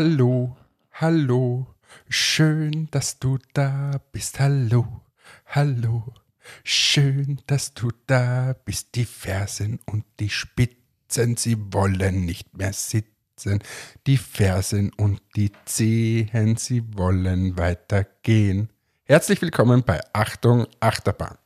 Hallo, 0.00 0.56
hallo, 0.92 1.74
schön, 2.08 2.86
dass 2.92 3.18
du 3.18 3.36
da 3.52 4.00
bist. 4.12 4.38
Hallo, 4.38 5.02
hallo, 5.46 6.14
schön, 6.62 7.40
dass 7.48 7.74
du 7.74 7.90
da 8.06 8.54
bist. 8.64 8.94
Die 8.94 9.04
Fersen 9.04 9.80
und 9.86 10.04
die 10.20 10.28
Spitzen, 10.30 11.36
sie 11.36 11.56
wollen 11.72 12.26
nicht 12.26 12.56
mehr 12.56 12.72
sitzen. 12.72 13.58
Die 14.06 14.18
Fersen 14.18 14.92
und 14.92 15.20
die 15.34 15.50
Zehen, 15.64 16.56
sie 16.56 16.96
wollen 16.96 17.58
weitergehen. 17.58 18.68
Herzlich 19.02 19.42
willkommen 19.42 19.82
bei 19.82 20.00
Achtung 20.12 20.68
Achterbahn. 20.78 21.38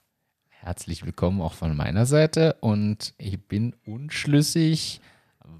Herzlich 0.51 1.07
willkommen 1.07 1.41
auch 1.41 1.55
von 1.55 1.75
meiner 1.75 2.05
Seite 2.05 2.57
und 2.61 3.15
ich 3.17 3.49
bin 3.49 3.75
unschlüssig, 3.87 5.01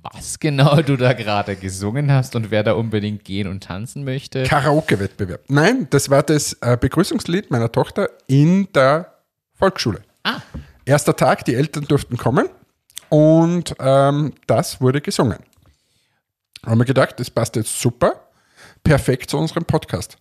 was 0.03 0.39
genau 0.39 0.81
du 0.83 0.97
da 0.97 1.13
gerade 1.13 1.57
gesungen 1.57 2.11
hast 2.11 2.35
und 2.37 2.51
wer 2.51 2.63
da 2.63 2.73
unbedingt 2.73 3.25
gehen 3.25 3.49
und 3.49 3.63
tanzen 3.65 4.05
möchte. 4.05 4.45
Karaoke-Wettbewerb. 4.45 5.43
Nein, 5.49 5.87
das 5.91 6.11
war 6.11 6.23
das 6.23 6.55
äh, 6.61 6.77
Begrüßungslied 6.81 7.51
meiner 7.51 7.71
Tochter 7.71 8.09
in 8.27 8.69
der 8.73 9.19
Volksschule. 9.55 10.03
Ah, 10.25 10.41
Erster 10.85 11.15
Tag, 11.15 11.45
die 11.45 11.55
Eltern 11.55 11.85
durften 11.85 12.17
kommen 12.17 12.49
und 13.09 13.75
ähm, 13.79 14.33
das 14.47 14.81
wurde 14.81 15.01
gesungen. 15.01 15.39
Haben 16.65 16.81
wir 16.81 16.85
gedacht, 16.85 17.19
das 17.21 17.31
passt 17.31 17.57
jetzt 17.57 17.81
super, 17.81 18.29
perfekt 18.83 19.31
zu 19.31 19.39
unserem 19.39 19.65
Podcast. 19.65 20.17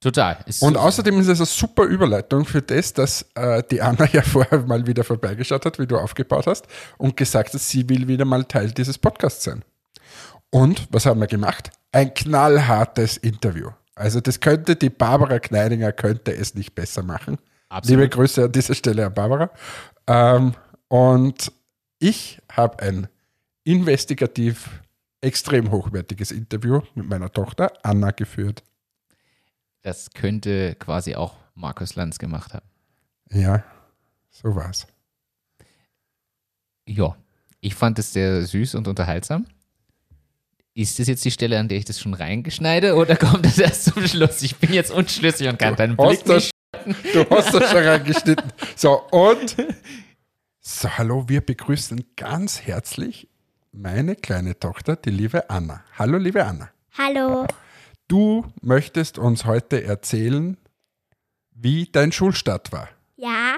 Total. 0.00 0.44
Und 0.60 0.76
außerdem 0.76 1.18
ist 1.20 1.28
es 1.28 1.38
eine 1.40 1.46
super 1.46 1.84
Überleitung 1.84 2.44
für 2.44 2.62
das, 2.62 2.92
dass 2.92 3.26
äh, 3.34 3.62
die 3.70 3.80
Anna 3.82 4.08
ja 4.12 4.22
vorher 4.22 4.60
mal 4.60 4.86
wieder 4.86 5.04
vorbeigeschaut 5.04 5.64
hat, 5.66 5.78
wie 5.78 5.86
du 5.86 5.96
aufgebaut 5.96 6.46
hast 6.46 6.66
und 6.96 7.16
gesagt 7.16 7.54
hat, 7.54 7.60
sie 7.60 7.88
will 7.88 8.08
wieder 8.08 8.24
mal 8.24 8.44
Teil 8.44 8.70
dieses 8.70 8.98
Podcasts 8.98 9.44
sein. 9.44 9.64
Und 10.50 10.88
was 10.90 11.06
haben 11.06 11.20
wir 11.20 11.26
gemacht? 11.26 11.70
Ein 11.92 12.14
knallhartes 12.14 13.16
Interview. 13.16 13.70
Also 13.94 14.20
das 14.20 14.40
könnte 14.40 14.76
die 14.76 14.90
Barbara 14.90 15.38
Kneidinger 15.40 15.92
könnte 15.92 16.34
es 16.34 16.54
nicht 16.54 16.74
besser 16.74 17.02
machen. 17.02 17.38
Absolut. 17.68 18.00
Liebe 18.00 18.08
Grüße 18.08 18.44
an 18.44 18.52
dieser 18.52 18.74
Stelle 18.74 19.06
an 19.06 19.14
Barbara. 19.14 19.50
Ähm, 20.06 20.54
und 20.88 21.52
ich 21.98 22.40
habe 22.50 22.82
ein 22.82 23.08
investigativ 23.64 24.68
extrem 25.20 25.70
hochwertiges 25.70 26.30
Interview 26.30 26.80
mit 26.94 27.08
meiner 27.08 27.30
Tochter 27.30 27.72
Anna 27.82 28.12
geführt. 28.12 28.62
Das 29.82 30.10
könnte 30.10 30.74
quasi 30.76 31.14
auch 31.14 31.36
Markus 31.54 31.94
Lanz 31.94 32.18
gemacht 32.18 32.54
haben. 32.54 32.66
Ja, 33.30 33.64
so 34.30 34.54
war's. 34.54 34.86
Ja, 36.86 37.16
ich 37.60 37.74
fand 37.74 37.98
es 37.98 38.12
sehr 38.12 38.44
süß 38.46 38.74
und 38.76 38.88
unterhaltsam. 38.88 39.46
Ist 40.74 40.98
das 40.98 41.08
jetzt 41.08 41.24
die 41.24 41.30
Stelle, 41.30 41.58
an 41.58 41.68
der 41.68 41.78
ich 41.78 41.84
das 41.84 42.00
schon 42.00 42.14
reingeschneide 42.14 42.94
oder 42.94 43.16
kommt 43.16 43.44
das 43.44 43.58
erst 43.58 43.84
zum 43.84 44.06
Schluss? 44.06 44.42
Ich 44.42 44.56
bin 44.56 44.72
jetzt 44.72 44.90
unschlüssig 44.90 45.48
und 45.48 45.58
kann 45.58 45.76
deinen 45.76 45.96
Blick 45.96 46.26
nicht. 46.26 46.50
du 47.12 47.28
hast 47.30 47.52
das 47.52 47.70
schon 47.70 47.82
reingeschnitten. 47.82 48.52
So, 48.76 49.02
und 49.10 49.56
so, 50.60 50.88
hallo, 50.96 51.28
wir 51.28 51.40
begrüßen 51.40 52.04
ganz 52.14 52.62
herzlich 52.62 53.28
meine 53.72 54.16
kleine 54.16 54.58
Tochter, 54.58 54.96
die 54.96 55.10
liebe 55.10 55.50
Anna. 55.50 55.82
Hallo, 55.98 56.18
liebe 56.18 56.44
Anna. 56.44 56.70
Hallo. 56.96 57.46
Du 58.08 58.46
möchtest 58.62 59.18
uns 59.18 59.44
heute 59.44 59.84
erzählen, 59.84 60.56
wie 61.50 61.86
dein 61.86 62.10
Schulstart 62.12 62.72
war. 62.72 62.88
Ja, 63.16 63.56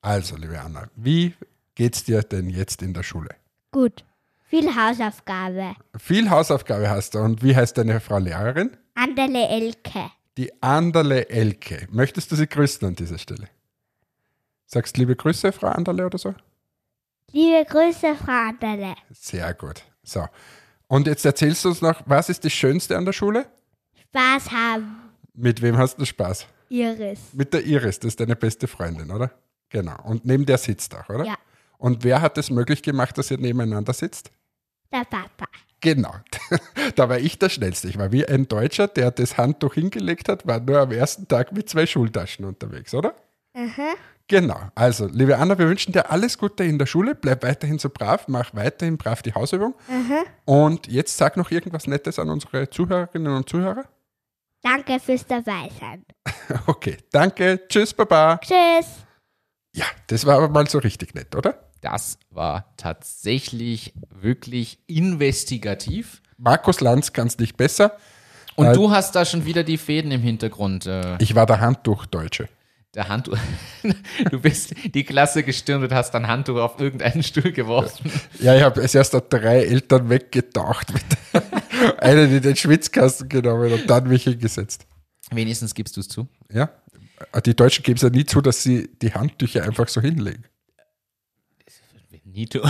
Also, 0.00 0.36
liebe 0.36 0.60
Anna, 0.60 0.88
wie 0.96 1.34
geht's 1.74 2.04
dir 2.04 2.22
denn 2.22 2.48
jetzt 2.50 2.82
in 2.82 2.94
der 2.94 3.02
Schule? 3.02 3.30
gut. 3.70 4.04
Viel 4.50 4.74
Hausaufgabe. 4.74 5.74
Viel 5.98 6.30
Hausaufgabe 6.30 6.88
hast 6.88 7.14
du 7.14 7.18
und 7.18 7.42
wie 7.42 7.54
heißt 7.54 7.76
deine 7.76 8.00
Frau 8.00 8.16
Lehrerin? 8.16 8.74
Anderle 8.94 9.46
Elke. 9.46 10.10
Die 10.38 10.62
Anderle 10.62 11.28
Elke. 11.28 11.86
Möchtest 11.90 12.32
du 12.32 12.36
sie 12.36 12.46
grüßen 12.46 12.88
an 12.88 12.94
dieser 12.94 13.18
Stelle? 13.18 13.48
Sagst 14.64 14.96
liebe 14.96 15.14
Grüße, 15.16 15.52
Frau 15.52 15.66
Anderle 15.66 16.06
oder 16.06 16.16
so? 16.16 16.34
Liebe 17.30 17.62
Grüße, 17.68 18.14
Frau 18.16 18.48
Anderle. 18.48 18.94
Sehr 19.10 19.52
gut. 19.52 19.82
So. 20.02 20.24
Und 20.86 21.06
jetzt 21.08 21.26
erzählst 21.26 21.66
du 21.66 21.68
uns 21.68 21.82
noch, 21.82 22.00
was 22.06 22.30
ist 22.30 22.42
das 22.42 22.52
Schönste 22.54 22.96
an 22.96 23.04
der 23.04 23.12
Schule? 23.12 23.44
Spaß 24.10 24.50
haben. 24.50 24.96
Mit 25.34 25.60
wem 25.62 25.76
hast 25.76 26.00
du 26.00 26.04
Spaß? 26.04 26.46
Iris. 26.70 27.20
Mit 27.32 27.52
der 27.52 27.64
Iris, 27.64 27.98
das 27.98 28.08
ist 28.08 28.20
deine 28.20 28.36
beste 28.36 28.66
Freundin, 28.66 29.10
oder? 29.10 29.30
Genau. 29.68 29.96
Und 30.04 30.24
neben 30.24 30.46
der 30.46 30.58
sitzt 30.58 30.94
auch, 30.94 31.08
oder? 31.08 31.24
Ja. 31.24 31.34
Und 31.78 32.04
wer 32.04 32.20
hat 32.20 32.38
es 32.38 32.50
möglich 32.50 32.82
gemacht, 32.82 33.16
dass 33.18 33.30
ihr 33.30 33.38
nebeneinander 33.38 33.92
sitzt? 33.92 34.30
Der 34.92 35.04
Papa. 35.04 35.46
Genau. 35.80 36.14
da 36.96 37.08
war 37.08 37.18
ich 37.18 37.38
der 37.38 37.50
Schnellste. 37.50 37.88
Ich 37.88 37.98
war 37.98 38.10
wie 38.10 38.26
ein 38.26 38.48
Deutscher, 38.48 38.88
der 38.88 39.10
das 39.10 39.36
Handtuch 39.36 39.74
hingelegt 39.74 40.28
hat, 40.28 40.46
war 40.46 40.58
nur 40.58 40.80
am 40.80 40.90
ersten 40.90 41.28
Tag 41.28 41.52
mit 41.52 41.68
zwei 41.68 41.86
Schultaschen 41.86 42.44
unterwegs, 42.44 42.94
oder? 42.94 43.14
Aha. 43.54 43.94
Genau. 44.26 44.58
Also, 44.74 45.06
liebe 45.06 45.38
Anna, 45.38 45.58
wir 45.58 45.68
wünschen 45.68 45.92
dir 45.92 46.10
alles 46.10 46.36
Gute 46.36 46.64
in 46.64 46.78
der 46.78 46.86
Schule. 46.86 47.14
Bleib 47.14 47.42
weiterhin 47.42 47.78
so 47.78 47.88
brav, 47.88 48.28
mach 48.28 48.54
weiterhin 48.54 48.98
brav 48.98 49.22
die 49.22 49.32
Hausübung. 49.32 49.74
Und 50.44 50.86
jetzt 50.86 51.16
sag 51.16 51.36
noch 51.36 51.50
irgendwas 51.50 51.86
Nettes 51.86 52.18
an 52.18 52.28
unsere 52.28 52.68
Zuhörerinnen 52.68 53.34
und 53.34 53.48
Zuhörer. 53.48 53.84
Danke 54.62 54.98
fürs 55.00 55.26
Dabeisein. 55.26 56.04
Okay, 56.66 56.96
danke. 57.12 57.60
Tschüss, 57.68 57.92
Baba. 57.92 58.38
Tschüss. 58.38 58.86
Ja, 59.74 59.84
das 60.06 60.24
war 60.24 60.36
aber 60.38 60.48
mal 60.48 60.66
so 60.66 60.78
richtig 60.78 61.14
nett, 61.14 61.34
oder? 61.36 61.62
Das 61.82 62.18
war 62.30 62.72
tatsächlich 62.78 63.92
wirklich 64.10 64.78
investigativ. 64.86 66.22
Markus 66.38 66.80
Lanz 66.80 67.12
kann 67.12 67.26
es 67.28 67.38
nicht 67.38 67.56
besser. 67.58 67.96
Und 68.56 68.66
Äh, 68.66 68.72
du 68.72 68.90
hast 68.90 69.14
da 69.14 69.24
schon 69.26 69.44
wieder 69.44 69.62
die 69.62 69.76
Fäden 69.78 70.10
im 70.10 70.22
Hintergrund. 70.22 70.86
Äh, 70.86 71.16
Ich 71.20 71.34
war 71.34 71.44
der 71.46 71.60
Handtuchdeutsche. 71.60 72.48
der 72.94 73.08
Handtuch. 73.08 73.36
Du 74.30 74.40
bist 74.40 74.74
die 74.94 75.04
Klasse 75.04 75.42
gestürmt 75.42 75.84
und 75.84 75.92
hast 75.92 76.12
dein 76.12 76.26
Handtuch 76.28 76.56
auf 76.56 76.80
irgendeinen 76.80 77.22
Stuhl 77.22 77.52
geworfen. 77.52 78.10
Ja, 78.40 78.56
ich 78.56 78.62
habe 78.62 78.80
als 78.80 78.94
erster 78.94 79.20
drei 79.20 79.64
Eltern 79.64 80.08
weggetaucht, 80.08 80.92
mit 80.92 81.04
einen 81.98 82.36
in 82.36 82.42
den 82.42 82.56
Schwitzkasten 82.56 83.28
genommen 83.28 83.72
und 83.72 83.88
dann 83.88 84.08
mich 84.08 84.24
hingesetzt. 84.24 84.86
Wenigstens 85.30 85.74
gibst 85.74 85.96
du 85.96 86.00
es 86.00 86.08
zu. 86.08 86.28
Ja, 86.52 86.70
die 87.44 87.54
Deutschen 87.54 87.82
geben 87.82 87.96
es 87.96 88.02
ja 88.02 88.10
nie 88.10 88.24
zu, 88.24 88.40
dass 88.40 88.62
sie 88.62 88.88
die 89.02 89.12
Handtücher 89.12 89.64
einfach 89.64 89.88
so 89.88 90.00
hinlegen. 90.00 90.44
Nito. 92.24 92.60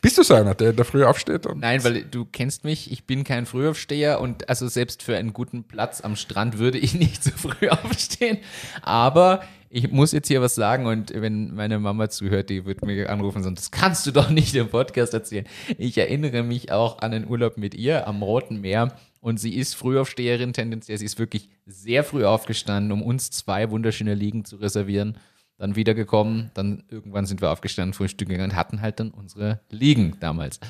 Bist 0.00 0.18
du 0.18 0.24
so 0.24 0.34
einer, 0.34 0.56
der 0.56 0.70
in 0.70 0.76
der 0.76 0.84
Früh 0.84 1.04
aufsteht? 1.04 1.46
Nein, 1.54 1.84
weil 1.84 2.02
du 2.02 2.24
kennst 2.24 2.64
mich, 2.64 2.90
ich 2.90 3.06
bin 3.06 3.22
kein 3.22 3.46
Frühaufsteher 3.46 4.20
und 4.20 4.48
also 4.48 4.66
selbst 4.66 5.04
für 5.04 5.16
einen 5.16 5.32
guten 5.32 5.62
Platz 5.62 6.00
am 6.00 6.16
Strand 6.16 6.58
würde 6.58 6.78
ich 6.78 6.94
nicht 6.94 7.22
so 7.22 7.30
früh 7.30 7.68
aufstehen. 7.70 8.38
Aber 8.82 9.44
ich 9.74 9.90
muss 9.90 10.12
jetzt 10.12 10.28
hier 10.28 10.42
was 10.42 10.54
sagen 10.54 10.84
und 10.84 11.14
wenn 11.14 11.54
meine 11.54 11.78
Mama 11.78 12.10
zuhört, 12.10 12.50
die 12.50 12.66
wird 12.66 12.84
mir 12.84 13.08
anrufen 13.08 13.42
und 13.46 13.56
das 13.56 13.70
kannst 13.70 14.06
du 14.06 14.10
doch 14.10 14.28
nicht 14.28 14.54
im 14.54 14.68
Podcast 14.68 15.14
erzählen. 15.14 15.46
Ich 15.78 15.96
erinnere 15.96 16.42
mich 16.42 16.70
auch 16.70 16.98
an 16.98 17.14
einen 17.14 17.26
Urlaub 17.26 17.56
mit 17.56 17.74
ihr 17.74 18.06
am 18.06 18.22
Roten 18.22 18.60
Meer 18.60 18.94
und 19.20 19.40
sie 19.40 19.54
ist 19.54 19.74
Frühaufsteherin 19.74 20.52
tendenziell. 20.52 20.98
Sie 20.98 21.06
ist 21.06 21.18
wirklich 21.18 21.48
sehr 21.64 22.04
früh 22.04 22.26
aufgestanden, 22.26 22.92
um 22.92 23.00
uns 23.00 23.30
zwei 23.30 23.70
wunderschöne 23.70 24.14
Liegen 24.14 24.44
zu 24.44 24.56
reservieren. 24.56 25.16
Dann 25.56 25.74
wiedergekommen, 25.74 26.50
dann 26.52 26.84
irgendwann 26.90 27.24
sind 27.24 27.40
wir 27.40 27.50
aufgestanden, 27.50 27.94
Frühstück 27.94 28.28
gegangen 28.28 28.50
und 28.50 28.56
hatten 28.56 28.82
halt 28.82 29.00
dann 29.00 29.10
unsere 29.10 29.60
Liegen 29.70 30.18
damals. 30.20 30.60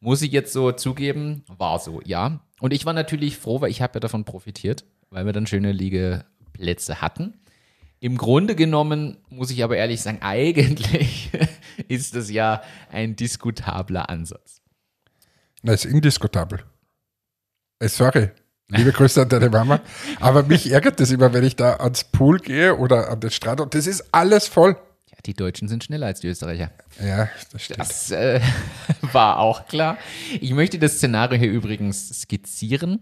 Muss 0.00 0.22
ich 0.22 0.32
jetzt 0.32 0.52
so 0.52 0.72
zugeben, 0.72 1.44
war 1.46 1.78
so, 1.78 2.00
ja. 2.04 2.40
Und 2.58 2.72
ich 2.72 2.84
war 2.84 2.94
natürlich 2.94 3.36
froh, 3.36 3.60
weil 3.60 3.70
ich 3.70 3.80
habe 3.80 3.94
ja 3.94 4.00
davon 4.00 4.24
profitiert, 4.24 4.84
weil 5.10 5.24
wir 5.24 5.32
dann 5.32 5.46
schöne 5.46 5.70
Liegeplätze 5.70 7.00
hatten. 7.00 7.34
Im 8.00 8.16
Grunde 8.16 8.56
genommen 8.56 9.18
muss 9.28 9.50
ich 9.50 9.62
aber 9.62 9.76
ehrlich 9.76 10.00
sagen, 10.00 10.22
eigentlich 10.22 11.30
ist 11.88 12.16
das 12.16 12.30
ja 12.30 12.62
ein 12.90 13.14
diskutabler 13.14 14.08
Ansatz. 14.08 14.62
Na, 15.62 15.74
ist 15.74 15.84
indiskutabel. 15.84 16.64
Äh, 17.78 17.88
sorry, 17.88 18.30
liebe 18.68 18.92
Grüße 18.92 19.20
an 19.20 19.28
deine 19.28 19.50
Mama. 19.50 19.80
Aber 20.18 20.42
mich 20.44 20.72
ärgert 20.72 20.98
das 20.98 21.10
immer, 21.10 21.34
wenn 21.34 21.44
ich 21.44 21.56
da 21.56 21.76
ans 21.76 22.04
Pool 22.04 22.38
gehe 22.38 22.76
oder 22.76 23.10
an 23.10 23.20
den 23.20 23.30
Strand 23.30 23.60
und 23.60 23.74
das 23.74 23.86
ist 23.86 24.14
alles 24.14 24.48
voll. 24.48 24.76
Ja, 25.10 25.18
die 25.26 25.34
Deutschen 25.34 25.68
sind 25.68 25.84
schneller 25.84 26.06
als 26.06 26.20
die 26.20 26.28
Österreicher. 26.28 26.70
Ja, 27.04 27.28
das 27.52 27.62
stimmt. 27.62 27.80
Das 27.80 28.10
äh, 28.10 28.40
war 29.12 29.40
auch 29.40 29.66
klar. 29.68 29.98
Ich 30.40 30.52
möchte 30.54 30.78
das 30.78 30.94
Szenario 30.94 31.38
hier 31.38 31.50
übrigens 31.50 32.08
skizzieren. 32.22 33.00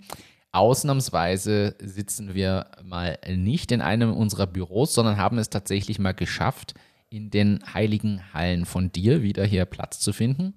Ausnahmsweise 0.53 1.77
sitzen 1.79 2.35
wir 2.35 2.67
mal 2.83 3.19
nicht 3.29 3.71
in 3.71 3.81
einem 3.81 4.13
unserer 4.13 4.47
Büros, 4.47 4.95
sondern 4.95 5.17
haben 5.17 5.39
es 5.39 5.51
tatsächlich 5.51 5.99
mal 5.99 6.15
geschafft, 6.15 6.75
in 7.11 7.31
den 7.31 7.61
heiligen 7.73 8.33
Hallen 8.33 8.65
von 8.65 8.93
dir 8.93 9.23
wieder 9.23 9.45
hier 9.45 9.65
Platz 9.65 10.01
zu 10.01 10.13
finden. 10.13 10.55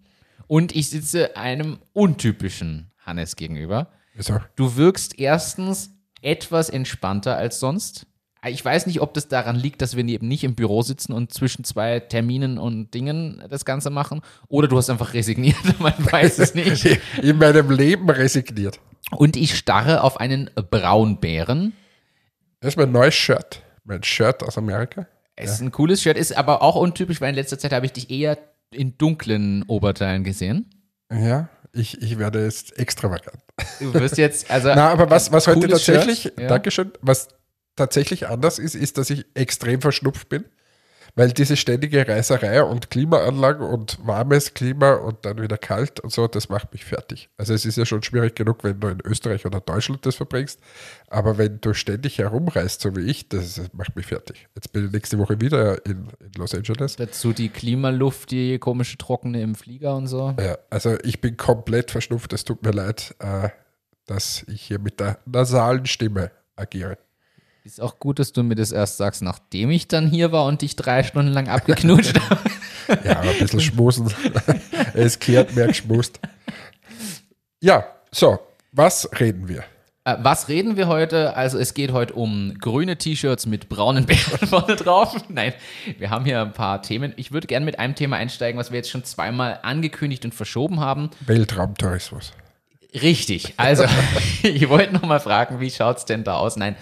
Und 0.48 0.76
ich 0.76 0.90
sitze 0.90 1.38
einem 1.38 1.80
untypischen 1.94 2.92
Hannes 3.06 3.36
gegenüber. 3.36 3.88
Wieso? 4.14 4.40
Du 4.56 4.76
wirkst 4.76 5.18
erstens 5.20 5.94
etwas 6.22 6.70
entspannter 6.70 7.38
als 7.38 7.60
sonst. 7.60 8.06
Ich 8.48 8.64
weiß 8.64 8.88
nicht, 8.88 9.02
ob 9.02 9.14
das 9.14 9.28
daran 9.28 9.56
liegt, 9.56 9.82
dass 9.82 9.96
wir 9.96 10.04
eben 10.04 10.28
nicht 10.28 10.44
im 10.44 10.56
Büro 10.56 10.82
sitzen 10.82 11.14
und 11.14 11.32
zwischen 11.32 11.64
zwei 11.64 12.00
Terminen 12.00 12.58
und 12.58 12.94
Dingen 12.94 13.44
das 13.50 13.66
Ganze 13.66 13.92
machen. 13.92 14.22
Oder 14.48 14.68
du 14.68 14.78
hast 14.78 14.90
einfach 14.90 15.14
resigniert, 15.14 15.58
man 15.80 15.94
weiß 15.98 16.40
es 16.40 16.56
nicht. 16.56 16.86
In 17.22 17.38
meinem 17.38 17.70
Leben 17.70 18.10
resigniert. 18.10 18.80
Und 19.10 19.36
ich 19.36 19.58
starre 19.58 20.04
auf 20.04 20.20
einen 20.20 20.50
Braunbären. 20.56 21.74
Das 22.60 22.74
ist 22.74 22.78
mein 22.78 22.92
neues 22.92 23.16
Shirt. 23.16 23.62
Mein 23.84 24.04
Shirt 24.04 24.44
aus 24.44 24.58
Amerika. 24.58 25.08
Es 25.36 25.54
ist 25.54 25.62
ein 25.62 25.72
cooles 25.72 26.02
Shirt, 26.02 26.18
ist 26.18 26.38
aber 26.38 26.62
auch 26.62 26.76
untypisch, 26.76 27.20
weil 27.20 27.30
in 27.30 27.36
letzter 27.36 27.58
Zeit 27.58 27.74
habe 27.74 27.86
ich 27.86 27.94
dich 27.94 28.12
eher 28.12 28.38
in 28.72 28.98
dunklen 28.98 29.64
Oberteilen 29.64 30.24
gesehen. 30.24 30.70
Ja, 31.12 31.50
ich, 31.74 32.02
ich 32.02 32.18
werde 32.20 32.44
jetzt 32.44 32.78
extravagant. 32.78 33.40
Du 33.80 33.94
wirst 33.94 34.18
jetzt, 34.18 34.52
also. 34.52 34.70
Na, 34.70 34.90
aber 34.90 35.10
was, 35.10 35.32
was 35.32 35.48
heute 35.48 35.68
tatsächlich, 35.68 36.24
Shirt, 36.24 36.40
ja. 36.40 36.48
Dankeschön, 36.48 36.92
was 37.02 37.30
tatsächlich 37.76 38.28
anders 38.28 38.60
ist, 38.60 38.76
ist, 38.76 38.98
dass 38.98 39.10
ich 39.10 39.26
extrem 39.34 39.82
verschnupft 39.82 40.30
bin. 40.30 40.46
Weil 41.16 41.32
diese 41.32 41.58
ständige 41.58 42.08
Reiserei 42.08 42.64
und 42.64 42.90
Klimaanlagen 42.90 43.66
und 43.66 44.00
warmes 44.06 44.54
Klima 44.54 44.94
und 44.94 45.26
dann 45.26 45.42
wieder 45.42 45.58
kalt 45.58 46.00
und 46.00 46.12
so, 46.12 46.28
das 46.28 46.50
macht 46.50 46.72
mich 46.74 46.86
fertig. 46.86 47.30
Also 47.38 47.54
es 47.54 47.66
ist 47.66 47.78
ja 47.78 47.86
schon 47.86 48.02
schwierig 48.04 48.36
genug, 48.36 48.64
wenn 48.64 48.80
du 48.80 48.88
in 48.88 49.00
Österreich 49.04 49.46
oder 49.46 49.60
Deutschland 49.60 50.06
das 50.06 50.16
verbringst. 50.16 50.60
Aber 51.08 51.38
wenn 51.38 51.60
du 51.60 51.74
ständig 51.74 52.18
herumreist, 52.18 52.82
so 52.82 52.96
wie 52.96 53.02
ich, 53.02 53.28
das, 53.28 53.62
macht 53.74 53.96
mich 53.96 54.06
fertig. 54.06 54.48
Jetzt 54.56 54.72
bin 54.72 54.86
ich 54.86 54.92
nächste 54.92 55.18
Woche 55.20 55.42
wieder 55.42 55.86
in, 55.86 56.08
in 56.20 56.32
Los 56.38 56.56
Angeles. 56.56 56.96
Dazu 56.96 57.34
die 57.34 57.50
Klimaluft, 57.50 58.32
die 58.32 58.60
komische 58.60 58.98
Trockene 58.98 59.42
im 59.42 59.56
Flieger 59.56 59.96
und 59.96 60.08
so. 60.08 60.36
Ja, 60.40 60.58
also 60.70 60.98
ich 61.04 61.20
bin 61.20 61.36
komplett 61.38 61.92
verschnupft. 61.92 62.32
Es 62.34 62.46
tut 62.46 62.64
mir 62.64 62.72
leid, 62.72 63.16
äh, 63.20 63.50
dass 64.06 64.44
ich 64.48 64.62
hier 64.62 64.80
mit 64.80 65.00
der 65.00 65.20
nasalen 65.26 65.86
Stimme 65.86 66.32
agiere. 66.56 66.98
Ist 67.64 67.80
auch 67.80 68.00
gut, 68.00 68.18
dass 68.18 68.32
du 68.34 68.42
mir 68.42 68.56
das 68.56 68.72
erst 68.72 68.98
sagst, 68.98 69.22
nachdem 69.22 69.70
ich 69.70 69.88
dann 69.88 70.08
hier 70.08 70.32
war 70.32 70.46
und 70.46 70.64
dich 70.64 70.76
drei 70.76 71.04
Stunden 71.04 71.32
lang 71.32 71.48
abgeknutscht 71.48 72.20
habe. 72.30 72.42
Ja, 73.04 73.20
ein 73.20 73.38
bisschen 73.40 73.62
schmusen. 73.62 74.12
es 74.94 75.20
kehrt 75.20 75.56
mehr 75.56 75.68
geschmust. 75.68 76.20
Ja, 77.62 77.86
so, 78.12 78.40
was 78.72 79.08
reden 79.20 79.48
wir? 79.48 79.64
Äh, 80.04 80.16
Was 80.22 80.48
reden 80.48 80.76
wir 80.76 80.88
heute? 80.88 81.36
Also 81.36 81.60
es 81.60 81.76
geht 81.76 81.92
heute 81.92 82.14
um 82.16 82.56
grüne 82.60 82.98
T-Shirts 82.98 83.46
mit 83.46 83.70
braunen 83.70 84.06
Bären 84.08 84.48
vorne 84.48 84.76
drauf. 84.76 85.16
Nein, 85.30 85.54
wir 86.00 86.10
haben 86.10 86.26
hier 86.26 86.42
ein 86.42 86.54
paar 86.54 86.82
Themen. 86.82 87.14
Ich 87.18 87.32
würde 87.32 87.46
gerne 87.46 87.66
mit 87.66 87.78
einem 87.78 87.94
Thema 87.94 88.16
einsteigen, 88.18 88.60
was 88.60 88.72
wir 88.72 88.78
jetzt 88.78 88.90
schon 88.90 89.04
zweimal 89.04 89.60
angekündigt 89.62 90.26
und 90.26 90.34
verschoben 90.34 90.80
haben. 90.80 91.12
Weltraumtourismus. 91.28 92.34
Richtig. 92.96 93.54
Also 93.58 93.86
ich 94.42 94.68
wollte 94.68 94.94
noch 94.94 95.04
mal 95.04 95.20
fragen, 95.20 95.60
wie 95.60 95.70
schaut's 95.70 96.06
denn 96.06 96.24
da 96.24 96.38
aus? 96.38 96.58
Nein, 96.58 96.76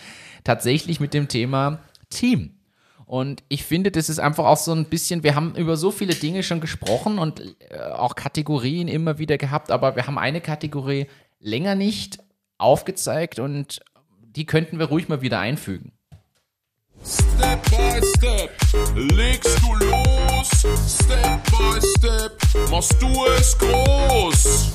tatsächlich 0.49 0.99
mit 0.99 1.13
dem 1.13 1.27
Thema 1.27 1.77
Team. 2.09 2.55
Und 3.05 3.43
ich 3.49 3.63
finde, 3.63 3.91
das 3.91 4.09
ist 4.09 4.17
einfach 4.17 4.45
auch 4.45 4.57
so 4.57 4.71
ein 4.71 4.85
bisschen, 4.85 5.21
wir 5.21 5.35
haben 5.35 5.53
über 5.55 5.77
so 5.77 5.91
viele 5.91 6.15
Dinge 6.15 6.41
schon 6.41 6.59
gesprochen 6.59 7.19
und 7.19 7.55
äh, 7.69 7.79
auch 7.79 8.15
Kategorien 8.15 8.87
immer 8.87 9.19
wieder 9.19 9.37
gehabt, 9.37 9.69
aber 9.69 9.95
wir 9.95 10.07
haben 10.07 10.17
eine 10.17 10.41
Kategorie 10.41 11.05
länger 11.39 11.75
nicht 11.75 12.17
aufgezeigt 12.57 13.37
und 13.37 13.81
die 14.23 14.47
könnten 14.47 14.79
wir 14.79 14.87
ruhig 14.87 15.07
mal 15.07 15.21
wieder 15.21 15.39
einfügen. 15.39 15.91
Step 17.05 17.61
by 17.69 18.01
step 18.17 18.49
legst 18.95 19.59
du 19.61 19.75
los. 19.85 20.49
Step 20.49 21.43
by 21.51 21.79
step 21.79 22.71
machst 22.71 22.99
du 22.99 23.25
es 23.37 23.55
groß. 23.55 24.71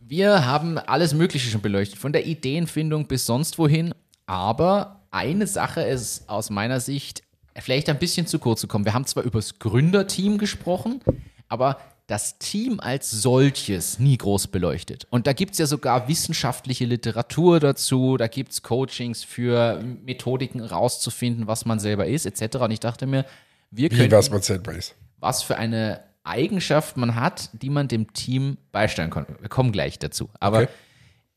Wir 0.00 0.46
haben 0.46 0.78
alles 0.78 1.12
Mögliche 1.12 1.50
schon 1.50 1.60
beleuchtet, 1.60 1.98
von 1.98 2.12
der 2.12 2.24
Ideenfindung 2.24 3.08
bis 3.08 3.26
sonst 3.26 3.58
wohin. 3.58 3.92
Aber 4.28 5.00
eine 5.10 5.46
Sache 5.46 5.80
ist 5.80 6.28
aus 6.28 6.50
meiner 6.50 6.80
Sicht 6.80 7.22
vielleicht 7.58 7.88
ein 7.88 7.98
bisschen 7.98 8.26
zu 8.26 8.38
kurz 8.38 8.60
gekommen. 8.60 8.84
Wir 8.84 8.92
haben 8.94 9.06
zwar 9.06 9.24
über 9.24 9.38
das 9.38 9.58
Gründerteam 9.58 10.36
gesprochen, 10.38 11.00
aber 11.48 11.78
das 12.06 12.38
Team 12.38 12.78
als 12.78 13.10
solches 13.10 13.98
nie 13.98 14.16
groß 14.18 14.48
beleuchtet. 14.48 15.06
Und 15.10 15.26
da 15.26 15.32
gibt 15.32 15.52
es 15.52 15.58
ja 15.58 15.66
sogar 15.66 16.08
wissenschaftliche 16.08 16.84
Literatur 16.84 17.58
dazu, 17.58 18.16
da 18.18 18.28
gibt 18.28 18.52
es 18.52 18.62
Coachings 18.62 19.24
für 19.24 19.82
Methodiken 20.04 20.60
rauszufinden, 20.62 21.46
was 21.46 21.64
man 21.64 21.78
selber 21.80 22.06
ist, 22.06 22.26
etc. 22.26 22.58
Und 22.58 22.70
ich 22.70 22.80
dachte 22.80 23.06
mir, 23.06 23.24
wir 23.70 23.90
Wie 23.90 23.96
können 23.96 24.12
was 24.12 24.30
man 24.30 24.42
selber 24.42 24.72
ist. 24.74 24.94
was 25.18 25.42
für 25.42 25.56
eine 25.56 26.00
Eigenschaft 26.22 26.98
man 26.98 27.14
hat, 27.14 27.48
die 27.62 27.70
man 27.70 27.88
dem 27.88 28.12
Team 28.12 28.58
beisteuern 28.72 29.10
kann. 29.10 29.26
Wir 29.40 29.48
kommen 29.48 29.72
gleich 29.72 29.98
dazu. 29.98 30.28
Aber 30.38 30.58
Okay. 30.62 30.68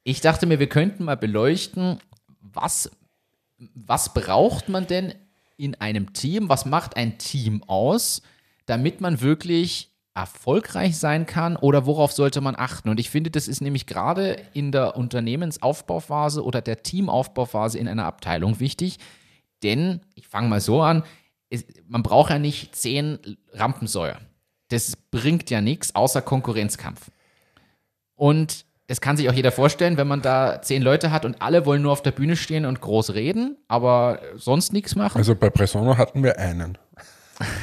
ich 0.04 0.20
dachte 0.22 0.46
mir, 0.46 0.60
wir 0.60 0.68
könnten 0.68 1.06
mal 1.06 1.16
beleuchten, 1.18 2.00
was, 2.54 2.92
was 3.58 4.14
braucht 4.14 4.70
man 4.70 4.88
denn 4.88 5.14
in 5.58 5.76
einem 5.76 6.14
Team? 6.14 6.50
Was 6.50 6.66
macht 6.66 6.98
ein 6.98 7.18
Team 7.18 7.64
aus, 7.68 8.22
damit 8.66 9.02
man 9.02 9.22
wirklich 9.22 9.90
erfolgreich 10.14 10.98
sein 10.98 11.26
kann 11.26 11.56
oder 11.56 11.86
worauf 11.86 12.12
sollte 12.12 12.42
man 12.42 12.56
achten? 12.56 12.90
Und 12.90 13.00
ich 13.00 13.10
finde, 13.10 13.32
das 13.32 13.48
ist 13.48 13.62
nämlich 13.62 13.86
gerade 13.86 14.42
in 14.54 14.72
der 14.72 14.98
Unternehmensaufbauphase 14.98 16.44
oder 16.44 16.62
der 16.62 16.84
Teamaufbauphase 16.84 17.78
in 17.78 17.88
einer 17.88 18.06
Abteilung 18.06 18.60
wichtig. 18.60 18.98
Denn, 19.64 20.02
ich 20.16 20.28
fange 20.28 20.50
mal 20.50 20.62
so 20.62 20.82
an, 20.82 21.04
es, 21.50 21.66
man 21.88 22.04
braucht 22.04 22.32
ja 22.32 22.40
nicht 22.40 22.76
zehn 22.76 23.20
Rampensäuer. 23.54 24.20
Das 24.70 24.96
bringt 24.96 25.50
ja 25.50 25.62
nichts 25.62 25.94
außer 25.96 26.22
Konkurrenzkampf. 26.22 27.12
Und 28.16 28.66
das 28.92 29.00
kann 29.00 29.16
sich 29.16 29.30
auch 29.30 29.34
jeder 29.34 29.54
vorstellen, 29.54 29.96
wenn 29.96 30.10
man 30.10 30.22
da 30.22 30.62
zehn 30.62 30.82
Leute 30.82 31.12
hat 31.12 31.24
und 31.24 31.42
alle 31.42 31.66
wollen 31.66 31.82
nur 31.82 31.94
auf 31.94 32.04
der 32.04 32.12
Bühne 32.12 32.36
stehen 32.36 32.66
und 32.66 32.82
groß 32.82 33.14
reden, 33.14 33.56
aber 33.70 34.20
sonst 34.36 34.74
nichts 34.74 34.98
machen. 34.98 35.18
Also 35.18 35.34
bei 35.34 35.50
Presono 35.50 35.98
hatten 35.98 36.26
wir 36.26 36.38
einen. 36.38 36.78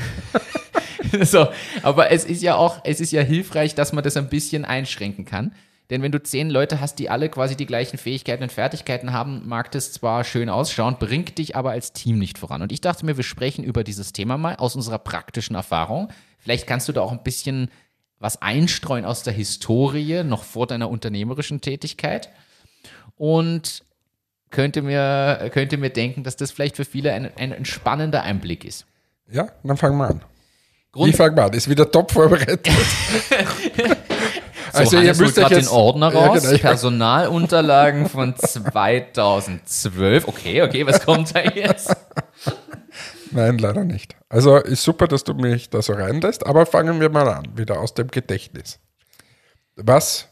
so, 1.21 1.49
aber 1.83 2.13
es 2.13 2.25
ist 2.25 2.43
ja 2.43 2.55
auch, 2.55 2.81
es 2.83 2.99
ist 3.03 3.13
ja 3.13 3.21
hilfreich, 3.21 3.75
dass 3.75 3.93
man 3.93 4.03
das 4.03 4.17
ein 4.17 4.31
bisschen 4.31 4.65
einschränken 4.65 5.27
kann. 5.27 5.53
Denn 5.91 6.01
wenn 6.01 6.13
du 6.13 6.23
zehn 6.23 6.49
Leute 6.49 6.81
hast, 6.81 6.99
die 6.99 7.11
alle 7.11 7.29
quasi 7.29 7.57
die 7.57 7.67
gleichen 7.67 7.99
Fähigkeiten 7.99 8.45
und 8.45 8.53
Fertigkeiten 8.53 9.13
haben, 9.13 9.47
mag 9.47 9.71
das 9.73 9.93
zwar 9.93 10.25
schön 10.25 10.49
ausschauen, 10.49 10.97
bringt 10.99 11.37
dich 11.37 11.57
aber 11.57 11.73
als 11.73 11.93
Team 11.93 12.19
nicht 12.19 12.39
voran. 12.39 12.63
Und 12.63 12.73
ich 12.73 12.81
dachte 12.81 13.05
mir, 13.05 13.19
wir 13.19 13.25
sprechen 13.25 13.65
über 13.65 13.85
dieses 13.85 14.15
Thema 14.15 14.39
mal 14.39 14.57
aus 14.57 14.77
unserer 14.77 14.99
praktischen 14.99 15.57
Erfahrung. 15.57 16.09
Vielleicht 16.39 16.67
kannst 16.67 16.89
du 16.89 16.93
da 16.93 17.03
auch 17.03 17.13
ein 17.13 17.23
bisschen 17.23 17.71
was 18.21 18.43
einstreuen 18.43 19.05
aus 19.05 19.23
der 19.23 19.33
Historie, 19.33 20.23
noch 20.25 20.43
vor 20.45 20.67
deiner 20.67 20.89
unternehmerischen 20.91 21.61
Tätigkeit. 21.61 22.31
Und 23.17 23.83
könnte 24.51 24.83
mir, 24.83 25.51
könnte 25.53 25.77
mir 25.77 25.91
denken, 25.91 26.25
dass 26.25 26.37
das 26.37 26.51
vielleicht 26.51 26.77
für 26.77 26.85
viele 26.85 27.13
ein, 27.13 27.31
ein 27.37 27.53
entspannender 27.53 28.23
Einblick 28.23 28.65
ist. 28.65 28.87
Ja, 29.31 29.49
dann 29.63 29.77
fangen 29.77 29.99
wir 29.99 30.09
an. 30.09 30.23
Grund- 30.93 31.13
Wie 31.13 31.17
fangen 31.17 31.37
wir 31.37 31.45
an? 31.45 31.53
Ist 31.53 31.69
wieder 31.69 31.91
top 31.91 32.11
vorbereitet. 32.13 32.67
So, 34.71 34.81
Also, 34.81 34.97
ihr 34.97 35.05
Hannes 35.05 35.19
holt 35.19 35.27
müsst 35.29 35.39
euch 35.39 35.43
gerade 35.45 35.55
den 35.55 35.61
jetzt- 35.63 35.73
Ordner 35.73 36.13
Ja, 36.13 36.27
raus. 36.27 36.43
genau, 36.43 36.55
ich- 36.55 36.61
Personalunterlagen 36.61 38.07
von 38.09 38.37
2012. 38.37 40.29
Okay, 40.29 40.61
okay, 40.63 40.87
was 40.87 41.01
kommt 41.05 41.35
da 41.35 41.41
jetzt? 41.41 41.97
Nein, 43.31 43.59
leider 43.59 43.85
nicht. 43.85 44.17
Also 44.29 44.57
ist 44.57 44.83
super, 44.83 45.09
dass 45.09 45.25
du 45.25 45.35
mich 45.35 45.71
da 45.71 45.83
so 45.83 45.93
reinlässt, 45.93 46.47
aber 46.47 46.67
fangen 46.67 47.01
wir 47.01 47.11
mal 47.11 47.29
an, 47.29 47.57
wieder 47.57 47.81
aus 47.81 47.95
dem 47.95 48.09
Gedächtnis. 48.09 48.79
Was 49.77 50.29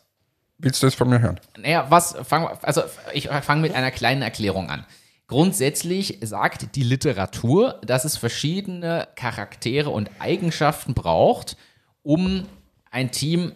willst 0.58 0.82
du 0.82 0.86
jetzt 0.86 0.96
von 0.96 1.08
mir 1.08 1.20
hören? 1.20 1.40
Naja, 1.58 1.86
was, 1.88 2.16
fang, 2.24 2.46
also 2.62 2.82
ich 3.12 3.28
fange 3.28 3.62
mit 3.62 3.74
einer 3.74 3.90
kleinen 3.90 4.22
Erklärung 4.22 4.70
an. 4.70 4.84
Grundsätzlich 5.28 6.18
sagt 6.22 6.76
die 6.76 6.84
Literatur, 6.84 7.80
dass 7.84 8.04
es 8.04 8.16
verschiedene 8.16 9.08
Charaktere 9.16 9.90
und 9.90 10.10
Eigenschaften 10.20 10.94
braucht, 10.94 11.56
um 12.02 12.46
ein 12.90 13.10
Team 13.10 13.52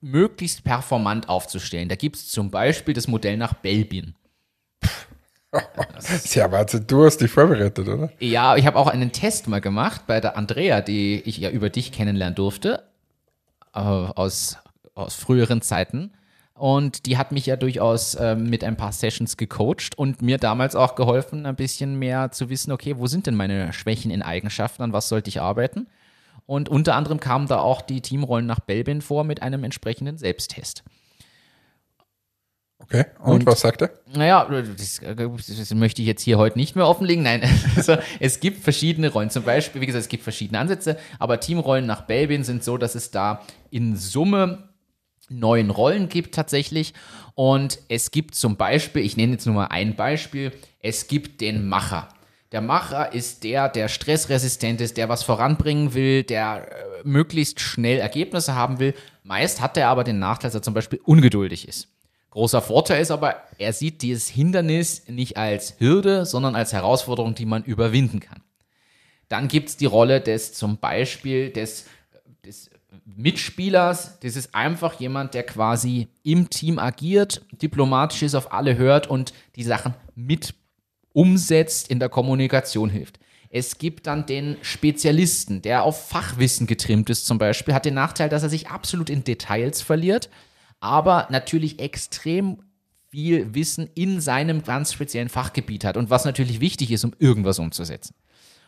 möglichst 0.00 0.64
performant 0.64 1.28
aufzustellen. 1.28 1.88
Da 1.88 1.96
gibt 1.96 2.16
es 2.16 2.30
zum 2.30 2.50
Beispiel 2.50 2.94
das 2.94 3.08
Modell 3.08 3.36
nach 3.36 3.54
Belbin. 3.54 4.14
Sehr 5.98 6.50
Wahnsinn, 6.52 6.84
du 6.86 7.04
hast 7.04 7.18
dich 7.18 7.30
vorbereitet, 7.30 7.88
oder? 7.88 8.10
Ja, 8.18 8.56
ich 8.56 8.66
habe 8.66 8.78
auch 8.78 8.88
einen 8.88 9.12
Test 9.12 9.48
mal 9.48 9.60
gemacht 9.60 10.02
bei 10.06 10.20
der 10.20 10.36
Andrea, 10.36 10.80
die 10.80 11.20
ich 11.24 11.38
ja 11.38 11.50
über 11.50 11.70
dich 11.70 11.92
kennenlernen 11.92 12.34
durfte, 12.34 12.82
äh, 13.74 13.78
aus, 13.78 14.58
aus 14.94 15.14
früheren 15.14 15.62
Zeiten. 15.62 16.12
Und 16.54 17.04
die 17.04 17.18
hat 17.18 17.32
mich 17.32 17.44
ja 17.44 17.56
durchaus 17.56 18.16
ähm, 18.18 18.48
mit 18.48 18.64
ein 18.64 18.76
paar 18.76 18.92
Sessions 18.92 19.36
gecoacht 19.36 19.96
und 19.96 20.22
mir 20.22 20.38
damals 20.38 20.74
auch 20.74 20.94
geholfen, 20.94 21.44
ein 21.44 21.56
bisschen 21.56 21.98
mehr 21.98 22.32
zu 22.32 22.48
wissen, 22.48 22.72
okay, 22.72 22.96
wo 22.96 23.06
sind 23.06 23.26
denn 23.26 23.34
meine 23.34 23.74
Schwächen 23.74 24.10
in 24.10 24.22
Eigenschaften, 24.22 24.82
an 24.82 24.94
was 24.94 25.08
sollte 25.08 25.28
ich 25.28 25.40
arbeiten? 25.40 25.86
Und 26.46 26.68
unter 26.68 26.94
anderem 26.94 27.20
kamen 27.20 27.46
da 27.46 27.58
auch 27.58 27.82
die 27.82 28.00
Teamrollen 28.00 28.46
nach 28.46 28.60
Belbin 28.60 29.02
vor 29.02 29.24
mit 29.24 29.42
einem 29.42 29.64
entsprechenden 29.64 30.16
Selbsttest. 30.16 30.82
Okay, 32.88 33.04
und, 33.20 33.32
Und- 33.32 33.46
was 33.46 33.60
sagt 33.60 33.82
er? 33.82 33.90
Naja, 34.14 34.48
das, 34.76 35.00
das 35.00 35.74
möchte 35.74 36.02
ich 36.02 36.08
jetzt 36.08 36.22
hier 36.22 36.38
heute 36.38 36.56
nicht 36.58 36.76
mehr 36.76 36.86
offenlegen. 36.86 37.22
Nein, 37.24 37.42
also, 37.76 37.96
es 38.20 38.40
gibt 38.40 38.62
verschiedene 38.62 39.10
Rollen. 39.10 39.30
Zum 39.30 39.42
Beispiel, 39.42 39.80
wie 39.80 39.86
gesagt, 39.86 40.02
es 40.02 40.08
gibt 40.08 40.22
verschiedene 40.22 40.58
Ansätze, 40.58 40.96
aber 41.18 41.40
Teamrollen 41.40 41.84
nach 41.86 42.02
Belbin 42.02 42.44
sind 42.44 42.62
so, 42.64 42.78
dass 42.78 42.94
es 42.94 43.10
da 43.10 43.42
in 43.70 43.96
Summe 43.96 44.68
neun 45.28 45.70
Rollen 45.70 46.08
gibt 46.08 46.34
tatsächlich. 46.34 46.94
Und 47.34 47.80
es 47.88 48.10
gibt 48.12 48.34
zum 48.34 48.56
Beispiel, 48.56 49.02
ich 49.04 49.16
nenne 49.16 49.32
jetzt 49.32 49.46
nur 49.46 49.54
mal 49.56 49.66
ein 49.66 49.96
Beispiel, 49.96 50.52
Es 50.80 51.08
gibt 51.08 51.40
den 51.40 51.68
Macher. 51.68 52.08
Der 52.52 52.60
Macher 52.60 53.12
ist 53.12 53.42
der, 53.42 53.68
der 53.68 53.88
stressresistent 53.88 54.80
ist, 54.80 54.96
der 54.96 55.08
was 55.08 55.24
voranbringen 55.24 55.94
will, 55.94 56.22
der 56.22 56.68
äh, 56.70 56.74
möglichst 57.02 57.58
schnell 57.58 57.98
Ergebnisse 57.98 58.54
haben 58.54 58.78
will. 58.78 58.94
Meist 59.24 59.60
hat 59.60 59.76
er 59.76 59.88
aber 59.88 60.04
den 60.04 60.20
Nachteil, 60.20 60.48
dass 60.50 60.54
er 60.54 60.62
zum 60.62 60.72
Beispiel 60.72 61.00
ungeduldig 61.04 61.66
ist. 61.66 61.88
Großer 62.36 62.60
Vorteil 62.60 63.00
ist 63.00 63.10
aber, 63.10 63.36
er 63.56 63.72
sieht 63.72 64.02
dieses 64.02 64.28
Hindernis 64.28 65.04
nicht 65.08 65.38
als 65.38 65.76
Hürde, 65.78 66.26
sondern 66.26 66.54
als 66.54 66.74
Herausforderung, 66.74 67.34
die 67.34 67.46
man 67.46 67.64
überwinden 67.64 68.20
kann. 68.20 68.42
Dann 69.30 69.48
gibt 69.48 69.70
es 69.70 69.78
die 69.78 69.86
Rolle 69.86 70.20
des 70.20 70.52
zum 70.52 70.76
Beispiel 70.76 71.48
des, 71.48 71.86
des 72.44 72.68
Mitspielers. 73.06 74.20
Das 74.20 74.36
ist 74.36 74.54
einfach 74.54 75.00
jemand, 75.00 75.32
der 75.32 75.44
quasi 75.44 76.08
im 76.24 76.50
Team 76.50 76.78
agiert, 76.78 77.40
diplomatisch 77.52 78.22
ist, 78.22 78.34
auf 78.34 78.52
alle 78.52 78.76
hört 78.76 79.06
und 79.06 79.32
die 79.54 79.64
Sachen 79.64 79.94
mit 80.14 80.54
umsetzt, 81.14 81.90
in 81.90 82.00
der 82.00 82.10
Kommunikation 82.10 82.90
hilft. 82.90 83.18
Es 83.48 83.78
gibt 83.78 84.06
dann 84.06 84.26
den 84.26 84.58
Spezialisten, 84.60 85.62
der 85.62 85.84
auf 85.84 86.10
Fachwissen 86.10 86.66
getrimmt 86.66 87.08
ist 87.08 87.26
zum 87.26 87.38
Beispiel, 87.38 87.72
hat 87.72 87.86
den 87.86 87.94
Nachteil, 87.94 88.28
dass 88.28 88.42
er 88.42 88.50
sich 88.50 88.68
absolut 88.68 89.08
in 89.08 89.24
Details 89.24 89.80
verliert, 89.80 90.28
aber 90.80 91.26
natürlich 91.30 91.80
extrem 91.80 92.62
viel 93.08 93.54
Wissen 93.54 93.88
in 93.94 94.20
seinem 94.20 94.62
ganz 94.62 94.92
speziellen 94.92 95.28
Fachgebiet 95.28 95.84
hat 95.84 95.96
und 95.96 96.10
was 96.10 96.24
natürlich 96.24 96.60
wichtig 96.60 96.90
ist, 96.90 97.04
um 97.04 97.12
irgendwas 97.18 97.58
umzusetzen. 97.58 98.14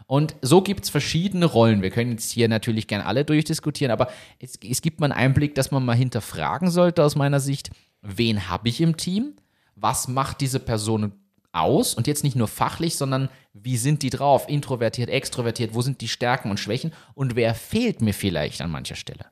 Und 0.06 0.36
so 0.40 0.62
gibt 0.62 0.84
es 0.84 0.90
verschiedene 0.90 1.44
Rollen. 1.44 1.82
Wir 1.82 1.90
können 1.90 2.12
jetzt 2.12 2.30
hier 2.30 2.48
natürlich 2.48 2.86
gerne 2.86 3.04
alle 3.04 3.26
durchdiskutieren, 3.26 3.92
aber 3.92 4.08
es, 4.38 4.58
es 4.66 4.80
gibt 4.80 5.00
mal 5.00 5.12
einen 5.12 5.20
Einblick, 5.20 5.54
dass 5.54 5.70
man 5.70 5.84
mal 5.84 5.96
hinterfragen 5.96 6.70
sollte 6.70 7.04
aus 7.04 7.14
meiner 7.14 7.40
Sicht, 7.40 7.70
wen 8.00 8.48
habe 8.48 8.70
ich 8.70 8.80
im 8.80 8.96
Team? 8.96 9.34
Was 9.74 10.08
macht 10.08 10.40
diese 10.40 10.60
Person 10.60 11.12
aus? 11.52 11.94
Und 11.94 12.06
jetzt 12.06 12.24
nicht 12.24 12.36
nur 12.36 12.48
fachlich, 12.48 12.96
sondern 12.96 13.28
wie 13.52 13.76
sind 13.76 14.02
die 14.02 14.10
drauf? 14.10 14.48
Introvertiert, 14.48 15.10
extrovertiert, 15.10 15.74
wo 15.74 15.82
sind 15.82 16.00
die 16.00 16.08
Stärken 16.08 16.50
und 16.50 16.58
Schwächen? 16.58 16.92
Und 17.12 17.36
wer 17.36 17.54
fehlt 17.54 18.00
mir 18.00 18.14
vielleicht 18.14 18.62
an 18.62 18.70
mancher 18.70 18.96
Stelle? 18.96 19.26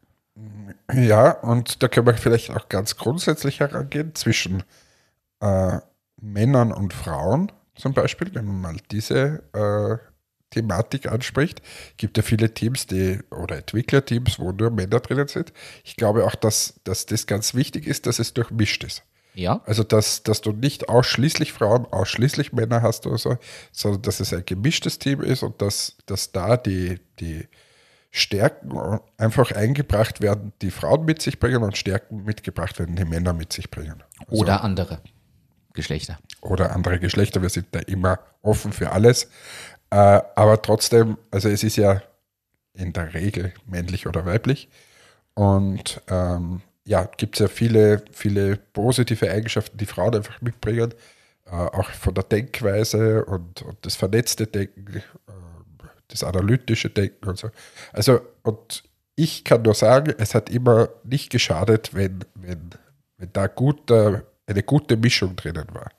Ja, 0.92 1.30
und 1.30 1.82
da 1.82 1.88
können 1.88 2.06
wir 2.06 2.14
vielleicht 2.14 2.50
auch 2.50 2.68
ganz 2.68 2.96
grundsätzlich 2.96 3.60
herangehen 3.60 4.14
zwischen 4.14 4.62
äh, 5.40 5.78
Männern 6.20 6.72
und 6.72 6.92
Frauen 6.92 7.52
zum 7.74 7.92
Beispiel, 7.92 8.34
wenn 8.34 8.46
man 8.46 8.60
mal 8.60 8.76
diese 8.90 9.42
äh, 9.52 9.98
Thematik 10.50 11.10
anspricht. 11.10 11.60
Gibt 11.96 12.16
ja 12.16 12.22
viele 12.22 12.54
Teams, 12.54 12.86
die 12.86 13.20
oder 13.30 13.56
Entwicklerteams, 13.56 14.38
wo 14.38 14.52
nur 14.52 14.70
Männer 14.70 15.00
drinnen 15.00 15.28
sind. 15.28 15.52
Ich 15.84 15.96
glaube 15.96 16.24
auch, 16.24 16.34
dass, 16.34 16.80
dass 16.84 17.06
das 17.06 17.26
ganz 17.26 17.54
wichtig 17.54 17.86
ist, 17.86 18.06
dass 18.06 18.18
es 18.18 18.32
durchmischt 18.34 18.84
ist. 18.84 19.02
Ja. 19.34 19.60
Also, 19.66 19.84
dass, 19.84 20.22
dass 20.22 20.40
du 20.40 20.52
nicht 20.52 20.88
ausschließlich 20.88 21.52
Frauen, 21.52 21.84
ausschließlich 21.84 22.52
Männer 22.54 22.80
hast 22.80 23.06
oder 23.06 23.18
so, 23.18 23.36
sondern 23.70 24.02
dass 24.02 24.20
es 24.20 24.32
ein 24.32 24.46
gemischtes 24.46 24.98
Team 24.98 25.20
ist 25.20 25.42
und 25.42 25.60
dass, 25.60 25.96
dass 26.06 26.32
da 26.32 26.56
die, 26.56 27.00
die 27.20 27.46
Stärken 28.16 28.98
einfach 29.18 29.52
eingebracht 29.52 30.22
werden, 30.22 30.52
die 30.62 30.70
Frauen 30.70 31.04
mit 31.04 31.20
sich 31.20 31.38
bringen 31.38 31.62
und 31.62 31.76
Stärken 31.76 32.24
mitgebracht 32.24 32.78
werden, 32.78 32.96
die 32.96 33.04
Männer 33.04 33.34
mit 33.34 33.52
sich 33.52 33.70
bringen. 33.70 34.02
Also, 34.26 34.42
Oder 34.42 34.64
andere 34.64 35.00
Geschlechter. 35.74 36.18
oder 36.40 36.74
andere 36.74 36.98
Geschlechter. 36.98 37.42
Wir 37.42 37.50
sind 37.50 37.66
da 37.72 37.80
immer 37.80 38.18
offen 38.40 38.72
für 38.72 38.92
alles. 38.92 39.24
Äh, 39.90 39.96
aber 39.96 40.62
trotzdem, 40.62 41.18
also 41.30 41.50
es 41.50 41.62
ist 41.62 41.76
ja 41.76 42.00
in 42.72 42.94
der 42.94 43.12
Regel 43.12 43.52
männlich 43.66 44.06
oder 44.06 44.24
weiblich. 44.24 44.70
Und 45.34 46.00
ähm, 46.08 46.62
ja, 46.86 47.04
gibt 47.18 47.36
es 47.36 47.40
ja 47.40 47.48
viele, 47.48 48.02
viele 48.12 48.56
positive 48.56 49.30
Eigenschaften, 49.30 49.76
die 49.76 49.86
Frauen 49.86 50.14
einfach 50.14 50.40
mitbringen. 50.40 50.94
Äh, 51.44 51.50
auch 51.50 51.90
von 51.90 52.14
der 52.14 52.24
Denkweise 52.24 53.26
und, 53.26 53.60
und 53.60 53.76
das 53.82 53.94
vernetzte 53.94 54.46
Denken, 54.46 54.96
äh, 54.96 55.02
das 56.08 56.24
analytische 56.24 56.90
Denken 56.90 57.28
und 57.28 57.38
so. 57.38 57.50
Also, 57.92 58.20
und 58.42 58.84
ich 59.16 59.44
kann 59.44 59.62
nur 59.62 59.74
sagen, 59.74 60.14
es 60.18 60.34
hat 60.34 60.50
immer 60.50 60.90
nicht 61.04 61.30
geschadet, 61.30 61.94
wenn, 61.94 62.24
wenn, 62.34 62.70
wenn 63.18 63.32
da 63.32 63.46
gut, 63.46 63.90
eine 63.90 64.62
gute 64.64 64.96
Mischung 64.96 65.36
drinnen 65.36 65.66
war. 65.72 65.90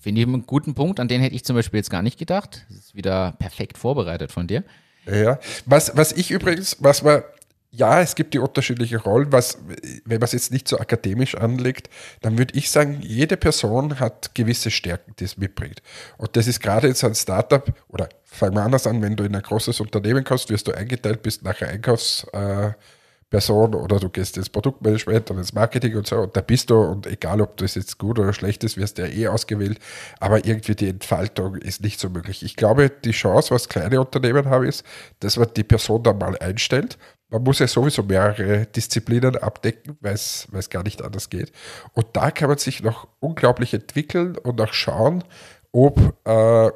Finde 0.00 0.20
ich 0.20 0.26
einen 0.26 0.46
guten 0.46 0.74
Punkt, 0.74 1.00
an 1.00 1.08
den 1.08 1.20
hätte 1.20 1.34
ich 1.34 1.44
zum 1.44 1.56
Beispiel 1.56 1.78
jetzt 1.78 1.90
gar 1.90 2.02
nicht 2.02 2.18
gedacht. 2.18 2.64
Das 2.68 2.78
ist 2.78 2.94
wieder 2.94 3.32
perfekt 3.38 3.78
vorbereitet 3.78 4.32
von 4.32 4.46
dir. 4.46 4.64
Ja, 5.06 5.38
was, 5.66 5.96
was 5.96 6.12
ich 6.12 6.30
übrigens, 6.30 6.76
was 6.80 7.02
man, 7.02 7.22
ja, 7.70 8.00
es 8.00 8.14
gibt 8.14 8.34
die 8.34 8.38
unterschiedlichen 8.38 8.98
Rollen, 8.98 9.30
was, 9.30 9.58
wenn 10.04 10.18
man 10.18 10.24
es 10.24 10.32
jetzt 10.32 10.52
nicht 10.52 10.68
so 10.68 10.78
akademisch 10.78 11.34
anlegt, 11.34 11.90
dann 12.22 12.38
würde 12.38 12.56
ich 12.56 12.70
sagen, 12.70 13.00
jede 13.02 13.36
Person 13.36 14.00
hat 14.00 14.34
gewisse 14.34 14.70
Stärken, 14.70 15.12
die 15.18 15.24
es 15.24 15.36
mitbringt. 15.36 15.82
Und 16.16 16.34
das 16.36 16.46
ist 16.46 16.60
gerade 16.60 16.88
jetzt 16.88 17.04
ein 17.04 17.14
Startup, 17.14 17.70
oder 17.88 18.08
fangen 18.24 18.54
wir 18.54 18.62
anders 18.62 18.86
an, 18.86 19.02
wenn 19.02 19.16
du 19.16 19.24
in 19.24 19.36
ein 19.36 19.42
großes 19.42 19.80
Unternehmen 19.80 20.24
kommst, 20.24 20.48
wirst 20.48 20.66
du 20.66 20.72
eingeteilt, 20.72 21.22
bist 21.22 21.42
nachher 21.42 21.68
Einkaufsperson 21.68 23.74
oder 23.74 24.00
du 24.00 24.08
gehst 24.08 24.38
ins 24.38 24.48
Produktmanagement 24.48 25.30
und 25.30 25.38
ins 25.38 25.52
Marketing 25.52 25.94
und 25.96 26.06
so 26.06 26.20
und 26.20 26.36
da 26.36 26.40
bist 26.40 26.70
du 26.70 26.80
und 26.80 27.06
egal 27.06 27.42
ob 27.42 27.58
das 27.58 27.74
jetzt 27.74 27.98
gut 27.98 28.18
oder 28.18 28.32
schlecht 28.32 28.64
ist, 28.64 28.78
wirst 28.78 28.96
du 28.96 29.02
ja 29.02 29.08
eh 29.08 29.28
ausgewählt, 29.28 29.78
aber 30.20 30.46
irgendwie 30.46 30.74
die 30.74 30.88
Entfaltung 30.88 31.56
ist 31.56 31.82
nicht 31.82 32.00
so 32.00 32.08
möglich. 32.08 32.42
Ich 32.42 32.56
glaube, 32.56 32.88
die 32.88 33.10
Chance, 33.10 33.54
was 33.54 33.68
kleine 33.68 34.00
Unternehmen 34.00 34.46
haben, 34.46 34.64
ist, 34.64 34.86
dass 35.20 35.36
man 35.36 35.48
die 35.54 35.64
Person 35.64 36.02
dann 36.02 36.16
mal 36.16 36.38
einstellt. 36.38 36.96
Man 37.30 37.42
muss 37.42 37.58
ja 37.58 37.66
sowieso 37.66 38.02
mehrere 38.02 38.66
Disziplinen 38.66 39.36
abdecken, 39.36 39.98
weil 40.00 40.14
es 40.14 40.70
gar 40.70 40.82
nicht 40.82 41.02
anders 41.02 41.28
geht. 41.28 41.52
Und 41.92 42.06
da 42.14 42.30
kann 42.30 42.48
man 42.48 42.58
sich 42.58 42.82
noch 42.82 43.08
unglaublich 43.20 43.74
entwickeln 43.74 44.36
und 44.38 44.60
auch 44.60 44.72
schauen, 44.72 45.24
ob 45.72 45.98
äh, 46.24 46.70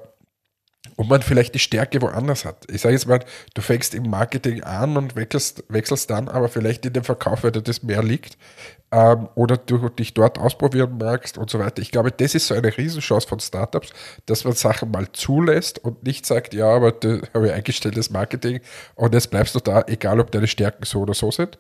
ob 0.97 1.09
man 1.09 1.23
vielleicht 1.23 1.55
die 1.55 1.59
Stärke 1.59 2.01
woanders 2.03 2.45
hat. 2.45 2.67
Ich 2.71 2.83
sage 2.83 2.95
jetzt 2.95 3.07
mal, 3.07 3.21
du 3.55 3.63
fängst 3.63 3.95
im 3.95 4.09
Marketing 4.11 4.63
an 4.63 4.97
und 4.97 5.17
wechselst, 5.17 5.65
wechselst 5.69 6.11
dann 6.11 6.29
aber 6.29 6.49
vielleicht 6.49 6.85
in 6.87 6.93
den 6.93 7.05
Verkauf, 7.05 7.45
weil 7.45 7.53
dir 7.53 7.63
das 7.63 7.83
mehr 7.83 8.03
liegt 8.03 8.37
ähm, 8.93 9.29
oder 9.35 9.57
du 9.57 9.89
dich 9.89 10.15
dort 10.15 10.39
ausprobieren 10.39 10.99
magst 10.99 11.39
und 11.39 11.51
so 11.51 11.59
weiter. 11.59 11.81
Ich 11.81 11.91
glaube, 11.91 12.13
das 12.13 12.35
ist 12.35 12.47
so 12.47 12.55
eine 12.55 12.77
Riesenchance 12.77 13.27
von 13.27 13.41
Startups, 13.41 13.91
dass 14.27 14.45
man 14.45 14.53
Sachen 14.53 14.91
mal 14.91 15.11
zulässt 15.13 15.79
und 15.79 16.05
nicht 16.05 16.27
sagt, 16.27 16.55
ja, 16.55 16.69
aber 16.69 16.93
du 16.93 17.23
habe 17.35 17.49
ich 17.49 17.53
eingestelltes 17.53 18.11
Marketing 18.11 18.61
und 18.95 19.15
jetzt 19.15 19.31
bleibst 19.31 19.55
du 19.55 19.61
da, 19.61 19.83
egal 19.87 20.21
ob 20.21 20.31
deine 20.31 20.47
Stärken 20.47 20.85
so 20.85 21.01
oder 21.01 21.15
so 21.15 21.31
sind. 21.31 21.59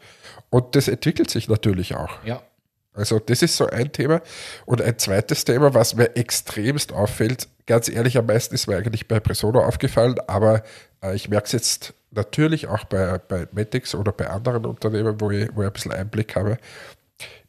Und 0.50 0.76
das 0.76 0.88
entwickelt 0.88 1.30
sich 1.30 1.48
natürlich 1.48 1.94
auch. 1.94 2.10
Ja. 2.24 2.42
Also 2.94 3.18
das 3.18 3.42
ist 3.42 3.56
so 3.56 3.66
ein 3.66 3.92
Thema. 3.92 4.20
Und 4.66 4.82
ein 4.82 4.98
zweites 4.98 5.44
Thema, 5.44 5.74
was 5.74 5.94
mir 5.94 6.16
extremst 6.16 6.92
auffällt, 6.92 7.48
ganz 7.66 7.88
ehrlich, 7.88 8.18
am 8.18 8.26
meisten 8.26 8.54
ist 8.54 8.66
mir 8.66 8.76
eigentlich 8.76 9.08
bei 9.08 9.20
Presono 9.20 9.60
aufgefallen, 9.64 10.16
aber 10.26 10.62
äh, 11.02 11.14
ich 11.14 11.28
merke 11.28 11.46
es 11.46 11.52
jetzt 11.52 11.94
natürlich 12.10 12.68
auch 12.68 12.84
bei, 12.84 13.18
bei 13.18 13.46
Metix 13.52 13.94
oder 13.94 14.12
bei 14.12 14.28
anderen 14.28 14.66
Unternehmen, 14.66 15.20
wo 15.20 15.30
ich, 15.30 15.48
wo 15.54 15.62
ich 15.62 15.66
ein 15.66 15.72
bisschen 15.72 15.92
Einblick 15.92 16.36
habe, 16.36 16.58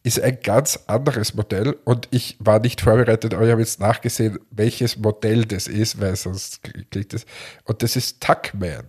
ist 0.03 0.21
ein 0.21 0.37
ganz 0.43 0.79
anderes 0.87 1.33
Modell 1.33 1.77
und 1.85 2.09
ich 2.11 2.35
war 2.39 2.59
nicht 2.59 2.81
vorbereitet, 2.81 3.33
aber 3.33 3.45
ich 3.45 3.51
habe 3.51 3.61
jetzt 3.61 3.79
nachgesehen, 3.79 4.39
welches 4.51 4.97
Modell 4.97 5.45
das 5.45 5.67
ist, 5.67 5.99
weil 6.01 6.15
sonst 6.15 6.61
klingt 6.91 7.13
das. 7.13 7.25
Und 7.63 7.81
das 7.83 7.95
ist 7.95 8.21
Tuckman 8.21 8.85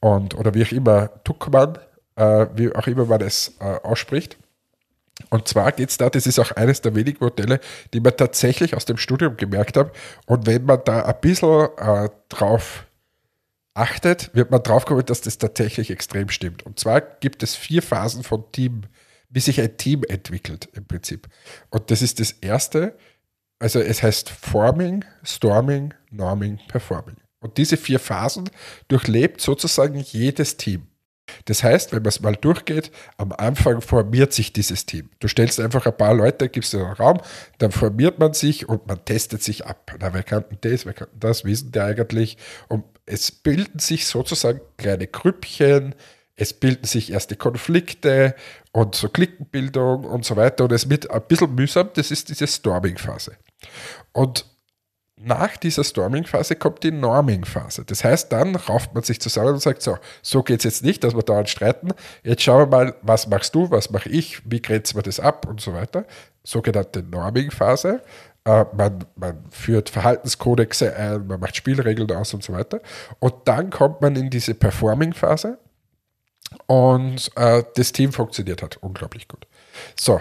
und 0.00 0.34
oder 0.36 0.54
wie 0.54 0.64
auch 0.64 0.72
immer, 0.72 1.10
Tuckman, 1.24 1.78
äh, 2.14 2.46
wie 2.54 2.72
auch 2.74 2.86
immer 2.86 3.06
man 3.06 3.20
es 3.22 3.54
äh, 3.60 3.64
ausspricht. 3.64 4.38
Und 5.30 5.48
zwar 5.48 5.72
geht 5.72 5.90
es 5.90 5.98
da, 5.98 6.10
das 6.10 6.26
ist 6.26 6.38
auch 6.38 6.52
eines 6.52 6.80
der 6.80 6.94
wenigen 6.94 7.22
Modelle, 7.22 7.60
die 7.92 8.00
man 8.00 8.16
tatsächlich 8.16 8.74
aus 8.74 8.84
dem 8.84 8.96
Studium 8.96 9.36
gemerkt 9.36 9.76
habe. 9.76 9.92
Und 10.26 10.46
wenn 10.46 10.64
man 10.64 10.80
da 10.84 11.04
ein 11.04 11.20
bisschen 11.20 11.68
äh, 11.76 12.08
drauf 12.28 12.86
achtet, 13.74 14.34
wird 14.34 14.50
man 14.50 14.62
drauf 14.62 14.84
kommen, 14.84 15.04
dass 15.04 15.20
das 15.20 15.38
tatsächlich 15.38 15.90
extrem 15.90 16.28
stimmt. 16.28 16.64
Und 16.64 16.78
zwar 16.78 17.00
gibt 17.00 17.42
es 17.42 17.56
vier 17.56 17.82
Phasen 17.82 18.22
von 18.22 18.50
Team, 18.52 18.82
wie 19.30 19.40
sich 19.40 19.60
ein 19.60 19.76
Team 19.76 20.02
entwickelt 20.08 20.68
im 20.74 20.84
Prinzip. 20.84 21.28
Und 21.70 21.90
das 21.90 22.02
ist 22.02 22.20
das 22.20 22.32
erste, 22.32 22.96
also 23.58 23.80
es 23.80 24.02
heißt 24.02 24.28
Forming, 24.28 25.04
Storming, 25.24 25.94
Norming, 26.10 26.58
Performing. 26.68 27.16
Und 27.40 27.56
diese 27.58 27.76
vier 27.76 27.98
Phasen 27.98 28.50
durchlebt 28.88 29.40
sozusagen 29.40 29.98
jedes 29.98 30.56
Team. 30.56 30.86
Das 31.44 31.62
heißt, 31.62 31.92
wenn 31.92 32.02
man 32.02 32.08
es 32.08 32.20
mal 32.20 32.36
durchgeht, 32.36 32.90
am 33.16 33.32
Anfang 33.32 33.80
formiert 33.80 34.32
sich 34.32 34.52
dieses 34.52 34.86
Team. 34.86 35.10
Du 35.20 35.28
stellst 35.28 35.60
einfach 35.60 35.86
ein 35.86 35.96
paar 35.96 36.14
Leute, 36.14 36.48
gibst 36.48 36.74
ihnen 36.74 36.84
einen 36.84 36.94
Raum, 36.94 37.20
dann 37.58 37.72
formiert 37.72 38.18
man 38.18 38.34
sich 38.34 38.68
und 38.68 38.86
man 38.86 39.04
testet 39.04 39.42
sich 39.42 39.66
ab. 39.66 39.92
Na, 40.00 40.12
wer 40.12 40.22
kann 40.22 40.44
denn 40.50 40.58
das, 40.60 40.86
wer 40.86 40.94
kann 40.94 41.08
das, 41.18 41.42
denn 41.42 41.72
der 41.72 41.84
eigentlich? 41.84 42.36
Und 42.68 42.84
es 43.06 43.30
bilden 43.30 43.78
sich 43.78 44.06
sozusagen 44.06 44.60
kleine 44.76 45.06
Grüppchen, 45.06 45.94
es 46.34 46.52
bilden 46.52 46.86
sich 46.86 47.12
erste 47.12 47.36
Konflikte 47.36 48.34
und 48.72 48.94
so 48.94 49.08
Klickenbildung 49.08 50.04
und 50.04 50.24
so 50.24 50.36
weiter. 50.36 50.64
Und 50.64 50.72
es 50.72 50.88
wird 50.88 51.10
ein 51.10 51.22
bisschen 51.28 51.54
mühsam, 51.54 51.90
das 51.94 52.10
ist 52.10 52.28
diese 52.30 52.46
Storming-Phase. 52.46 53.36
Und 54.12 54.46
nach 55.24 55.56
dieser 55.56 55.84
Storming-Phase 55.84 56.56
kommt 56.56 56.82
die 56.82 56.90
Norming-Phase. 56.90 57.84
Das 57.84 58.04
heißt, 58.04 58.32
dann 58.32 58.56
rauft 58.56 58.94
man 58.94 59.02
sich 59.02 59.20
zusammen 59.20 59.54
und 59.54 59.62
sagt, 59.62 59.82
so, 59.82 59.98
so 60.22 60.42
geht 60.42 60.60
es 60.60 60.64
jetzt 60.64 60.84
nicht, 60.84 61.04
dass 61.04 61.14
wir 61.14 61.22
dauernd 61.22 61.48
streiten. 61.48 61.92
Jetzt 62.22 62.42
schauen 62.42 62.70
wir 62.70 62.76
mal, 62.76 62.94
was 63.02 63.26
machst 63.26 63.54
du, 63.54 63.70
was 63.70 63.90
mache 63.90 64.08
ich, 64.08 64.42
wie 64.50 64.60
grenzen 64.60 64.96
wir 64.96 65.02
das 65.02 65.20
ab 65.20 65.46
und 65.48 65.60
so 65.60 65.72
weiter. 65.74 66.04
Sogenannte 66.44 67.02
Norming-Phase. 67.02 68.02
äh, 68.44 68.64
man, 68.76 69.04
man 69.16 69.44
führt 69.50 69.88
Verhaltenskodexe 69.90 70.94
ein, 70.96 71.26
man 71.26 71.40
macht 71.40 71.56
Spielregeln 71.56 72.10
aus 72.12 72.34
und 72.34 72.42
so 72.42 72.52
weiter. 72.52 72.80
Und 73.18 73.34
dann 73.44 73.70
kommt 73.70 74.00
man 74.00 74.16
in 74.16 74.30
diese 74.30 74.54
Performing-Phase 74.54 75.58
und 76.66 77.30
äh, 77.36 77.62
das 77.76 77.92
Team 77.92 78.12
funktioniert 78.12 78.62
hat 78.62 78.78
unglaublich 78.78 79.28
gut. 79.28 79.46
So, 79.98 80.20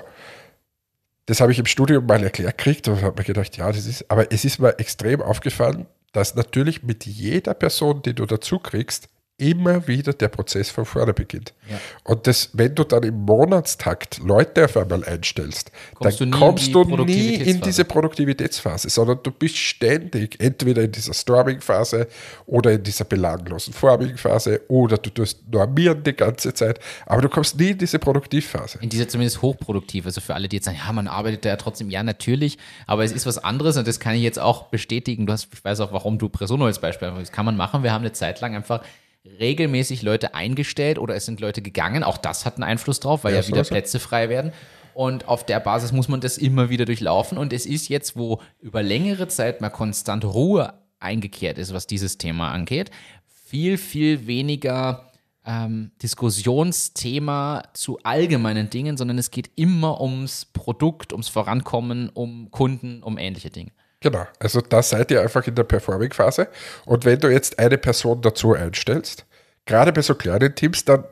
das 1.31 1.39
habe 1.39 1.53
ich 1.53 1.59
im 1.59 1.65
Studium 1.65 2.05
mal 2.05 2.21
erklärt 2.21 2.57
gekriegt 2.57 2.89
und 2.89 3.01
habe 3.01 3.21
mir 3.21 3.23
gedacht, 3.23 3.55
ja, 3.55 3.71
das 3.71 3.85
ist, 3.85 4.11
aber 4.11 4.33
es 4.33 4.43
ist 4.43 4.59
mir 4.59 4.77
extrem 4.79 5.21
aufgefallen, 5.21 5.85
dass 6.11 6.35
natürlich 6.35 6.83
mit 6.83 7.05
jeder 7.05 7.53
Person, 7.53 8.01
die 8.01 8.13
du 8.13 8.25
dazu 8.25 8.59
kriegst, 8.59 9.07
immer 9.41 9.88
wieder 9.88 10.13
der 10.13 10.27
Prozess 10.27 10.69
von 10.69 10.86
vorne 10.86 11.13
beginnt. 11.13 11.53
Ja. 11.67 11.77
Und 12.03 12.27
das, 12.27 12.51
wenn 12.53 12.75
du 12.75 12.83
dann 12.83 13.01
im 13.01 13.25
Monatstakt 13.25 14.19
Leute 14.19 14.65
auf 14.65 14.77
einmal 14.77 15.03
einstellst, 15.03 15.71
Kommst 15.95 16.19
du 16.19 16.25
dann 16.25 16.33
in 16.33 16.39
kommst 16.39 16.74
du 16.74 16.83
nie 16.83 17.36
in 17.36 17.60
diese 17.60 17.83
Produktivitätsphase, 17.83 18.89
sondern 18.89 19.19
du 19.24 19.31
bist 19.31 19.57
ständig 19.57 20.39
entweder 20.39 20.83
in 20.83 20.91
dieser 20.91 21.13
Storming-Phase 21.13 22.07
oder 22.45 22.74
in 22.74 22.83
dieser 22.83 23.05
belanglosen 23.05 23.74
Forming-Phase 23.74 24.62
oder 24.67 24.98
du 24.98 25.10
tust 25.10 25.39
normieren 25.51 26.03
die 26.03 26.13
ganze 26.13 26.53
Zeit, 26.53 26.79
aber 27.07 27.24
du 27.24 27.29
kommst 27.29 27.57
nie 27.57 27.71
in 27.71 27.77
diese 27.79 27.98
Produktivphase. 27.98 28.77
in 28.81 28.89
dieser 28.89 29.07
zumindest 29.07 29.41
hochproduktiv. 29.41 30.05
Also 30.05 30.21
für 30.21 30.36
alle, 30.36 30.48
die 30.50 30.57
jetzt 30.57 30.65
sagen, 30.65 30.77
ja, 30.86 30.93
man 30.93 31.07
arbeitet 31.07 31.45
da 31.45 31.50
ja 31.50 31.55
trotzdem, 31.55 31.89
ja, 31.89 32.03
natürlich, 32.03 32.60
aber 32.86 33.03
es 33.03 33.12
ist 33.12 33.25
was 33.25 33.39
anderes 33.39 33.75
und 33.77 33.88
das 33.88 34.00
kann 34.00 34.13
ich 34.13 34.21
jetzt 34.21 34.39
auch 34.39 34.67
bestätigen. 34.67 35.25
Du 35.25 35.33
hast, 35.33 35.48
ich 35.51 35.65
weiß 35.65 35.79
auch, 35.79 35.91
warum 35.91 36.19
du 36.19 36.29
Presono 36.29 36.65
als 36.65 36.79
Beispiel, 36.79 37.12
das 37.17 37.31
kann 37.31 37.45
man 37.45 37.57
machen. 37.57 37.81
Wir 37.81 37.91
haben 37.91 38.03
eine 38.03 38.13
Zeit 38.13 38.39
lang 38.39 38.55
einfach 38.55 38.81
regelmäßig 39.25 40.01
Leute 40.01 40.33
eingestellt 40.33 40.97
oder 40.97 41.15
es 41.15 41.25
sind 41.25 41.39
Leute 41.39 41.61
gegangen. 41.61 42.03
Auch 42.03 42.17
das 42.17 42.45
hat 42.45 42.55
einen 42.55 42.63
Einfluss 42.63 42.99
drauf, 42.99 43.23
weil 43.23 43.33
Ja, 43.33 43.41
ja, 43.41 43.47
wieder. 43.47 43.63
Plätze 43.63 43.99
frei 43.99 44.29
werden. 44.29 44.51
Und 44.93 45.27
auf 45.27 45.45
der 45.45 45.59
Basis 45.59 45.91
muss 45.91 46.09
man 46.09 46.21
das 46.21 46.37
immer 46.37 46.69
wieder 46.69 46.85
durchlaufen. 46.85 47.37
Und 47.37 47.53
es 47.53 47.65
ist 47.65 47.87
jetzt, 47.87 48.17
wo 48.17 48.41
über 48.59 48.83
längere 48.83 49.27
Zeit 49.27 49.61
mal 49.61 49.69
konstant 49.69 50.25
Ruhe 50.25 50.73
eingekehrt 50.99 51.57
ist, 51.57 51.73
was 51.73 51.87
dieses 51.87 52.17
Thema 52.17 52.51
angeht, 52.51 52.91
viel, 53.27 53.77
viel 53.77 54.27
weniger 54.27 55.11
ähm, 55.45 55.91
Diskussionsthema 56.01 57.63
zu 57.73 57.99
allgemeinen 58.03 58.69
Dingen, 58.69 58.97
sondern 58.97 59.17
es 59.17 59.31
geht 59.31 59.49
immer 59.55 60.01
ums 60.01 60.45
Produkt, 60.45 61.13
ums 61.13 61.29
Vorankommen, 61.29 62.09
um 62.09 62.51
Kunden, 62.51 63.01
um 63.01 63.17
ähnliche 63.17 63.49
Dinge. 63.49 63.71
Genau, 64.01 64.25
also 64.39 64.62
da 64.62 64.81
seid 64.81 65.12
ihr 65.12 65.22
einfach 65.22 65.46
in 65.48 65.55
der 65.55 65.63
Performing-Phase. 65.63 66.48
Und 66.86 67.05
wenn 67.05 67.20
du 67.20 67.27
jetzt 67.29 67.60
eine 67.60 67.77
Person 67.77 68.22
dazu 68.22 68.53
einstellst, 68.53 69.25
gerade 69.65 69.93
bei 69.93 70.01
so 70.01 70.15
kleinen 70.15 70.55
Teams, 70.55 70.84
dann 70.86 71.05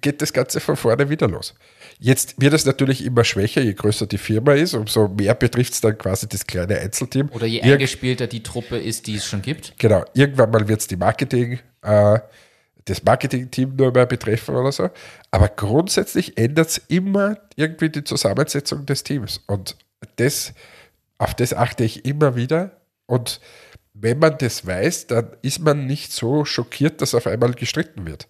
geht 0.00 0.20
das 0.20 0.32
Ganze 0.32 0.60
von 0.60 0.76
vorne 0.76 1.08
wieder 1.08 1.28
los. 1.28 1.54
Jetzt 1.98 2.40
wird 2.40 2.52
es 2.54 2.66
natürlich 2.66 3.04
immer 3.04 3.24
schwächer, 3.24 3.60
je 3.62 3.74
größer 3.74 4.06
die 4.06 4.18
Firma 4.18 4.52
ist, 4.54 4.74
umso 4.74 5.08
mehr 5.08 5.34
betrifft 5.34 5.74
es 5.74 5.80
dann 5.80 5.96
quasi 5.96 6.28
das 6.28 6.46
kleine 6.46 6.78
Einzelteam. 6.78 7.28
Oder 7.30 7.46
je 7.46 7.60
Irg- 7.62 7.72
eingespielter 7.74 8.26
die 8.26 8.42
Truppe 8.42 8.78
ist, 8.78 9.06
die 9.06 9.16
es 9.16 9.26
schon 9.26 9.42
gibt. 9.42 9.74
Genau, 9.78 10.04
irgendwann 10.14 10.50
mal 10.50 10.66
wird 10.68 10.80
es 10.80 10.86
die 10.86 10.96
Marketing, 10.96 11.60
äh, 11.82 12.18
das 12.86 13.02
Marketing-Team 13.02 13.76
nur 13.76 13.92
mehr 13.92 14.06
betreffen 14.06 14.54
oder 14.56 14.72
so. 14.72 14.90
Aber 15.30 15.48
grundsätzlich 15.48 16.36
ändert 16.38 16.68
es 16.68 16.78
immer 16.88 17.36
irgendwie 17.56 17.90
die 17.90 18.04
Zusammensetzung 18.04 18.86
des 18.86 19.02
Teams. 19.04 19.40
Und 19.46 19.76
das, 20.16 20.52
auf 21.20 21.34
das 21.34 21.52
achte 21.52 21.84
ich 21.84 22.06
immer 22.06 22.34
wieder. 22.34 22.80
Und 23.04 23.40
wenn 23.92 24.18
man 24.18 24.38
das 24.38 24.66
weiß, 24.66 25.08
dann 25.08 25.36
ist 25.42 25.58
man 25.58 25.86
nicht 25.86 26.12
so 26.12 26.46
schockiert, 26.46 27.02
dass 27.02 27.14
auf 27.14 27.26
einmal 27.26 27.52
gestritten 27.52 28.06
wird. 28.06 28.26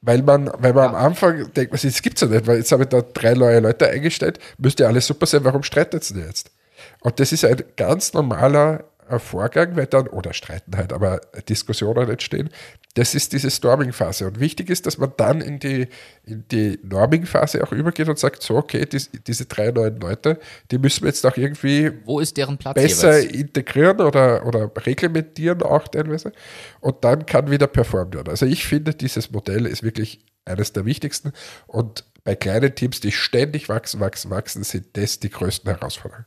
Weil 0.00 0.22
man, 0.22 0.48
weil 0.58 0.72
man 0.72 0.90
am 0.90 0.94
Anfang 0.94 1.52
denkt, 1.52 1.72
was 1.72 1.82
das 1.82 2.02
gibt's 2.02 2.20
ja 2.20 2.28
nicht, 2.28 2.46
weil 2.46 2.58
jetzt 2.58 2.70
habe 2.70 2.84
ich 2.84 2.88
da 2.88 3.02
drei 3.02 3.34
neue 3.34 3.58
Leute 3.58 3.88
eingestellt, 3.88 4.38
müsste 4.58 4.84
ja 4.84 4.88
alles 4.88 5.08
super 5.08 5.26
sein, 5.26 5.44
warum 5.44 5.64
streitet 5.64 6.08
ihr 6.10 6.14
denn 6.14 6.26
jetzt? 6.26 6.52
Und 7.00 7.18
das 7.18 7.32
ist 7.32 7.44
ein 7.44 7.62
ganz 7.76 8.12
normaler 8.12 8.84
Vorgang, 9.18 9.76
weil 9.76 9.86
dann, 9.86 10.06
oder 10.06 10.32
streiten 10.32 10.76
halt, 10.76 10.92
aber 10.92 11.20
Diskussionen 11.48 12.08
entstehen. 12.08 12.50
Das 12.94 13.14
ist 13.14 13.32
diese 13.32 13.50
Storming-Phase. 13.50 14.26
Und 14.26 14.40
wichtig 14.40 14.68
ist, 14.70 14.86
dass 14.86 14.98
man 14.98 15.12
dann 15.16 15.40
in 15.40 15.58
die, 15.58 15.88
in 16.24 16.44
die 16.48 16.78
Norming-Phase 16.82 17.62
auch 17.64 17.72
übergeht 17.72 18.08
und 18.08 18.18
sagt, 18.18 18.42
so, 18.42 18.56
okay, 18.56 18.84
dies, 18.84 19.10
diese 19.26 19.46
drei 19.46 19.70
neuen 19.70 19.98
Leute, 20.00 20.38
die 20.70 20.78
müssen 20.78 21.02
wir 21.02 21.08
jetzt 21.08 21.24
auch 21.26 21.36
irgendwie 21.36 21.90
Wo 22.04 22.20
ist 22.20 22.36
deren 22.36 22.58
Platz 22.58 22.74
besser 22.74 23.18
jeweils? 23.18 23.34
integrieren 23.34 24.00
oder, 24.00 24.46
oder 24.46 24.70
reglementieren 24.86 25.62
auch 25.62 25.88
teilweise. 25.88 26.32
Und 26.80 27.04
dann 27.04 27.26
kann 27.26 27.50
wieder 27.50 27.66
performt 27.66 28.14
werden. 28.14 28.28
Also 28.28 28.46
ich 28.46 28.66
finde, 28.66 28.94
dieses 28.94 29.30
Modell 29.30 29.66
ist 29.66 29.82
wirklich 29.82 30.24
eines 30.44 30.72
der 30.72 30.84
wichtigsten. 30.84 31.32
Und 31.66 32.04
bei 32.24 32.34
kleinen 32.34 32.74
Teams, 32.74 33.00
die 33.00 33.12
ständig 33.12 33.68
wachsen, 33.68 34.00
wachsen, 34.00 34.30
wachsen, 34.30 34.62
sind 34.64 34.96
das 34.96 35.20
die 35.20 35.30
größten 35.30 35.70
Herausforderungen. 35.70 36.26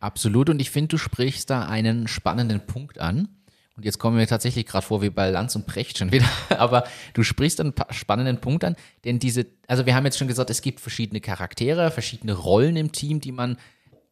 Absolut. 0.00 0.48
Und 0.50 0.60
ich 0.60 0.70
finde, 0.70 0.88
du 0.88 0.98
sprichst 0.98 1.50
da 1.50 1.66
einen 1.66 2.06
spannenden 2.08 2.60
Punkt 2.66 2.98
an. 2.98 3.28
Und 3.76 3.84
jetzt 3.84 3.98
kommen 3.98 4.18
wir 4.18 4.26
tatsächlich 4.26 4.66
gerade 4.66 4.84
vor 4.84 5.02
wie 5.02 5.10
bei 5.10 5.30
Lanz 5.30 5.54
und 5.54 5.66
Precht 5.66 5.98
schon 5.98 6.10
wieder. 6.10 6.26
Aber 6.58 6.84
du 7.14 7.22
sprichst 7.22 7.60
einen 7.60 7.72
pa- 7.72 7.92
spannenden 7.92 8.38
Punkt 8.40 8.64
an, 8.64 8.74
denn 9.04 9.20
diese, 9.20 9.46
also 9.68 9.86
wir 9.86 9.94
haben 9.94 10.04
jetzt 10.04 10.18
schon 10.18 10.26
gesagt, 10.26 10.50
es 10.50 10.62
gibt 10.62 10.80
verschiedene 10.80 11.20
Charaktere, 11.20 11.92
verschiedene 11.92 12.32
Rollen 12.32 12.74
im 12.76 12.90
Team, 12.90 13.20
die 13.20 13.30
man 13.30 13.56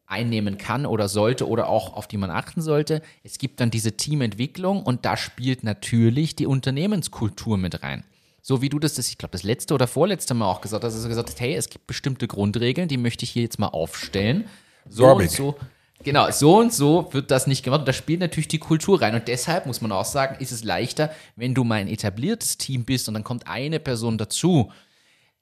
einnehmen 0.05 0.57
kann 0.57 0.85
oder 0.85 1.09
sollte 1.09 1.49
oder 1.49 1.67
auch 1.67 1.93
auf 1.93 2.07
die 2.07 2.15
man 2.15 2.31
achten 2.31 2.61
sollte. 2.61 3.01
Es 3.23 3.37
gibt 3.39 3.59
dann 3.59 3.69
diese 3.69 3.97
Teamentwicklung 3.97 4.83
und 4.83 5.03
da 5.03 5.17
spielt 5.17 5.63
natürlich 5.65 6.33
die 6.37 6.45
Unternehmenskultur 6.45 7.57
mit 7.57 7.83
rein. 7.83 8.05
So 8.41 8.61
wie 8.61 8.69
du 8.69 8.79
das, 8.79 8.93
das 8.93 9.09
ich 9.09 9.17
glaube, 9.17 9.33
das 9.33 9.43
letzte 9.43 9.73
oder 9.73 9.85
vorletzte 9.87 10.33
Mal 10.33 10.45
auch 10.49 10.61
gesagt 10.61 10.85
hast, 10.85 10.93
dass 10.93 11.03
du 11.03 11.09
gesagt 11.09 11.27
hast, 11.29 11.41
hey, 11.41 11.55
es 11.55 11.67
gibt 11.67 11.87
bestimmte 11.87 12.27
Grundregeln, 12.27 12.87
die 12.87 12.95
möchte 12.95 13.25
ich 13.25 13.31
hier 13.31 13.41
jetzt 13.43 13.59
mal 13.59 13.67
aufstellen. 13.67 14.45
So 14.87 15.03
Norming. 15.07 15.27
und 15.27 15.33
so. 15.35 15.55
Genau, 16.03 16.29
so 16.31 16.59
und 16.59 16.73
so 16.73 17.09
wird 17.11 17.31
das 17.31 17.47
nicht 17.47 17.63
gemacht. 17.63 17.79
Und 17.81 17.87
da 17.87 17.93
spielt 17.93 18.19
natürlich 18.19 18.47
die 18.47 18.59
Kultur 18.59 19.01
rein. 19.01 19.15
Und 19.15 19.27
deshalb 19.27 19.65
muss 19.65 19.81
man 19.81 19.91
auch 19.91 20.05
sagen, 20.05 20.37
ist 20.39 20.51
es 20.51 20.63
leichter, 20.63 21.11
wenn 21.35 21.55
du 21.55 21.63
mal 21.63 21.75
ein 21.75 21.87
etabliertes 21.87 22.57
Team 22.57 22.85
bist 22.85 23.07
und 23.07 23.15
dann 23.15 23.23
kommt 23.23 23.47
eine 23.47 23.79
Person 23.79 24.17
dazu. 24.17 24.71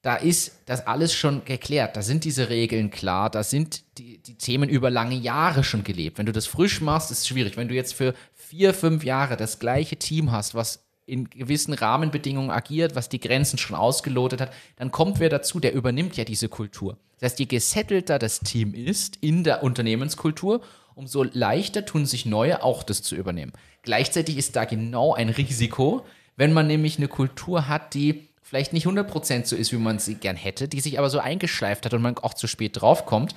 Da 0.01 0.15
ist 0.15 0.59
das 0.65 0.85
alles 0.87 1.13
schon 1.13 1.43
geklärt. 1.45 1.97
Da 1.97 2.01
sind 2.03 2.23
diese 2.23 2.49
Regeln 2.49 2.89
klar. 2.91 3.29
Da 3.29 3.43
sind 3.43 3.83
die, 3.97 4.19
die 4.19 4.37
Themen 4.37 4.69
über 4.69 4.89
lange 4.89 5.15
Jahre 5.15 5.63
schon 5.63 5.83
gelebt. 5.83 6.17
Wenn 6.17 6.27
du 6.27 6.31
das 6.31 6.45
frisch 6.45 6.79
machst, 6.79 7.11
ist 7.11 7.19
es 7.19 7.27
schwierig. 7.27 7.57
Wenn 7.57 7.67
du 7.67 7.73
jetzt 7.73 7.93
für 7.93 8.13
vier, 8.33 8.73
fünf 8.73 9.03
Jahre 9.03 9.35
das 9.35 9.59
gleiche 9.59 9.97
Team 9.97 10.31
hast, 10.31 10.53
was 10.53 10.84
in 11.05 11.29
gewissen 11.29 11.73
Rahmenbedingungen 11.73 12.49
agiert, 12.49 12.95
was 12.95 13.09
die 13.09 13.19
Grenzen 13.19 13.57
schon 13.57 13.75
ausgelotet 13.75 14.41
hat, 14.41 14.53
dann 14.77 14.91
kommt 14.91 15.19
wer 15.19 15.29
dazu, 15.29 15.59
der 15.59 15.73
übernimmt 15.73 16.17
ja 16.17 16.23
diese 16.23 16.49
Kultur. 16.49 16.97
Das 17.19 17.31
heißt, 17.31 17.39
je 17.39 17.45
gesettelter 17.45 18.19
das 18.19 18.39
Team 18.39 18.73
ist 18.73 19.17
in 19.21 19.43
der 19.43 19.63
Unternehmenskultur, 19.63 20.61
umso 20.95 21.23
leichter 21.23 21.85
tun 21.85 22.05
sich 22.05 22.25
neue 22.25 22.63
auch 22.63 22.83
das 22.83 23.03
zu 23.03 23.15
übernehmen. 23.15 23.53
Gleichzeitig 23.83 24.37
ist 24.37 24.55
da 24.55 24.65
genau 24.65 25.13
ein 25.13 25.29
Risiko, 25.29 26.05
wenn 26.37 26.53
man 26.53 26.67
nämlich 26.67 26.97
eine 26.97 27.07
Kultur 27.07 27.67
hat, 27.67 27.93
die 27.93 28.27
vielleicht 28.41 28.73
nicht 28.73 28.87
100% 28.87 29.45
so 29.45 29.55
ist, 29.55 29.71
wie 29.71 29.77
man 29.77 29.99
sie 29.99 30.15
gern 30.15 30.35
hätte, 30.35 30.67
die 30.67 30.81
sich 30.81 30.99
aber 30.99 31.09
so 31.09 31.19
eingeschleift 31.19 31.85
hat 31.85 31.93
und 31.93 32.01
man 32.01 32.17
auch 32.17 32.33
zu 32.33 32.47
spät 32.47 32.81
draufkommt, 32.81 33.35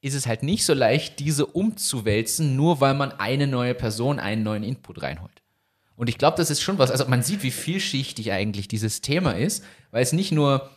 ist 0.00 0.14
es 0.14 0.26
halt 0.26 0.42
nicht 0.42 0.64
so 0.64 0.74
leicht, 0.74 1.18
diese 1.18 1.46
umzuwälzen, 1.46 2.56
nur 2.56 2.80
weil 2.80 2.94
man 2.94 3.12
eine 3.12 3.46
neue 3.46 3.74
Person, 3.74 4.18
einen 4.18 4.42
neuen 4.42 4.62
Input 4.62 5.02
reinholt. 5.02 5.39
Und 6.00 6.08
ich 6.08 6.16
glaube, 6.16 6.38
das 6.38 6.48
ist 6.48 6.62
schon 6.62 6.78
was. 6.78 6.90
Also 6.90 7.04
man 7.08 7.22
sieht, 7.22 7.42
wie 7.42 7.50
vielschichtig 7.50 8.32
eigentlich 8.32 8.68
dieses 8.68 9.02
Thema 9.02 9.32
ist, 9.32 9.62
weil 9.90 10.02
es 10.02 10.14
nicht 10.14 10.32
nur 10.32 10.70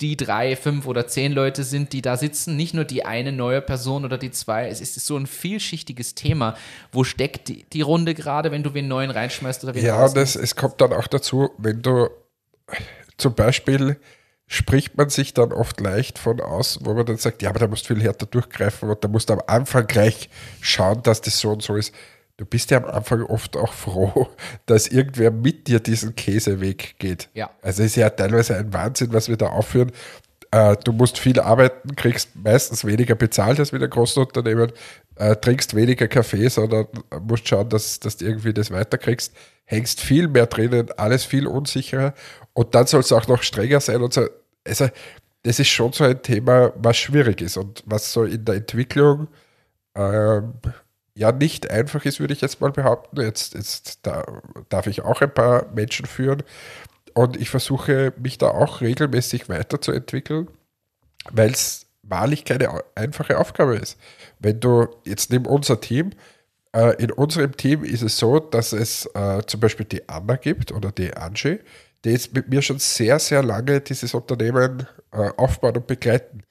die 0.00 0.16
drei, 0.16 0.54
fünf 0.54 0.86
oder 0.86 1.08
zehn 1.08 1.32
Leute 1.32 1.64
sind, 1.64 1.92
die 1.92 2.02
da 2.02 2.16
sitzen, 2.16 2.54
nicht 2.54 2.72
nur 2.72 2.84
die 2.84 3.04
eine 3.04 3.32
neue 3.32 3.60
Person 3.60 4.04
oder 4.04 4.16
die 4.16 4.30
zwei. 4.30 4.68
Es 4.68 4.80
ist 4.80 4.94
so 4.94 5.16
ein 5.16 5.26
vielschichtiges 5.26 6.14
Thema. 6.14 6.56
Wo 6.92 7.02
steckt 7.02 7.48
die, 7.48 7.64
die 7.72 7.80
Runde 7.80 8.14
gerade, 8.14 8.52
wenn 8.52 8.62
du 8.62 8.74
wen 8.74 8.86
neuen 8.86 9.10
reinschmeißt 9.10 9.64
oder 9.64 9.74
wen 9.74 9.84
Ja, 9.84 10.06
es, 10.06 10.36
es 10.36 10.54
kommt 10.54 10.80
dann 10.80 10.92
auch 10.92 11.08
dazu, 11.08 11.50
wenn 11.58 11.82
du 11.82 12.08
zum 13.16 13.34
Beispiel 13.34 13.98
spricht 14.46 14.96
man 14.96 15.08
sich 15.08 15.34
dann 15.34 15.52
oft 15.52 15.80
leicht 15.80 16.16
von 16.16 16.40
aus, 16.40 16.78
wo 16.82 16.94
man 16.94 17.04
dann 17.04 17.16
sagt, 17.16 17.42
ja, 17.42 17.50
aber 17.50 17.58
da 17.58 17.66
musst 17.66 17.90
du 17.90 17.94
viel 17.96 18.04
härter 18.04 18.26
durchgreifen 18.26 18.88
und 18.88 19.02
da 19.02 19.08
musst 19.08 19.30
du 19.30 19.32
am 19.32 19.42
Anfang 19.48 19.88
gleich 19.88 20.28
schauen, 20.60 21.02
dass 21.02 21.22
das 21.22 21.40
so 21.40 21.50
und 21.50 21.62
so 21.64 21.74
ist. 21.74 21.92
Du 22.36 22.44
bist 22.44 22.70
ja 22.72 22.78
am 22.78 22.84
Anfang 22.86 23.22
oft 23.22 23.56
auch 23.56 23.72
froh, 23.72 24.28
dass 24.66 24.88
irgendwer 24.88 25.30
mit 25.30 25.68
dir 25.68 25.80
diesen 25.80 26.16
Käseweg 26.16 26.98
geht. 26.98 27.28
Ja. 27.34 27.50
Also 27.62 27.82
es 27.82 27.90
ist 27.90 27.96
ja 27.96 28.10
teilweise 28.10 28.56
ein 28.56 28.72
Wahnsinn, 28.72 29.12
was 29.12 29.28
wir 29.28 29.36
da 29.36 29.48
aufführen. 29.48 29.92
Äh, 30.50 30.76
du 30.84 30.92
musst 30.92 31.18
viel 31.18 31.40
arbeiten, 31.40 31.94
kriegst 31.96 32.34
meistens 32.34 32.84
weniger 32.84 33.14
bezahlt 33.14 33.58
als 33.58 33.72
mit 33.72 33.82
einem 33.82 33.90
großen 33.90 34.22
Unternehmen, 34.22 34.72
äh, 35.16 35.36
trinkst 35.36 35.74
weniger 35.74 36.08
Kaffee, 36.08 36.48
sondern 36.48 36.86
musst 37.22 37.48
schauen, 37.48 37.68
dass, 37.68 38.00
dass 38.00 38.16
du 38.16 38.24
irgendwie 38.24 38.52
das 38.52 38.70
weiterkriegst, 38.70 39.32
hängst 39.64 40.00
viel 40.00 40.28
mehr 40.28 40.46
drinnen, 40.46 40.90
alles 40.96 41.24
viel 41.24 41.46
unsicherer 41.46 42.14
und 42.52 42.74
dann 42.74 42.86
soll 42.86 43.00
es 43.00 43.12
auch 43.12 43.26
noch 43.26 43.42
strenger 43.42 43.80
sein 43.80 44.02
und 44.02 44.12
so. 44.12 44.28
Also 44.66 44.88
das 45.42 45.58
ist 45.58 45.68
schon 45.68 45.92
so 45.92 46.04
ein 46.04 46.22
Thema, 46.22 46.72
was 46.76 46.96
schwierig 46.96 47.40
ist 47.42 47.56
und 47.56 47.82
was 47.86 48.12
so 48.12 48.24
in 48.24 48.44
der 48.44 48.56
Entwicklung 48.56 49.28
ähm, 49.94 50.54
ja 51.14 51.32
nicht 51.32 51.70
einfach 51.70 52.04
ist, 52.04 52.20
würde 52.20 52.34
ich 52.34 52.40
jetzt 52.40 52.60
mal 52.60 52.72
behaupten. 52.72 53.20
Jetzt, 53.20 53.54
jetzt 53.54 54.00
da, 54.02 54.24
darf 54.68 54.86
ich 54.86 55.02
auch 55.02 55.20
ein 55.20 55.32
paar 55.32 55.66
Menschen 55.74 56.06
führen 56.06 56.42
und 57.14 57.36
ich 57.36 57.50
versuche 57.50 58.12
mich 58.18 58.38
da 58.38 58.48
auch 58.48 58.80
regelmäßig 58.80 59.48
weiterzuentwickeln, 59.48 60.48
weil 61.30 61.50
es 61.50 61.86
wahrlich 62.02 62.44
keine 62.44 62.82
einfache 62.94 63.38
Aufgabe 63.38 63.76
ist. 63.76 63.98
Wenn 64.40 64.60
du 64.60 64.88
jetzt 65.04 65.30
neben 65.30 65.46
unser 65.46 65.80
Team, 65.80 66.10
äh, 66.74 67.02
in 67.02 67.12
unserem 67.12 67.56
Team 67.56 67.84
ist 67.84 68.02
es 68.02 68.18
so, 68.18 68.40
dass 68.40 68.72
es 68.72 69.06
äh, 69.14 69.42
zum 69.46 69.60
Beispiel 69.60 69.86
die 69.86 70.08
Anna 70.08 70.36
gibt 70.36 70.72
oder 70.72 70.90
die 70.92 71.14
Angie, 71.14 71.60
die 72.04 72.10
jetzt 72.10 72.34
mit 72.34 72.48
mir 72.48 72.60
schon 72.62 72.78
sehr, 72.78 73.18
sehr 73.18 73.42
lange 73.42 73.80
dieses 73.80 74.12
Unternehmen 74.12 74.86
äh, 75.12 75.30
aufbauen 75.36 75.76
und 75.76 75.86
begleiten. 75.86 76.42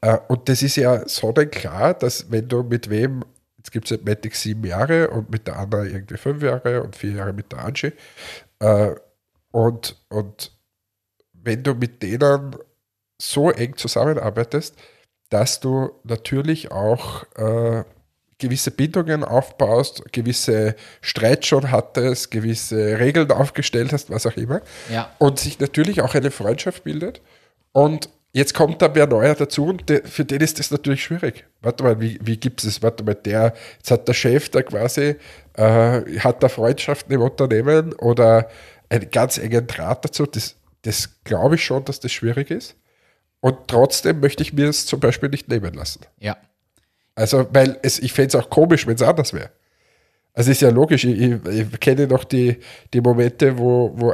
Äh, 0.00 0.18
und 0.28 0.48
das 0.48 0.62
ist 0.62 0.76
ja 0.76 1.08
so 1.08 1.32
denn 1.32 1.50
klar, 1.50 1.94
dass 1.94 2.30
wenn 2.30 2.48
du 2.48 2.62
mit 2.62 2.90
wem, 2.90 3.24
jetzt 3.62 3.70
gibt 3.70 3.84
es 3.86 3.92
mit 3.92 4.04
Matic 4.04 4.34
sieben 4.34 4.64
Jahre 4.64 5.10
und 5.10 5.30
mit 5.30 5.46
der 5.46 5.56
Anna 5.56 5.84
irgendwie 5.84 6.16
fünf 6.16 6.42
Jahre 6.42 6.82
und 6.82 6.96
vier 6.96 7.12
Jahre 7.12 7.32
mit 7.32 7.52
der 7.52 7.64
Angie, 7.64 7.92
äh, 8.58 8.94
und, 9.52 9.96
und 10.08 10.52
wenn 11.32 11.62
du 11.62 11.74
mit 11.74 12.02
denen 12.02 12.56
so 13.20 13.50
eng 13.50 13.76
zusammenarbeitest, 13.76 14.74
dass 15.28 15.60
du 15.60 15.90
natürlich 16.04 16.72
auch 16.72 17.24
äh, 17.36 17.84
gewisse 18.38 18.70
Bindungen 18.72 19.22
aufbaust, 19.22 20.12
gewisse 20.12 20.74
Streit 21.00 21.46
schon 21.46 21.70
hattest, 21.70 22.30
gewisse 22.30 22.98
Regeln 22.98 23.30
aufgestellt 23.30 23.92
hast, 23.92 24.10
was 24.10 24.26
auch 24.26 24.36
immer. 24.36 24.62
Ja. 24.90 25.14
Und 25.18 25.38
sich 25.38 25.60
natürlich 25.60 26.02
auch 26.02 26.14
eine 26.14 26.30
Freundschaft 26.30 26.82
bildet. 26.82 27.20
Und 27.70 28.08
jetzt 28.32 28.54
kommt 28.54 28.82
da 28.82 28.94
wer 28.94 29.06
neuer 29.06 29.34
dazu 29.34 29.66
und 29.66 29.88
der, 29.88 30.04
für 30.04 30.24
den 30.24 30.40
ist 30.40 30.58
das 30.58 30.70
natürlich 30.70 31.04
schwierig. 31.04 31.44
Warte 31.60 31.84
mal, 31.84 32.00
wie, 32.00 32.18
wie 32.22 32.36
gibt 32.36 32.64
es? 32.64 32.82
Warte 32.82 33.04
mal, 33.04 33.14
der, 33.14 33.54
jetzt 33.76 33.90
hat 33.90 34.08
der 34.08 34.14
Chef 34.14 34.48
da 34.48 34.62
quasi, 34.62 35.16
äh, 35.54 36.18
hat 36.18 36.42
da 36.42 36.48
Freundschaften 36.48 37.14
im 37.14 37.20
Unternehmen 37.20 37.92
oder 37.94 38.48
einen 38.88 39.10
ganz 39.10 39.38
engen 39.38 39.66
Draht 39.66 40.04
dazu. 40.04 40.26
Das, 40.26 40.56
das 40.82 41.22
glaube 41.24 41.56
ich 41.56 41.64
schon, 41.64 41.84
dass 41.84 42.00
das 42.00 42.12
schwierig 42.12 42.50
ist. 42.50 42.76
Und 43.40 43.56
trotzdem 43.66 44.20
möchte 44.20 44.42
ich 44.42 44.52
mir 44.52 44.66
das 44.66 44.86
zum 44.86 45.00
Beispiel 45.00 45.28
nicht 45.28 45.48
nehmen 45.48 45.74
lassen. 45.74 46.00
Ja. 46.20 46.36
Also, 47.14 47.46
weil 47.52 47.78
es, 47.82 47.98
ich 47.98 48.12
fände 48.12 48.28
es 48.28 48.34
auch 48.42 48.48
komisch, 48.48 48.86
wenn 48.86 48.94
es 48.94 49.02
anders 49.02 49.32
wäre. 49.34 49.50
Also 50.34 50.50
ist 50.50 50.62
ja 50.62 50.70
logisch, 50.70 51.04
ich, 51.04 51.20
ich, 51.20 51.46
ich 51.46 51.80
kenne 51.80 52.06
noch 52.06 52.24
die, 52.24 52.58
die 52.94 53.00
Momente, 53.00 53.58
wo, 53.58 53.92
wo 53.94 54.12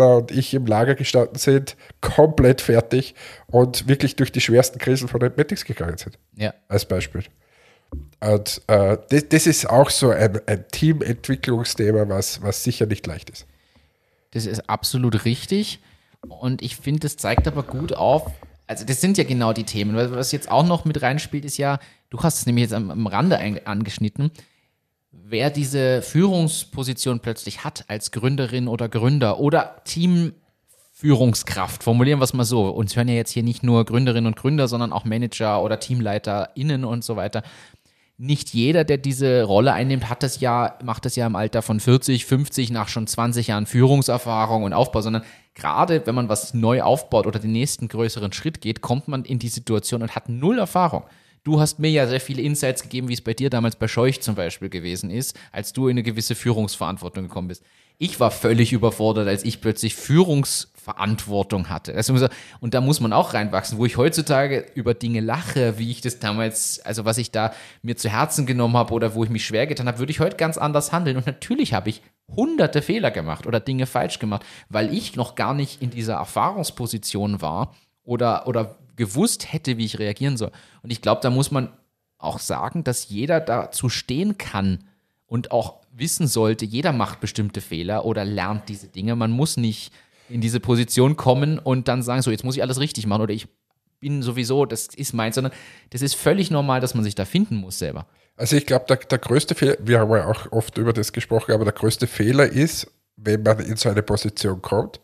und 0.00 0.30
ich 0.30 0.54
im 0.54 0.66
Lager 0.66 0.94
gestanden 0.94 1.36
sind, 1.38 1.76
komplett 2.00 2.60
fertig 2.60 3.14
und 3.46 3.88
wirklich 3.88 4.16
durch 4.16 4.32
die 4.32 4.40
schwersten 4.40 4.78
Krisen 4.78 5.08
von 5.08 5.22
Athletics 5.22 5.64
gegangen 5.64 5.98
sind, 5.98 6.18
Ja. 6.36 6.52
als 6.68 6.84
Beispiel. 6.86 7.24
Und 8.20 8.62
äh, 8.66 8.96
das, 9.10 9.28
das 9.28 9.46
ist 9.46 9.68
auch 9.70 9.90
so 9.90 10.10
ein, 10.10 10.40
ein 10.46 10.64
Teamentwicklungsthema, 10.70 12.08
was, 12.08 12.42
was 12.42 12.64
sicher 12.64 12.86
nicht 12.86 13.06
leicht 13.06 13.30
ist. 13.30 13.46
Das 14.32 14.46
ist 14.46 14.68
absolut 14.68 15.24
richtig. 15.24 15.80
Und 16.28 16.62
ich 16.62 16.76
finde, 16.76 17.00
das 17.00 17.16
zeigt 17.16 17.46
aber 17.46 17.62
gut 17.62 17.92
auf, 17.92 18.30
also 18.66 18.84
das 18.86 19.00
sind 19.00 19.18
ja 19.18 19.24
genau 19.24 19.52
die 19.52 19.64
Themen. 19.64 19.94
Was 19.94 20.32
jetzt 20.32 20.50
auch 20.50 20.64
noch 20.66 20.84
mit 20.86 21.02
reinspielt, 21.02 21.44
ist 21.44 21.58
ja, 21.58 21.78
du 22.10 22.22
hast 22.22 22.38
es 22.38 22.46
nämlich 22.46 22.62
jetzt 22.62 22.72
am, 22.72 22.90
am 22.90 23.06
Rande 23.06 23.36
ein, 23.38 23.64
angeschnitten, 23.66 24.30
wer 25.24 25.50
diese 25.50 26.02
Führungsposition 26.02 27.20
plötzlich 27.20 27.64
hat 27.64 27.84
als 27.88 28.10
Gründerin 28.10 28.68
oder 28.68 28.88
Gründer 28.88 29.38
oder 29.40 29.76
Teamführungskraft, 29.84 31.82
formulieren 31.82 32.18
wir 32.20 32.24
es 32.24 32.32
mal 32.34 32.44
so. 32.44 32.68
Uns 32.68 32.96
hören 32.96 33.08
ja 33.08 33.14
jetzt 33.14 33.30
hier 33.30 33.42
nicht 33.42 33.62
nur 33.62 33.84
Gründerinnen 33.84 34.26
und 34.26 34.36
Gründer, 34.36 34.68
sondern 34.68 34.92
auch 34.92 35.04
Manager 35.04 35.62
oder 35.62 35.80
TeamleiterInnen 35.80 36.84
und 36.84 37.04
so 37.04 37.16
weiter 37.16 37.42
nicht 38.16 38.54
jeder, 38.54 38.84
der 38.84 38.98
diese 38.98 39.42
Rolle 39.42 39.72
einnimmt, 39.72 40.08
hat 40.08 40.22
das 40.22 40.40
ja, 40.40 40.78
macht 40.84 41.04
das 41.04 41.16
ja 41.16 41.26
im 41.26 41.34
Alter 41.34 41.62
von 41.62 41.80
40, 41.80 42.26
50 42.26 42.70
nach 42.70 42.88
schon 42.88 43.06
20 43.06 43.48
Jahren 43.48 43.66
Führungserfahrung 43.66 44.62
und 44.62 44.72
Aufbau, 44.72 45.00
sondern 45.00 45.24
gerade 45.54 46.06
wenn 46.06 46.14
man 46.14 46.28
was 46.28 46.54
neu 46.54 46.82
aufbaut 46.82 47.26
oder 47.26 47.40
den 47.40 47.52
nächsten 47.52 47.88
größeren 47.88 48.32
Schritt 48.32 48.60
geht, 48.60 48.80
kommt 48.80 49.08
man 49.08 49.24
in 49.24 49.40
die 49.40 49.48
Situation 49.48 50.02
und 50.02 50.14
hat 50.14 50.28
null 50.28 50.58
Erfahrung. 50.58 51.02
Du 51.44 51.60
hast 51.60 51.78
mir 51.78 51.90
ja 51.90 52.06
sehr 52.06 52.20
viele 52.20 52.40
Insights 52.40 52.82
gegeben, 52.82 53.08
wie 53.08 53.12
es 53.12 53.20
bei 53.20 53.34
dir 53.34 53.50
damals 53.50 53.76
bei 53.76 53.86
Scheuch 53.86 54.22
zum 54.22 54.34
Beispiel 54.34 54.70
gewesen 54.70 55.10
ist, 55.10 55.38
als 55.52 55.74
du 55.74 55.88
in 55.88 55.92
eine 55.92 56.02
gewisse 56.02 56.34
Führungsverantwortung 56.34 57.24
gekommen 57.24 57.48
bist. 57.48 57.62
Ich 57.98 58.18
war 58.18 58.30
völlig 58.30 58.72
überfordert, 58.72 59.28
als 59.28 59.44
ich 59.44 59.60
plötzlich 59.60 59.94
Führungsverantwortung 59.94 61.68
hatte. 61.68 61.94
Und 62.60 62.72
da 62.72 62.80
muss 62.80 62.98
man 63.00 63.12
auch 63.12 63.34
reinwachsen, 63.34 63.76
wo 63.76 63.84
ich 63.84 63.98
heutzutage 63.98 64.66
über 64.74 64.94
Dinge 64.94 65.20
lache, 65.20 65.78
wie 65.78 65.90
ich 65.90 66.00
das 66.00 66.18
damals, 66.18 66.80
also 66.80 67.04
was 67.04 67.18
ich 67.18 67.30
da 67.30 67.52
mir 67.82 67.96
zu 67.96 68.08
Herzen 68.08 68.46
genommen 68.46 68.78
habe 68.78 68.94
oder 68.94 69.14
wo 69.14 69.22
ich 69.22 69.30
mich 69.30 69.44
schwer 69.44 69.66
getan 69.66 69.86
habe, 69.86 69.98
würde 69.98 70.12
ich 70.12 70.20
heute 70.20 70.36
ganz 70.36 70.56
anders 70.56 70.92
handeln. 70.92 71.18
Und 71.18 71.26
natürlich 71.26 71.74
habe 71.74 71.90
ich 71.90 72.00
hunderte 72.34 72.80
Fehler 72.80 73.10
gemacht 73.10 73.46
oder 73.46 73.60
Dinge 73.60 73.84
falsch 73.84 74.18
gemacht, 74.18 74.46
weil 74.70 74.92
ich 74.94 75.14
noch 75.14 75.34
gar 75.34 75.52
nicht 75.52 75.82
in 75.82 75.90
dieser 75.90 76.14
Erfahrungsposition 76.14 77.42
war 77.42 77.74
oder, 78.02 78.48
oder 78.48 78.78
gewusst 78.96 79.52
hätte, 79.52 79.76
wie 79.76 79.84
ich 79.84 79.98
reagieren 79.98 80.36
soll. 80.36 80.50
Und 80.82 80.90
ich 80.90 81.02
glaube, 81.02 81.20
da 81.22 81.30
muss 81.30 81.50
man 81.50 81.72
auch 82.18 82.38
sagen, 82.38 82.84
dass 82.84 83.08
jeder 83.08 83.40
dazu 83.40 83.88
stehen 83.88 84.38
kann 84.38 84.84
und 85.26 85.50
auch 85.50 85.80
wissen 85.92 86.26
sollte, 86.26 86.64
jeder 86.64 86.92
macht 86.92 87.20
bestimmte 87.20 87.60
Fehler 87.60 88.04
oder 88.04 88.24
lernt 88.24 88.68
diese 88.68 88.88
Dinge. 88.88 89.16
Man 89.16 89.30
muss 89.30 89.56
nicht 89.56 89.92
in 90.28 90.40
diese 90.40 90.60
Position 90.60 91.16
kommen 91.16 91.58
und 91.58 91.88
dann 91.88 92.02
sagen, 92.02 92.22
so, 92.22 92.30
jetzt 92.30 92.44
muss 92.44 92.56
ich 92.56 92.62
alles 92.62 92.80
richtig 92.80 93.06
machen 93.06 93.22
oder 93.22 93.34
ich 93.34 93.48
bin 94.00 94.22
sowieso, 94.22 94.66
das 94.66 94.88
ist 94.88 95.12
meins, 95.12 95.34
sondern 95.34 95.52
das 95.90 96.02
ist 96.02 96.14
völlig 96.14 96.50
normal, 96.50 96.80
dass 96.80 96.94
man 96.94 97.04
sich 97.04 97.14
da 97.14 97.24
finden 97.24 97.56
muss 97.56 97.78
selber. 97.78 98.06
Also 98.36 98.56
ich 98.56 98.66
glaube, 98.66 98.84
der, 98.88 98.96
der 98.96 99.18
größte 99.18 99.54
Fehler, 99.54 99.76
wir 99.80 100.00
haben 100.00 100.10
ja 100.10 100.26
auch 100.26 100.50
oft 100.52 100.76
über 100.78 100.92
das 100.92 101.12
gesprochen, 101.12 101.52
aber 101.52 101.64
der 101.64 101.72
größte 101.72 102.06
Fehler 102.06 102.46
ist, 102.46 102.90
wenn 103.16 103.42
man 103.42 103.60
in 103.60 103.76
so 103.76 103.88
eine 103.88 104.02
Position 104.02 104.60
kommt, 104.60 105.00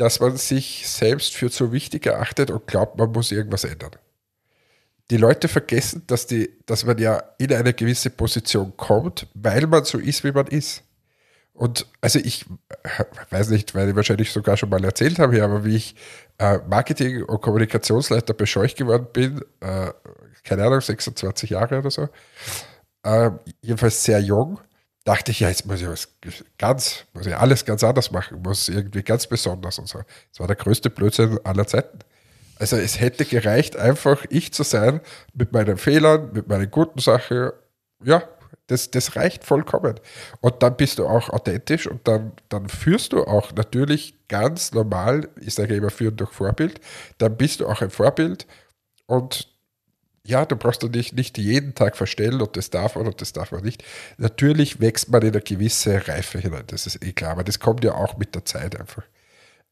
dass 0.00 0.18
man 0.18 0.38
sich 0.38 0.88
selbst 0.88 1.34
für 1.34 1.50
zu 1.50 1.72
wichtig 1.72 2.06
erachtet 2.06 2.50
und 2.50 2.66
glaubt, 2.66 2.96
man 2.96 3.12
muss 3.12 3.32
irgendwas 3.32 3.64
ändern. 3.64 3.90
Die 5.10 5.18
Leute 5.18 5.46
vergessen, 5.46 6.04
dass, 6.06 6.26
die, 6.26 6.48
dass 6.64 6.86
man 6.86 6.96
ja 6.96 7.22
in 7.36 7.52
eine 7.52 7.74
gewisse 7.74 8.08
Position 8.08 8.72
kommt, 8.78 9.26
weil 9.34 9.66
man 9.66 9.84
so 9.84 9.98
ist, 9.98 10.24
wie 10.24 10.32
man 10.32 10.46
ist. 10.46 10.84
Und 11.52 11.86
also 12.00 12.18
ich 12.18 12.46
äh, 12.82 13.04
weiß 13.28 13.50
nicht, 13.50 13.74
weil 13.74 13.90
ich 13.90 13.96
wahrscheinlich 13.96 14.32
sogar 14.32 14.56
schon 14.56 14.70
mal 14.70 14.82
erzählt 14.82 15.18
habe, 15.18 15.44
aber 15.44 15.66
wie 15.66 15.76
ich 15.76 15.94
äh, 16.38 16.60
Marketing- 16.66 17.24
und 17.24 17.42
Kommunikationsleiter 17.42 18.32
bei 18.32 18.46
Scheuch 18.46 18.76
geworden 18.76 19.08
bin, 19.12 19.42
äh, 19.60 19.92
keine 20.44 20.64
Ahnung, 20.64 20.80
26 20.80 21.50
Jahre 21.50 21.78
oder 21.78 21.90
so, 21.90 22.08
jedenfalls 23.62 24.02
sehr 24.02 24.20
jung, 24.20 24.60
dachte 25.04 25.30
ich, 25.30 25.40
ja, 25.40 25.48
jetzt 25.48 25.66
muss 25.66 25.80
ich 25.80 25.88
was 25.88 26.08
ganz, 26.58 27.04
muss 27.12 27.26
ich 27.26 27.36
alles 27.36 27.64
ganz 27.64 27.82
anders 27.82 28.10
machen, 28.10 28.42
muss 28.42 28.68
irgendwie 28.68 29.02
ganz 29.02 29.26
besonders 29.26 29.78
und 29.78 29.88
so. 29.88 30.00
Das 30.30 30.40
war 30.40 30.46
der 30.46 30.56
größte 30.56 30.90
Blödsinn 30.90 31.38
aller 31.44 31.66
Zeiten. 31.66 32.00
Also 32.58 32.76
es 32.76 33.00
hätte 33.00 33.24
gereicht, 33.24 33.76
einfach 33.76 34.26
ich 34.28 34.52
zu 34.52 34.62
sein, 34.62 35.00
mit 35.32 35.52
meinen 35.52 35.78
Fehlern, 35.78 36.30
mit 36.32 36.48
meinen 36.48 36.70
guten 36.70 37.00
Sachen. 37.00 37.52
Ja, 38.04 38.22
das, 38.66 38.90
das 38.90 39.16
reicht 39.16 39.44
vollkommen. 39.44 39.98
Und 40.40 40.62
dann 40.62 40.76
bist 40.76 40.98
du 40.98 41.06
auch 41.06 41.30
authentisch 41.30 41.86
und 41.86 42.06
dann, 42.06 42.32
dann 42.50 42.68
führst 42.68 43.12
du 43.12 43.24
auch 43.24 43.52
natürlich 43.52 44.14
ganz 44.28 44.72
normal, 44.72 45.28
ich 45.40 45.54
sage 45.54 45.74
immer 45.74 45.90
führen 45.90 46.16
durch 46.16 46.30
Vorbild, 46.30 46.80
dann 47.18 47.36
bist 47.36 47.60
du 47.60 47.66
auch 47.66 47.80
ein 47.80 47.90
Vorbild 47.90 48.46
und 49.06 49.48
ja, 50.26 50.44
du 50.44 50.56
brauchst 50.56 50.82
dich 50.94 51.12
nicht, 51.12 51.38
jeden 51.38 51.74
Tag 51.74 51.96
verstellen 51.96 52.40
und 52.40 52.56
das 52.56 52.70
darf 52.70 52.96
man 52.96 53.06
und 53.06 53.20
das 53.20 53.32
darf 53.32 53.52
man 53.52 53.62
nicht. 53.64 53.84
Natürlich 54.18 54.80
wächst 54.80 55.10
man 55.10 55.22
in 55.22 55.28
eine 55.28 55.40
gewisse 55.40 56.06
Reife 56.08 56.38
hinein, 56.38 56.64
das 56.66 56.86
ist 56.86 57.04
eh 57.04 57.12
klar, 57.12 57.32
aber 57.32 57.44
das 57.44 57.58
kommt 57.58 57.84
ja 57.84 57.94
auch 57.94 58.16
mit 58.16 58.34
der 58.34 58.44
Zeit 58.44 58.78
einfach. 58.78 59.04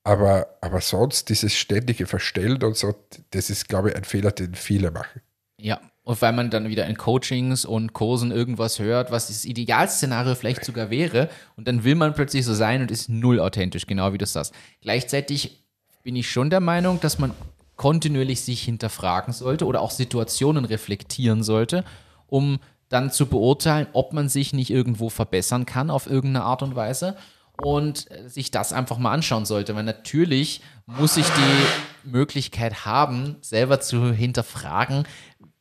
Aber, 0.04 0.56
aber 0.60 0.80
sonst 0.80 1.28
dieses 1.28 1.54
ständige 1.54 2.06
Verstellen 2.06 2.62
und 2.62 2.76
so, 2.76 2.94
das 3.30 3.50
ist, 3.50 3.68
glaube 3.68 3.90
ich, 3.90 3.96
ein 3.96 4.04
Fehler, 4.04 4.32
den 4.32 4.54
viele 4.54 4.90
machen. 4.90 5.20
Ja, 5.60 5.80
und 6.08 6.22
weil 6.22 6.32
man 6.32 6.48
dann 6.48 6.70
wieder 6.70 6.86
in 6.86 6.96
Coachings 6.96 7.66
und 7.66 7.92
Kursen 7.92 8.30
irgendwas 8.30 8.78
hört, 8.78 9.10
was 9.10 9.26
das 9.26 9.44
Idealszenario 9.44 10.34
vielleicht 10.34 10.64
sogar 10.64 10.88
wäre, 10.88 11.28
und 11.56 11.68
dann 11.68 11.84
will 11.84 11.96
man 11.96 12.14
plötzlich 12.14 12.46
so 12.46 12.54
sein 12.54 12.80
und 12.80 12.90
ist 12.90 13.10
null 13.10 13.38
authentisch, 13.38 13.86
genau 13.86 14.14
wie 14.14 14.18
du 14.18 14.24
sagst. 14.24 14.54
Gleichzeitig 14.80 15.62
bin 16.04 16.16
ich 16.16 16.30
schon 16.30 16.48
der 16.48 16.60
Meinung, 16.60 17.00
dass 17.00 17.18
man 17.18 17.34
kontinuierlich 17.78 18.42
sich 18.42 18.62
hinterfragen 18.62 19.32
sollte 19.32 19.64
oder 19.64 19.80
auch 19.80 19.92
Situationen 19.92 20.66
reflektieren 20.66 21.42
sollte, 21.42 21.84
um 22.26 22.58
dann 22.90 23.10
zu 23.10 23.26
beurteilen, 23.26 23.86
ob 23.92 24.12
man 24.12 24.28
sich 24.28 24.52
nicht 24.52 24.70
irgendwo 24.70 25.08
verbessern 25.08 25.64
kann 25.64 25.88
auf 25.88 26.06
irgendeine 26.06 26.44
Art 26.44 26.62
und 26.62 26.74
Weise 26.74 27.16
und 27.62 28.10
äh, 28.10 28.28
sich 28.28 28.50
das 28.50 28.72
einfach 28.72 28.98
mal 28.98 29.12
anschauen 29.12 29.46
sollte, 29.46 29.74
weil 29.76 29.84
natürlich 29.84 30.60
muss 30.86 31.16
ich 31.16 31.26
die 31.26 32.10
Möglichkeit 32.10 32.84
haben, 32.84 33.36
selber 33.40 33.80
zu 33.80 34.12
hinterfragen, 34.12 35.04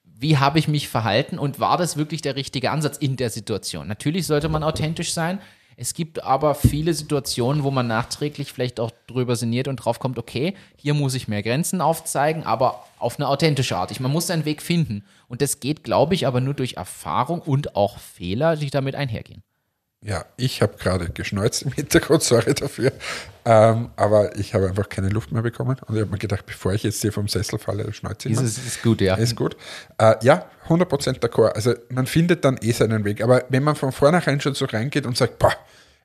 wie 0.04 0.38
habe 0.38 0.58
ich 0.58 0.68
mich 0.68 0.90
verhalten 0.90 1.38
und 1.38 1.60
war 1.60 1.78
das 1.78 1.98
wirklich 1.98 2.24
der 2.24 2.36
richtige 2.36 2.72
Ansatz 2.72 2.98
in 2.98 3.18
der 3.18 3.30
Situation? 3.30 3.88
Natürlich 3.88 4.26
sollte 4.26 4.50
man 4.50 4.64
authentisch 4.64 5.14
sein. 5.14 5.40
Es 5.80 5.94
gibt 5.94 6.24
aber 6.24 6.56
viele 6.56 6.96
Situationen, 6.96 7.62
wo 7.62 7.70
man 7.70 7.86
nachträglich 7.86 8.52
vielleicht 8.52 8.80
auch 8.80 8.90
drüber 9.06 9.36
sinniert 9.36 9.68
und 9.68 9.76
drauf 9.76 10.00
kommt, 10.00 10.18
okay, 10.18 10.56
hier 10.76 10.96
muss 10.96 11.14
ich 11.14 11.28
mehr 11.28 11.44
Grenzen 11.44 11.82
aufzeigen, 11.82 12.44
aber 12.44 12.84
auf 12.98 13.20
eine 13.20 13.28
authentische 13.28 13.78
Art. 13.78 13.92
Ich, 13.92 14.00
man 14.00 14.12
muss 14.12 14.26
seinen 14.26 14.46
Weg 14.46 14.64
finden. 14.64 15.04
Und 15.28 15.44
das 15.44 15.60
geht, 15.60 15.84
glaube 15.84 16.16
ich, 16.16 16.26
aber 16.26 16.42
nur 16.42 16.56
durch 16.56 16.74
Erfahrung 16.74 17.42
und 17.42 17.76
auch 17.76 18.00
Fehler, 18.00 18.56
die 18.56 18.72
damit 18.72 18.96
einhergehen. 18.96 19.44
Ja, 20.02 20.26
ich 20.38 20.62
habe 20.62 20.78
gerade 20.78 21.10
geschneuzt 21.10 21.64
im 21.64 21.72
Hintergrund, 21.72 22.22
sorry 22.22 22.54
dafür. 22.54 22.92
Ähm, 23.46 23.90
aber 23.96 24.36
ich 24.38 24.54
habe 24.54 24.68
einfach 24.68 24.90
keine 24.90 25.10
Luft 25.10 25.32
mehr 25.32 25.42
bekommen. 25.42 25.78
Und 25.88 25.96
ich 25.96 26.02
habe 26.02 26.12
mir 26.12 26.20
gedacht, 26.20 26.46
bevor 26.46 26.74
ich 26.74 26.84
jetzt 26.84 27.02
hier 27.02 27.12
vom 27.12 27.28
Sessel 27.28 27.58
falle, 27.58 27.92
schneuze 27.94 28.30
ich 28.30 28.40
Ist, 28.40 28.58
ist 28.58 28.84
gut, 28.84 29.02
ja. 29.02 29.16
Ist 29.16 29.36
gut. 29.36 29.58
Äh, 29.98 30.16
ja, 30.22 30.46
100% 30.68 31.20
d'accord. 31.20 31.54
Also 31.54 31.74
man 31.90 32.06
findet 32.06 32.46
dann 32.46 32.58
eh 32.62 32.72
seinen 32.72 33.06
Weg. 33.06 33.24
Aber 33.24 33.44
wenn 33.50 33.64
man 33.64 33.76
von 33.76 33.92
vornherein 33.92 34.40
schon 34.40 34.54
so 34.54 34.66
reingeht 34.66 35.06
und 35.06 35.18
sagt, 35.18 35.40
boah, 35.40 35.54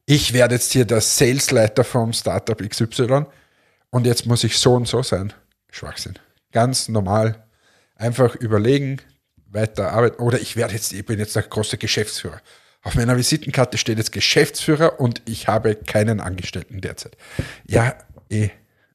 ich 0.07 0.33
werde 0.33 0.55
jetzt 0.55 0.73
hier 0.73 0.85
der 0.87 1.01
Salesleiter 1.01 1.85
vom 1.85 2.13
Startup 2.13 2.59
XY 2.59 3.27
und 3.91 4.07
jetzt 4.07 4.27
muss 4.27 4.43
ich 4.43 4.57
so 4.59 4.75
und 4.75 4.89
so 4.89 5.03
sein. 5.03 5.33
Schwachsinn. 5.71 6.19
Ganz 6.51 6.89
normal. 6.89 7.45
Einfach 7.97 8.35
überlegen, 8.37 9.01
weiter 9.49 9.93
arbeiten. 9.93 10.23
Oder 10.23 10.41
ich 10.41 10.57
werde 10.57 10.75
jetzt, 10.75 10.93
ich 10.93 11.05
bin 11.05 11.19
jetzt 11.19 11.37
der 11.37 11.43
große 11.43 11.77
Geschäftsführer. 11.77 12.41
Auf 12.83 12.97
meiner 12.97 13.17
Visitenkarte 13.17 13.79
steht 13.79 13.99
jetzt 13.99 14.13
Geschäftsführer 14.13 15.01
und 15.01 15.23
ich 15.25 15.47
habe 15.49 15.77
keinen 15.77 16.21
Angestellten 16.21 16.81
derzeit. 16.81 17.17
Ja, 17.67 17.95
eh. 18.29 18.51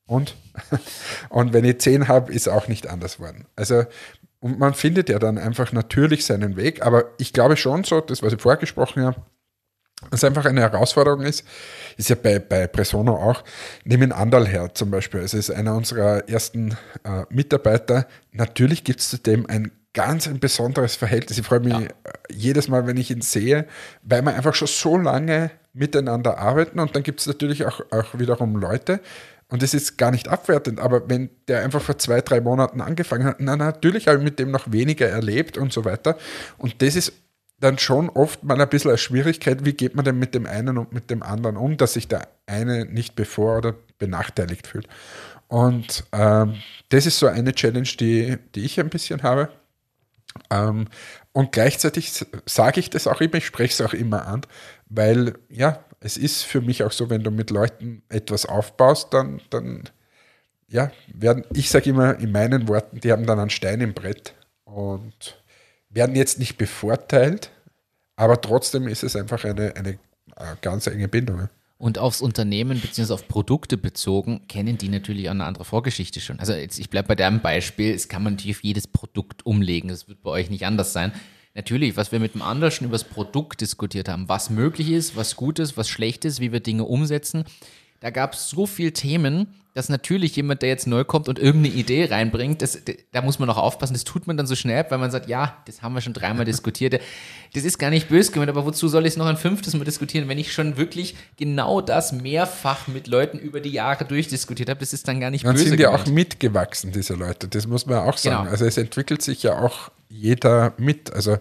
Und? 0.05 0.35
Und 1.29 1.53
wenn 1.53 1.65
ich 1.65 1.79
zehn 1.79 2.07
habe, 2.07 2.33
ist 2.33 2.47
auch 2.47 2.67
nicht 2.67 2.87
anders 2.87 3.19
worden. 3.19 3.45
Also, 3.55 3.85
und 4.39 4.57
man 4.57 4.73
findet 4.73 5.09
ja 5.09 5.19
dann 5.19 5.37
einfach 5.37 5.71
natürlich 5.73 6.25
seinen 6.25 6.55
Weg, 6.55 6.85
aber 6.85 7.05
ich 7.17 7.33
glaube 7.33 7.57
schon 7.57 7.83
so, 7.83 8.01
das, 8.01 8.23
was 8.23 8.33
ich 8.33 8.41
vorher 8.41 8.59
gesprochen 8.59 9.03
habe, 9.03 9.21
was 10.11 10.23
einfach 10.23 10.45
eine 10.45 10.61
Herausforderung 10.61 11.21
ist, 11.21 11.43
ist 11.97 12.09
ja 12.09 12.15
bei, 12.15 12.37
bei 12.37 12.67
Presono 12.67 13.15
auch, 13.15 13.43
nehmen 13.83 14.11
Andal 14.11 14.47
her 14.47 14.73
zum 14.73 14.91
Beispiel. 14.91 15.21
Es 15.21 15.33
ist 15.33 15.49
einer 15.49 15.75
unserer 15.75 16.29
ersten 16.29 16.77
äh, 17.03 17.23
Mitarbeiter. 17.29 18.07
Natürlich 18.31 18.83
gibt 18.83 18.99
es 18.99 19.09
zu 19.09 19.17
dem 19.17 19.47
ein 19.47 19.71
ganz 19.93 20.27
ein 20.27 20.39
besonderes 20.39 20.95
Verhältnis. 20.95 21.37
Ich 21.37 21.45
freue 21.45 21.59
mich 21.59 21.73
äh, 21.73 21.89
jedes 22.29 22.67
Mal, 22.67 22.87
wenn 22.87 22.97
ich 22.97 23.11
ihn 23.11 23.21
sehe, 23.21 23.65
weil 24.03 24.21
wir 24.21 24.35
einfach 24.35 24.53
schon 24.53 24.67
so 24.67 24.97
lange 24.97 25.51
miteinander 25.73 26.37
arbeiten 26.37 26.79
und 26.79 26.95
dann 26.95 27.03
gibt 27.03 27.19
es 27.19 27.27
natürlich 27.27 27.65
auch, 27.65 27.81
auch 27.91 28.17
wiederum 28.17 28.55
Leute, 28.55 28.99
und 29.49 29.61
das 29.63 29.73
ist 29.73 29.97
gar 29.97 30.11
nicht 30.11 30.27
abwertend, 30.27 30.79
aber 30.79 31.09
wenn 31.09 31.29
der 31.47 31.63
einfach 31.63 31.81
vor 31.81 31.97
zwei, 31.97 32.19
drei 32.19 32.41
Monaten 32.41 32.81
angefangen 32.81 33.23
hat, 33.23 33.37
na 33.39 33.55
natürlich 33.55 34.07
habe 34.07 34.17
ich 34.17 34.23
mit 34.23 34.39
dem 34.39 34.51
noch 34.51 34.71
weniger 34.71 35.07
erlebt 35.07 35.57
und 35.57 35.71
so 35.71 35.85
weiter. 35.85 36.17
Und 36.57 36.81
das 36.81 36.95
ist 36.95 37.13
dann 37.59 37.77
schon 37.77 38.09
oft 38.09 38.43
mal 38.43 38.59
ein 38.59 38.69
bisschen 38.69 38.91
eine 38.91 38.97
Schwierigkeit, 38.97 39.65
wie 39.65 39.73
geht 39.73 39.95
man 39.95 40.03
denn 40.03 40.19
mit 40.19 40.35
dem 40.35 40.45
einen 40.45 40.77
und 40.77 40.91
mit 40.91 41.09
dem 41.09 41.23
anderen 41.23 41.55
um, 41.55 41.77
dass 41.77 41.93
sich 41.93 42.07
der 42.09 42.27
eine 42.45 42.85
nicht 42.85 43.15
bevor 43.15 43.59
oder 43.59 43.75
benachteiligt 43.97 44.67
fühlt. 44.67 44.87
Und 45.47 46.03
ähm, 46.11 46.55
das 46.89 47.05
ist 47.05 47.17
so 47.17 47.27
eine 47.27 47.53
Challenge, 47.53 47.87
die, 47.99 48.37
die 48.53 48.65
ich 48.65 48.79
ein 48.81 48.89
bisschen 48.89 49.23
habe. 49.23 49.49
Ähm, 50.49 50.87
und 51.33 51.51
gleichzeitig 51.51 52.25
sage 52.45 52.79
ich 52.79 52.89
das 52.89 53.07
auch 53.07 53.21
immer, 53.21 53.35
ich 53.35 53.45
spreche 53.45 53.73
es 53.73 53.87
auch 53.87 53.93
immer 53.93 54.27
an, 54.27 54.41
weil 54.89 55.35
ja, 55.49 55.83
es 55.99 56.17
ist 56.17 56.43
für 56.43 56.61
mich 56.61 56.83
auch 56.83 56.91
so, 56.91 57.09
wenn 57.09 57.23
du 57.23 57.31
mit 57.31 57.49
Leuten 57.49 58.03
etwas 58.09 58.45
aufbaust, 58.45 59.13
dann, 59.13 59.41
dann 59.49 59.83
ja, 60.67 60.91
werden, 61.13 61.45
ich 61.53 61.69
sage 61.69 61.89
immer 61.89 62.19
in 62.19 62.31
meinen 62.31 62.67
Worten, 62.67 62.99
die 62.99 63.11
haben 63.11 63.25
dann 63.25 63.39
einen 63.39 63.49
Stein 63.49 63.81
im 63.81 63.93
Brett 63.93 64.33
und 64.65 65.41
werden 65.89 66.15
jetzt 66.15 66.39
nicht 66.39 66.57
bevorteilt, 66.57 67.51
aber 68.15 68.39
trotzdem 68.41 68.87
ist 68.87 69.03
es 69.03 69.15
einfach 69.15 69.43
eine, 69.45 69.75
eine 69.75 69.91
äh, 70.35 70.55
ganz 70.61 70.87
enge 70.87 71.07
Bindung. 71.07 71.49
Und 71.77 71.99
aufs 71.99 72.21
Unternehmen 72.21 72.79
bzw. 72.79 73.13
auf 73.13 73.27
Produkte 73.27 73.77
bezogen, 73.77 74.47
kennen 74.47 74.77
die 74.79 74.89
natürlich 74.89 75.27
auch 75.27 75.33
eine 75.33 75.45
andere 75.45 75.63
Vorgeschichte 75.63 76.19
schon. 76.19 76.39
Also 76.39 76.53
jetzt, 76.53 76.79
ich 76.79 76.89
bleibe 76.89 77.09
bei 77.09 77.15
deinem 77.15 77.39
Beispiel, 77.41 77.93
es 77.93 78.09
kann 78.09 78.23
man 78.23 78.33
natürlich 78.33 78.57
auf 78.57 78.63
jedes 78.63 78.87
Produkt 78.87 79.45
umlegen. 79.45 79.89
Das 79.89 80.07
wird 80.07 80.23
bei 80.23 80.31
euch 80.31 80.49
nicht 80.49 80.65
anders 80.65 80.91
sein. 80.91 81.11
Natürlich, 81.53 81.97
was 81.97 82.11
wir 82.11 82.19
mit 82.19 82.35
dem 82.35 82.43
Anders 82.43 82.75
schon 82.75 82.85
über 82.85 82.93
das 82.93 83.03
Produkt 83.03 83.61
diskutiert 83.61 84.09
haben, 84.09 84.29
was 84.29 84.51
möglich 84.51 84.91
ist, 84.91 85.15
was 85.15 85.35
gut 85.35 85.57
ist, 85.57 85.75
was 85.75 85.89
schlecht 85.89 86.23
ist, 86.23 86.39
wie 86.39 86.51
wir 86.51 86.59
Dinge 86.59 86.83
umsetzen. 86.83 87.45
Da 87.99 88.09
gab 88.09 88.33
es 88.33 88.49
so 88.49 88.65
viele 88.67 88.93
Themen, 88.93 89.47
dass 89.77 89.89
natürlich 89.89 90.35
jemand, 90.35 90.63
der 90.63 90.69
jetzt 90.69 90.87
neu 90.87 91.03
kommt 91.03 91.29
und 91.29 91.37
irgendeine 91.37 91.75
Idee 91.75 92.05
reinbringt, 92.05 92.63
das, 92.63 92.79
da 93.11 93.21
muss 93.21 93.37
man 93.37 93.47
auch 93.51 93.57
aufpassen, 93.57 93.93
das 93.93 94.03
tut 94.03 94.25
man 94.25 94.35
dann 94.35 94.47
so 94.47 94.55
schnell, 94.55 94.83
weil 94.89 94.97
man 94.97 95.11
sagt, 95.11 95.29
ja, 95.29 95.57
das 95.65 95.83
haben 95.83 95.93
wir 95.93 96.01
schon 96.01 96.13
dreimal 96.13 96.45
diskutiert. 96.45 96.99
Das 97.53 97.63
ist 97.63 97.77
gar 97.77 97.91
nicht 97.91 98.09
böse 98.09 98.31
gemeint, 98.31 98.49
aber 98.49 98.65
wozu 98.65 98.87
soll 98.87 99.05
ich 99.05 99.13
es 99.13 99.17
noch 99.17 99.27
ein 99.27 99.37
fünftes 99.37 99.75
Mal 99.75 99.83
diskutieren, 99.83 100.27
wenn 100.29 100.39
ich 100.39 100.51
schon 100.51 100.77
wirklich 100.77 101.15
genau 101.37 101.81
das 101.81 102.11
mehrfach 102.11 102.87
mit 102.87 103.05
Leuten 103.05 103.37
über 103.37 103.59
die 103.59 103.69
Jahre 103.69 104.05
durchdiskutiert 104.05 104.69
habe? 104.69 104.79
Das 104.79 104.93
ist 104.93 105.07
dann 105.07 105.19
gar 105.19 105.29
nicht 105.29 105.45
Dann 105.45 105.53
böse 105.53 105.69
sind 105.69 105.79
ja 105.79 105.91
auch 105.91 106.07
mitgewachsen, 106.07 106.91
diese 106.91 107.13
Leute. 107.13 107.47
Das 107.47 107.67
muss 107.67 107.85
man 107.85 107.99
auch 107.99 108.17
sagen. 108.17 108.37
Genau. 108.45 108.49
Also 108.49 108.65
es 108.65 108.77
entwickelt 108.77 109.21
sich 109.21 109.43
ja 109.43 109.59
auch 109.59 109.91
jeder 110.09 110.73
mit. 110.77 111.13
Also 111.13 111.37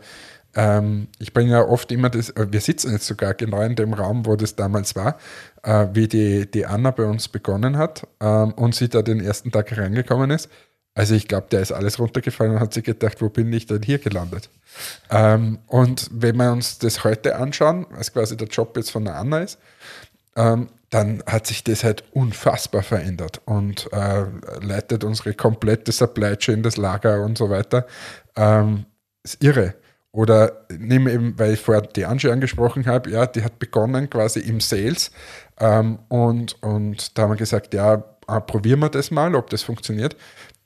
ähm, 0.56 1.08
ich 1.18 1.34
bringe 1.34 1.52
ja 1.52 1.62
oft 1.62 1.92
immer 1.92 2.08
das, 2.08 2.30
äh, 2.30 2.46
wir 2.50 2.60
sitzen 2.60 2.92
jetzt 2.92 3.06
sogar 3.06 3.34
genau 3.34 3.60
in 3.60 3.76
dem 3.76 3.92
Raum, 3.92 4.24
wo 4.24 4.36
das 4.36 4.56
damals 4.56 4.96
war, 4.96 5.18
äh, 5.66 5.88
wie 5.92 6.08
die, 6.08 6.50
die 6.50 6.64
Anna 6.64 6.92
bei 6.92 7.04
uns 7.04 7.28
begonnen 7.28 7.76
hat 7.76 8.06
ähm, 8.20 8.52
und 8.52 8.74
sie 8.74 8.88
da 8.88 9.02
den 9.02 9.20
ersten 9.20 9.50
Tag 9.50 9.76
reingekommen 9.76 10.30
ist. 10.30 10.48
Also 10.94 11.14
ich 11.14 11.28
glaube, 11.28 11.48
der 11.50 11.60
ist 11.60 11.72
alles 11.72 11.98
runtergefallen 11.98 12.54
und 12.54 12.60
hat 12.60 12.72
sich 12.72 12.84
gedacht, 12.84 13.20
wo 13.20 13.28
bin 13.28 13.52
ich 13.52 13.66
denn 13.66 13.82
hier 13.82 13.98
gelandet? 13.98 14.48
Ähm, 15.10 15.58
und 15.66 16.08
wenn 16.12 16.36
wir 16.36 16.52
uns 16.52 16.78
das 16.78 17.04
heute 17.04 17.36
anschauen, 17.36 17.84
was 17.90 18.12
quasi 18.12 18.36
der 18.36 18.48
Job 18.48 18.76
jetzt 18.76 18.90
von 18.90 19.04
der 19.04 19.16
Anna 19.16 19.40
ist, 19.40 19.58
ähm, 20.36 20.68
dann 20.88 21.22
hat 21.26 21.46
sich 21.48 21.64
das 21.64 21.82
halt 21.82 22.04
unfassbar 22.12 22.82
verändert 22.82 23.42
und 23.44 23.92
äh, 23.92 24.24
leitet 24.62 25.02
unsere 25.02 25.34
komplette 25.34 25.90
Supply 25.90 26.36
Chain, 26.36 26.62
das 26.62 26.76
Lager 26.76 27.22
und 27.22 27.36
so 27.36 27.50
weiter. 27.50 27.86
Ähm, 28.36 28.86
ist 29.24 29.42
irre. 29.42 29.74
Oder 30.12 30.64
nimm 30.70 31.08
eben, 31.08 31.38
weil 31.38 31.52
ich 31.52 31.60
vorher 31.60 31.82
die 31.82 32.06
Angie 32.06 32.30
angesprochen 32.30 32.86
habe, 32.86 33.10
ja, 33.10 33.26
die 33.26 33.44
hat 33.44 33.58
begonnen 33.58 34.08
quasi 34.08 34.40
im 34.40 34.60
Sales 34.60 35.10
ähm, 35.60 35.98
und, 36.08 36.62
und 36.62 37.16
da 37.16 37.22
haben 37.22 37.30
wir 37.30 37.36
gesagt, 37.36 37.74
ja, 37.74 38.04
äh, 38.28 38.40
probieren 38.40 38.80
wir 38.80 38.88
das 38.88 39.10
mal, 39.10 39.34
ob 39.34 39.50
das 39.50 39.62
funktioniert. 39.62 40.16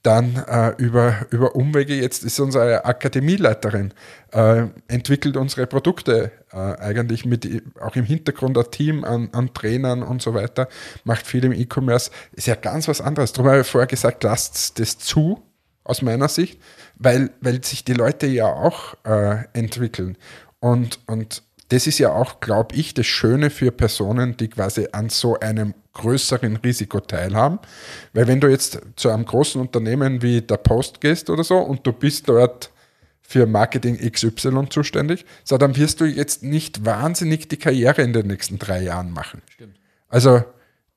Dann 0.03 0.37
äh, 0.49 0.71
über, 0.79 1.27
über 1.31 1.55
Umwege, 1.55 1.95
jetzt 1.95 2.25
ist 2.25 2.41
unsere 2.41 2.87
Akademieleiterin, 2.87 3.93
äh, 4.33 4.65
entwickelt 4.89 5.37
unsere 5.37 5.67
Produkte 5.67 6.33
äh, 6.53 6.57
eigentlich 6.57 7.27
mit 7.27 7.47
auch 7.79 7.95
im 7.97 8.05
Hintergrund 8.05 8.57
ein 8.57 8.71
Team 8.71 9.05
an, 9.05 9.29
an 9.33 9.53
Trainern 9.53 10.03
und 10.03 10.23
so 10.23 10.33
weiter, 10.33 10.69
macht 11.05 11.27
viel 11.27 11.45
im 11.45 11.53
E-Commerce, 11.53 12.11
ist 12.33 12.47
ja 12.47 12.55
ganz 12.55 12.89
was 12.89 13.03
anderes. 13.03 13.35
Darum 13.35 13.51
habe 13.51 13.61
ich 13.61 13.67
vorher 13.67 13.87
gesagt, 13.87 14.25
lasst 14.25 14.79
das 14.79 14.97
zu, 14.99 15.43
aus 15.85 16.01
meiner 16.01 16.29
Sicht, 16.29 16.59
weil, 16.97 17.31
weil 17.43 17.63
sich 17.63 17.85
die 17.85 17.95
Leute 17.95 18.27
ja 18.27 18.47
auch 18.47 18.95
äh, 19.05 19.45
entwickeln. 19.53 20.17
Und, 20.61 21.01
und 21.07 21.43
das 21.71 21.87
ist 21.87 21.99
ja 21.99 22.13
auch, 22.13 22.41
glaube 22.41 22.75
ich, 22.75 22.95
das 22.95 23.07
Schöne 23.07 23.49
für 23.49 23.71
Personen, 23.71 24.37
die 24.37 24.49
quasi 24.49 24.89
an 24.93 25.09
so 25.09 25.39
einem 25.39 25.75
größeren 25.95 26.57
Risiko 26.57 27.01
teilhaben. 27.01 27.59
Weil 28.13 28.27
wenn 28.27 28.41
du 28.41 28.49
jetzt 28.49 28.81
zu 28.97 29.09
einem 29.09 29.25
großen 29.25 29.61
Unternehmen 29.61 30.21
wie 30.23 30.43
der 30.43 30.57
Post 30.57 31.01
gehst 31.01 31.31
oder 31.31 31.45
so 31.45 31.59
und 31.59 31.87
du 31.87 31.93
bist 31.93 32.29
dort 32.29 32.71
für 33.23 33.47
Marketing 33.47 33.97
XY 33.97 34.69
zuständig, 34.69 35.25
so 35.45 35.59
dann 35.59 35.77
wirst 35.77 36.01
du 36.01 36.05
jetzt 36.05 36.43
nicht 36.43 36.85
wahnsinnig 36.85 37.49
die 37.49 37.57
Karriere 37.57 38.03
in 38.03 38.13
den 38.13 38.27
nächsten 38.27 38.59
drei 38.59 38.83
Jahren 38.83 39.13
machen. 39.13 39.41
Stimmt. 39.49 39.77
Also 40.09 40.43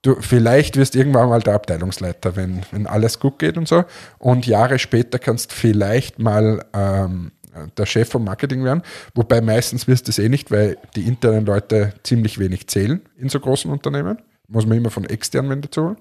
du 0.02 0.16
vielleicht 0.20 0.76
wirst 0.76 0.96
irgendwann 0.96 1.30
mal 1.30 1.42
der 1.42 1.54
Abteilungsleiter, 1.54 2.36
wenn, 2.36 2.64
wenn 2.72 2.88
alles 2.88 3.20
gut 3.20 3.38
geht 3.38 3.58
und 3.58 3.68
so. 3.68 3.86
Und 4.18 4.48
Jahre 4.48 4.80
später 4.80 5.20
kannst 5.20 5.54
vielleicht 5.54 6.18
mal 6.18 6.66
ähm, 6.74 7.32
der 7.78 7.86
Chef 7.86 8.10
vom 8.10 8.24
Marketing 8.24 8.64
werden. 8.64 8.84
Wobei 9.16 9.42
meistens 9.42 9.88
wirst 9.88 10.08
du 10.08 10.12
es 10.12 10.20
eh 10.20 10.30
nicht, 10.30 10.52
weil 10.52 10.78
die 10.96 11.08
internen 11.08 11.46
Leute 11.46 11.94
ziemlich 12.04 12.40
wenig 12.40 12.68
zählen 12.68 13.02
in 13.18 13.30
so 13.30 13.40
großen 13.40 13.72
Unternehmen. 13.72 14.20
Muss 14.48 14.66
man 14.66 14.78
immer 14.78 14.92
von 14.92 15.06
externen 15.06 15.52
wenn 15.52 15.62
dazu 15.62 15.84
holen. 15.84 15.98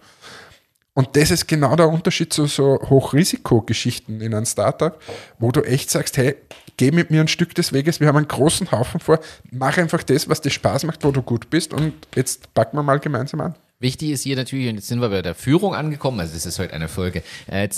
Und 0.94 1.16
das 1.16 1.30
ist 1.30 1.48
genau 1.48 1.74
der 1.74 1.88
Unterschied 1.88 2.32
zu 2.32 2.46
so 2.46 2.78
Hochrisikogeschichten 2.82 4.20
in 4.20 4.34
einem 4.34 4.44
Startup, 4.44 5.00
wo 5.38 5.50
du 5.50 5.62
echt 5.62 5.90
sagst, 5.90 6.18
hey, 6.18 6.36
geh 6.76 6.90
mit 6.90 7.10
mir 7.10 7.22
ein 7.22 7.28
Stück 7.28 7.54
des 7.54 7.72
Weges, 7.72 8.00
wir 8.00 8.08
haben 8.08 8.16
einen 8.16 8.28
großen 8.28 8.70
Haufen 8.72 9.00
vor, 9.00 9.18
mach 9.50 9.78
einfach 9.78 10.02
das, 10.02 10.28
was 10.28 10.42
dir 10.42 10.50
Spaß 10.50 10.84
macht, 10.84 11.02
wo 11.02 11.10
du 11.10 11.22
gut 11.22 11.48
bist 11.48 11.72
und 11.72 11.94
jetzt 12.14 12.52
packen 12.52 12.76
wir 12.76 12.82
mal 12.82 12.98
gemeinsam 12.98 13.40
an. 13.40 13.54
Wichtig 13.80 14.10
ist 14.10 14.22
hier 14.22 14.36
natürlich, 14.36 14.68
und 14.68 14.76
jetzt 14.76 14.88
sind 14.88 15.00
wir 15.00 15.08
bei 15.08 15.22
der 15.22 15.34
Führung 15.34 15.74
angekommen, 15.74 16.20
also 16.20 16.34
das 16.34 16.44
ist 16.44 16.58
heute 16.58 16.74
eine 16.74 16.88
Folge. 16.88 17.22
Äh, 17.46 17.68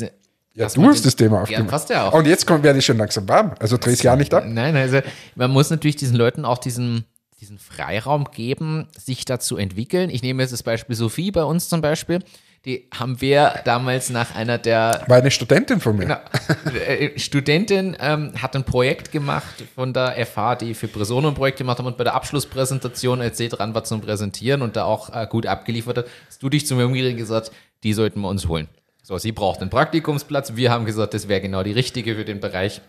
Ja, 0.55 0.69
du 0.69 0.85
hast 0.85 1.05
das 1.05 1.17
Thema 1.17 1.37
Ja, 1.39 1.43
aufgemacht. 1.43 1.69
passt 1.69 1.91
ja 1.91 2.09
auch. 2.09 2.13
Und 2.15 2.27
jetzt 2.27 2.47
kommt, 2.47 2.63
werde 2.63 2.79
ich 2.79 2.85
schon 2.87 2.97
langsam 2.97 3.29
warm. 3.29 3.55
Also 3.59 3.77
dreh's 3.77 4.03
ja 4.03 4.15
nicht 4.15 4.33
ab. 4.33 4.45
Nein, 4.47 4.77
also 4.77 5.01
man 5.35 5.51
muss 5.51 5.71
natürlich 5.71 5.97
diesen 5.97 6.17
Leuten 6.17 6.45
auch 6.45 6.59
diesen, 6.59 7.05
diesen 7.41 7.59
Freiraum 7.59 8.29
geben, 8.31 8.87
sich 8.97 9.25
da 9.25 9.41
zu 9.41 9.57
entwickeln. 9.57 10.11
Ich 10.11 10.23
nehme 10.23 10.43
jetzt 10.43 10.53
das 10.53 10.63
Beispiel 10.63 10.95
Sophie 10.95 11.33
bei 11.33 11.43
uns 11.43 11.69
zum 11.69 11.81
Beispiel. 11.81 12.21
Die 12.67 12.89
haben 12.99 13.21
wir 13.21 13.57
damals 13.67 14.09
nach 14.09 14.35
einer 14.35 14.57
der 14.57 15.03
War 15.09 15.19
eine 15.19 15.31
Studentin 15.31 15.81
von 15.81 15.97
mir. 15.97 16.05
Genau. 16.07 16.79
Äh, 16.87 17.19
Studentin 17.19 17.95
ähm, 18.01 18.33
hat 18.41 18.57
ein 18.57 18.65
Projekt 18.65 19.13
gemacht 19.13 19.65
von 19.75 19.93
der 19.93 20.25
FH, 20.25 20.55
die 20.57 20.73
für 20.75 20.89
Presono 20.89 21.29
ein 21.29 21.35
Projekt 21.35 21.59
gemacht 21.59 21.79
haben 21.79 21.87
und 21.87 21.99
bei 21.99 22.05
der 22.05 22.15
Abschlusspräsentation, 22.15 23.21
sie 23.35 23.49
dran 23.51 23.75
war 23.75 23.85
zum 23.85 24.01
Präsentieren 24.01 24.63
und 24.63 24.77
da 24.77 24.85
auch 24.85 25.15
äh, 25.15 25.27
gut 25.29 25.47
abgeliefert 25.47 25.99
hat, 25.99 26.07
hast 26.27 26.43
du 26.43 26.49
dich 26.49 26.67
zu 26.67 26.75
mir 26.77 26.87
umgedreht 26.87 27.13
und 27.13 27.19
gesagt, 27.19 27.51
die 27.83 27.93
sollten 27.93 28.21
wir 28.21 28.29
uns 28.29 28.49
holen. 28.49 28.69
So, 29.07 29.19
sie 29.19 29.33
braucht 29.33 29.61
einen 29.61 29.69
Praktikumsplatz. 29.69 30.57
Wir 30.57 30.71
haben 30.71 30.87
gesagt, 30.87 31.13
das 31.13 31.29
wäre 31.29 31.43
genau 31.43 31.63
die 31.63 31.73
richtige 31.73 32.15
für 32.15 32.25
den 32.25 32.41
Bereich. 32.41 32.81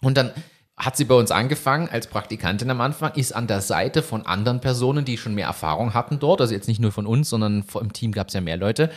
Und 0.00 0.16
dann 0.16 0.30
hat 0.74 0.96
sie 0.96 1.04
bei 1.04 1.14
uns 1.14 1.30
angefangen 1.30 1.86
als 1.90 2.06
Praktikantin 2.06 2.70
am 2.70 2.80
Anfang, 2.80 3.12
ist 3.12 3.32
an 3.32 3.46
der 3.46 3.60
Seite 3.60 4.02
von 4.02 4.24
anderen 4.24 4.62
Personen, 4.62 5.04
die 5.04 5.18
schon 5.18 5.34
mehr 5.34 5.48
Erfahrung 5.48 5.92
hatten 5.92 6.18
dort, 6.18 6.40
also 6.40 6.54
jetzt 6.54 6.66
nicht 6.66 6.80
nur 6.80 6.92
von 6.92 7.06
uns, 7.06 7.28
sondern 7.28 7.62
im 7.78 7.92
Team 7.92 8.12
gab 8.12 8.28
es 8.28 8.34
ja 8.34 8.40
mehr 8.40 8.56
Leute, 8.56 8.90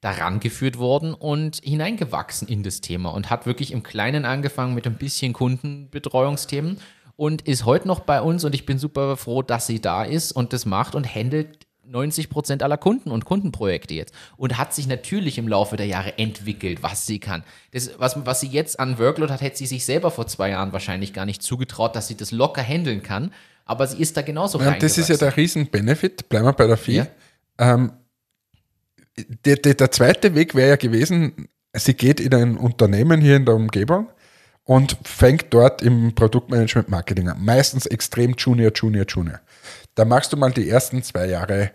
daran 0.00 0.40
geführt 0.40 0.78
worden 0.78 1.12
und 1.12 1.60
hineingewachsen 1.62 2.48
in 2.48 2.62
das 2.62 2.80
Thema 2.80 3.10
und 3.10 3.28
hat 3.28 3.44
wirklich 3.44 3.70
im 3.70 3.82
Kleinen 3.82 4.24
angefangen 4.24 4.74
mit 4.74 4.86
ein 4.86 4.96
bisschen 4.96 5.34
Kundenbetreuungsthemen 5.34 6.78
und 7.16 7.42
ist 7.42 7.66
heute 7.66 7.88
noch 7.88 8.00
bei 8.00 8.22
uns 8.22 8.42
und 8.42 8.54
ich 8.54 8.64
bin 8.64 8.78
super 8.78 9.18
froh, 9.18 9.42
dass 9.42 9.66
sie 9.66 9.82
da 9.82 10.02
ist 10.02 10.32
und 10.32 10.54
das 10.54 10.64
macht 10.64 10.94
und 10.94 11.14
handelt 11.14 11.65
90 11.88 12.28
Prozent 12.30 12.62
aller 12.62 12.76
Kunden 12.76 13.10
und 13.10 13.24
Kundenprojekte 13.24 13.94
jetzt 13.94 14.14
und 14.36 14.58
hat 14.58 14.74
sich 14.74 14.86
natürlich 14.86 15.38
im 15.38 15.48
Laufe 15.48 15.76
der 15.76 15.86
Jahre 15.86 16.18
entwickelt, 16.18 16.82
was 16.82 17.06
sie 17.06 17.18
kann. 17.18 17.44
Das, 17.72 17.90
was, 17.98 18.26
was 18.26 18.40
sie 18.40 18.48
jetzt 18.48 18.78
an 18.80 18.98
Workload 18.98 19.32
hat, 19.32 19.40
hätte 19.40 19.58
sie 19.58 19.66
sich 19.66 19.84
selber 19.84 20.10
vor 20.10 20.26
zwei 20.26 20.50
Jahren 20.50 20.72
wahrscheinlich 20.72 21.12
gar 21.12 21.26
nicht 21.26 21.42
zugetraut, 21.42 21.96
dass 21.96 22.08
sie 22.08 22.16
das 22.16 22.30
locker 22.30 22.62
handeln 22.62 23.02
kann. 23.02 23.32
Aber 23.64 23.86
sie 23.86 24.00
ist 24.00 24.16
da 24.16 24.22
genauso 24.22 24.60
Ja, 24.60 24.78
das 24.78 24.96
ist 24.96 25.08
ja 25.08 25.16
der 25.16 25.36
Riesen-Benefit, 25.36 26.28
bleiben 26.28 26.46
wir 26.46 26.52
bei 26.52 26.66
der 26.66 26.76
Vieh. 26.76 26.96
Ja. 26.96 27.06
Ähm, 27.58 27.92
der, 29.44 29.56
der, 29.56 29.74
der 29.74 29.90
zweite 29.90 30.34
Weg 30.34 30.54
wäre 30.54 30.70
ja 30.70 30.76
gewesen, 30.76 31.48
sie 31.72 31.94
geht 31.94 32.20
in 32.20 32.34
ein 32.34 32.56
Unternehmen 32.56 33.20
hier 33.20 33.36
in 33.36 33.44
der 33.44 33.54
Umgebung 33.54 34.08
und 34.64 34.96
fängt 35.04 35.46
dort 35.50 35.82
im 35.82 36.14
Produktmanagement 36.14 36.88
Marketing 36.88 37.28
an. 37.28 37.42
Meistens 37.42 37.86
extrem 37.86 38.34
Junior, 38.36 38.72
Junior, 38.74 39.06
Junior. 39.06 39.40
Da 39.96 40.04
machst 40.04 40.32
du 40.32 40.36
mal 40.36 40.52
die 40.52 40.70
ersten 40.70 41.02
zwei 41.02 41.26
Jahre 41.26 41.72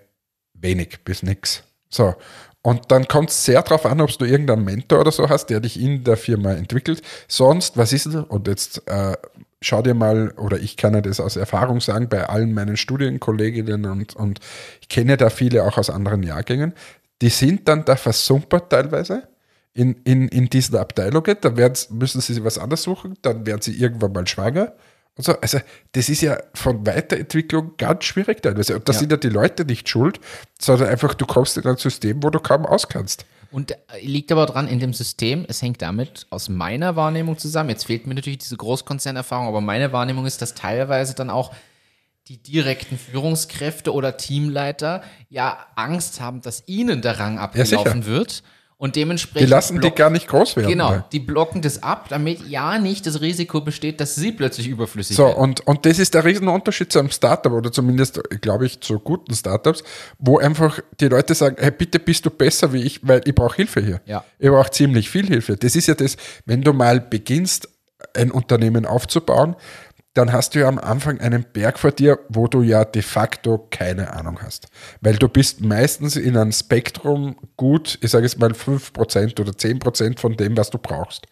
wenig 0.54 1.04
bis 1.04 1.24
nix. 1.24 1.64
So. 1.90 2.16
Und 2.64 2.92
dann 2.92 3.08
kommt 3.08 3.32
es 3.32 3.44
sehr 3.44 3.62
darauf 3.64 3.86
an, 3.88 4.02
ob 4.02 4.16
du 4.18 4.26
irgendeinen 4.26 4.64
Mentor 4.64 5.02
oder 5.02 5.12
so 5.12 5.28
hast, 5.28 5.48
der 5.48 5.60
dich 5.60 5.82
in 5.82 6.04
der 6.04 6.16
Firma 6.16 6.54
entwickelt. 6.54 7.02
Sonst, 7.28 7.76
was 7.76 7.92
ist 7.92 8.06
es? 8.06 8.16
Und 8.16 8.48
jetzt 8.48 8.88
äh, 8.88 9.18
schau 9.62 9.82
dir 9.82 9.96
mal, 9.96 10.32
oder 10.38 10.60
ich 10.60 10.78
kann 10.78 10.94
ja 10.94 11.02
das 11.02 11.20
aus 11.20 11.36
Erfahrung 11.36 11.82
sagen, 11.82 12.08
bei 12.10 12.28
allen 12.28 12.54
meinen 12.54 12.78
Studienkolleginnen 12.78 13.86
und, 13.86 14.16
und 14.16 14.40
ich 14.82 14.90
kenne 14.90 15.18
da 15.18 15.30
viele 15.30 15.64
auch 15.64 15.78
aus 15.78 15.90
anderen 15.90 16.24
Jahrgängen, 16.24 16.74
die 17.22 17.30
sind 17.30 17.68
dann 17.68 17.86
da 17.86 17.96
versumpert 17.96 18.72
teilweise 18.72 19.28
in, 19.74 20.02
in, 20.04 20.28
in 20.28 20.50
diesen 20.50 20.76
Abteilungen, 20.76 21.38
da 21.40 21.50
müssen 21.50 22.22
sie 22.22 22.34
sich 22.34 22.44
was 22.44 22.58
anderes 22.58 22.84
suchen, 22.84 23.18
dann 23.22 23.46
werden 23.46 23.62
sie 23.62 23.80
irgendwann 23.80 24.12
mal 24.12 24.28
schwanger. 24.28 24.74
Und 25.18 25.26
so. 25.26 25.34
Also, 25.40 25.60
das 25.92 26.10
ist 26.10 26.22
ja 26.22 26.38
von 26.54 26.86
Weiterentwicklung 26.86 27.74
ganz 27.78 28.06
schwierig 28.06 28.42
teilweise. 28.42 28.76
Und 28.76 28.88
da 28.88 28.94
Ja. 28.94 29.00
sind 29.00 29.12
ja 29.12 29.18
die 29.18 29.30
Leute 29.30 29.66
nicht 29.66 29.90
schuld, 29.90 30.20
sondern 30.60 30.88
einfach, 30.90 31.14
du 31.14 31.26
kommst 31.26 31.58
in 31.58 31.66
ein 31.66 31.78
System, 31.78 32.24
wo 32.24 32.30
du 32.30 32.40
kaum 32.40 32.66
auskannst. 32.66 33.26
Und 33.52 33.72
äh, 33.72 33.78
liegt 34.02 34.32
aber 34.32 34.46
dran 34.46 34.68
in 34.70 34.80
dem 34.80 34.94
System, 34.94 35.46
es 35.50 35.62
hängt 35.62 35.82
damit 35.82 36.26
aus 36.30 36.48
meiner 36.48 36.96
Wahrnehmung 36.96 37.38
zusammen. 37.38 37.70
Jetzt 37.70 37.86
fehlt 37.86 38.08
mir 38.08 38.16
natürlich 38.16 38.40
diese 38.40 38.56
Großkonzernerfahrung, 38.56 39.48
aber 39.48 39.60
meine 39.60 39.92
Wahrnehmung 39.92 40.26
ist, 40.26 40.42
dass 40.42 40.54
teilweise 40.54 41.14
dann 41.16 41.30
auch 41.30 41.54
die 42.30 42.38
direkten 42.42 42.98
Führungskräfte 42.98 43.94
oder 43.94 44.16
Teamleiter 44.16 45.04
ja 45.28 45.66
Angst 45.76 46.22
haben, 46.22 46.42
dass 46.42 46.64
ihnen 46.68 47.02
der 47.02 47.20
Rang 47.20 47.40
abgelaufen 47.40 48.06
wird. 48.06 48.44
Und 48.82 48.96
Die 48.96 49.02
dementsprechend. 49.02 49.48
lassen 49.48 49.80
die 49.80 49.92
gar 49.92 50.10
nicht 50.10 50.28
groß 50.28 50.56
werden. 50.56 50.68
Genau, 50.70 51.04
die 51.12 51.20
blocken 51.20 51.62
das 51.62 51.84
ab, 51.84 52.08
damit 52.10 52.48
ja 52.48 52.80
nicht 52.80 53.06
das 53.06 53.22
Risiko 53.22 53.62
besteht, 53.62 54.02
dass 54.02 54.16
sie 54.16 54.32
plötzlich 54.32 54.68
überflüssig 54.68 55.16
So, 55.16 55.26
werden. 55.28 55.38
und, 55.38 55.68
und 55.68 55.86
das 55.86 56.00
ist 56.00 56.16
der 56.16 56.26
Riesenunterschied 56.26 56.92
zu 56.92 56.98
einem 56.98 57.12
Startup 57.12 57.52
oder 57.54 57.72
zumindest, 57.72 58.20
glaube 58.42 58.66
ich, 58.66 58.82
zu 58.82 58.98
guten 59.00 59.36
Startups, 59.36 59.84
wo 60.18 60.40
einfach 60.40 60.80
die 61.00 61.10
Leute 61.10 61.36
sagen, 61.36 61.58
hey, 61.60 61.70
bitte 61.70 62.00
bist 62.00 62.26
du 62.26 62.32
besser 62.32 62.74
wie 62.74 62.82
ich, 62.82 63.08
weil 63.08 63.22
ich 63.26 63.36
brauche 63.36 63.56
Hilfe 63.58 63.82
hier. 63.82 64.02
Ja. 64.08 64.24
Ich 64.40 64.50
brauche 64.50 64.72
ziemlich 64.72 65.12
viel 65.12 65.28
Hilfe. 65.28 65.58
Das 65.58 65.76
ist 65.76 65.86
ja 65.88 65.94
das, 65.94 66.18
wenn 66.48 66.64
du 66.64 66.74
mal 66.74 67.00
beginnst, 67.00 67.70
ein 68.16 68.32
Unternehmen 68.32 68.88
aufzubauen, 68.88 69.56
dann 70.14 70.34
hast 70.34 70.56
du 70.56 70.60
ja 70.60 70.68
am 70.68 70.78
Anfang 70.78 71.20
einen 71.22 71.46
Berg 71.54 71.80
vor 71.80 71.92
dir, 71.92 72.20
wo 72.28 72.48
du 72.48 72.62
ja 72.62 72.84
de 72.84 73.02
facto 73.02 73.68
keine 73.70 74.14
Ahnung 74.14 74.40
hast. 74.42 74.68
Weil 75.00 75.16
du 75.16 75.30
bist 75.30 75.62
meistens 75.62 76.18
in 76.18 76.36
einem 76.36 76.52
Spektrum 76.52 77.38
gut, 77.56 77.98
ich 78.02 78.12
sage 78.12 78.26
jetzt 78.26 78.40
mal 78.40 78.52
5% 78.52 79.40
oder 79.40 79.52
10% 79.52 80.20
von 80.20 80.36
dem, 80.36 80.58
was 80.58 80.70
du 80.70 80.78
brauchst. 80.78 81.28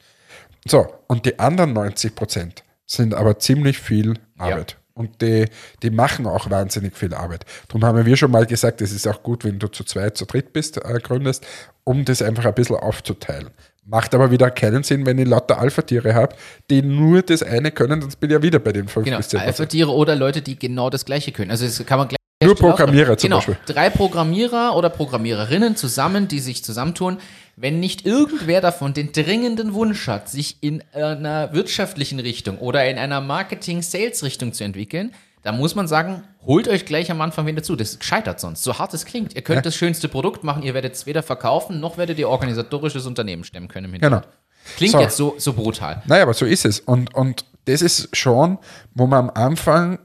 So, 0.66 0.88
und 1.08 1.26
die 1.26 1.40
anderen 1.40 1.74
90 1.74 2.16
Prozent 2.16 2.64
sind 2.86 3.14
aber 3.14 3.40
ziemlich 3.40 3.80
viel 3.80 4.16
Arbeit. 4.38 4.78
Und 4.94 5.22
die, 5.22 5.46
die 5.82 5.92
machen 5.92 6.28
auch 6.28 6.50
wahnsinnig 6.50 6.98
viel 6.98 7.14
Arbeit. 7.14 7.46
Darum 7.70 7.86
haben 7.86 8.06
wir 8.06 8.18
schon 8.18 8.32
mal 8.32 8.46
gesagt, 8.46 8.82
es 8.82 8.92
ist 8.92 9.08
auch 9.08 9.24
gut, 9.24 9.46
wenn 9.46 9.58
du 9.58 9.68
zu 9.70 9.86
zweit, 9.86 10.18
zu 10.18 10.26
dritt 10.26 10.52
bist, 10.52 10.78
äh, 10.78 11.00
gründest, 11.00 11.46
um 11.86 12.04
das 12.04 12.22
einfach 12.22 12.46
ein 12.46 12.54
bisschen 12.54 12.76
aufzuteilen. 12.76 13.50
Macht 13.92 14.14
aber 14.14 14.30
wieder 14.30 14.52
keinen 14.52 14.84
Sinn, 14.84 15.08
wenn 15.08 15.18
ich 15.18 15.28
lauter 15.28 15.60
Alpha-Tiere 15.60 16.14
habe, 16.14 16.36
die 16.70 16.84
nur 16.84 17.24
das 17.24 17.42
eine 17.42 17.72
können, 17.72 18.02
dann 18.02 18.10
bin 18.20 18.30
ich 18.30 18.34
ja 18.36 18.44
wieder 18.44 18.60
bei 18.60 18.72
den 18.72 18.88
5 18.88 19.04
Genau, 19.04 19.18
bis 19.18 19.30
10 19.30 19.40
Prozent. 19.40 19.60
Alpha-Tiere 19.60 19.92
oder 19.92 20.16
Leute, 20.16 20.44
die 20.44 20.60
genau 20.60 20.92
das 20.92 21.06
Gleiche 21.06 21.32
können. 21.32 21.50
Also 21.50 21.66
das 21.66 21.84
kann 21.88 21.98
man 21.98 22.08
gleich 22.08 22.20
Nur 22.44 22.56
Programmierer 22.56 23.18
zum 23.18 23.30
genau, 23.30 23.38
Beispiel. 23.38 23.58
Drei 23.66 23.90
Programmierer 23.90 24.76
oder 24.76 24.90
Programmiererinnen 24.90 25.76
zusammen, 25.76 26.28
die 26.28 26.40
sich 26.40 26.64
zusammentun. 26.64 27.18
Wenn 27.56 27.80
nicht 27.80 28.06
irgendwer 28.06 28.62
davon 28.62 28.94
den 28.94 29.12
dringenden 29.12 29.74
Wunsch 29.74 30.08
hat, 30.08 30.30
sich 30.30 30.58
in 30.62 30.84
einer 30.94 31.52
wirtschaftlichen 31.54 32.20
Richtung 32.20 32.60
oder 32.60 32.88
in 32.88 33.00
einer 33.00 33.22
Marketing-Sales-Richtung 33.22 34.54
zu 34.54 34.64
entwickeln, 34.66 35.14
dann 35.42 35.58
muss 35.58 35.76
man 35.76 35.88
sagen, 35.88 36.24
holt 36.46 36.68
euch 36.68 36.86
gleich 36.86 37.12
am 37.12 37.22
Anfang 37.22 37.46
wen 37.46 37.56
dazu. 37.56 37.76
Das 37.76 37.98
scheitert 38.02 38.40
sonst. 38.40 38.64
So 38.64 38.78
hart 38.78 38.94
es 38.94 39.06
klingt. 39.06 39.36
Ihr 39.36 39.42
könnt 39.42 39.66
das 39.66 39.76
schönste 39.76 40.10
Produkt 40.10 40.44
machen, 40.44 40.64
ihr 40.64 40.74
werdet 40.74 40.94
es 40.94 41.06
weder 41.06 41.24
verkaufen, 41.24 41.80
noch 41.80 41.98
werdet 41.98 42.20
ihr 42.20 42.30
organisatorisches 42.30 43.06
Unternehmen 43.06 43.44
stemmen 43.44 43.68
können. 43.68 43.86
Im 43.86 43.94
Hintergrund. 43.94 44.24
Genau. 44.24 44.36
Klingt 44.76 44.92
So. 44.94 45.00
jetzt 45.00 45.18
so, 45.18 45.36
so 45.38 45.54
brutal. 45.54 46.02
Naja, 46.06 46.24
aber 46.24 46.34
so 46.34 46.46
ist 46.46 46.66
es. 46.66 46.80
Und, 46.80 47.16
und 47.16 47.46
das 47.66 47.82
ist 47.82 48.16
schon, 48.16 48.58
wo 48.94 49.08
man 49.08 49.30
am 49.30 49.30
Anfang 49.30 50.00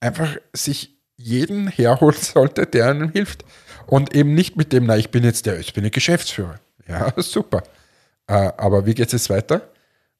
einfach 0.00 0.36
sich 0.52 0.96
jeden 1.16 1.68
herholen 1.68 2.16
sollte, 2.20 2.66
der 2.66 2.88
einem 2.88 3.10
hilft. 3.12 3.44
Und 3.86 4.14
eben 4.14 4.34
nicht 4.34 4.56
mit 4.56 4.72
dem, 4.72 4.86
na, 4.86 4.96
ich 4.96 5.10
bin 5.10 5.24
jetzt 5.24 5.46
der, 5.46 5.58
ich 5.58 5.74
bin 5.74 5.82
der 5.82 5.90
Geschäftsführer. 5.90 6.60
Ja, 6.88 7.12
super. 7.16 7.62
Äh, 8.26 8.52
aber 8.56 8.86
wie 8.86 8.94
geht 8.94 9.06
es 9.06 9.12
jetzt 9.12 9.30
weiter? 9.30 9.68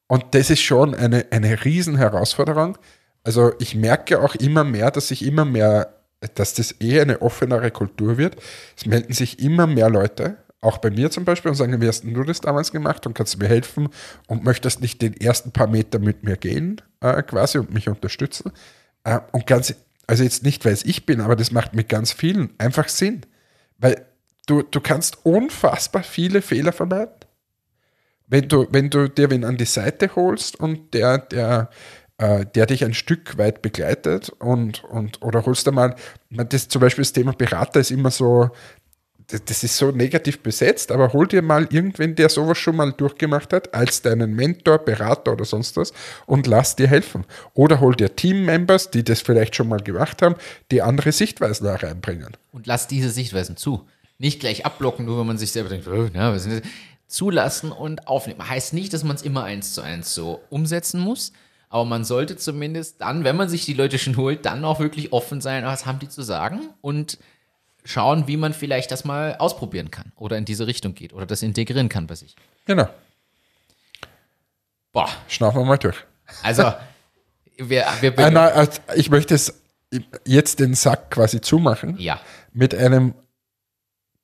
Und 0.08 0.34
das 0.34 0.50
ist 0.50 0.60
schon 0.60 0.94
eine, 0.94 1.26
eine 1.30 1.64
riesen 1.64 1.96
Herausforderung. 1.96 2.76
Also 3.24 3.52
ich 3.58 3.74
merke 3.74 4.20
auch 4.20 4.34
immer 4.34 4.64
mehr, 4.64 4.90
dass 4.90 5.08
sich 5.08 5.24
immer 5.24 5.44
mehr, 5.44 5.94
dass 6.34 6.54
das 6.54 6.72
eher 6.72 7.02
eine 7.02 7.22
offenere 7.22 7.70
Kultur 7.70 8.18
wird. 8.18 8.36
Es 8.76 8.86
melden 8.86 9.12
sich 9.12 9.38
immer 9.38 9.66
mehr 9.66 9.88
Leute, 9.88 10.38
auch 10.60 10.78
bei 10.78 10.90
mir 10.90 11.10
zum 11.10 11.24
Beispiel, 11.24 11.50
und 11.50 11.56
sagen, 11.56 11.80
wie 11.80 11.88
hast 11.88 12.04
du 12.04 12.24
das 12.24 12.40
damals 12.40 12.72
gemacht 12.72 13.06
und 13.06 13.14
kannst 13.14 13.34
du 13.34 13.38
mir 13.38 13.48
helfen 13.48 13.88
und 14.26 14.44
möchtest 14.44 14.80
nicht 14.80 15.02
den 15.02 15.18
ersten 15.20 15.52
paar 15.52 15.66
Meter 15.66 15.98
mit 15.98 16.24
mir 16.24 16.36
gehen, 16.36 16.80
äh, 17.00 17.22
quasi, 17.22 17.58
und 17.58 17.72
mich 17.72 17.88
unterstützen. 17.88 18.52
Äh, 19.04 19.20
und 19.32 19.46
ganz, 19.46 19.74
also 20.06 20.24
jetzt 20.24 20.42
nicht, 20.44 20.64
weil 20.64 20.72
es 20.72 20.84
ich 20.84 21.06
bin, 21.06 21.20
aber 21.20 21.36
das 21.36 21.52
macht 21.52 21.74
mit 21.74 21.88
ganz 21.88 22.12
vielen 22.12 22.50
einfach 22.58 22.88
Sinn. 22.88 23.22
Weil 23.78 24.06
du, 24.46 24.62
du 24.62 24.80
kannst 24.80 25.24
unfassbar 25.24 26.02
viele 26.02 26.42
Fehler 26.42 26.72
vermeiden 26.72 27.22
wenn 28.32 28.48
du, 28.48 28.66
wenn 28.70 28.88
du 28.88 29.10
dir 29.10 29.30
wen 29.30 29.44
an 29.44 29.58
die 29.58 29.66
Seite 29.66 30.16
holst 30.16 30.58
und 30.58 30.94
der, 30.94 31.18
der, 31.18 31.68
der 32.22 32.66
dich 32.66 32.84
ein 32.84 32.94
Stück 32.94 33.36
weit 33.38 33.62
begleitet 33.62 34.30
und, 34.38 34.84
und 34.84 35.22
oder 35.22 35.44
holst 35.44 35.66
du 35.66 35.72
mal, 35.72 35.96
das 36.30 36.68
zum 36.68 36.80
Beispiel 36.80 37.02
das 37.02 37.12
Thema 37.12 37.32
Berater 37.32 37.80
ist 37.80 37.90
immer 37.90 38.10
so, 38.10 38.50
das, 39.26 39.44
das 39.44 39.64
ist 39.64 39.76
so 39.76 39.90
negativ 39.90 40.40
besetzt, 40.40 40.92
aber 40.92 41.12
hol 41.12 41.26
dir 41.26 41.42
mal 41.42 41.66
irgendwen, 41.70 42.14
der 42.14 42.28
sowas 42.28 42.58
schon 42.58 42.76
mal 42.76 42.92
durchgemacht 42.92 43.52
hat, 43.52 43.74
als 43.74 44.02
deinen 44.02 44.34
Mentor, 44.34 44.78
Berater 44.78 45.32
oder 45.32 45.44
sonst 45.44 45.76
was 45.76 45.92
und 46.26 46.46
lass 46.46 46.76
dir 46.76 46.86
helfen. 46.86 47.24
Oder 47.54 47.80
hol 47.80 47.94
dir 47.94 48.14
Teammembers, 48.14 48.90
die 48.90 49.04
das 49.04 49.20
vielleicht 49.20 49.56
schon 49.56 49.68
mal 49.68 49.80
gemacht 49.80 50.22
haben, 50.22 50.36
die 50.70 50.82
andere 50.82 51.12
Sichtweisen 51.12 51.64
da 51.64 51.76
reinbringen. 51.76 52.36
und 52.52 52.66
lasst 52.66 52.90
diese 52.90 53.10
Sichtweisen 53.10 53.56
zu. 53.56 53.86
Nicht 54.18 54.38
gleich 54.38 54.64
abblocken, 54.64 55.06
nur 55.06 55.18
wenn 55.18 55.26
man 55.26 55.38
sich 55.38 55.50
selber 55.50 55.70
denkt, 55.70 55.88
oh, 55.88 56.08
was 56.12 56.46
ist 56.46 56.60
das? 56.60 56.70
zulassen 57.08 57.72
und 57.72 58.08
aufnehmen. 58.08 58.48
Heißt 58.48 58.72
nicht, 58.72 58.92
dass 58.92 59.04
man 59.04 59.16
es 59.16 59.22
immer 59.22 59.44
eins 59.44 59.74
zu 59.74 59.82
eins 59.82 60.14
so 60.14 60.40
umsetzen 60.48 61.00
muss, 61.00 61.32
aber 61.72 61.86
man 61.86 62.04
sollte 62.04 62.36
zumindest 62.36 63.00
dann, 63.00 63.24
wenn 63.24 63.34
man 63.34 63.48
sich 63.48 63.64
die 63.64 63.72
Leute 63.72 63.98
schon 63.98 64.16
holt, 64.18 64.44
dann 64.44 64.62
auch 64.64 64.78
wirklich 64.78 65.12
offen 65.12 65.40
sein, 65.40 65.64
was 65.64 65.86
haben 65.86 65.98
die 65.98 66.08
zu 66.08 66.20
sagen 66.22 66.60
und 66.82 67.18
schauen, 67.84 68.28
wie 68.28 68.36
man 68.36 68.52
vielleicht 68.52 68.90
das 68.90 69.04
mal 69.04 69.36
ausprobieren 69.36 69.90
kann 69.90 70.12
oder 70.16 70.36
in 70.36 70.44
diese 70.44 70.66
Richtung 70.66 70.94
geht 70.94 71.14
oder 71.14 71.24
das 71.24 71.42
integrieren 71.42 71.88
kann 71.88 72.06
bei 72.06 72.14
sich. 72.14 72.36
Genau, 72.66 72.88
Boah, 74.92 75.08
schnaufen 75.28 75.62
wir 75.62 75.64
mal 75.64 75.78
durch. 75.78 75.96
also 76.42 76.74
wir, 77.56 77.86
wir, 78.00 78.18
Äh, 78.18 78.30
na, 78.30 78.48
also 78.48 78.78
ich 78.94 79.08
möchte 79.10 79.34
es 79.34 79.62
jetzt 80.26 80.60
den 80.60 80.74
Sack 80.74 81.10
quasi 81.10 81.40
zumachen. 81.40 81.96
ja, 81.98 82.20
mit 82.52 82.74
einem 82.74 83.14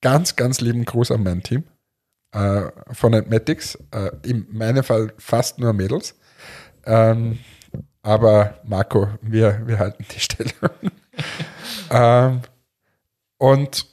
ganz, 0.02 0.36
ganz 0.36 0.60
lieben 0.60 0.84
Gruß 0.84 1.10
an 1.12 1.22
mein 1.22 1.42
Team 1.42 1.64
äh, 2.32 2.64
von 2.92 3.14
Admetics. 3.14 3.78
Äh, 3.90 4.10
in 4.22 4.46
meinem 4.50 4.84
Fall 4.84 5.14
fast 5.16 5.58
nur 5.58 5.72
Mädels. 5.72 6.14
Ähm, 6.84 7.38
aber 8.02 8.58
Marco, 8.64 9.08
wir, 9.20 9.66
wir 9.66 9.78
halten 9.78 10.04
die 10.14 10.20
Stellung. 10.20 10.70
ähm, 11.90 12.42
und 13.38 13.86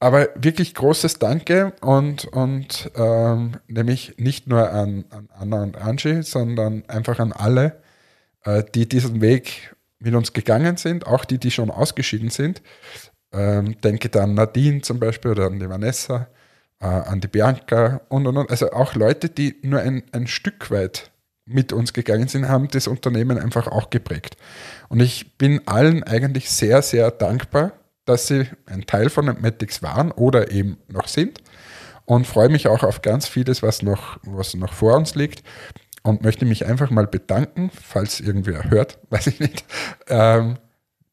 aber 0.00 0.28
wirklich 0.34 0.74
großes 0.74 1.18
Danke 1.18 1.72
und, 1.80 2.26
und 2.26 2.90
ähm, 2.94 3.52
nämlich 3.68 4.18
nicht 4.18 4.46
nur 4.46 4.70
an, 4.70 5.06
an 5.08 5.30
Anna 5.32 5.62
und 5.62 5.78
Angie, 5.78 6.22
sondern 6.22 6.84
einfach 6.88 7.18
an 7.20 7.32
alle, 7.32 7.80
äh, 8.42 8.62
die 8.74 8.86
diesen 8.86 9.22
Weg 9.22 9.74
mit 9.98 10.14
uns 10.14 10.34
gegangen 10.34 10.76
sind, 10.76 11.06
auch 11.06 11.24
die, 11.24 11.38
die 11.38 11.50
schon 11.50 11.70
ausgeschieden 11.70 12.28
sind. 12.28 12.60
Ähm, 13.32 13.80
denke 13.80 14.10
da 14.10 14.24
an 14.24 14.34
Nadine 14.34 14.82
zum 14.82 15.00
Beispiel 15.00 15.30
oder 15.30 15.46
an 15.46 15.58
die 15.58 15.70
Vanessa, 15.70 16.28
äh, 16.80 16.86
an 16.86 17.22
die 17.22 17.28
Bianca 17.28 18.02
und 18.10 18.26
und 18.26 18.36
und. 18.36 18.50
Also 18.50 18.72
auch 18.72 18.94
Leute, 18.94 19.30
die 19.30 19.56
nur 19.62 19.80
ein, 19.80 20.02
ein 20.12 20.26
Stück 20.26 20.70
weit 20.70 21.12
mit 21.46 21.72
uns 21.72 21.92
gegangen 21.92 22.28
sind, 22.28 22.48
haben 22.48 22.68
das 22.68 22.86
Unternehmen 22.86 23.38
einfach 23.38 23.66
auch 23.66 23.90
geprägt. 23.90 24.36
Und 24.88 25.00
ich 25.00 25.36
bin 25.36 25.60
allen 25.66 26.02
eigentlich 26.02 26.50
sehr, 26.50 26.82
sehr 26.82 27.10
dankbar, 27.10 27.72
dass 28.04 28.26
sie 28.26 28.46
ein 28.66 28.86
Teil 28.86 29.10
von 29.10 29.26
Matics 29.26 29.82
waren 29.82 30.10
oder 30.12 30.50
eben 30.50 30.78
noch 30.88 31.08
sind 31.08 31.42
und 32.06 32.26
freue 32.26 32.48
mich 32.48 32.68
auch 32.68 32.82
auf 32.82 33.02
ganz 33.02 33.26
vieles, 33.26 33.62
was 33.62 33.82
noch, 33.82 34.18
was 34.22 34.54
noch 34.54 34.72
vor 34.72 34.96
uns 34.96 35.14
liegt 35.14 35.42
und 36.02 36.22
möchte 36.22 36.44
mich 36.44 36.66
einfach 36.66 36.90
mal 36.90 37.06
bedanken, 37.06 37.70
falls 37.70 38.20
irgendwer 38.20 38.70
hört, 38.70 38.98
weiß 39.10 39.26
ich 39.28 39.40
nicht, 39.40 39.64
ähm, 40.08 40.58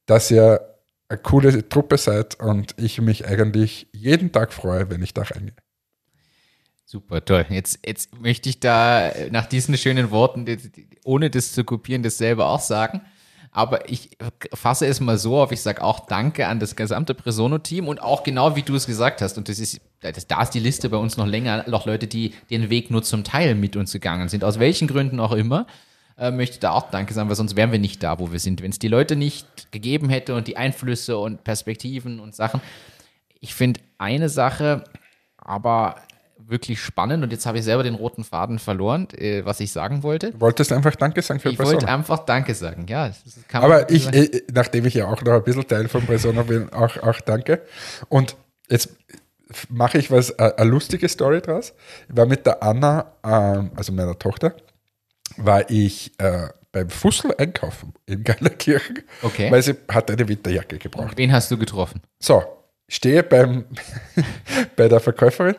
dass 0.06 0.32
ihr 0.32 0.62
eine 1.08 1.20
coole 1.20 1.68
Truppe 1.68 1.98
seid 1.98 2.40
und 2.40 2.76
ich 2.78 3.02
mich 3.02 3.26
eigentlich 3.28 3.88
jeden 3.92 4.32
Tag 4.32 4.54
freue, 4.54 4.90
wenn 4.90 5.02
ich 5.02 5.14
da 5.14 5.24
reingehe. 5.24 5.56
Super, 6.92 7.24
toll. 7.24 7.46
Jetzt, 7.48 7.80
jetzt 7.86 8.20
möchte 8.20 8.50
ich 8.50 8.60
da 8.60 9.14
nach 9.30 9.46
diesen 9.46 9.78
schönen 9.78 10.12
Worten, 10.12 10.46
ohne 11.06 11.30
das 11.30 11.54
zu 11.54 11.64
kopieren, 11.64 12.04
das 12.04 12.18
selber 12.18 12.48
auch 12.48 12.60
sagen. 12.60 13.00
Aber 13.50 13.90
ich 13.90 14.18
fasse 14.54 14.88
es 14.88 15.00
mal 15.00 15.18
so 15.18 15.40
auf, 15.40 15.54
ich 15.54 15.62
sage 15.62 15.82
auch 15.86 16.06
Danke 16.08 16.48
an 16.48 16.60
das 16.60 16.76
gesamte 16.76 17.14
Presono-Team 17.14 17.88
und 17.88 18.02
auch 18.02 18.24
genau 18.24 18.58
wie 18.58 18.64
du 18.64 18.76
es 18.76 18.88
gesagt 18.88 19.22
hast. 19.22 19.38
Und 19.38 19.48
das 19.48 19.60
ist, 19.60 19.80
das, 20.02 20.28
da 20.28 20.42
ist 20.42 20.50
die 20.50 20.60
Liste 20.60 20.90
bei 20.90 20.98
uns 20.98 21.16
noch 21.16 21.28
länger, 21.28 21.64
noch 21.70 21.86
Leute, 21.86 22.08
die 22.08 22.34
den 22.50 22.70
Weg 22.70 22.92
nur 22.92 23.04
zum 23.04 23.24
Teil 23.24 23.56
mit 23.56 23.78
uns 23.78 23.94
gegangen 23.94 24.28
sind, 24.28 24.44
aus 24.44 24.60
welchen 24.60 24.90
Gründen 24.90 25.22
auch 25.22 25.32
immer. 25.32 25.68
Äh, 26.18 26.32
möchte 26.32 26.60
da 26.60 26.72
auch 26.72 26.92
Danke 26.92 27.14
sagen, 27.14 27.30
weil 27.30 27.38
sonst 27.38 27.56
wären 27.56 27.72
wir 27.72 27.80
nicht 27.80 28.04
da, 28.04 28.20
wo 28.20 28.34
wir 28.34 28.40
sind. 28.40 28.62
Wenn 28.62 28.72
es 28.72 28.80
die 28.80 28.90
Leute 28.90 29.16
nicht 29.16 29.72
gegeben 29.72 30.10
hätte 30.10 30.36
und 30.36 30.46
die 30.46 30.58
Einflüsse 30.58 31.18
und 31.18 31.46
Perspektiven 31.46 32.20
und 32.20 32.36
Sachen. 32.36 32.60
Ich 33.40 33.54
finde 33.54 33.80
eine 33.98 34.28
Sache 34.28 34.84
aber 35.42 35.96
wirklich 36.52 36.80
spannend 36.82 37.24
und 37.24 37.32
jetzt 37.32 37.46
habe 37.46 37.58
ich 37.58 37.64
selber 37.64 37.82
den 37.84 37.96
roten 37.96 38.24
Faden 38.24 38.60
verloren, 38.60 39.08
äh, 39.18 39.44
was 39.46 39.60
ich 39.60 39.72
sagen 39.72 40.04
wollte. 40.04 40.32
Du 40.32 40.42
wolltest 40.42 40.72
einfach 40.72 40.96
Danke 40.96 41.22
sagen 41.22 41.40
für 41.40 41.50
Ich 41.50 41.58
wollte 41.58 41.72
Persona. 41.78 41.94
einfach 41.94 42.20
Danke 42.26 42.54
sagen, 42.54 42.86
ja. 42.88 43.12
Aber 43.54 43.90
ich, 43.90 44.14
äh, 44.14 44.44
nachdem 44.54 44.86
ich 44.86 44.94
ja 44.94 45.08
auch 45.08 45.22
noch 45.24 45.34
ein 45.34 45.44
bisschen 45.44 45.68
Teil 45.68 45.88
von 45.88 46.06
Persona 46.06 46.44
bin, 46.44 46.72
auch, 46.74 46.98
auch 47.02 47.20
danke. 47.22 47.62
Und 48.10 48.36
jetzt 48.70 48.90
mache 49.70 49.98
ich 49.98 50.12
was, 50.12 50.30
äh, 50.32 50.54
eine 50.58 50.70
lustige 50.70 51.10
Story 51.10 51.42
draus. 51.42 51.74
Ich 52.10 52.16
war 52.16 52.26
mit 52.26 52.46
der 52.46 52.62
Anna, 52.62 53.14
ähm, 53.24 53.72
also 53.76 53.92
meiner 53.92 54.18
Tochter, 54.20 54.54
war 55.38 55.70
ich 55.70 56.12
äh, 56.20 56.50
beim 56.72 56.90
Fussel 56.90 57.34
einkaufen 57.38 57.94
in 58.06 58.24
Geilerkirchen, 58.24 59.00
Okay. 59.24 59.52
weil 59.52 59.62
sie 59.62 59.76
hat 59.90 60.10
eine 60.12 60.28
Winterjacke 60.28 60.78
gebraucht. 60.78 61.18
Wen 61.18 61.32
hast 61.32 61.50
du 61.52 61.58
getroffen? 61.58 62.02
So, 62.20 62.44
stehe 62.88 63.24
beim, 63.24 63.66
bei 64.76 64.88
der 64.88 65.00
Verkäuferin 65.00 65.56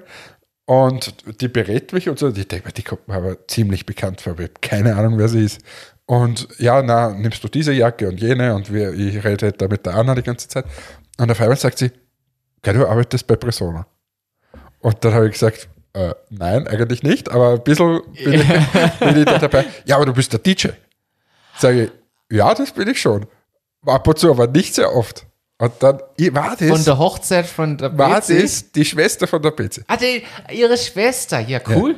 und 0.66 1.14
die 1.40 1.48
berät 1.48 1.92
mich 1.92 2.08
und 2.08 2.18
so. 2.18 2.28
Ich 2.28 2.48
denke 2.48 2.66
mir, 2.68 2.72
die 2.72 2.82
kommt 2.82 3.08
mir 3.08 3.14
aber 3.14 3.48
ziemlich 3.48 3.86
bekannt 3.86 4.20
vor. 4.20 4.34
Ich 4.34 4.40
habe 4.40 4.52
keine 4.60 4.96
Ahnung, 4.96 5.18
wer 5.18 5.28
sie 5.28 5.44
ist. 5.44 5.60
Und 6.06 6.48
ja, 6.58 6.82
na, 6.82 7.10
nimmst 7.10 7.42
du 7.42 7.48
diese 7.48 7.72
Jacke 7.72 8.08
und 8.08 8.20
jene 8.20 8.54
und 8.54 8.72
wir, 8.72 8.92
ich 8.92 9.24
rede 9.24 9.52
da 9.52 9.68
mit 9.68 9.86
der 9.86 9.94
Anna 9.94 10.14
die 10.14 10.22
ganze 10.22 10.48
Zeit. 10.48 10.64
Und 11.18 11.30
auf 11.30 11.40
einmal 11.40 11.56
sagt 11.56 11.78
sie, 11.78 11.90
"Gell, 12.62 12.74
du 12.74 12.86
arbeitest 12.86 13.26
bei 13.26 13.36
Persona. 13.36 13.86
Und 14.80 15.04
dann 15.04 15.14
habe 15.14 15.26
ich 15.26 15.32
gesagt, 15.32 15.68
äh, 15.94 16.14
nein, 16.30 16.66
eigentlich 16.66 17.02
nicht, 17.02 17.30
aber 17.30 17.52
ein 17.52 17.62
bisschen 17.62 18.00
bin 18.24 18.34
ich, 18.34 18.48
bin 18.98 19.16
ich 19.18 19.24
da 19.24 19.38
dabei. 19.38 19.64
Ja, 19.84 19.96
aber 19.96 20.06
du 20.06 20.12
bist 20.12 20.32
der 20.32 20.40
DJ. 20.40 20.68
Sage 21.58 21.84
ich, 21.84 22.36
ja, 22.36 22.52
das 22.54 22.72
bin 22.72 22.88
ich 22.88 23.00
schon. 23.00 23.26
Ab 23.86 24.06
und 24.08 24.18
zu, 24.18 24.30
aber 24.30 24.46
nicht 24.46 24.74
sehr 24.74 24.94
oft. 24.94 25.26
Und 25.62 25.74
dann, 25.78 26.00
ich, 26.16 26.34
war 26.34 26.56
das, 26.56 26.68
Von 26.68 26.84
der 26.84 26.98
Hochzeit 26.98 27.46
von 27.46 27.78
der 27.78 27.96
war 27.96 28.20
das 28.20 28.72
die 28.72 28.84
Schwester 28.84 29.28
von 29.28 29.40
der 29.40 29.52
PC. 29.52 29.84
Ah, 29.86 29.96
die, 29.96 30.24
ihre 30.52 30.76
Schwester. 30.76 31.38
Ja, 31.38 31.60
cool. 31.68 31.94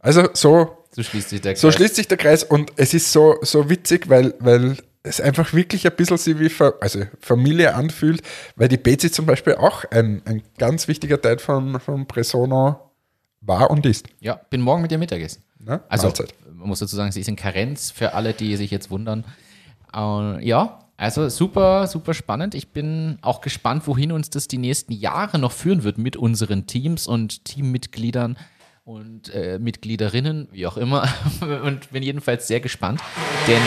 Also 0.00 0.28
so, 0.34 0.84
So 0.90 1.02
schließt 1.02 1.30
sich 1.30 1.40
der 1.40 1.54
Kreis. 1.54 1.62
so 1.62 1.72
schließt 1.72 1.94
sich 1.94 2.08
der 2.08 2.18
Kreis 2.18 2.44
und 2.44 2.72
es 2.76 2.92
ist 2.92 3.10
so, 3.10 3.36
so 3.40 3.70
witzig, 3.70 4.10
weil, 4.10 4.34
weil 4.38 4.76
es 5.02 5.22
einfach 5.22 5.54
wirklich 5.54 5.86
ein 5.86 5.96
bisschen 5.96 6.18
sich 6.18 6.38
wie 6.38 6.50
also 6.82 7.04
Familie 7.18 7.74
anfühlt, 7.74 8.20
weil 8.54 8.68
die 8.68 8.76
PC 8.76 9.10
zum 9.10 9.24
Beispiel 9.24 9.54
auch 9.54 9.86
ein, 9.90 10.20
ein 10.26 10.42
ganz 10.58 10.86
wichtiger 10.86 11.18
Teil 11.18 11.38
von, 11.38 11.80
von 11.80 12.06
Presono 12.06 12.92
war 13.40 13.70
und 13.70 13.86
ist. 13.86 14.08
Ja, 14.20 14.38
bin 14.50 14.60
morgen 14.60 14.82
mit 14.82 14.90
dir 14.90 14.98
Mittagessen. 14.98 15.42
Ne? 15.58 15.80
Also, 15.88 16.08
Mahlzeit. 16.08 16.34
man 16.52 16.68
muss 16.68 16.80
dazu 16.80 16.96
sagen, 16.96 17.12
sie 17.12 17.22
ist 17.22 17.28
in 17.28 17.36
Karenz 17.36 17.90
für 17.90 18.12
alle, 18.12 18.34
die 18.34 18.54
sich 18.56 18.70
jetzt 18.70 18.90
wundern. 18.90 19.24
Äh, 19.94 20.46
ja, 20.46 20.85
also 20.96 21.28
super, 21.28 21.86
super 21.86 22.14
spannend. 22.14 22.54
Ich 22.54 22.68
bin 22.68 23.18
auch 23.20 23.40
gespannt, 23.40 23.86
wohin 23.86 24.12
uns 24.12 24.30
das 24.30 24.48
die 24.48 24.58
nächsten 24.58 24.92
Jahre 24.92 25.38
noch 25.38 25.52
führen 25.52 25.84
wird 25.84 25.98
mit 25.98 26.16
unseren 26.16 26.66
Teams 26.66 27.06
und 27.06 27.44
Teammitgliedern 27.44 28.38
und 28.84 29.34
äh, 29.34 29.58
Mitgliederinnen, 29.58 30.48
wie 30.52 30.66
auch 30.66 30.76
immer. 30.76 31.08
und 31.64 31.90
bin 31.90 32.02
jedenfalls 32.02 32.46
sehr 32.46 32.60
gespannt, 32.60 33.00
denn 33.46 33.62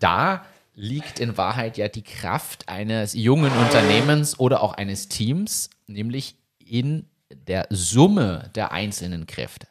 da 0.00 0.44
liegt 0.74 1.20
in 1.20 1.36
Wahrheit 1.36 1.76
ja 1.76 1.88
die 1.88 2.02
Kraft 2.02 2.68
eines 2.68 3.12
jungen 3.14 3.52
Unternehmens 3.52 4.38
oder 4.38 4.62
auch 4.62 4.74
eines 4.74 5.08
Teams, 5.08 5.70
nämlich 5.86 6.36
in 6.58 7.06
der 7.30 7.66
Summe 7.70 8.50
der 8.54 8.72
einzelnen 8.72 9.26
Kräfte. 9.26 9.68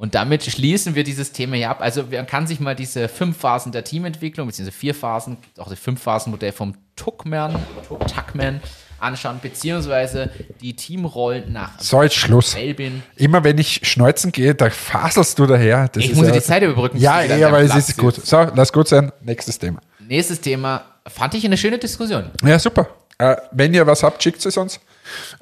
Und 0.00 0.14
damit 0.14 0.42
schließen 0.44 0.94
wir 0.94 1.04
dieses 1.04 1.32
Thema 1.32 1.56
hier 1.56 1.68
ab. 1.68 1.82
Also 1.82 2.04
man 2.10 2.26
kann 2.26 2.46
sich 2.46 2.58
mal 2.58 2.74
diese 2.74 3.06
fünf 3.06 3.36
Phasen 3.36 3.70
der 3.70 3.84
Teamentwicklung, 3.84 4.46
beziehungsweise 4.46 4.74
vier 4.74 4.94
Phasen, 4.94 5.36
auch 5.58 5.68
das 5.68 5.78
Fünf-Phasen-Modell 5.78 6.52
vom 6.52 6.74
Tuckman, 6.96 7.54
Tuckman 7.86 8.62
anschauen, 8.98 9.40
beziehungsweise 9.42 10.30
die 10.62 10.74
Teamrollen 10.74 11.52
nach 11.52 11.78
So, 11.80 12.02
jetzt 12.02 12.14
Schluss. 12.14 12.54
Belbin. 12.54 13.02
Immer 13.16 13.44
wenn 13.44 13.58
ich 13.58 13.86
schneuzen 13.86 14.32
gehe, 14.32 14.54
da 14.54 14.70
faselst 14.70 15.38
du 15.38 15.44
daher. 15.44 15.88
Das 15.88 16.02
Ich 16.02 16.14
muss 16.14 16.28
ja, 16.28 16.32
die 16.32 16.40
Zeit 16.40 16.62
überbrücken. 16.62 16.96
Ja, 16.96 17.16
an 17.18 17.44
aber 17.44 17.60
es 17.60 17.74
ist 17.74 17.98
gut. 17.98 18.14
So, 18.14 18.46
lass 18.54 18.72
gut 18.72 18.88
sein. 18.88 19.12
Nächstes 19.20 19.58
Thema. 19.58 19.80
Nächstes 19.98 20.40
Thema. 20.40 20.82
Fand 21.06 21.34
ich 21.34 21.44
eine 21.44 21.58
schöne 21.58 21.76
Diskussion. 21.76 22.30
Ja, 22.42 22.58
super. 22.58 22.88
Äh, 23.18 23.36
wenn 23.52 23.74
ihr 23.74 23.86
was 23.86 24.02
habt, 24.02 24.22
schickt 24.22 24.46
es 24.46 24.56
uns. 24.56 24.80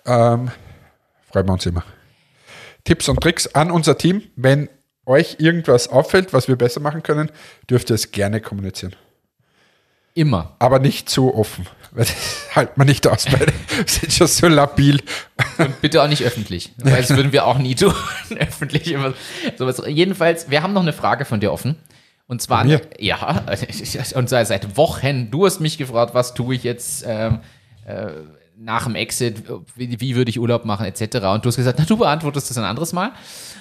Ähm, 0.04 0.50
freuen 1.30 1.46
wir 1.46 1.52
uns 1.52 1.64
immer. 1.64 1.84
Tipps 2.89 3.07
und 3.11 3.20
Tricks 3.20 3.47
an 3.49 3.70
unser 3.70 3.99
Team. 3.99 4.22
Wenn 4.34 4.70
euch 5.05 5.36
irgendwas 5.41 5.89
auffällt, 5.89 6.32
was 6.32 6.49
wir 6.49 6.57
besser 6.57 6.80
machen 6.80 7.03
können, 7.03 7.30
dürft 7.68 7.91
ihr 7.91 7.95
es 7.95 8.12
gerne 8.12 8.41
kommunizieren. 8.41 8.97
Immer. 10.14 10.57
Aber 10.59 10.78
nicht 10.78 11.11
zu 11.11 11.34
offen, 11.34 11.66
weil 11.91 12.07
das 12.07 12.49
halten 12.57 12.80
wir 12.80 12.86
nicht 12.86 13.07
aus, 13.07 13.30
weil 13.30 13.47
wir 13.47 13.84
sind 13.86 14.11
schon 14.11 14.26
so 14.26 14.49
labil. 14.49 15.03
Und 15.59 15.82
bitte 15.82 16.03
auch 16.03 16.09
nicht 16.09 16.22
öffentlich. 16.24 16.72
Weil 16.78 17.03
das 17.03 17.11
würden 17.11 17.32
wir 17.32 17.45
auch 17.45 17.59
nie 17.59 17.74
tun. 17.74 17.93
öffentlich 18.39 18.91
immer 18.91 19.12
sowas. 19.59 19.82
Jedenfalls, 19.86 20.49
wir 20.49 20.62
haben 20.62 20.72
noch 20.72 20.80
eine 20.80 20.95
Frage 20.95 21.26
von 21.26 21.41
dir 21.41 21.53
offen. 21.53 21.76
Und 22.26 22.41
zwar, 22.41 22.64
ja, 22.99 23.45
und 24.14 24.28
zwar 24.28 24.45
seit 24.47 24.76
Wochen, 24.78 25.30
du 25.30 25.45
hast 25.45 25.61
mich 25.61 25.76
gefragt, 25.76 26.14
was 26.14 26.32
tue 26.32 26.55
ich 26.55 26.62
jetzt 26.62 27.05
ähm, 27.07 27.41
äh, 27.86 28.12
nach 28.59 28.84
dem 28.84 28.94
Exit, 28.94 29.44
wie, 29.76 30.00
wie 30.00 30.16
würde 30.16 30.30
ich 30.30 30.40
Urlaub 30.40 30.64
machen, 30.64 30.86
etc. 30.86 31.02
Und 31.26 31.44
du 31.44 31.48
hast 31.48 31.56
gesagt, 31.56 31.78
na, 31.78 31.84
du 31.84 31.96
beantwortest 31.96 32.50
das 32.50 32.59
ein 32.59 32.64
anderes 32.64 32.92
Mal. 32.92 33.12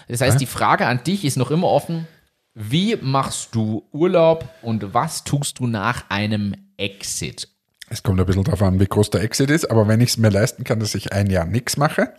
Das 0.07 0.21
heißt, 0.21 0.39
die 0.39 0.45
Frage 0.45 0.85
an 0.87 1.03
dich 1.03 1.25
ist 1.25 1.37
noch 1.37 1.51
immer 1.51 1.67
offen. 1.67 2.07
Wie 2.53 2.95
machst 2.95 3.53
du 3.53 3.87
Urlaub 3.91 4.49
und 4.63 4.93
was 4.93 5.23
tust 5.23 5.59
du 5.59 5.67
nach 5.67 6.09
einem 6.09 6.55
Exit? 6.77 7.49
Es 7.89 8.03
kommt 8.03 8.19
ein 8.19 8.25
bisschen 8.25 8.43
darauf 8.43 8.61
an, 8.63 8.79
wie 8.79 8.87
groß 8.87 9.11
der 9.11 9.21
Exit 9.21 9.51
ist, 9.51 9.69
aber 9.69 9.87
wenn 9.87 10.01
ich 10.01 10.09
es 10.09 10.17
mir 10.17 10.29
leisten 10.29 10.63
kann, 10.63 10.79
dass 10.79 10.95
ich 10.95 11.13
ein 11.13 11.29
Jahr 11.29 11.45
nichts 11.45 11.77
mache, 11.77 12.13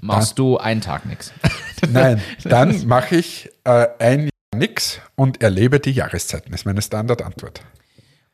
Machst 0.00 0.38
du 0.38 0.58
einen 0.58 0.80
Tag 0.80 1.06
nichts? 1.06 1.32
nein, 1.90 2.20
dann 2.44 2.86
mache 2.86 3.16
ich 3.16 3.50
äh, 3.64 3.88
ein 3.98 4.20
Jahr 4.22 4.30
nichts 4.56 5.00
und 5.16 5.42
erlebe 5.42 5.80
die 5.80 5.92
Jahreszeiten. 5.92 6.50
Das 6.50 6.62
ist 6.62 6.64
meine 6.64 6.82
Standardantwort. 6.82 7.60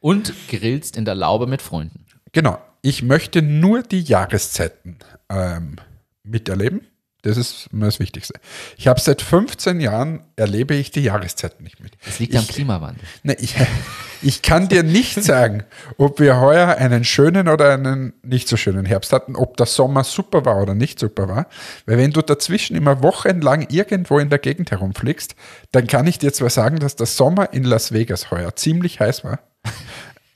Und 0.00 0.32
grillst 0.48 0.96
in 0.96 1.04
der 1.04 1.14
Laube 1.14 1.46
mit 1.46 1.62
Freunden. 1.62 2.06
Genau. 2.32 2.58
Ich 2.82 3.02
möchte 3.02 3.42
nur 3.42 3.82
die 3.82 4.00
Jahreszeiten 4.00 4.98
ähm, 5.28 5.76
miterleben. 6.22 6.82
Das 7.22 7.36
ist 7.36 7.72
mir 7.72 7.86
das 7.86 7.98
Wichtigste. 7.98 8.34
Ich 8.76 8.86
habe 8.86 9.00
seit 9.00 9.22
15 9.22 9.80
Jahren 9.80 10.20
erlebe 10.36 10.74
ich 10.74 10.92
die 10.92 11.02
Jahreszeiten 11.02 11.64
nicht 11.64 11.80
mit. 11.80 11.92
Das 12.04 12.20
liegt 12.20 12.36
am 12.36 12.46
Klimawandel. 12.46 13.02
Ne, 13.24 13.34
ich, 13.40 13.56
ich 14.22 14.40
kann 14.40 14.68
dir 14.68 14.84
nicht 14.84 15.20
sagen, 15.24 15.64
ob 15.96 16.20
wir 16.20 16.38
heuer 16.40 16.76
einen 16.76 17.02
schönen 17.02 17.48
oder 17.48 17.72
einen 17.72 18.12
nicht 18.22 18.46
so 18.46 18.56
schönen 18.56 18.86
Herbst 18.86 19.12
hatten, 19.12 19.34
ob 19.34 19.56
der 19.56 19.66
Sommer 19.66 20.04
super 20.04 20.44
war 20.44 20.62
oder 20.62 20.76
nicht 20.76 21.00
super 21.00 21.28
war. 21.28 21.48
Weil 21.86 21.98
wenn 21.98 22.12
du 22.12 22.22
dazwischen 22.22 22.76
immer 22.76 23.02
wochenlang 23.02 23.66
irgendwo 23.68 24.20
in 24.20 24.30
der 24.30 24.38
Gegend 24.38 24.70
herumfliegst, 24.70 25.34
dann 25.72 25.88
kann 25.88 26.06
ich 26.06 26.20
dir 26.20 26.32
zwar 26.32 26.50
sagen, 26.50 26.78
dass 26.78 26.94
der 26.94 27.06
Sommer 27.06 27.52
in 27.52 27.64
Las 27.64 27.90
Vegas 27.92 28.30
heuer 28.30 28.54
ziemlich 28.54 29.00
heiß 29.00 29.24
war, 29.24 29.40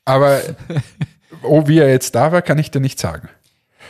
aber 0.04 0.42
oh, 1.42 1.66
wie 1.66 1.78
er 1.78 1.88
jetzt 1.88 2.14
da 2.14 2.32
war, 2.32 2.42
kann 2.42 2.58
ich 2.58 2.70
dir 2.70 2.80
nicht 2.80 2.98
sagen. 2.98 3.28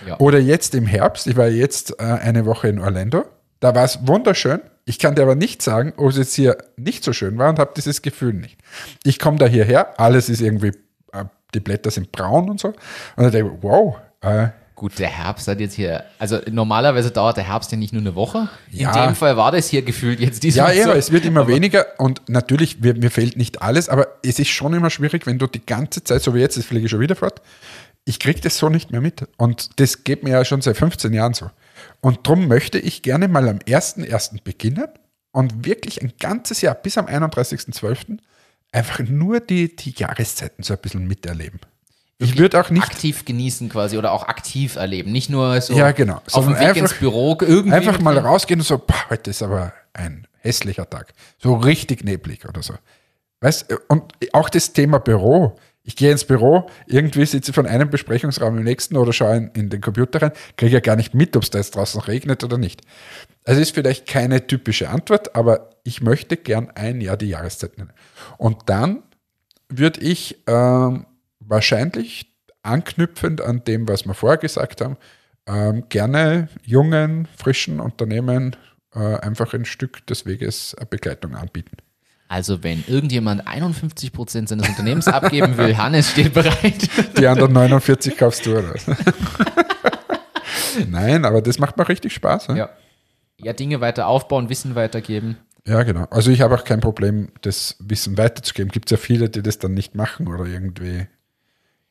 Ja. 0.06 0.18
Oder 0.18 0.38
jetzt 0.38 0.74
im 0.74 0.86
Herbst, 0.86 1.26
ich 1.26 1.36
war 1.36 1.48
jetzt 1.48 2.00
äh, 2.00 2.04
eine 2.04 2.44
Woche 2.46 2.68
in 2.68 2.78
Orlando, 2.80 3.24
da 3.60 3.74
war 3.74 3.84
es 3.84 4.06
wunderschön, 4.06 4.60
Ich 4.84 4.98
kann 4.98 5.14
dir 5.14 5.22
aber 5.22 5.36
nicht 5.36 5.62
sagen, 5.62 5.92
ob 5.96 6.10
es 6.10 6.16
jetzt 6.16 6.34
hier 6.34 6.58
nicht 6.76 7.04
so 7.04 7.12
schön 7.12 7.38
war 7.38 7.48
und 7.50 7.60
habe 7.60 7.72
dieses 7.76 8.02
Gefühl 8.02 8.32
nicht. 8.32 8.58
Ich 9.04 9.20
komme 9.20 9.38
da 9.38 9.46
hierher, 9.46 10.00
alles 10.00 10.28
ist 10.28 10.40
irgendwie, 10.40 10.72
äh, 11.12 11.24
die 11.54 11.60
Blätter 11.60 11.92
sind 11.92 12.10
braun 12.10 12.50
und 12.50 12.58
so. 12.58 12.68
Und 12.68 12.76
dann 13.16 13.30
denke 13.30 13.52
ich, 13.54 13.62
wow, 13.62 13.98
äh, 14.20 14.48
Gut, 14.82 14.98
der 14.98 15.10
Herbst 15.10 15.46
hat 15.46 15.60
jetzt 15.60 15.74
hier, 15.74 16.02
also 16.18 16.40
normalerweise 16.50 17.12
dauert 17.12 17.36
der 17.36 17.46
Herbst 17.46 17.70
ja 17.70 17.78
nicht 17.78 17.92
nur 17.92 18.02
eine 18.02 18.16
Woche. 18.16 18.48
Ja. 18.68 18.92
In 19.04 19.10
dem 19.10 19.14
Fall 19.14 19.36
war 19.36 19.52
das 19.52 19.68
hier 19.68 19.82
gefühlt 19.82 20.18
jetzt 20.18 20.42
diese 20.42 20.58
Ja, 20.58 20.72
ja, 20.72 20.92
es 20.94 21.12
wird 21.12 21.24
immer 21.24 21.46
weniger 21.46 21.86
und 21.98 22.28
natürlich, 22.28 22.80
mir, 22.80 22.92
mir 22.94 23.12
fehlt 23.12 23.36
nicht 23.36 23.62
alles, 23.62 23.88
aber 23.88 24.08
es 24.24 24.40
ist 24.40 24.48
schon 24.48 24.74
immer 24.74 24.90
schwierig, 24.90 25.24
wenn 25.24 25.38
du 25.38 25.46
die 25.46 25.64
ganze 25.64 26.02
Zeit, 26.02 26.20
so 26.20 26.34
wie 26.34 26.40
jetzt, 26.40 26.56
das 26.56 26.64
fliege 26.64 26.86
ich 26.86 26.90
schon 26.90 26.98
wieder 26.98 27.14
fort, 27.14 27.40
ich 28.04 28.18
kriege 28.18 28.40
das 28.40 28.58
so 28.58 28.70
nicht 28.70 28.90
mehr 28.90 29.00
mit. 29.00 29.28
Und 29.36 29.78
das 29.78 30.02
geht 30.02 30.24
mir 30.24 30.30
ja 30.30 30.44
schon 30.44 30.62
seit 30.62 30.76
15 30.76 31.12
Jahren 31.12 31.34
so. 31.34 31.48
Und 32.00 32.26
darum 32.26 32.48
möchte 32.48 32.80
ich 32.80 33.02
gerne 33.02 33.28
mal 33.28 33.48
am 33.48 33.58
1.1. 33.58 34.42
beginnen 34.42 34.88
und 35.30 35.64
wirklich 35.64 36.02
ein 36.02 36.12
ganzes 36.18 36.60
Jahr 36.60 36.74
bis 36.74 36.98
am 36.98 37.06
31.12. 37.06 38.18
einfach 38.72 38.98
nur 38.98 39.38
die, 39.38 39.76
die 39.76 39.94
Jahreszeiten 39.96 40.64
so 40.64 40.74
ein 40.74 40.80
bisschen 40.80 41.06
miterleben. 41.06 41.60
Ich 42.22 42.38
würde 42.38 42.60
auch 42.60 42.70
nicht 42.70 42.82
aktiv 42.84 43.24
genießen 43.24 43.68
quasi 43.68 43.98
oder 43.98 44.12
auch 44.12 44.28
aktiv 44.28 44.76
erleben. 44.76 45.12
Nicht 45.12 45.30
nur 45.30 45.60
so 45.60 45.74
Ja, 45.74 45.92
genau. 45.92 46.20
auf 46.32 46.44
dem 46.44 46.54
Weg 46.54 46.60
einfach- 46.60 46.76
ins 46.82 46.94
Büro 46.94 47.36
irgendwie. 47.40 47.72
Einfach 47.72 48.00
mal 48.00 48.16
rausgehen 48.18 48.60
und 48.60 48.66
so, 48.66 48.78
boah, 48.78 49.10
heute 49.10 49.30
ist 49.30 49.42
aber 49.42 49.72
ein 49.92 50.26
hässlicher 50.38 50.88
Tag. 50.88 51.12
So 51.38 51.54
richtig 51.54 52.04
neblig 52.04 52.48
oder 52.48 52.62
so. 52.62 52.74
Weißt 53.40 53.66
und 53.88 54.12
auch 54.32 54.48
das 54.48 54.72
Thema 54.72 54.98
Büro. 54.98 55.56
Ich 55.84 55.96
gehe 55.96 56.12
ins 56.12 56.24
Büro, 56.24 56.68
irgendwie 56.86 57.26
sitze 57.26 57.50
ich 57.50 57.54
von 57.56 57.66
einem 57.66 57.90
Besprechungsraum 57.90 58.56
im 58.56 58.62
nächsten 58.62 58.96
oder 58.96 59.12
schaue 59.12 59.36
in, 59.36 59.48
in 59.54 59.68
den 59.68 59.80
Computer 59.80 60.22
rein, 60.22 60.30
kriege 60.56 60.74
ja 60.74 60.78
gar 60.80 60.94
nicht 60.94 61.12
mit, 61.12 61.36
ob 61.36 61.42
es 61.42 61.50
da 61.50 61.58
jetzt 61.58 61.74
draußen 61.74 62.00
regnet 62.02 62.44
oder 62.44 62.56
nicht. 62.56 62.82
Also 63.44 63.60
ist 63.60 63.74
vielleicht 63.74 64.06
keine 64.06 64.46
typische 64.46 64.90
Antwort, 64.90 65.34
aber 65.34 65.70
ich 65.82 66.00
möchte 66.00 66.36
gern 66.36 66.70
ein 66.76 67.00
Jahr 67.00 67.16
die 67.16 67.26
Jahreszeit 67.30 67.78
nennen. 67.78 67.92
Und 68.38 68.58
dann 68.66 69.02
würde 69.68 70.00
ich 70.02 70.38
ähm, 70.46 71.04
wahrscheinlich 71.52 72.26
anknüpfend 72.62 73.40
an 73.40 73.62
dem, 73.64 73.86
was 73.86 74.06
wir 74.06 74.14
vorher 74.14 74.38
gesagt 74.38 74.80
haben, 74.80 74.96
ähm, 75.46 75.84
gerne 75.88 76.48
jungen, 76.64 77.28
frischen 77.36 77.78
Unternehmen 77.78 78.56
äh, 78.94 79.16
einfach 79.18 79.54
ein 79.54 79.64
Stück 79.64 80.06
des 80.06 80.26
Weges 80.26 80.74
Begleitung 80.90 81.34
anbieten. 81.34 81.76
Also 82.28 82.62
wenn 82.62 82.82
irgendjemand 82.86 83.46
51% 83.46 84.48
seines 84.48 84.66
Unternehmens 84.66 85.06
abgeben 85.06 85.58
will, 85.58 85.76
Hannes 85.76 86.10
steht 86.10 86.32
bereit. 86.32 86.88
Die 87.18 87.26
anderen 87.26 87.52
49 87.52 88.16
kaufst 88.16 88.46
du, 88.46 88.56
oder? 88.56 88.74
Nein, 90.88 91.26
aber 91.26 91.42
das 91.42 91.58
macht 91.58 91.76
mir 91.76 91.86
richtig 91.86 92.14
Spaß. 92.14 92.46
Ja. 92.54 92.70
ja, 93.36 93.52
Dinge 93.52 93.82
weiter 93.82 94.06
aufbauen, 94.06 94.48
Wissen 94.48 94.74
weitergeben. 94.74 95.36
ja 95.66 95.82
genau. 95.82 96.04
Also 96.04 96.30
ich 96.30 96.40
habe 96.40 96.54
auch 96.54 96.64
kein 96.64 96.80
Problem, 96.80 97.28
das 97.42 97.76
Wissen 97.80 98.16
weiterzugeben. 98.16 98.72
Gibt 98.72 98.90
es 98.90 98.92
ja 98.92 98.96
viele, 98.96 99.28
die 99.28 99.42
das 99.42 99.58
dann 99.58 99.74
nicht 99.74 99.94
machen 99.94 100.28
oder 100.28 100.46
irgendwie 100.46 101.06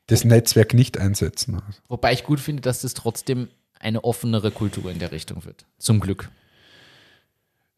das 0.07 0.23
Netzwerk 0.25 0.73
nicht 0.73 0.97
einsetzen. 0.97 1.61
Wobei 1.87 2.13
ich 2.13 2.23
gut 2.23 2.39
finde, 2.39 2.61
dass 2.61 2.81
das 2.81 2.93
trotzdem 2.93 3.49
eine 3.79 4.03
offenere 4.03 4.51
Kultur 4.51 4.91
in 4.91 4.99
der 4.99 5.11
Richtung 5.11 5.45
wird. 5.45 5.65
Zum 5.77 5.99
Glück. 5.99 6.29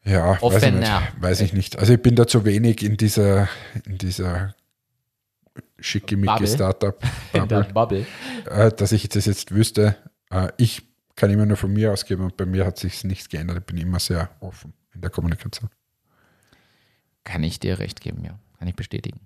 Ja, 0.06 0.42
weiß 0.42 0.64
ich, 0.64 0.74
nicht, 0.74 0.92
weiß 1.22 1.42
ich 1.42 1.54
nicht. 1.54 1.80
Also 1.80 1.94
ich 1.94 2.02
bin 2.02 2.16
da 2.16 2.28
zu 2.28 2.44
wenig 2.44 2.84
in 2.84 2.98
dieser, 2.98 3.48
in 3.86 3.98
dieser 3.98 4.54
schickimicki. 5.80 6.48
Startup, 6.48 7.02
Bubble, 7.32 7.68
Bubble. 7.74 8.06
äh, 8.50 8.72
dass 8.72 8.92
ich 8.92 9.08
das 9.08 9.26
jetzt 9.26 9.52
wüsste. 9.52 9.96
Äh, 10.30 10.50
ich 10.58 10.82
kann 11.16 11.30
immer 11.30 11.46
nur 11.46 11.58
von 11.58 11.72
mir 11.72 11.94
ausgeben 11.94 12.24
und 12.24 12.36
bei 12.36 12.46
mir 12.46 12.66
hat 12.66 12.80
sich 12.80 13.04
nichts 13.04 13.30
geändert. 13.30 13.60
Ich 13.60 13.66
bin 13.66 13.78
immer 13.78 14.00
sehr 14.00 14.30
offen 14.42 14.74
in 14.94 15.02
der 15.02 15.10
Kommunikation. 15.10 15.70
Kann 17.24 17.44
ich 17.44 17.60
dir 17.60 17.80
recht 17.80 18.02
geben, 18.02 18.26
ja. 18.26 18.38
Kann 18.60 18.68
ich 18.68 18.76
bestätigen. 18.76 19.22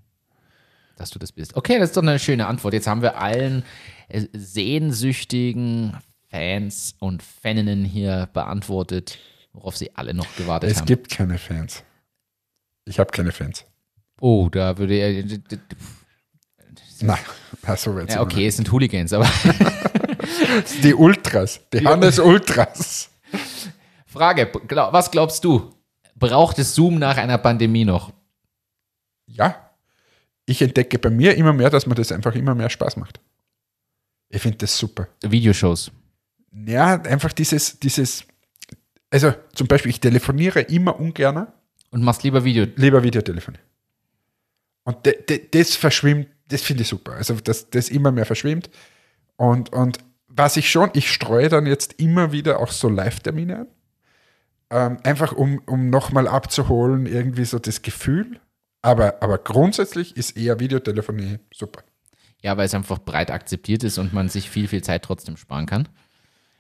Dass 0.97 1.11
du 1.11 1.19
das 1.19 1.31
bist. 1.31 1.55
Okay, 1.55 1.77
das 1.79 1.89
ist 1.89 1.97
doch 1.97 2.01
eine 2.01 2.17
schöne 2.19 2.47
Antwort. 2.47 2.73
Jetzt 2.73 2.87
haben 2.87 3.01
wir 3.01 3.21
allen 3.21 3.63
äh, 4.09 4.25
sehnsüchtigen 4.33 5.95
Fans 6.29 6.95
und 6.99 7.23
Faninnen 7.23 7.85
hier 7.85 8.27
beantwortet, 8.33 9.17
worauf 9.53 9.77
sie 9.77 9.95
alle 9.95 10.13
noch 10.13 10.27
gewartet 10.35 10.71
Es 10.71 10.79
haben. 10.79 10.85
gibt 10.87 11.09
keine 11.09 11.37
Fans. 11.37 11.83
Ich 12.85 12.99
habe 12.99 13.11
keine 13.11 13.31
Fans. 13.31 13.65
oh, 14.19 14.49
da 14.49 14.77
würde 14.77 14.95
er. 14.95 15.23
Nein, 17.01 17.19
also 17.63 17.99
jetzt 17.99 18.15
Ja, 18.15 18.21
okay, 18.21 18.47
es 18.47 18.55
sind 18.57 18.71
Hooligans, 18.71 19.13
aber 19.13 19.29
Die 20.83 20.93
Ultras, 20.95 21.59
die 21.71 21.85
Hannes 21.85 22.17
Ultras. 22.19 23.09
Frage, 24.07 24.51
was 24.91 25.11
glaubst 25.11 25.43
du? 25.43 25.69
Braucht 26.15 26.57
es 26.59 26.73
Zoom 26.73 26.97
nach 26.97 27.17
einer 27.17 27.37
Pandemie 27.37 27.85
noch? 27.85 28.11
Ja, 29.27 29.66
ich 30.47 30.61
entdecke 30.61 30.97
bei 30.97 31.09
mir 31.09 31.35
immer 31.35 31.53
mehr, 31.53 31.69
dass 31.69 31.85
mir 31.85 31.95
das 31.95 32.11
einfach 32.11 32.33
immer 32.33 32.55
mehr 32.55 32.69
Spaß 32.69 32.97
macht. 32.97 33.19
Ich 34.29 34.41
finde 34.41 34.57
das 34.59 34.77
super. 34.77 35.07
Videoshows. 35.21 35.91
Ja, 36.65 36.99
einfach 37.01 37.33
dieses, 37.33 37.79
dieses, 37.79 38.23
also 39.09 39.33
zum 39.53 39.67
Beispiel, 39.67 39.91
ich 39.91 39.99
telefoniere 39.99 40.61
immer 40.61 40.99
ungern, 40.99 41.47
Und 41.91 42.03
machst 42.03 42.23
lieber 42.23 42.43
Video. 42.43 42.65
lieber 42.75 43.03
Videotelefonie. 43.03 43.59
Und 44.83 45.05
de, 45.05 45.21
de, 45.21 45.49
das 45.51 45.75
verschwimmt, 45.75 46.27
das 46.47 46.61
finde 46.61 46.83
ich 46.83 46.89
super. 46.89 47.13
Also, 47.13 47.35
dass 47.35 47.69
das 47.69 47.89
immer 47.89 48.11
mehr 48.11 48.25
verschwimmt. 48.25 48.69
Und, 49.35 49.73
und 49.73 49.99
was 50.27 50.55
ich 50.55 50.71
schon, 50.71 50.89
ich 50.93 51.11
streue 51.11 51.49
dann 51.49 51.65
jetzt 51.65 51.99
immer 51.99 52.31
wieder 52.31 52.59
auch 52.59 52.71
so 52.71 52.87
Live-Termine 52.87 53.59
an. 53.59 53.67
Ähm, 54.69 54.97
einfach 55.03 55.33
um, 55.33 55.61
um 55.65 55.89
nochmal 55.89 56.27
abzuholen, 56.27 57.05
irgendwie 57.05 57.45
so 57.45 57.59
das 57.59 57.81
Gefühl. 57.81 58.39
Aber, 58.81 59.21
aber 59.21 59.37
grundsätzlich 59.39 60.15
ist 60.15 60.37
eher 60.37 60.59
Videotelefonie 60.59 61.39
super. 61.53 61.83
Ja, 62.41 62.55
weil 62.57 62.65
es 62.67 62.73
einfach 62.73 62.99
breit 62.99 63.31
akzeptiert 63.31 63.83
ist 63.83 63.97
und 63.97 64.13
man 64.13 64.29
sich 64.29 64.49
viel, 64.49 64.67
viel 64.67 64.83
Zeit 64.83 65.03
trotzdem 65.03 65.37
sparen 65.37 65.65
kann. 65.65 65.89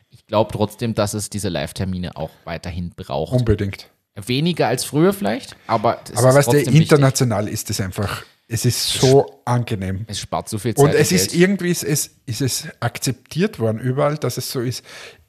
Ich 0.09 0.25
glaube 0.25 0.51
trotzdem, 0.51 0.95
dass 0.95 1.13
es 1.13 1.29
diese 1.29 1.49
Live-Termine 1.49 2.15
auch 2.15 2.31
weiterhin 2.45 2.91
braucht. 2.95 3.33
Unbedingt. 3.33 3.89
Weniger 4.15 4.67
als 4.67 4.83
früher 4.83 5.13
vielleicht, 5.13 5.55
aber 5.67 5.99
Aber 5.99 6.09
ist 6.09 6.23
was 6.23 6.33
der 6.33 6.43
trotzdem 6.43 6.73
wichtig. 6.73 6.81
international 6.91 7.47
ist 7.47 7.69
es 7.69 7.79
einfach, 7.79 8.23
es 8.47 8.65
ist 8.65 8.93
so 8.93 9.41
angenehm. 9.45 10.05
Es 10.07 10.19
spart 10.19 10.49
so 10.49 10.57
viel 10.57 10.73
Zeit. 10.73 10.83
Und 10.85 10.95
es 10.95 11.09
Geld. 11.09 11.21
ist 11.21 11.35
irgendwie, 11.35 11.69
ist 11.69 11.83
es, 11.83 12.15
ist 12.25 12.41
es 12.41 12.67
akzeptiert 12.79 13.59
worden 13.59 13.77
überall, 13.79 14.17
dass 14.17 14.37
es 14.37 14.49
so 14.51 14.61
ist. 14.61 14.83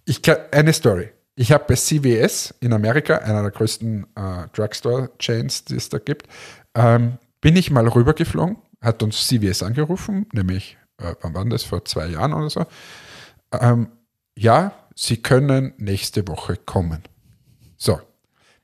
Ich 0.06 0.22
kann, 0.22 0.38
eine 0.52 0.72
Story. 0.72 1.10
Ich 1.34 1.52
habe 1.52 1.64
bei 1.68 1.74
CVS 1.74 2.54
in 2.60 2.72
Amerika, 2.72 3.18
einer 3.18 3.42
der 3.42 3.50
größten 3.50 4.06
äh, 4.16 4.48
Drugstore-Chains, 4.54 5.66
die 5.66 5.76
es 5.76 5.90
da 5.90 5.98
gibt, 5.98 6.26
ähm, 6.78 7.18
bin 7.40 7.56
ich 7.56 7.70
mal 7.70 7.86
rübergeflogen, 7.86 8.56
hat 8.80 9.02
uns 9.02 9.26
CVS 9.26 9.62
angerufen, 9.62 10.26
nämlich, 10.32 10.78
äh, 10.98 11.14
wann 11.20 11.34
war 11.34 11.44
das, 11.46 11.64
vor 11.64 11.84
zwei 11.84 12.06
Jahren 12.06 12.32
oder 12.32 12.48
so. 12.48 12.64
Ähm, 13.52 13.88
ja, 14.36 14.72
Sie 14.94 15.18
können 15.18 15.74
nächste 15.76 16.26
Woche 16.26 16.56
kommen. 16.56 17.02
So, 17.76 18.00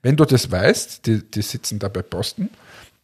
wenn 0.03 0.17
du 0.17 0.25
das 0.25 0.51
weißt, 0.51 1.07
die, 1.07 1.31
die 1.31 1.43
sitzen 1.43 1.79
da 1.79 1.89
bei 1.89 2.03
Posten, 2.03 2.51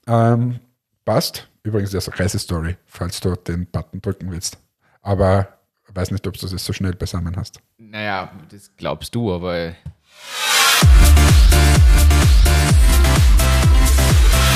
ähm, 0.07 0.59
passt. 1.05 1.49
Übrigens, 1.63 1.91
das 1.91 2.07
ist 2.07 2.13
eine 2.13 2.21
Reisestory, 2.21 2.77
falls 2.87 3.21
du 3.21 3.37
den 3.37 3.67
Button 3.67 4.01
drücken 4.01 4.31
willst. 4.31 4.59
Aber 5.03 5.61
weiß 5.95 6.11
nicht, 6.11 6.27
ob 6.27 6.37
du 6.37 6.47
das 6.47 6.65
so 6.65 6.73
schnell 6.73 6.95
beisammen 6.95 7.37
hast. 7.37 7.61
Naja, 7.79 8.33
das 8.51 8.71
glaubst 8.77 9.15
du, 9.15 9.33
aber 9.33 9.75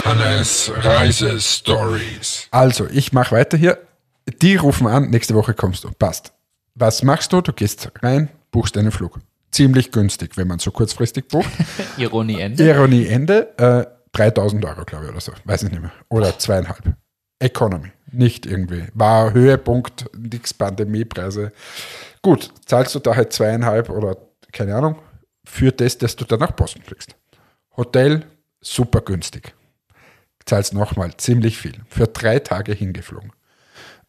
Hannes 0.05 0.71
Reisestories. 0.77 2.49
Also, 2.51 2.87
ich 2.91 3.13
mache 3.13 3.35
weiter 3.35 3.57
hier. 3.57 3.79
Die 4.43 4.57
rufen 4.57 4.87
an, 4.87 5.11
nächste 5.11 5.35
Woche 5.35 5.55
kommst 5.55 5.85
du. 5.85 5.91
Passt. 5.91 6.33
Was 6.75 7.03
machst 7.03 7.33
du? 7.33 7.41
Du 7.41 7.53
gehst 7.53 7.91
rein, 8.03 8.29
buchst 8.51 8.77
einen 8.77 8.93
Flug. 8.93 9.19
Ziemlich 9.51 9.93
günstig, 9.93 10.37
wenn 10.37 10.49
man 10.49 10.59
so 10.59 10.71
kurzfristig 10.71 11.29
bucht. 11.29 11.49
Ironie 11.97 12.41
Ende. 12.41 12.69
Ironie 12.69 13.07
Ende, 13.07 13.57
äh, 13.59 13.87
3000 14.13 14.65
Euro, 14.65 14.85
glaube 14.85 15.05
ich, 15.05 15.11
oder 15.11 15.21
so. 15.21 15.33
Weiß 15.45 15.63
ich 15.63 15.71
nicht 15.71 15.81
mehr. 15.81 15.93
Oder 16.11 16.39
zweieinhalb. 16.39 16.97
Economy. 17.39 17.93
Nicht 18.13 18.47
irgendwie. 18.47 18.85
War 18.95 19.33
Höhepunkt, 19.33 20.05
nix 20.17 20.53
Pandemiepreise. 20.53 21.53
Gut, 22.23 22.51
zahlst 22.67 22.95
du 22.95 22.99
da 22.99 23.17
halt 23.17 23.33
zweieinhalb 23.33 23.89
oder 23.89 24.17
keine 24.53 24.75
Ahnung, 24.75 24.99
für 25.45 25.73
das, 25.73 25.99
dass 25.99 26.15
du 26.15 26.25
dann 26.25 26.41
nach 26.41 26.53
Boston 26.53 26.83
fliegst. 26.83 27.17
Hotel, 27.77 28.25
super 28.61 29.01
günstig. 29.01 29.55
Zahlst 30.47 30.75
nochmal 30.75 31.17
ziemlich 31.17 31.59
viel. 31.59 31.81
Für 31.89 32.07
drei 32.07 32.39
Tage 32.39 32.73
hingeflogen. 32.73 33.33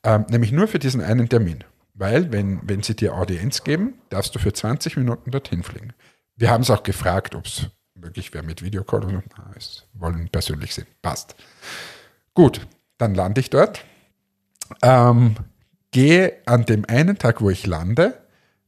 Ähm, 0.03 0.25
nämlich 0.29 0.51
nur 0.51 0.67
für 0.67 0.79
diesen 0.79 1.01
einen 1.01 1.29
Termin. 1.29 1.63
Weil, 1.93 2.31
wenn, 2.31 2.59
wenn 2.63 2.83
sie 2.83 2.95
dir 2.95 3.13
Audienz 3.15 3.63
geben, 3.63 3.93
darfst 4.09 4.35
du 4.35 4.39
für 4.39 4.51
20 4.51 4.97
Minuten 4.97 5.31
dorthin 5.31 5.63
fliegen. 5.63 5.93
Wir 6.35 6.49
haben 6.49 6.61
es 6.61 6.69
auch 6.69 6.83
gefragt, 6.83 7.35
ob 7.35 7.45
es 7.45 7.67
möglich 7.93 8.33
wäre 8.33 8.43
mit 8.43 8.61
Videocall. 8.61 9.05
Und 9.05 9.23
na, 9.37 9.53
es 9.55 9.87
wollen 9.93 10.27
persönlich 10.29 10.73
sehen. 10.73 10.87
Passt. 11.01 11.35
Gut, 12.33 12.67
dann 12.97 13.15
lande 13.15 13.39
ich 13.39 13.49
dort. 13.49 13.85
Ähm, 14.81 15.35
gehe 15.91 16.33
an 16.45 16.65
dem 16.65 16.83
einen 16.89 17.17
Tag, 17.17 17.39
wo 17.41 17.49
ich 17.49 17.65
lande, 17.65 18.21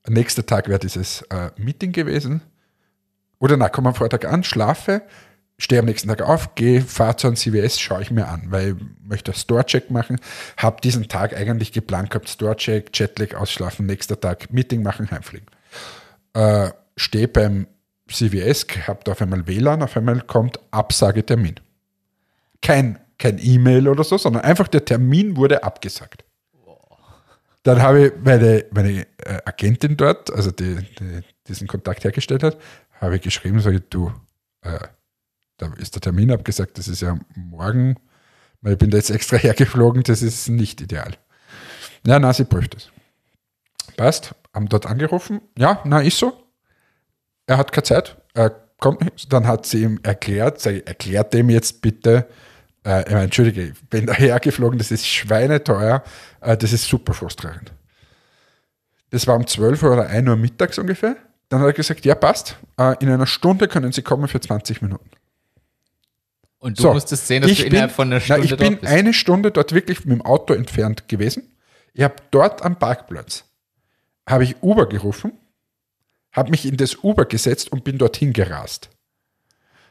nächster 0.08 0.46
Tag 0.46 0.70
wäre 0.70 0.80
dieses 0.80 1.24
äh, 1.24 1.52
Meeting 1.58 1.92
gewesen, 1.92 2.42
Oder 3.40 3.58
na, 3.58 3.70
komme 3.70 3.90
am 3.90 3.96
Vortag 3.96 4.26
an, 4.26 4.44
schlafe, 4.44 5.02
stehe 5.60 5.80
am 5.80 5.86
nächsten 5.86 6.08
Tag 6.08 6.22
auf, 6.22 6.56
gehe, 6.56 6.82
fahre 6.82 7.16
zu 7.16 7.28
einem 7.28 7.36
CVS, 7.36 7.80
schaue 7.80 8.02
ich 8.02 8.12
mir 8.12 8.28
an, 8.28 8.44
weil 8.50 8.70
ich 8.70 9.08
möchte 9.08 9.32
einen 9.32 9.40
Store-Check 9.40 9.90
machen, 9.90 10.20
habe 10.58 10.82
diesen 10.82 11.08
Tag 11.08 11.36
eigentlich 11.36 11.72
geplant 11.72 12.12
gehabt, 12.12 12.30
Store-Check, 12.30 12.90
Jetlag 12.94 13.36
ausschlafen, 13.36 13.86
nächster 13.86 14.20
Tag 14.20 14.54
Meeting 14.54 14.84
machen, 14.84 15.10
heimfliegen. 15.10 15.48
Äh, 16.34 16.70
stehe 16.96 17.28
beim 17.28 17.68
CVS, 18.08 18.68
habe 18.88 19.00
da 19.04 19.14
auf 19.14 19.22
einmal 19.22 19.48
WLAN, 19.48 19.82
auf 19.82 19.98
einmal 19.98 20.22
kommt 20.22 20.60
Absagetermin. 20.72 21.56
Kein, 22.62 23.00
kein 23.18 23.40
E-Mail 23.40 23.88
oder 23.88 24.04
so, 24.04 24.18
sondern 24.18 24.44
einfach 24.44 24.68
der 24.68 24.86
Termin 24.86 25.38
wurde 25.38 25.64
abgesagt. 25.64 26.24
Dann 27.64 27.82
habe 27.82 28.08
ich 28.08 28.14
meine, 28.24 28.66
meine 28.72 29.02
äh, 29.18 29.42
Agentin 29.44 29.98
dort, 29.98 30.32
also 30.32 30.52
die, 30.52 30.78
die 31.00 31.22
diesen 31.48 31.68
Kontakt 31.68 32.04
hergestellt 32.04 32.44
hat, 32.44 32.58
habe 33.02 33.18
ich 33.18 33.22
geschrieben, 33.22 33.60
sage 33.60 33.82
du, 33.82 34.14
äh, 34.62 34.80
da 35.58 35.74
ist 35.78 35.96
der 35.96 36.02
Termin 36.02 36.32
abgesagt, 36.32 36.78
das 36.78 36.88
ist 36.88 37.02
ja 37.02 37.18
morgen, 37.36 37.96
ich 38.66 38.78
bin 38.78 38.90
da 38.90 38.98
jetzt 38.98 39.10
extra 39.10 39.38
hergeflogen, 39.38 40.04
das 40.04 40.22
ist 40.22 40.48
nicht 40.50 40.82
ideal. 40.82 41.14
Ja, 42.06 42.20
na, 42.20 42.34
sie 42.34 42.46
prüft 42.46 42.76
es. 42.76 42.90
Passt, 43.96 44.36
haben 44.54 44.70
dort 44.70 44.86
angerufen, 44.86 45.42
ja, 45.58 45.82
na, 45.84 46.02
ist 46.02 46.18
so. 46.18 46.34
Er 47.48 47.58
hat 47.58 47.72
keine 47.72 47.84
Zeit, 47.84 48.18
er 48.34 48.50
kommt 48.80 49.02
nicht. 49.02 49.32
Dann 49.32 49.48
hat 49.48 49.66
sie 49.66 49.84
ihm 49.84 50.00
erklärt, 50.04 50.60
sag 50.62 50.74
ich, 50.74 50.88
erklärt 50.88 51.34
dem 51.34 51.50
jetzt 51.50 51.82
bitte, 51.82 52.28
äh, 52.86 53.02
ich 53.02 53.10
meine, 53.10 53.24
entschuldige, 53.24 53.64
ich 53.64 53.90
bin 53.90 54.06
daher 54.06 54.40
geflogen, 54.42 54.78
das 54.78 54.92
ist 54.92 55.06
schweineteuer, 55.06 56.04
äh, 56.42 56.58
das 56.58 56.74
ist 56.74 56.86
super 56.86 57.14
frustrierend. 57.14 57.74
Das 59.10 59.26
war 59.26 59.36
um 59.36 59.48
12 59.48 59.84
Uhr 59.84 59.94
oder 59.94 60.08
1 60.08 60.28
Uhr 60.28 60.36
mittags 60.36 60.78
ungefähr. 60.78 61.16
Dann 61.50 61.62
hat 61.62 61.68
er 61.68 61.74
gesagt, 61.74 62.06
ja, 62.06 62.14
passt, 62.16 62.58
äh, 62.78 62.96
in 63.00 63.10
einer 63.10 63.28
Stunde 63.28 63.68
können 63.68 63.92
Sie 63.92 64.02
kommen 64.02 64.28
für 64.28 64.42
20 64.42 64.82
Minuten. 64.82 65.10
Und 66.60 66.78
du 66.80 66.84
So, 66.84 66.94
musstest 66.94 67.28
sehen, 67.28 67.42
dass 67.44 67.52
ich 67.52 67.60
du 67.60 67.66
innerhalb 67.68 67.90
bin, 67.92 67.96
von 67.96 68.08
einer 68.08 68.16
na, 68.16 68.22
Stunde 68.22 68.46
ich 68.46 68.58
bin 68.58 68.78
bist. 68.80 68.92
eine 68.92 69.14
Stunde 69.14 69.52
dort 69.52 69.74
wirklich 69.74 70.06
mit 70.06 70.12
dem 70.20 70.22
Auto 70.24 70.54
entfernt 70.54 71.08
gewesen. 71.08 71.54
Ich 71.94 72.04
habe 72.04 72.16
dort 72.32 72.64
am 72.64 72.78
Parkplatz, 72.78 73.44
habe 74.28 74.44
ich 74.44 74.56
Uber 74.62 74.88
gerufen, 74.88 75.34
habe 76.32 76.52
mich 76.52 76.66
in 76.66 76.78
das 76.78 76.96
Uber 77.04 77.26
gesetzt 77.26 77.72
und 77.72 77.84
bin 77.84 77.98
dorthin 77.98 78.34
gerast. 78.34 78.90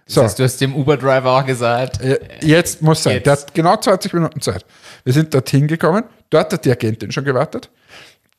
So, 0.08 0.20
Das 0.22 0.30
heißt, 0.30 0.38
du 0.38 0.44
hast 0.44 0.60
dem 0.60 0.76
Uber-Driver 0.76 1.32
auch 1.32 1.44
gesagt, 1.46 2.00
äh, 2.00 2.20
jetzt 2.40 2.80
muss 2.80 3.02
sein. 3.02 3.14
Jetzt. 3.14 3.26
Der 3.26 3.32
hat 3.32 3.54
genau 3.54 3.76
20 3.76 4.12
Minuten 4.12 4.40
Zeit. 4.40 4.64
Wir 5.02 5.12
sind 5.12 5.34
dorthin 5.34 5.66
gekommen, 5.66 6.04
dort 6.30 6.52
hat 6.52 6.64
die 6.64 6.70
Agentin 6.70 7.10
schon 7.10 7.24
gewartet. 7.24 7.70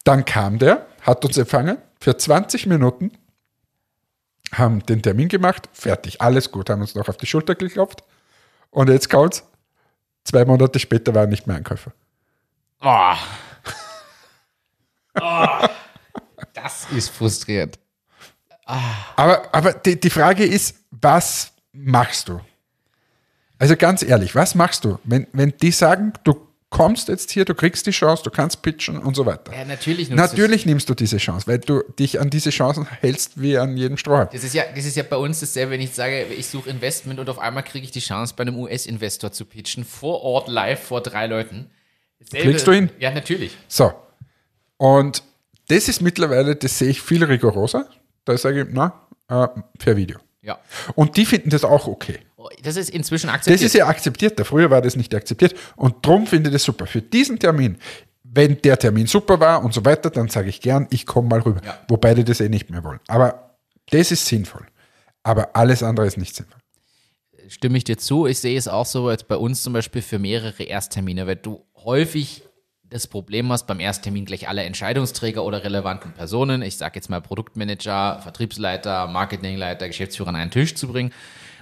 Dann 0.06 0.24
kam 0.24 0.60
der, 0.60 0.86
hat 1.02 1.26
uns 1.26 1.38
empfangen 1.38 1.78
für 2.00 2.16
20 2.18 2.68
Minuten, 2.68 3.12
haben 4.54 4.86
den 4.86 5.02
Termin 5.02 5.28
gemacht, 5.28 5.68
fertig, 5.74 6.22
alles 6.22 6.52
gut, 6.52 6.70
haben 6.70 6.80
uns 6.82 6.96
noch 6.96 7.10
auf 7.10 7.18
die 7.18 7.26
Schulter 7.26 7.56
geklopft. 7.56 8.04
Und 8.70 8.90
jetzt 8.90 9.10
kommt's. 9.10 9.44
Zwei 10.24 10.44
Monate 10.46 10.80
später 10.80 11.14
war 11.16 11.22
er 11.22 11.28
nicht 11.28 11.48
mehr 11.48 11.56
Einkäufer. 11.56 11.92
oh. 12.82 13.14
oh. 15.22 15.68
das 16.54 16.88
ist 16.92 17.10
frustrierend. 17.10 17.80
Aber, 19.16 19.48
aber 19.54 19.74
die, 19.74 20.00
die 20.00 20.10
Frage 20.10 20.44
ist, 20.44 20.76
was 20.92 21.54
machst 21.72 22.28
du? 22.28 22.42
Also 23.60 23.76
ganz 23.76 24.04
ehrlich, 24.04 24.36
was 24.36 24.56
machst 24.56 24.84
du, 24.84 25.00
wenn, 25.04 25.28
wenn 25.32 25.54
die 25.58 25.72
sagen, 25.72 26.14
du 26.24 26.47
kommst 26.70 27.08
jetzt 27.08 27.32
hier, 27.32 27.46
du 27.46 27.56
kriegst 27.56 27.86
die 27.88 27.92
Chance, 27.92 28.24
du 28.24 28.30
kannst 28.30 28.62
pitchen 28.62 28.98
und 29.00 29.16
so 29.16 29.26
weiter? 29.26 29.54
Ja, 29.54 29.64
natürlich. 29.66 30.10
nimmst 30.10 30.12
du- 30.34 30.36
Natürlich 30.38 30.66
nimmst 30.66 30.90
du 30.90 30.94
diese 30.96 31.18
Chance, 31.18 31.48
weil 31.48 31.60
du 31.60 31.82
dich 31.98 32.20
an 32.20 32.30
diese 32.30 32.50
Chancen 32.50 32.86
hältst 33.02 33.40
wie 33.42 33.58
an 33.58 33.78
jedem 33.78 33.98
Strohhalm. 33.98 34.28
Das 34.34 34.44
ist, 34.44 34.54
ja, 34.54 34.64
das 34.76 34.86
ist 34.86 34.98
ja 34.98 35.04
bei 35.04 35.16
uns 35.18 35.40
dasselbe, 35.40 35.72
wenn 35.72 35.82
ich 35.82 35.92
sage, 35.94 36.24
ich 36.26 36.48
suche 36.48 36.70
Investment 36.70 37.20
und 37.20 37.30
auf 37.30 37.40
einmal 37.40 37.64
kriege 37.64 37.86
ich 37.86 37.92
die 37.92 38.00
Chance, 38.02 38.34
bei 38.36 38.42
einem 38.42 38.58
US-Investor 38.58 39.32
zu 39.32 39.46
pitchen, 39.46 39.86
vor 39.86 40.22
Ort 40.22 40.48
live 40.50 40.82
vor 40.84 41.02
drei 41.02 41.28
Leuten. 41.28 41.70
Dasselbe- 42.20 42.48
Fliegst 42.50 42.68
du 42.68 42.72
hin? 42.74 42.90
Ja, 43.00 43.12
natürlich. 43.12 43.56
So. 43.68 43.94
Und 44.78 45.24
das 45.70 45.88
ist 45.88 46.02
mittlerweile, 46.02 46.56
das 46.56 46.78
sehe 46.80 46.90
ich 46.90 47.02
viel 47.02 47.24
rigoroser. 47.24 47.88
Da 48.26 48.38
sage 48.38 48.62
ich, 48.64 48.68
na, 48.72 49.08
äh, 49.30 49.48
per 49.80 49.96
Video. 49.96 50.20
Ja. 50.42 50.60
Und 50.96 51.18
die 51.18 51.26
finden 51.26 51.50
das 51.50 51.64
auch 51.64 51.88
okay. 51.88 52.20
Das 52.64 52.76
ist 52.76 52.90
inzwischen 52.90 53.28
Das 53.28 53.36
akzeptiert. 53.36 53.62
ist 53.66 53.74
ja 53.74 53.88
akzeptiert. 53.88 54.40
Früher 54.48 54.70
war 54.70 54.82
das 54.82 54.96
nicht 54.96 55.14
akzeptiert. 55.14 55.56
Und 55.76 56.06
darum 56.06 56.28
finde 56.28 56.50
ich 56.50 56.54
das 56.54 56.64
super. 56.64 56.86
Für 56.88 57.02
diesen 57.02 57.40
Termin, 57.40 57.78
wenn 58.24 58.62
der 58.62 58.78
Termin 58.78 59.08
super 59.08 59.40
war 59.40 59.64
und 59.64 59.74
so 59.74 59.84
weiter, 59.86 60.10
dann 60.10 60.30
sage 60.30 60.50
ich 60.50 60.62
gern, 60.62 60.88
ich 60.92 61.06
komme 61.06 61.30
mal 61.30 61.40
rüber. 61.42 61.62
Ja. 61.66 61.80
Wobei 61.88 62.14
die 62.14 62.24
das 62.24 62.40
eh 62.42 62.50
nicht 62.50 62.70
mehr 62.70 62.84
wollen. 62.84 63.00
Aber 63.08 63.56
das 63.90 64.12
ist 64.12 64.26
sinnvoll. 64.26 64.66
Aber 65.24 65.56
alles 65.56 65.84
andere 65.84 66.06
ist 66.08 66.18
nicht 66.18 66.36
sinnvoll. 66.36 66.60
stimme 67.48 67.78
ich 67.78 67.84
dir 67.84 67.98
zu. 67.98 68.28
Ich 68.28 68.40
sehe 68.40 68.58
es 68.58 68.68
auch 68.68 68.86
so 68.86 69.10
jetzt 69.12 69.28
bei 69.28 69.36
uns 69.38 69.64
zum 69.64 69.74
Beispiel 69.74 70.02
für 70.02 70.20
mehrere 70.20 70.64
Ersttermine, 70.64 71.28
weil 71.28 71.36
du 71.38 71.66
häufig 71.84 72.44
das 72.90 73.06
Problem 73.08 73.52
hast, 73.52 73.68
beim 73.68 73.82
Ersttermin 73.82 74.24
gleich 74.24 74.48
alle 74.48 74.64
Entscheidungsträger 74.64 75.44
oder 75.44 75.62
relevanten 75.64 76.14
Personen, 76.14 76.62
ich 76.62 76.78
sage 76.78 76.96
jetzt 76.96 77.10
mal 77.10 77.20
Produktmanager, 77.20 78.20
Vertriebsleiter, 78.22 79.08
Marketingleiter, 79.08 79.88
Geschäftsführer 79.88 80.30
an 80.30 80.38
einen 80.38 80.52
Tisch 80.52 80.74
zu 80.76 80.88
bringen. 80.88 81.12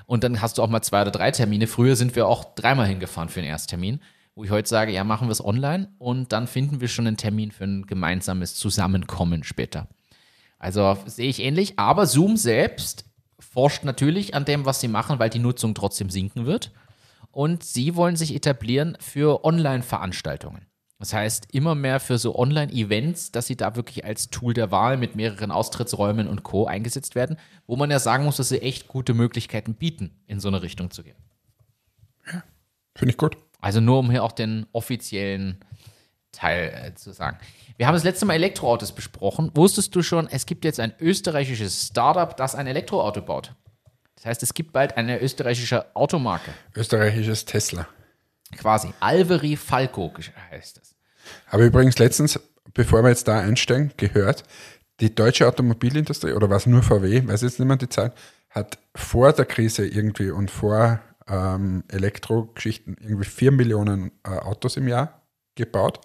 Und 0.06 0.24
dann 0.24 0.42
hast 0.42 0.58
du 0.58 0.64
auch 0.64 0.70
mal 0.70 0.82
zwei 0.82 1.02
oder 1.02 1.12
drei 1.12 1.32
Termine. 1.32 1.68
Früher 1.68 1.96
sind 1.96 2.16
wir 2.16 2.28
auch 2.28 2.56
dreimal 2.56 2.88
hingefahren 2.88 3.30
für 3.30 3.40
einen 3.40 3.50
Ersttermin, 3.50 4.00
wo 4.36 4.44
ich 4.44 4.52
heute 4.52 4.70
sage, 4.70 4.92
ja, 4.92 5.04
machen 5.04 5.28
wir 5.28 5.32
es 5.32 5.44
online 5.44 5.90
und 5.98 6.32
dann 6.32 6.48
finden 6.48 6.82
wir 6.82 6.88
schon 6.88 7.08
einen 7.08 7.18
Termin 7.18 7.52
für 7.52 7.64
ein 7.64 7.88
gemeinsames 7.88 8.56
Zusammenkommen 8.56 9.44
später. 9.44 9.88
Also 10.60 10.98
sehe 11.06 11.30
ich 11.30 11.42
ähnlich, 11.42 11.80
aber 11.80 12.06
Zoom 12.06 12.38
selbst 12.38 13.06
forscht 13.40 13.84
natürlich 13.84 14.34
an 14.36 14.46
dem, 14.46 14.66
was 14.66 14.80
sie 14.80 14.88
machen, 14.88 15.20
weil 15.20 15.30
die 15.30 15.40
Nutzung 15.40 15.74
trotzdem 15.74 16.10
sinken 16.10 16.46
wird. 16.46 16.72
Und 17.32 17.64
sie 17.64 17.96
wollen 17.96 18.16
sich 18.16 18.34
etablieren 18.34 18.98
für 19.00 19.44
Online-Veranstaltungen. 19.44 20.66
Das 21.06 21.14
heißt, 21.14 21.54
immer 21.54 21.76
mehr 21.76 22.00
für 22.00 22.18
so 22.18 22.36
Online-Events, 22.36 23.32
dass 23.32 23.46
sie 23.46 23.56
da 23.56 23.76
wirklich 23.76 24.06
als 24.06 24.32
Tool 24.32 24.56
der 24.56 24.72
Wahl 24.72 24.98
mit 24.98 25.16
mehreren 25.16 25.52
Austrittsräumen 25.52 26.28
und 26.28 26.42
Co. 26.42 26.66
eingesetzt 26.66 27.14
werden, 27.14 27.38
wo 27.68 27.76
man 27.76 27.92
ja 27.92 28.00
sagen 28.00 28.26
muss, 28.26 28.38
dass 28.38 28.50
sie 28.50 28.60
echt 28.64 28.88
gute 28.88 29.14
Möglichkeiten 29.14 29.76
bieten, 29.76 30.20
in 30.26 30.40
so 30.40 30.48
eine 30.48 30.64
Richtung 30.64 30.90
zu 30.90 31.04
gehen. 31.04 31.16
Finde 32.96 33.12
ich 33.12 33.18
gut. 33.18 33.38
Also 33.62 33.82
nur 33.82 34.00
um 34.00 34.10
hier 34.10 34.24
auch 34.24 34.32
den 34.32 34.66
offiziellen 34.72 35.60
Teil 36.32 36.74
äh, 36.74 36.96
zu 36.96 37.14
sagen. 37.14 37.38
Wir 37.78 37.86
haben 37.86 37.94
das 37.94 38.04
letzte 38.04 38.26
Mal 38.26 38.34
Elektroautos 38.34 38.92
besprochen. 38.92 39.52
Wusstest 39.54 39.96
du 39.96 40.02
schon, 40.02 40.28
es 40.28 40.48
gibt 40.48 40.66
jetzt 40.66 40.80
ein 40.80 40.96
österreichisches 41.00 41.86
Startup, 41.86 42.36
das 42.36 42.56
ein 42.56 42.66
Elektroauto 42.66 43.22
baut? 43.22 43.54
Das 44.16 44.26
heißt, 44.26 44.42
es 44.42 44.56
gibt 44.56 44.74
bald 44.74 44.98
eine 44.98 45.22
österreichische 45.22 45.96
Automarke. 45.96 46.52
Österreichisches 46.76 47.46
Tesla. 47.46 47.88
Quasi. 48.58 48.92
Alveri 49.02 49.56
Falco 49.56 50.12
heißt 50.50 50.80
es. 50.82 50.95
Habe 51.48 51.66
übrigens 51.66 51.98
letztens, 52.00 52.40
bevor 52.74 53.04
wir 53.04 53.10
jetzt 53.10 53.28
da 53.28 53.40
einsteigen, 53.40 53.92
gehört, 53.98 54.44
die 55.00 55.14
deutsche 55.14 55.48
Automobilindustrie, 55.48 56.34
oder 56.34 56.50
was 56.50 56.66
nur 56.66 56.84
VW, 56.84 57.28
weiß 57.28 57.42
jetzt 57.42 57.60
nicht 57.60 57.68
mehr 57.68 57.78
die 57.78 57.90
Zahl, 57.90 58.14
hat 58.50 58.78
vor 58.96 59.34
der 59.34 59.46
Krise 59.46 59.86
irgendwie 59.86 60.30
und 60.30 60.50
vor 60.50 61.02
ähm, 61.28 61.84
Elektrogeschichten 61.90 62.98
irgendwie 63.02 63.26
4 63.26 63.52
Millionen 63.52 64.12
äh, 64.24 64.30
Autos 64.30 64.78
im 64.78 64.88
Jahr 64.88 65.22
gebaut. 65.56 66.00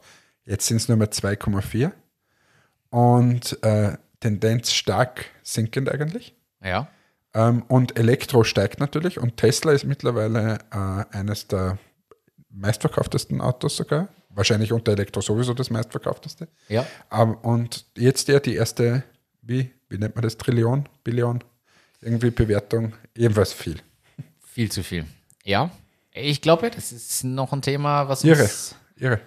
Jetzt 0.44 0.66
sind 0.66 0.78
es 0.78 0.88
nur 0.88 0.96
mehr 0.96 1.10
2,4 1.10 1.92
und 2.90 3.62
äh, 3.62 3.96
Tendenz 4.18 4.72
stark 4.72 5.26
sinkend 5.42 5.90
eigentlich. 5.90 6.34
Ja. 6.62 6.88
Ähm, 7.34 7.62
und 7.68 7.98
Elektro 7.98 8.42
steigt 8.44 8.80
natürlich 8.80 9.18
und 9.18 9.36
Tesla 9.36 9.72
ist 9.72 9.84
mittlerweile 9.84 10.58
äh, 10.72 11.16
eines 11.16 11.46
der 11.46 11.78
meistverkauftesten 12.50 13.40
Autos 13.40 13.76
sogar. 13.76 14.08
Wahrscheinlich 14.32 14.72
unter 14.72 14.92
Elektro 14.92 15.20
sowieso 15.20 15.54
das 15.54 15.70
meistverkaufteste. 15.70 16.48
Ja. 16.68 16.86
Aber, 17.08 17.44
und 17.44 17.84
jetzt 17.96 18.28
ja 18.28 18.38
die 18.40 18.54
erste, 18.54 19.02
wie, 19.42 19.70
wie 19.88 19.98
nennt 19.98 20.14
man 20.14 20.22
das, 20.22 20.36
Trillion, 20.36 20.88
Billion, 21.02 21.42
irgendwie 22.00 22.30
Bewertung, 22.30 22.94
ebenfalls 23.16 23.52
viel. 23.52 23.80
Viel 24.40 24.70
zu 24.70 24.82
viel. 24.82 25.04
Ja. 25.44 25.70
Ich 26.12 26.40
glaube, 26.40 26.70
das 26.70 26.92
ist 26.92 27.24
noch 27.24 27.52
ein 27.52 27.62
Thema, 27.62 28.08
was 28.08 28.24
Irre, 28.24 28.42
uns 28.42 28.74
irre. 28.96 29.20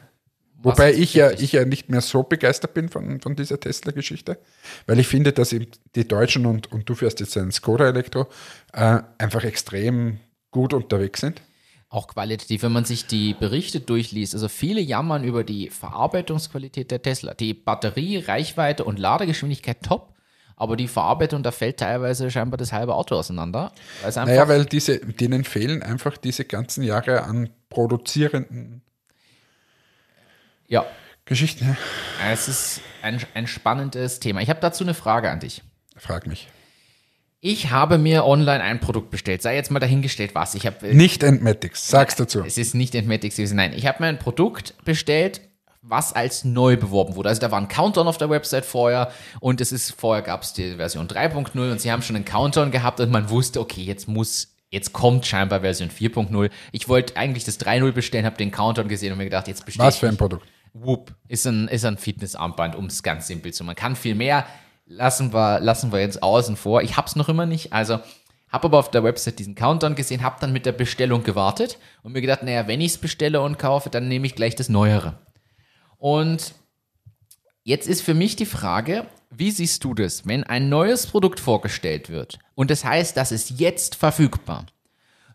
Wobei 0.63 0.93
ich 0.93 1.13
ja, 1.13 1.31
ich 1.31 1.51
ja 1.51 1.65
nicht 1.65 1.89
mehr 1.89 1.99
so 1.99 2.23
begeistert 2.23 2.73
bin 2.73 2.87
von, 2.87 3.19
von 3.19 3.35
dieser 3.35 3.59
Tesla-Geschichte, 3.59 4.37
weil 4.87 4.97
ich 4.97 5.07
finde, 5.07 5.33
dass 5.33 5.51
eben 5.51 5.67
die 5.95 6.07
Deutschen 6.07 6.45
und, 6.45 6.71
und 6.71 6.87
du 6.87 6.95
fährst 6.95 7.19
jetzt 7.19 7.37
ein 7.37 7.51
Skoda 7.51 7.87
Elektro 7.87 8.27
äh, 8.71 8.99
einfach 9.17 9.43
extrem 9.43 10.19
gut 10.51 10.73
unterwegs 10.73 11.19
sind. 11.19 11.41
Auch 11.93 12.07
qualitativ, 12.07 12.63
wenn 12.63 12.71
man 12.71 12.85
sich 12.85 13.05
die 13.05 13.35
Berichte 13.35 13.79
durchliest. 13.79 14.33
Also 14.33 14.47
viele 14.47 14.81
jammern 14.81 15.23
über 15.23 15.43
die 15.43 15.69
Verarbeitungsqualität 15.69 16.89
der 16.89 17.01
Tesla. 17.01 17.35
Die 17.35 17.53
Batterie, 17.53 18.17
Reichweite 18.17 18.83
und 18.83 18.97
Ladegeschwindigkeit 18.97 19.83
top, 19.83 20.13
aber 20.55 20.75
die 20.75 20.87
Verarbeitung, 20.87 21.43
da 21.43 21.51
fällt 21.51 21.77
teilweise 21.77 22.31
scheinbar 22.31 22.57
das 22.57 22.73
halbe 22.73 22.95
Auto 22.95 23.15
auseinander. 23.15 23.71
Weil 24.01 24.25
Naja, 24.25 24.47
weil 24.47 24.65
diese, 24.65 24.99
denen 24.99 25.43
fehlen 25.43 25.83
einfach 25.83 26.17
diese 26.17 26.45
ganzen 26.45 26.83
Jahre 26.83 27.23
an 27.23 27.49
produzierenden 27.69 28.81
ja, 30.67 30.85
Geschichten. 31.25 31.77
Es 32.27 32.47
ist 32.47 32.81
ein, 33.03 33.21
ein 33.35 33.45
spannendes 33.45 34.19
Thema. 34.19 34.41
Ich 34.41 34.49
habe 34.49 34.59
dazu 34.59 34.83
eine 34.83 34.95
Frage 34.95 35.29
an 35.29 35.39
dich. 35.39 35.61
Frag 35.95 36.25
mich. 36.25 36.47
Ich 37.45 37.71
habe 37.71 37.97
mir 37.97 38.25
online 38.25 38.63
ein 38.63 38.79
Produkt 38.79 39.11
bestellt. 39.11 39.41
Sei 39.41 39.55
jetzt 39.55 39.69
mal 39.69 39.81
dahingestellt, 39.81 40.33
was. 40.33 40.55
Ich 40.55 40.65
habe 40.65 40.95
Nicht 40.95 41.23
Entmatics, 41.23 41.89
sag's 41.89 42.15
dazu. 42.15 42.41
Es 42.45 42.57
ist 42.57 42.73
nicht 42.73 42.95
Entmatics 42.95 43.35
gewesen. 43.35 43.57
Nein, 43.57 43.73
ich 43.75 43.85
habe 43.85 44.01
mir 44.01 44.07
ein 44.07 44.17
Produkt 44.17 44.75
bestellt, 44.85 45.41
was 45.81 46.13
als 46.13 46.45
neu 46.45 46.77
beworben 46.77 47.17
wurde. 47.17 47.27
Also 47.27 47.41
da 47.41 47.51
war 47.51 47.59
ein 47.59 47.67
Countdown 47.67 48.07
auf 48.07 48.17
der 48.17 48.29
Website 48.29 48.63
vorher 48.63 49.11
und 49.41 49.59
es 49.59 49.73
ist 49.73 49.91
vorher 49.91 50.23
gab 50.23 50.43
es 50.43 50.53
die 50.53 50.75
Version 50.75 51.09
3.0 51.09 51.69
und 51.69 51.81
sie 51.81 51.91
haben 51.91 52.01
schon 52.01 52.15
einen 52.15 52.23
Countdown 52.23 52.71
gehabt 52.71 53.01
und 53.01 53.11
man 53.11 53.29
wusste, 53.29 53.59
okay, 53.59 53.81
jetzt 53.81 54.07
muss 54.07 54.55
jetzt 54.69 54.93
kommt 54.93 55.25
scheinbar 55.25 55.59
Version 55.59 55.89
4.0. 55.89 56.49
Ich 56.71 56.87
wollte 56.87 57.17
eigentlich 57.17 57.43
das 57.43 57.59
3.0 57.59 57.91
bestellen, 57.91 58.25
habe 58.25 58.37
den 58.37 58.51
Countdown 58.51 58.87
gesehen 58.87 59.11
und 59.11 59.17
mir 59.17 59.25
gedacht, 59.25 59.49
jetzt 59.49 59.65
bestelle 59.65 59.89
Was 59.89 59.95
ich 59.95 59.99
für 59.99 60.07
ein 60.07 60.15
Produkt? 60.15 60.47
Whoop 60.71 61.13
ist 61.27 61.45
ein, 61.45 61.67
ist 61.67 61.83
ein 61.83 61.97
Fitnessarmband, 61.97 62.77
um 62.77 62.85
es 62.85 63.03
ganz 63.03 63.27
simpel 63.27 63.51
zu 63.51 63.65
machen. 63.65 63.67
Man 63.67 63.75
kann 63.75 63.95
viel 63.97 64.15
mehr, 64.15 64.47
lassen 64.85 65.33
wir, 65.33 65.59
lassen 65.59 65.91
wir 65.91 65.99
jetzt 65.99 66.23
außen 66.23 66.55
vor. 66.55 66.81
Ich 66.81 66.97
hab's 66.97 67.15
noch 67.15 67.29
immer 67.29 67.45
nicht, 67.45 67.73
also 67.73 67.99
habe 68.49 68.65
aber 68.65 68.79
auf 68.79 68.91
der 68.91 69.03
Website 69.03 69.39
diesen 69.39 69.55
Countdown 69.55 69.95
gesehen, 69.95 70.21
habe 70.21 70.39
dann 70.39 70.53
mit 70.53 70.65
der 70.65 70.73
Bestellung 70.73 71.23
gewartet 71.23 71.79
und 72.03 72.13
mir 72.13 72.21
gedacht, 72.21 72.43
naja, 72.43 72.67
wenn 72.67 72.81
ich 72.81 72.93
es 72.93 72.97
bestelle 72.99 73.41
und 73.41 73.57
kaufe, 73.57 73.89
dann 73.89 74.07
nehme 74.07 74.27
ich 74.27 74.35
gleich 74.35 74.55
das 74.55 74.69
Neuere. 74.69 75.17
Und 75.97 76.53
jetzt 77.63 77.87
ist 77.87 78.01
für 78.01 78.13
mich 78.13 78.35
die 78.35 78.45
Frage, 78.45 79.07
wie 79.31 79.51
siehst 79.51 79.83
du 79.83 79.95
das, 79.95 80.27
wenn 80.27 80.43
ein 80.43 80.69
neues 80.69 81.07
Produkt 81.07 81.39
vorgestellt 81.39 82.09
wird 82.09 82.37
und 82.53 82.69
das 82.69 82.85
heißt, 82.85 83.17
das 83.17 83.31
ist 83.31 83.59
jetzt 83.59 83.95
verfügbar, 83.95 84.67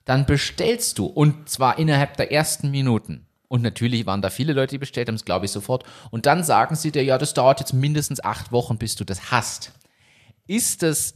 dann 0.04 0.24
bestellst 0.24 0.98
du 0.98 1.06
und 1.06 1.48
zwar 1.48 1.78
innerhalb 1.78 2.16
der 2.16 2.30
ersten 2.30 2.70
Minuten. 2.70 3.27
Und 3.48 3.62
natürlich 3.62 4.06
waren 4.06 4.22
da 4.22 4.30
viele 4.30 4.52
Leute, 4.52 4.72
die 4.72 4.78
bestellt 4.78 5.08
haben, 5.08 5.16
das 5.16 5.24
glaube 5.24 5.46
ich 5.46 5.50
sofort. 5.50 5.84
Und 6.10 6.26
dann 6.26 6.44
sagen 6.44 6.76
sie 6.76 6.92
dir, 6.92 7.02
ja, 7.02 7.18
das 7.18 7.34
dauert 7.34 7.60
jetzt 7.60 7.72
mindestens 7.72 8.22
acht 8.22 8.52
Wochen, 8.52 8.78
bis 8.78 8.94
du 8.94 9.04
das 9.04 9.30
hast. 9.30 9.72
Ist 10.46 10.82
das, 10.82 11.14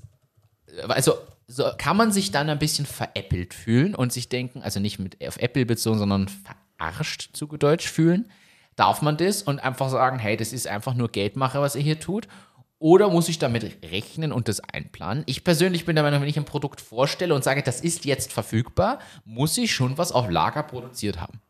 also 0.88 1.14
so, 1.46 1.64
kann 1.76 1.96
man 1.96 2.12
sich 2.12 2.30
dann 2.30 2.48
ein 2.48 2.58
bisschen 2.58 2.86
veräppelt 2.86 3.52
fühlen 3.52 3.94
und 3.94 4.12
sich 4.12 4.30
denken, 4.30 4.62
also 4.62 4.80
nicht 4.80 4.98
mit 4.98 5.24
auf 5.26 5.36
Apple 5.36 5.66
bezogen, 5.66 5.98
sondern 5.98 6.28
verarscht 6.78 7.30
zu 7.34 7.46
Deutsch 7.46 7.88
fühlen? 7.88 8.30
Darf 8.76 9.02
man 9.02 9.18
das 9.18 9.42
und 9.42 9.58
einfach 9.58 9.90
sagen, 9.90 10.18
hey, 10.18 10.36
das 10.36 10.54
ist 10.54 10.66
einfach 10.66 10.94
nur 10.94 11.10
Geldmache, 11.10 11.60
was 11.60 11.76
ihr 11.76 11.82
hier 11.82 12.00
tut? 12.00 12.26
Oder 12.78 13.10
muss 13.10 13.28
ich 13.28 13.38
damit 13.38 13.78
rechnen 13.92 14.32
und 14.32 14.48
das 14.48 14.60
einplanen? 14.60 15.22
Ich 15.26 15.44
persönlich 15.44 15.84
bin 15.84 15.94
der 15.94 16.02
Meinung, 16.02 16.22
wenn 16.22 16.28
ich 16.28 16.38
ein 16.38 16.46
Produkt 16.46 16.80
vorstelle 16.80 17.34
und 17.34 17.44
sage, 17.44 17.62
das 17.62 17.80
ist 17.80 18.06
jetzt 18.06 18.32
verfügbar, 18.32 18.98
muss 19.24 19.56
ich 19.58 19.72
schon 19.72 19.98
was 19.98 20.10
auf 20.10 20.30
Lager 20.30 20.62
produziert 20.62 21.20
haben. 21.20 21.40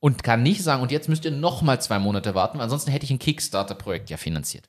Und 0.00 0.22
kann 0.22 0.42
nicht 0.42 0.62
sagen, 0.62 0.82
und 0.82 0.92
jetzt 0.92 1.08
müsst 1.08 1.24
ihr 1.24 1.30
noch 1.30 1.62
mal 1.62 1.80
zwei 1.80 1.98
Monate 1.98 2.34
warten, 2.34 2.58
weil 2.58 2.64
ansonsten 2.64 2.90
hätte 2.90 3.04
ich 3.04 3.10
ein 3.10 3.18
Kickstarter-Projekt 3.18 4.10
ja 4.10 4.16
finanziert. 4.16 4.68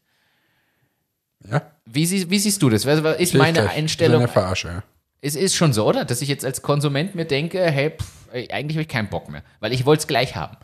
Ja? 1.50 1.72
Wie, 1.86 2.06
sie, 2.06 2.30
wie 2.30 2.40
siehst 2.40 2.62
du 2.62 2.70
das? 2.70 2.86
Was 2.86 3.00
Ist 3.00 3.04
Sehe 3.04 3.24
ich 3.26 3.34
meine. 3.34 3.70
Einstellung. 3.70 4.22
Eine 4.22 4.28
Verarsche, 4.28 4.68
ja. 4.68 4.84
Es 5.22 5.36
ist 5.36 5.56
schon 5.56 5.74
so, 5.74 5.86
oder? 5.86 6.06
Dass 6.06 6.22
ich 6.22 6.30
jetzt 6.30 6.46
als 6.46 6.62
Konsument 6.62 7.16
mir 7.16 7.26
denke, 7.26 7.60
hey, 7.60 7.92
pff, 7.92 8.30
eigentlich 8.32 8.78
habe 8.78 8.84
ich 8.84 8.88
keinen 8.88 9.10
Bock 9.10 9.30
mehr, 9.30 9.44
weil 9.60 9.74
ich 9.74 9.86
wollte 9.86 10.02
es 10.02 10.08
gleich 10.08 10.36
haben. 10.36 10.58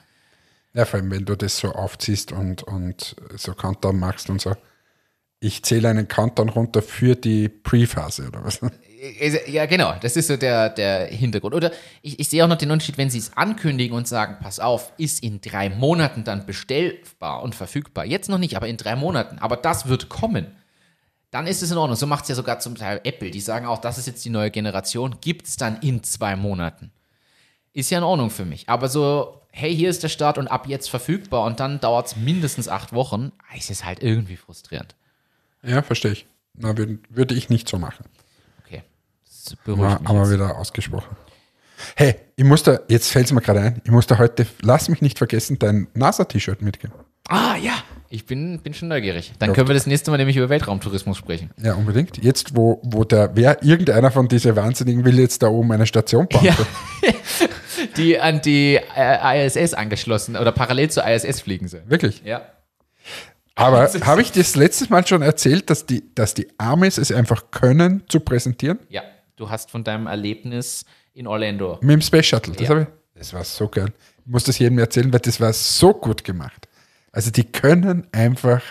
Ja, 0.73 0.85
vor 0.85 0.99
allem, 0.99 1.11
wenn 1.11 1.25
du 1.25 1.35
das 1.35 1.57
so 1.57 1.71
aufziehst 1.71 2.31
und, 2.31 2.63
und 2.63 3.15
so 3.35 3.53
Countdown 3.53 3.97
machst 3.97 4.29
und 4.29 4.41
so. 4.41 4.55
Ich 5.39 5.63
zähle 5.63 5.89
einen 5.89 6.07
Countdown 6.07 6.49
runter 6.49 6.81
für 6.81 7.15
die 7.15 7.49
Pre-Phase 7.49 8.27
oder 8.27 8.43
was? 8.43 8.61
Ja, 9.47 9.65
genau, 9.65 9.95
das 10.01 10.15
ist 10.15 10.27
so 10.27 10.37
der, 10.37 10.69
der 10.69 11.07
Hintergrund. 11.07 11.53
Oder 11.53 11.71
ich, 12.01 12.19
ich 12.19 12.29
sehe 12.29 12.43
auch 12.43 12.47
noch 12.47 12.57
den 12.57 12.71
Unterschied, 12.71 12.97
wenn 12.97 13.09
sie 13.09 13.17
es 13.17 13.35
ankündigen 13.35 13.97
und 13.97 14.07
sagen, 14.07 14.37
pass 14.39 14.59
auf, 14.59 14.93
ist 14.97 15.23
in 15.23 15.41
drei 15.41 15.69
Monaten 15.69 16.23
dann 16.23 16.45
bestellbar 16.45 17.43
und 17.43 17.53
verfügbar. 17.53 18.05
Jetzt 18.05 18.29
noch 18.29 18.37
nicht, 18.37 18.55
aber 18.55 18.67
in 18.67 18.77
drei 18.77 18.95
Monaten. 18.95 19.39
Aber 19.39 19.57
das 19.57 19.87
wird 19.87 20.07
kommen. 20.07 20.47
Dann 21.31 21.47
ist 21.47 21.61
es 21.61 21.71
in 21.71 21.77
Ordnung. 21.77 21.97
So 21.97 22.07
macht 22.07 22.23
es 22.23 22.29
ja 22.29 22.35
sogar 22.35 22.59
zum 22.59 22.75
Teil 22.75 23.01
Apple. 23.03 23.31
Die 23.31 23.41
sagen 23.41 23.65
auch, 23.65 23.79
das 23.79 23.97
ist 23.97 24.07
jetzt 24.07 24.23
die 24.23 24.29
neue 24.29 24.51
Generation. 24.51 25.17
Gibt 25.19 25.47
es 25.47 25.57
dann 25.57 25.79
in 25.81 26.03
zwei 26.03 26.35
Monaten. 26.35 26.91
Ist 27.73 27.89
ja 27.89 27.97
in 27.97 28.03
Ordnung 28.03 28.29
für 28.29 28.45
mich. 28.45 28.69
Aber 28.69 28.87
so, 28.87 29.41
hey, 29.51 29.75
hier 29.75 29.89
ist 29.89 30.03
der 30.03 30.09
Start 30.09 30.37
und 30.37 30.47
ab 30.47 30.67
jetzt 30.67 30.89
verfügbar 30.89 31.45
und 31.45 31.59
dann 31.59 31.79
dauert 31.79 32.07
es 32.07 32.15
mindestens 32.15 32.69
acht 32.69 32.93
Wochen, 32.93 33.31
ist 33.57 33.69
es 33.69 33.83
halt 33.83 34.01
irgendwie 34.01 34.37
frustrierend. 34.37 34.95
Ja, 35.61 35.81
verstehe 35.81 36.11
ich. 36.11 36.25
Na, 36.55 36.75
würde 36.77 37.35
ich 37.35 37.49
nicht 37.49 37.67
so 37.67 37.77
machen. 37.77 38.05
Das 39.43 39.55
beruhigt 39.57 39.99
mich 40.01 40.09
aber 40.09 40.19
jetzt. 40.19 40.31
wieder 40.31 40.57
ausgesprochen. 40.57 41.15
Hey, 41.95 42.15
ich 42.35 42.43
muss 42.45 42.63
da, 42.63 42.79
jetzt 42.87 43.09
fällt 43.11 43.25
es 43.25 43.31
mir 43.33 43.41
gerade 43.41 43.59
ein, 43.59 43.81
ich 43.83 43.91
muss 43.91 44.07
da 44.07 44.17
heute, 44.17 44.45
lass 44.61 44.87
mich 44.89 45.01
nicht 45.01 45.17
vergessen, 45.17 45.59
dein 45.59 45.87
NASA-T-Shirt 45.93 46.61
mitgeben. 46.61 46.95
Ah, 47.27 47.55
ja. 47.57 47.73
Ich 48.09 48.25
bin, 48.25 48.59
bin 48.59 48.73
schon 48.73 48.89
neugierig. 48.89 49.33
Dann 49.39 49.49
Ja. 49.49 49.55
können 49.55 49.67
wir 49.67 49.73
das 49.73 49.87
nächste 49.87 50.11
Mal 50.11 50.17
nämlich 50.17 50.37
über 50.37 50.47
Weltraumtourismus 50.49 51.17
sprechen. 51.17 51.49
Ja, 51.57 51.73
unbedingt. 51.73 52.23
Jetzt, 52.23 52.55
wo, 52.55 52.79
wo 52.83 53.03
der, 53.03 53.31
wer, 53.35 53.63
irgendeiner 53.63 54.11
von 54.11 54.27
diesen 54.27 54.55
Wahnsinnigen 54.55 55.03
will 55.03 55.19
jetzt 55.19 55.41
da 55.41 55.47
oben 55.47 55.71
eine 55.71 55.87
Station 55.87 56.27
bauen. 56.27 56.45
Ja. 56.45 56.55
Die 57.97 58.19
an 58.19 58.39
die 58.41 58.79
äh, 58.95 59.45
ISS 59.45 59.73
angeschlossen 59.73 60.37
oder 60.37 60.51
parallel 60.51 60.89
zur 60.89 61.05
ISS 61.05 61.41
fliegen 61.41 61.67
soll. 61.67 61.81
Wirklich. 61.87 62.21
Ja. 62.23 62.43
Aber 63.55 63.87
habe 64.05 64.21
ich 64.21 64.31
das 64.31 64.55
letztes 64.55 64.89
Mal 64.89 65.05
schon 65.05 65.21
erzählt, 65.21 65.69
dass 65.69 65.85
die, 65.85 66.03
dass 66.15 66.33
die 66.33 66.47
Amis 66.57 66.97
es 66.97 67.11
einfach 67.11 67.51
können, 67.51 68.03
zu 68.07 68.19
präsentieren? 68.19 68.79
Ja. 68.89 69.01
Du 69.43 69.49
hast 69.49 69.71
von 69.71 69.83
deinem 69.83 70.07
Erlebnis 70.07 70.85
in 71.13 71.27
Orlando. 71.27 71.77
Mit 71.81 71.91
dem 71.91 72.01
Space 72.01 72.27
Shuttle. 72.27 72.53
Das, 72.53 72.63
Ja. 72.63 72.69
habe 72.69 72.81
ich, 72.83 72.87
das 73.19 73.33
war 73.33 73.43
so 73.43 73.67
geil. 73.67 73.91
Ich 74.25 74.31
muss 74.31 74.45
das 74.45 74.57
jedem 74.57 74.79
erzählen, 74.79 75.11
weil 75.11 75.19
das 75.19 75.41
war 75.41 75.51
so 75.51 75.93
gut 75.93 76.23
gemacht. 76.23 76.69
Also 77.11 77.29
die 77.29 77.43
können 77.43 78.07
einfach 78.13 78.61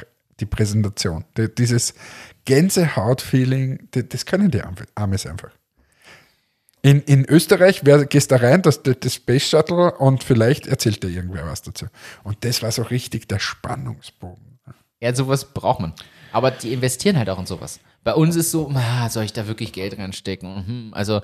die 0.41 0.47
Präsentation. 0.47 1.27
Die, 1.37 1.55
dieses 1.55 1.93
Gänsehaut-Feeling, 2.47 3.91
die, 3.95 4.09
das 4.09 4.25
können 4.25 4.51
die 4.51 4.63
Am- 4.63 4.75
Amis 4.95 5.27
einfach. 5.27 5.51
In, 6.81 7.03
in 7.03 7.27
Österreich 7.29 7.83
wer, 7.85 8.07
gehst 8.07 8.33
da 8.33 8.37
rein, 8.37 8.63
das, 8.63 8.83
das 8.83 9.15
Space 9.15 9.51
Shuttle 9.51 9.93
und 9.99 10.25
vielleicht 10.25 10.67
erzählt 10.69 11.03
dir 11.03 11.11
irgendwer 11.11 11.45
was 11.47 11.61
dazu. 11.61 11.85
Und 12.25 12.43
das 12.47 12.63
war 12.63 12.73
so 12.73 12.81
richtig 12.81 13.29
der 13.29 13.39
Spannungsbogen. 13.41 14.59
Ja, 15.01 15.15
sowas 15.15 15.45
braucht 15.53 15.81
man. 15.81 15.93
Aber 16.33 16.51
die 16.51 16.73
investieren 16.73 17.19
halt 17.19 17.29
auch 17.29 17.39
in 17.39 17.45
sowas. 17.47 17.79
Bei 18.05 18.15
uns 18.15 18.37
ist 18.37 18.51
so, 18.51 18.71
ah, 18.75 19.09
soll 19.09 19.25
ich 19.25 19.33
da 19.33 19.47
wirklich 19.47 19.73
Geld 19.73 19.99
reinstecken? 19.99 20.89
Mhm. 20.89 20.95
Also 20.95 21.21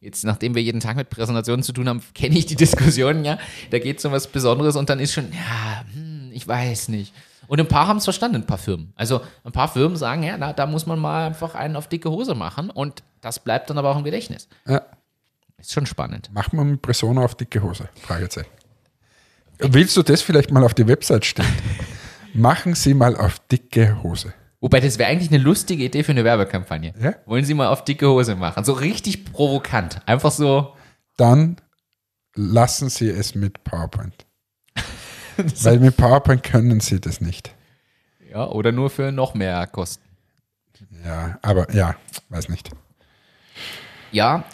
jetzt, 0.00 0.24
nachdem 0.24 0.54
wir 0.54 0.62
jeden 0.62 0.80
Tag 0.80 0.96
mit 0.96 1.10
Präsentationen 1.10 1.62
zu 1.62 1.72
tun 1.72 1.88
haben, 1.88 2.02
kenne 2.14 2.36
ich 2.36 2.46
die 2.46 2.56
Diskussionen, 2.56 3.24
ja. 3.24 3.38
Da 3.70 3.78
geht 3.78 3.98
es 3.98 4.04
um 4.04 4.12
was 4.12 4.26
Besonderes 4.26 4.76
und 4.76 4.90
dann 4.90 5.00
ist 5.00 5.12
schon, 5.12 5.32
ja, 5.32 5.84
hm, 5.92 6.30
ich 6.32 6.46
weiß 6.46 6.88
nicht. 6.88 7.14
Und 7.48 7.60
ein 7.60 7.68
paar 7.68 7.86
haben 7.86 7.98
es 7.98 8.04
verstanden, 8.04 8.36
ein 8.36 8.46
paar 8.46 8.58
Firmen. 8.58 8.92
Also 8.96 9.20
ein 9.44 9.52
paar 9.52 9.68
Firmen 9.68 9.96
sagen, 9.96 10.22
ja, 10.22 10.36
na, 10.38 10.52
da 10.52 10.66
muss 10.66 10.86
man 10.86 10.98
mal 10.98 11.26
einfach 11.26 11.54
einen 11.54 11.76
auf 11.76 11.88
dicke 11.88 12.10
Hose 12.10 12.34
machen 12.34 12.70
und 12.70 13.02
das 13.20 13.40
bleibt 13.40 13.68
dann 13.68 13.78
aber 13.78 13.90
auch 13.90 13.98
im 13.98 14.04
Gedächtnis. 14.04 14.48
Ja. 14.66 14.82
Ist 15.58 15.72
schon 15.72 15.86
spannend. 15.86 16.30
Macht 16.32 16.52
man 16.52 16.70
mit 16.70 16.82
Persona 16.82 17.22
auf 17.24 17.34
dicke 17.34 17.62
Hose? 17.62 17.88
Fragezeichen. 18.00 18.50
Willst 19.58 19.96
du 19.96 20.02
das 20.02 20.22
vielleicht 20.22 20.50
mal 20.50 20.64
auf 20.64 20.74
die 20.74 20.88
Website 20.88 21.24
stellen? 21.24 21.48
Machen 22.34 22.74
Sie 22.74 22.94
mal 22.94 23.16
auf 23.16 23.38
dicke 23.50 24.02
Hose. 24.02 24.32
Wobei, 24.62 24.78
das 24.80 24.96
wäre 24.98 25.10
eigentlich 25.10 25.30
eine 25.30 25.42
lustige 25.42 25.84
Idee 25.84 26.04
für 26.04 26.12
eine 26.12 26.22
Werbekampagne. 26.22 26.94
Ja? 26.98 27.14
Wollen 27.26 27.44
Sie 27.44 27.52
mal 27.52 27.66
auf 27.66 27.84
dicke 27.84 28.08
Hose 28.08 28.36
machen? 28.36 28.64
So 28.64 28.72
richtig 28.72 29.24
provokant. 29.32 30.00
Einfach 30.06 30.30
so, 30.30 30.74
Dann 31.16 31.56
lassen 32.36 32.88
Sie 32.88 33.08
es 33.10 33.34
mit 33.34 33.64
PowerPoint. 33.64 34.24
Weil 35.62 35.80
mit 35.80 35.96
PowerPoint 35.96 36.44
können 36.44 36.78
Sie 36.78 37.00
das 37.00 37.20
nicht. 37.20 37.52
ja, 38.30 38.46
oder 38.46 38.70
nur 38.72 38.88
für 38.88 39.10
noch 39.10 39.34
mehr 39.34 39.66
Kosten. 39.66 40.04
Ja, 41.04 41.38
aber 41.42 41.70
ja, 41.74 41.96
weiß 42.28 42.48
nicht. 42.48 42.70
Ja, 44.12 44.44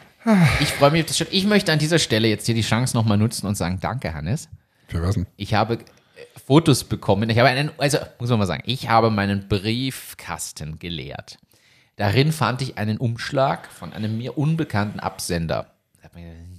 ich 0.60 0.68
freue 0.72 0.90
mich 0.90 1.02
auf 1.02 1.08
das 1.08 1.18
Shirt. 1.18 1.28
Ich 1.32 1.44
möchte 1.46 1.70
an 1.72 1.78
dieser 1.78 1.98
Stelle 1.98 2.28
jetzt 2.28 2.46
hier 2.46 2.54
die 2.54 2.62
Chance 2.62 2.96
nochmal 2.96 3.18
nutzen 3.18 3.46
und 3.46 3.56
sagen, 3.56 3.78
danke, 3.80 4.14
Hannes. 4.14 4.48
Für 4.86 5.02
was 5.02 5.16
denn? 5.16 5.26
Ich 5.36 5.52
habe 5.54 5.78
Fotos 6.48 6.84
bekommen. 6.84 7.28
Ich 7.28 7.38
habe 7.38 7.50
einen, 7.50 7.70
also 7.76 7.98
muss 8.18 8.30
man 8.30 8.38
mal 8.38 8.46
sagen, 8.46 8.62
ich 8.64 8.88
habe 8.88 9.10
meinen 9.10 9.48
Briefkasten 9.48 10.78
geleert. 10.78 11.36
Darin 11.96 12.32
fand 12.32 12.62
ich 12.62 12.78
einen 12.78 12.96
Umschlag 12.96 13.70
von 13.70 13.92
einem 13.92 14.16
mir 14.16 14.38
unbekannten 14.38 14.98
Absender. 14.98 15.74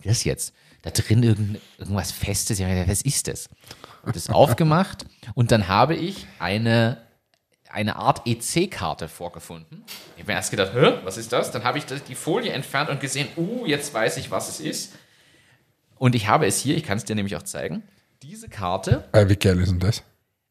Das 0.04 0.26
jetzt? 0.26 0.54
Da 0.84 0.92
drin 0.92 1.24
irgend, 1.24 1.60
irgendwas 1.80 2.12
Festes. 2.12 2.60
Was 2.60 3.02
ist 3.02 3.28
das? 3.28 3.50
Und 4.04 4.16
das 4.16 4.30
aufgemacht 4.30 5.08
und 5.34 5.52
dann 5.52 5.68
habe 5.68 5.96
ich 5.96 6.28
eine, 6.38 7.02
eine 7.72 7.96
Art 7.96 8.28
EC-Karte 8.28 9.08
vorgefunden. 9.08 9.86
Ich 10.16 10.22
habe 10.22 10.34
mir 10.34 10.38
erst 10.38 10.52
gedacht, 10.52 10.72
Hä, 10.76 11.00
was 11.04 11.18
ist 11.18 11.34
das? 11.34 11.50
Dann 11.50 11.64
habe 11.64 11.80
ich 11.80 11.86
die 11.86 12.14
Folie 12.14 12.52
entfernt 12.52 12.92
und 12.92 13.00
gesehen, 13.00 13.28
uh, 13.38 13.66
jetzt 13.66 13.92
weiß 13.92 14.18
ich, 14.18 14.30
was 14.30 14.50
es 14.50 14.60
ist. 14.60 14.94
Und 15.96 16.14
ich 16.14 16.28
habe 16.28 16.46
es 16.46 16.60
hier, 16.60 16.78
ich 16.78 16.84
kann 16.84 17.00
es 17.00 17.06
dir 17.06 17.16
nämlich 17.16 17.36
auch 17.36 17.42
zeigen. 17.42 17.82
Diese 18.22 18.50
Karte 18.50 19.06
Äh, 19.14 19.30
wie 19.30 19.36
geil 19.36 19.60
ist 19.62 19.72
denn 19.72 19.80
das? 19.80 20.04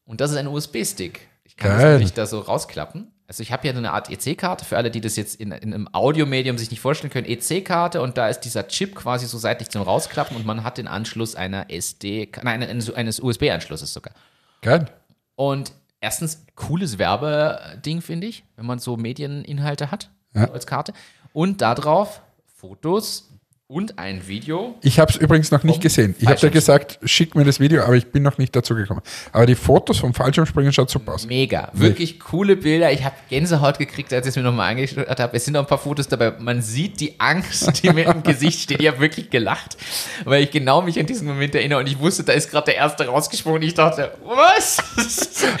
und 0.05 0.21
das 0.21 0.31
ist 0.31 0.37
ein 0.37 0.47
USB-Stick. 0.47 1.27
Ich 1.43 1.55
kann 1.55 1.71
das 1.71 1.81
Geil. 1.81 1.91
nämlich 1.93 2.13
da 2.13 2.25
so 2.25 2.39
rausklappen. 2.39 3.11
Also 3.27 3.43
ich 3.43 3.51
habe 3.51 3.61
hier 3.61 3.75
eine 3.77 3.91
Art 3.91 4.09
EC-Karte, 4.09 4.65
für 4.65 4.75
alle, 4.75 4.89
die 4.89 5.01
das 5.01 5.15
jetzt 5.15 5.35
in, 5.39 5.51
in 5.51 5.71
einem 5.73 5.87
Audiomedium 5.93 6.57
sich 6.57 6.71
nicht 6.71 6.79
vorstellen 6.79 7.11
können, 7.13 7.27
EC-Karte 7.27 8.01
und 8.01 8.17
da 8.17 8.27
ist 8.27 8.39
dieser 8.41 8.67
Chip 8.67 8.95
quasi 8.95 9.27
so 9.27 9.37
seitlich 9.37 9.69
zum 9.69 9.83
Rausklappen 9.83 10.35
und 10.35 10.47
man 10.47 10.63
hat 10.63 10.79
den 10.79 10.87
Anschluss 10.87 11.35
einer 11.35 11.69
SD, 11.69 12.31
nein, 12.41 12.63
eines, 12.63 12.91
eines 12.91 13.19
USB-Anschlusses 13.19 13.93
sogar. 13.93 14.13
Geil. 14.61 14.87
Und 15.35 15.73
erstens, 16.01 16.43
cooles 16.55 16.97
Werbeding, 16.97 18.01
finde 18.01 18.25
ich, 18.27 18.43
wenn 18.55 18.65
man 18.65 18.79
so 18.79 18.97
Medieninhalte 18.97 19.91
hat 19.91 20.09
Ja. 20.33 20.49
als 20.51 20.65
Karte. 20.65 20.93
Und 21.33 21.61
darauf 21.61 22.21
Fotos 22.47 23.29
und 23.71 23.99
ein 23.99 24.27
Video. 24.27 24.75
Ich 24.81 24.97
habe 24.97 25.11
es 25.11 25.17
übrigens 25.17 25.51
noch 25.51 25.63
nicht 25.63 25.79
gesehen. 25.79 26.15
Ich 26.17 26.25
habe 26.25 26.39
dir 26.39 26.49
Fallschirmspringen. 26.49 26.53
gesagt, 26.53 26.99
schick 27.03 27.35
mir 27.35 27.45
das 27.45 27.59
Video, 27.59 27.83
aber 27.83 27.93
ich 27.93 28.07
bin 28.07 28.23
noch 28.23 28.39
nicht 28.39 28.55
dazu 28.55 28.73
gekommen. 28.73 29.01
Aber 29.31 29.45
die 29.45 29.53
Fotos 29.53 29.99
vom 29.99 30.15
Fallschirmspringen 30.15 30.73
schaut 30.73 30.89
super 30.89 31.13
aus. 31.13 31.27
Mega. 31.27 31.69
Wirklich 31.73 32.19
coole 32.19 32.55
Bilder. 32.55 32.91
Ich 32.91 33.03
habe 33.03 33.13
Gänsehaut 33.29 33.77
gekriegt, 33.77 34.11
als 34.11 34.25
ich 34.25 34.31
es 34.31 34.35
mir 34.37 34.41
nochmal 34.41 34.71
angeschaut 34.71 35.07
habe. 35.07 35.37
Es 35.37 35.45
sind 35.45 35.53
noch 35.53 35.61
ein 35.61 35.67
paar 35.67 35.77
Fotos 35.77 36.07
dabei. 36.07 36.31
Man 36.39 36.63
sieht 36.63 36.99
die 36.99 37.19
Angst, 37.19 37.83
die 37.83 37.93
mir 37.93 38.07
im 38.07 38.23
Gesicht 38.23 38.59
steht. 38.59 38.81
Ich 38.81 38.87
habe 38.87 39.01
wirklich 39.01 39.29
gelacht, 39.29 39.77
weil 40.25 40.41
ich 40.41 40.49
genau 40.49 40.81
mich 40.81 40.99
an 40.99 41.05
diesen 41.05 41.27
Moment 41.27 41.53
erinnere 41.53 41.81
und 41.81 41.87
ich 41.87 41.99
wusste, 41.99 42.23
da 42.23 42.33
ist 42.33 42.49
gerade 42.49 42.65
der 42.65 42.75
Erste 42.77 43.05
rausgesprungen. 43.05 43.61
Ich 43.61 43.75
dachte, 43.75 44.13
was? 44.25 44.79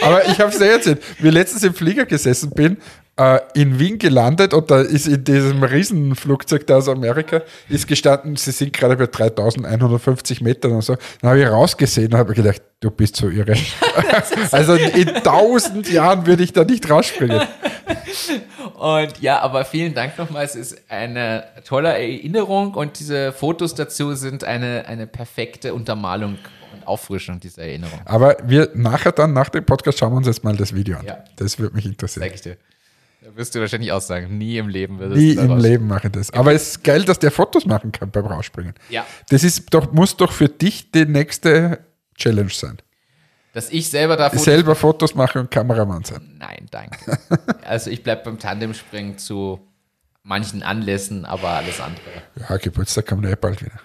Aber 0.01 0.27
ich 0.27 0.39
habe 0.39 0.49
es 0.49 0.57
dir 0.57 0.71
erzählt, 0.71 1.03
wie 1.19 1.29
letztens 1.29 1.61
im 1.61 1.75
Flieger 1.75 2.07
gesessen 2.07 2.49
bin, 2.49 2.77
äh, 3.19 3.41
in 3.53 3.77
Wien 3.79 3.99
gelandet 3.99 4.53
und 4.53 4.71
da 4.71 4.79
ist 4.79 5.05
in 5.05 5.23
diesem 5.23 5.61
Riesenflugzeug 5.61 6.65
da 6.65 6.77
aus 6.77 6.87
Amerika, 6.87 7.41
ist 7.67 7.85
gestanden, 7.85 8.37
sie 8.37 8.51
sind 8.51 8.71
gerade 8.71 8.95
bei 8.95 9.07
3150 9.07 10.39
Metern 10.39 10.71
und 10.71 10.83
so. 10.83 10.95
Dann 11.21 11.31
habe 11.31 11.41
ich 11.41 11.47
rausgesehen 11.47 12.13
und 12.13 12.17
habe 12.17 12.33
gedacht, 12.33 12.61
du 12.79 12.89
bist 12.89 13.17
so 13.17 13.27
irre. 13.27 13.55
also 14.51 14.73
in 14.75 15.07
tausend 15.21 15.91
Jahren 15.91 16.25
würde 16.25 16.43
ich 16.43 16.53
da 16.53 16.63
nicht 16.63 16.89
rausspringen. 16.89 17.41
Und 18.75 19.21
ja, 19.21 19.41
aber 19.41 19.65
vielen 19.65 19.93
Dank 19.93 20.17
nochmal. 20.17 20.45
Es 20.45 20.55
ist 20.55 20.81
eine 20.87 21.43
tolle 21.65 21.89
Erinnerung 21.89 22.73
und 22.73 22.99
diese 22.99 23.33
Fotos 23.33 23.75
dazu 23.75 24.15
sind 24.15 24.45
eine, 24.45 24.85
eine 24.87 25.07
perfekte 25.07 25.73
Untermalung 25.73 26.37
und 26.73 26.87
Auffrischung 26.87 27.41
dieser 27.41 27.63
Erinnerung. 27.63 27.99
Aber 28.05 28.37
wir 28.45 28.69
nachher 28.75 29.11
dann, 29.11 29.33
nach 29.33 29.49
dem 29.49 29.65
Podcast, 29.65 29.99
schauen 29.99 30.13
wir 30.13 30.17
uns 30.17 30.27
jetzt 30.27 30.45
mal 30.45 30.55
das 30.55 30.73
Video 30.73 30.97
an. 30.97 31.05
Ja. 31.05 31.17
Das 31.35 31.59
würde 31.59 31.75
mich 31.75 31.85
interessieren. 31.85 32.23
Sag 32.23 32.35
ich 32.35 32.41
dir. 32.41 32.55
Da 33.21 33.35
wirst 33.35 33.53
du 33.53 33.59
wahrscheinlich 33.59 33.91
auch 33.91 34.01
sagen, 34.01 34.37
nie 34.37 34.57
im 34.57 34.69
Leben 34.69 34.97
wird 34.97 35.11
es 35.11 35.17
Nie 35.17 35.33
im 35.33 35.57
Leben 35.57 35.87
mache 35.87 36.07
ich 36.07 36.13
das. 36.13 36.31
Aber 36.31 36.53
es 36.53 36.69
ist 36.69 36.83
geil, 36.85 37.03
dass 37.03 37.19
der 37.19 37.31
Fotos 37.31 37.65
machen 37.65 37.91
kann 37.91 38.11
beim 38.11 38.25
Rausspringen. 38.25 38.73
Ja. 38.89 39.05
Das 39.29 39.43
ist 39.43 39.73
doch, 39.73 39.91
muss 39.91 40.15
doch 40.15 40.31
für 40.31 40.47
dich 40.47 40.91
die 40.91 41.05
nächste 41.05 41.79
Challenge 42.15 42.49
sein. 42.49 42.77
Dass 43.53 43.71
ich 43.71 43.89
selber 43.89 44.15
da 44.15 44.29
Fotos 44.29 44.45
Selber 44.45 44.75
Fotos 44.75 45.15
machen 45.15 45.41
und 45.41 45.51
Kameramann 45.51 46.05
sein. 46.05 46.37
Nein, 46.37 46.67
danke. 46.71 47.17
also 47.65 47.89
ich 47.89 48.03
bleibe 48.03 48.23
beim 48.23 48.39
Tandemspringen 48.39 49.17
zu 49.17 49.59
manchen 50.23 50.63
Anlässen, 50.63 51.25
aber 51.25 51.49
alles 51.49 51.81
andere. 51.81 52.23
Ja, 52.47 52.55
Geburtstag 52.57 53.07
kommt 53.07 53.25
ja 53.25 53.31
eh 53.31 53.35
bald 53.35 53.61
wieder. 53.61 53.79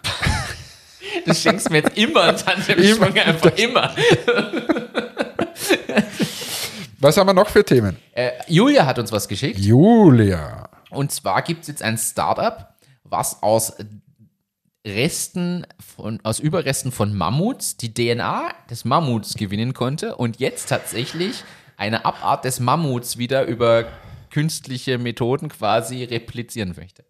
Du 1.27 1.35
schenkst 1.35 1.71
mir 1.71 1.79
jetzt 1.79 1.97
immer 1.97 2.23
einen 2.23 2.37
Tandemsprung, 2.45 3.15
einfach 3.15 3.57
immer. 3.57 3.95
Was 7.05 7.19
haben 7.19 7.27
wir 7.27 7.35
noch 7.35 7.51
für 7.51 7.63
Themen? 7.63 7.99
Äh, 8.13 8.31
Julia 8.49 8.87
hat 8.87 8.99
uns 8.99 9.13
was 9.13 9.29
geschickt. 9.29 9.59
Julia. 9.59 10.71
Und 10.89 11.13
zwar 11.13 11.43
gibt 11.43 11.61
es 11.61 11.69
jetzt 11.69 11.83
ein 11.83 11.99
Startup, 11.99 12.75
was 13.03 13.43
aus 13.43 13.75
Resten 14.87 15.67
von, 15.79 16.21
aus 16.23 16.39
Überresten 16.39 16.93
von 16.93 17.15
Mammuts 17.15 17.77
die 17.77 17.93
DNA 17.93 18.55
des 18.71 18.87
Mammuts 18.87 19.35
gewinnen 19.35 19.75
konnte 19.75 20.17
und 20.17 20.39
jetzt 20.39 20.71
tatsächlich 20.71 21.45
eine 21.77 22.07
Abart 22.07 22.47
des 22.47 22.59
Mammuts 22.59 23.19
wieder 23.19 23.45
über 23.45 23.85
künstliche 24.31 24.97
Methoden 24.97 25.51
quasi 25.51 26.05
replizieren 26.05 26.73
möchte. 26.75 27.05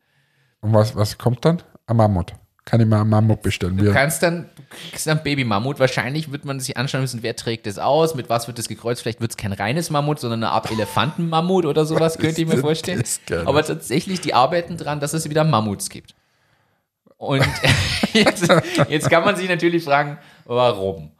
Und 0.61 0.73
was, 0.73 0.97
was 0.97 1.19
kommt 1.19 1.45
dann? 1.45 1.63
Ein 1.87 1.99
Mammut. 1.99 2.33
Kann 2.65 2.81
ich 2.81 2.87
mal 2.87 3.03
einen 3.03 3.11
Mammut 3.11 3.43
bestellen? 3.43 3.77
Du 3.77 3.93
kannst 3.93 4.23
dann, 4.23 4.49
du 4.57 4.63
kriegst 4.91 5.07
dann 5.07 5.23
Baby-Mammut. 5.23 5.79
Wahrscheinlich 5.79 6.33
wird 6.33 6.47
man 6.47 6.61
sich 6.61 6.77
anschauen 6.79 7.03
müssen, 7.03 7.23
wer 7.23 7.37
trägt 7.37 7.67
das 7.67 7.79
aus, 7.79 8.15
mit 8.15 8.31
was 8.31 8.47
wird 8.47 8.59
das 8.59 8.69
gekreuzt. 8.69 9.03
Vielleicht 9.03 9.21
wird 9.21 9.33
es 9.33 9.37
kein 9.37 9.53
reines 9.53 9.91
Mammut, 9.91 10.19
sondern 10.19 10.43
eine 10.43 10.53
Art 10.53 10.71
Elefantenmammut 10.71 11.67
oder 11.67 11.85
sowas, 11.85 12.17
könnte 12.19 12.41
ich 12.41 12.49
mir 12.49 12.57
vorstellen. 12.57 13.03
geil. 13.27 13.43
Aber 13.47 13.63
tatsächlich, 13.63 14.23
die 14.23 14.33
arbeiten 14.33 14.79
dran, 14.79 14.99
dass 14.99 15.13
es 15.13 15.29
wieder 15.29 15.45
Mammuts 15.45 15.91
gibt. 15.91 16.15
Und 17.19 17.45
jetzt, 18.15 18.49
jetzt 18.89 19.11
kann 19.11 19.25
man 19.25 19.37
sich 19.37 19.49
natürlich 19.49 19.85
fragen, 19.85 20.19
warum? 20.47 21.11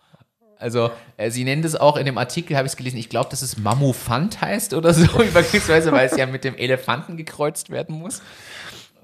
Also, 0.59 0.91
äh, 1.19 1.31
sie 1.31 1.45
nennen 1.45 1.61
das 1.61 1.77
auch 1.77 1.99
in 1.99 2.07
dem 2.07 2.17
Artikel, 2.17 2.57
habe 2.57 2.67
ich 2.67 2.73
es 2.73 2.77
gelesen, 2.77 2.97
ich 2.97 3.11
glaube, 3.11 3.29
dass 3.29 3.43
es 3.43 3.59
Mammufant 3.59 4.41
heißt 4.41 4.73
oder 4.73 4.95
so, 4.95 5.07
beispielsweise, 5.35 5.93
weil 5.93 6.07
es 6.07 6.17
ja 6.17 6.27
mit 6.27 6.45
dem 6.45 6.57
Elefanten 6.57 7.19
gekreuzt 7.19 7.69
werden 7.69 7.99
muss. 7.99 8.23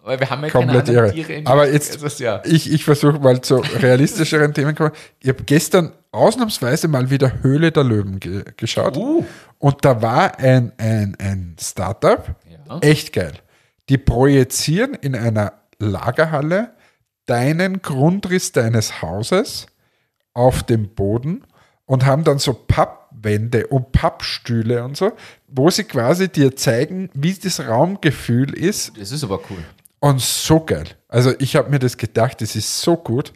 Weil 0.03 0.18
wir 0.18 0.30
haben 0.30 0.42
ja 0.42 0.51
keine 0.51 0.66
komplett 0.66 0.88
anderen 0.88 1.05
irre. 1.07 1.14
Tiere 1.14 1.32
in 1.34 1.46
Aber 1.46 1.70
jetzt, 1.70 2.03
ist 2.03 2.20
ja. 2.20 2.42
ich, 2.44 2.72
ich 2.72 2.84
versuche 2.84 3.18
mal 3.18 3.40
zu 3.40 3.57
realistischeren 3.57 4.55
Themen 4.55 4.74
kommen. 4.74 4.92
Ich 5.20 5.28
habe 5.28 5.42
gestern 5.44 5.92
ausnahmsweise 6.12 6.88
mal 6.88 7.11
wieder 7.11 7.42
Höhle 7.42 7.70
der 7.72 7.84
Löwen 7.84 8.18
ge 8.20 8.44
geschaut. 8.57 8.96
Uh. 8.96 9.24
Und 9.59 9.84
da 9.84 10.03
war 10.03 10.38
ein, 10.38 10.72
ein, 10.78 11.16
ein 11.18 11.57
Startup, 11.61 12.34
Ja. 12.48 12.78
echt 12.80 13.12
geil. 13.12 13.34
Die 13.88 13.98
projizieren 13.98 14.94
in 14.94 15.14
einer 15.14 15.53
Lagerhalle 15.78 16.70
deinen 17.26 17.82
Grundriss 17.82 18.53
deines 18.53 19.03
Hauses 19.03 19.66
auf 20.34 20.62
dem 20.62 20.88
Boden 20.94 21.44
und 21.86 22.07
haben 22.07 22.24
dann 22.24 22.38
so 22.38 22.53
Pappwände 22.55 23.66
und 23.66 23.92
Pappstühle 23.92 24.84
und 24.84 24.96
so, 24.96 25.12
wo 25.48 25.70
sie 25.70 25.84
quasi 25.84 26.28
dir 26.28 26.55
zeigen, 26.57 27.11
wie 27.14 27.34
das 27.34 27.66
Raumgefühl 27.66 28.55
ist 28.55 28.92
Das 28.98 29.12
ist 29.12 29.24
aber 29.24 29.40
cool. 29.51 29.59
Und 30.01 30.20
so 30.20 30.61
geil. 30.64 30.86
Also 31.09 31.32
ich 31.38 31.57
habe 31.57 31.70
mir 31.70 31.78
das 31.78 31.96
gedacht, 31.96 32.40
das 32.40 32.57
ist 32.57 32.80
so 32.80 32.96
gut. 32.96 33.32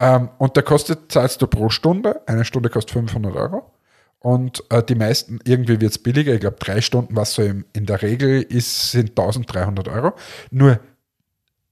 Ähm, 0.00 0.30
und 0.38 0.56
da 0.56 0.62
kostet, 0.62 1.12
zahlst 1.12 1.40
du 1.42 1.46
pro 1.46 1.68
Stunde, 1.68 2.22
eine 2.26 2.44
Stunde 2.44 2.70
kostet 2.70 2.92
500 2.92 3.36
Euro. 3.36 3.72
Und 4.18 4.64
äh, 4.70 4.82
die 4.82 4.94
meisten, 4.94 5.40
irgendwie 5.44 5.80
wird 5.80 5.92
es 5.92 5.98
billiger. 5.98 6.32
Ich 6.34 6.40
glaube, 6.40 6.56
drei 6.58 6.80
Stunden, 6.80 7.16
was 7.16 7.34
so 7.34 7.42
im, 7.42 7.64
in 7.72 7.86
der 7.86 8.02
Regel 8.02 8.42
ist, 8.42 8.92
sind 8.92 9.10
1300 9.10 9.88
Euro. 9.88 10.12
Nur, 10.50 10.80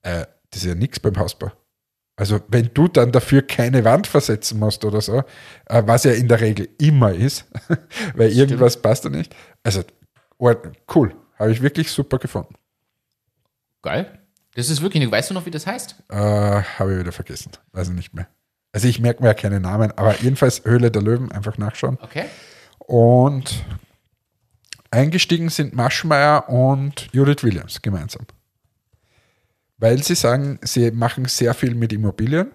äh, 0.02 0.26
das 0.50 0.62
ist 0.62 0.64
ja 0.64 0.74
nichts 0.74 1.00
beim 1.00 1.16
Hausbau. 1.16 1.52
Also 2.16 2.40
wenn 2.48 2.70
du 2.74 2.86
dann 2.88 3.12
dafür 3.12 3.42
keine 3.42 3.82
Wand 3.84 4.06
versetzen 4.06 4.58
musst 4.58 4.84
oder 4.84 5.00
so, 5.00 5.22
äh, 5.66 5.82
was 5.86 6.04
ja 6.04 6.12
in 6.12 6.28
der 6.28 6.40
Regel 6.40 6.68
immer 6.78 7.12
ist, 7.14 7.46
weil 8.14 8.30
irgendwas 8.30 8.82
passt 8.82 9.06
da 9.06 9.08
nicht. 9.08 9.34
Also 9.62 9.82
cool, 10.38 11.14
habe 11.38 11.52
ich 11.52 11.62
wirklich 11.62 11.90
super 11.90 12.18
gefunden. 12.18 12.54
Geil. 13.82 14.18
Das 14.54 14.68
ist 14.68 14.82
wirklich, 14.82 15.10
weißt 15.10 15.30
du 15.30 15.34
noch, 15.34 15.46
wie 15.46 15.50
das 15.50 15.66
heißt? 15.66 15.96
Äh, 16.08 16.16
habe 16.16 16.92
ich 16.92 16.98
wieder 16.98 17.12
vergessen. 17.12 17.52
Weiß 17.72 17.88
ich 17.88 17.94
nicht 17.94 18.14
mehr. 18.14 18.26
Also 18.72 18.88
ich 18.88 19.00
merke 19.00 19.22
mir 19.22 19.28
ja 19.28 19.34
keine 19.34 19.60
Namen, 19.60 19.92
aber 19.96 20.16
jedenfalls 20.20 20.64
Höhle 20.64 20.90
der 20.90 21.02
Löwen, 21.02 21.32
einfach 21.32 21.58
nachschauen. 21.58 21.98
Okay. 22.02 22.24
Und 22.78 23.64
eingestiegen 24.90 25.48
sind 25.48 25.74
Maschmeyer 25.74 26.48
und 26.48 27.08
Judith 27.12 27.42
Williams 27.42 27.82
gemeinsam. 27.82 28.26
Weil 29.78 30.02
sie 30.02 30.14
sagen, 30.14 30.58
sie 30.62 30.90
machen 30.90 31.24
sehr 31.24 31.54
viel 31.54 31.74
mit 31.74 31.92
Immobilien 31.92 32.50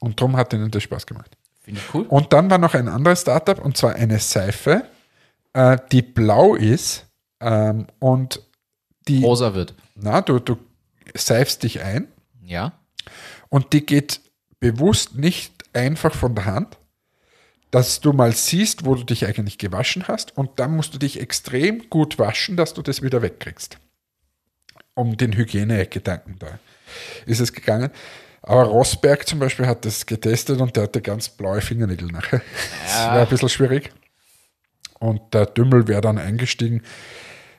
und 0.00 0.20
darum 0.20 0.36
hat 0.36 0.52
ihnen 0.52 0.70
das 0.70 0.82
Spaß 0.82 1.06
gemacht. 1.06 1.36
Finde 1.62 1.80
ich 1.80 1.94
cool. 1.94 2.06
Und 2.08 2.32
dann 2.32 2.50
war 2.50 2.58
noch 2.58 2.74
ein 2.74 2.88
anderes 2.88 3.22
Startup 3.22 3.58
und 3.58 3.76
zwar 3.76 3.94
eine 3.94 4.18
Seife, 4.18 4.84
äh, 5.54 5.78
die 5.90 6.02
blau 6.02 6.54
ist 6.54 7.06
ähm, 7.40 7.86
und 8.00 8.42
die, 9.08 9.24
Rosa 9.24 9.54
wird. 9.54 9.74
Na, 9.94 10.20
du, 10.20 10.38
du 10.38 10.56
seifst 11.14 11.62
dich 11.62 11.82
ein 11.82 12.08
Ja. 12.42 12.72
und 13.48 13.72
die 13.72 13.84
geht 13.84 14.20
bewusst 14.60 15.14
nicht 15.16 15.52
einfach 15.72 16.14
von 16.14 16.34
der 16.34 16.44
Hand, 16.46 16.78
dass 17.70 18.00
du 18.00 18.12
mal 18.12 18.32
siehst, 18.32 18.84
wo 18.86 18.94
du 18.94 19.02
dich 19.04 19.26
eigentlich 19.26 19.58
gewaschen 19.58 20.06
hast 20.08 20.36
und 20.36 20.58
dann 20.60 20.76
musst 20.76 20.94
du 20.94 20.98
dich 20.98 21.20
extrem 21.20 21.90
gut 21.90 22.18
waschen, 22.18 22.56
dass 22.56 22.72
du 22.74 22.82
das 22.82 23.02
wieder 23.02 23.20
wegkriegst. 23.22 23.78
Um 24.94 25.16
den 25.16 25.32
Hygienegedanken 25.36 26.38
da 26.38 26.58
ist 27.26 27.40
es 27.40 27.52
gegangen. 27.52 27.90
Aber 28.42 28.64
Rosberg 28.64 29.26
zum 29.26 29.38
Beispiel 29.40 29.66
hat 29.66 29.84
das 29.84 30.06
getestet 30.06 30.60
und 30.60 30.76
der 30.76 30.84
hatte 30.84 31.00
ganz 31.02 31.28
blaue 31.30 31.60
Fingernägel 31.60 32.08
nachher. 32.08 32.42
Das 32.84 32.98
war 33.06 33.22
ein 33.22 33.28
bisschen 33.28 33.48
schwierig. 33.48 33.90
Und 35.00 35.34
der 35.34 35.46
Dümmel 35.46 35.88
wäre 35.88 36.00
dann 36.02 36.18
eingestiegen, 36.18 36.82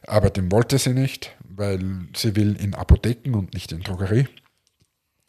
aber 0.07 0.29
den 0.29 0.51
wollte 0.51 0.77
sie 0.77 0.93
nicht, 0.93 1.35
weil 1.57 2.07
sie 2.15 2.35
will 2.35 2.55
in 2.55 2.73
Apotheken 2.75 3.33
und 3.35 3.53
nicht 3.53 3.71
in 3.71 3.81
Drogerie. 3.81 4.27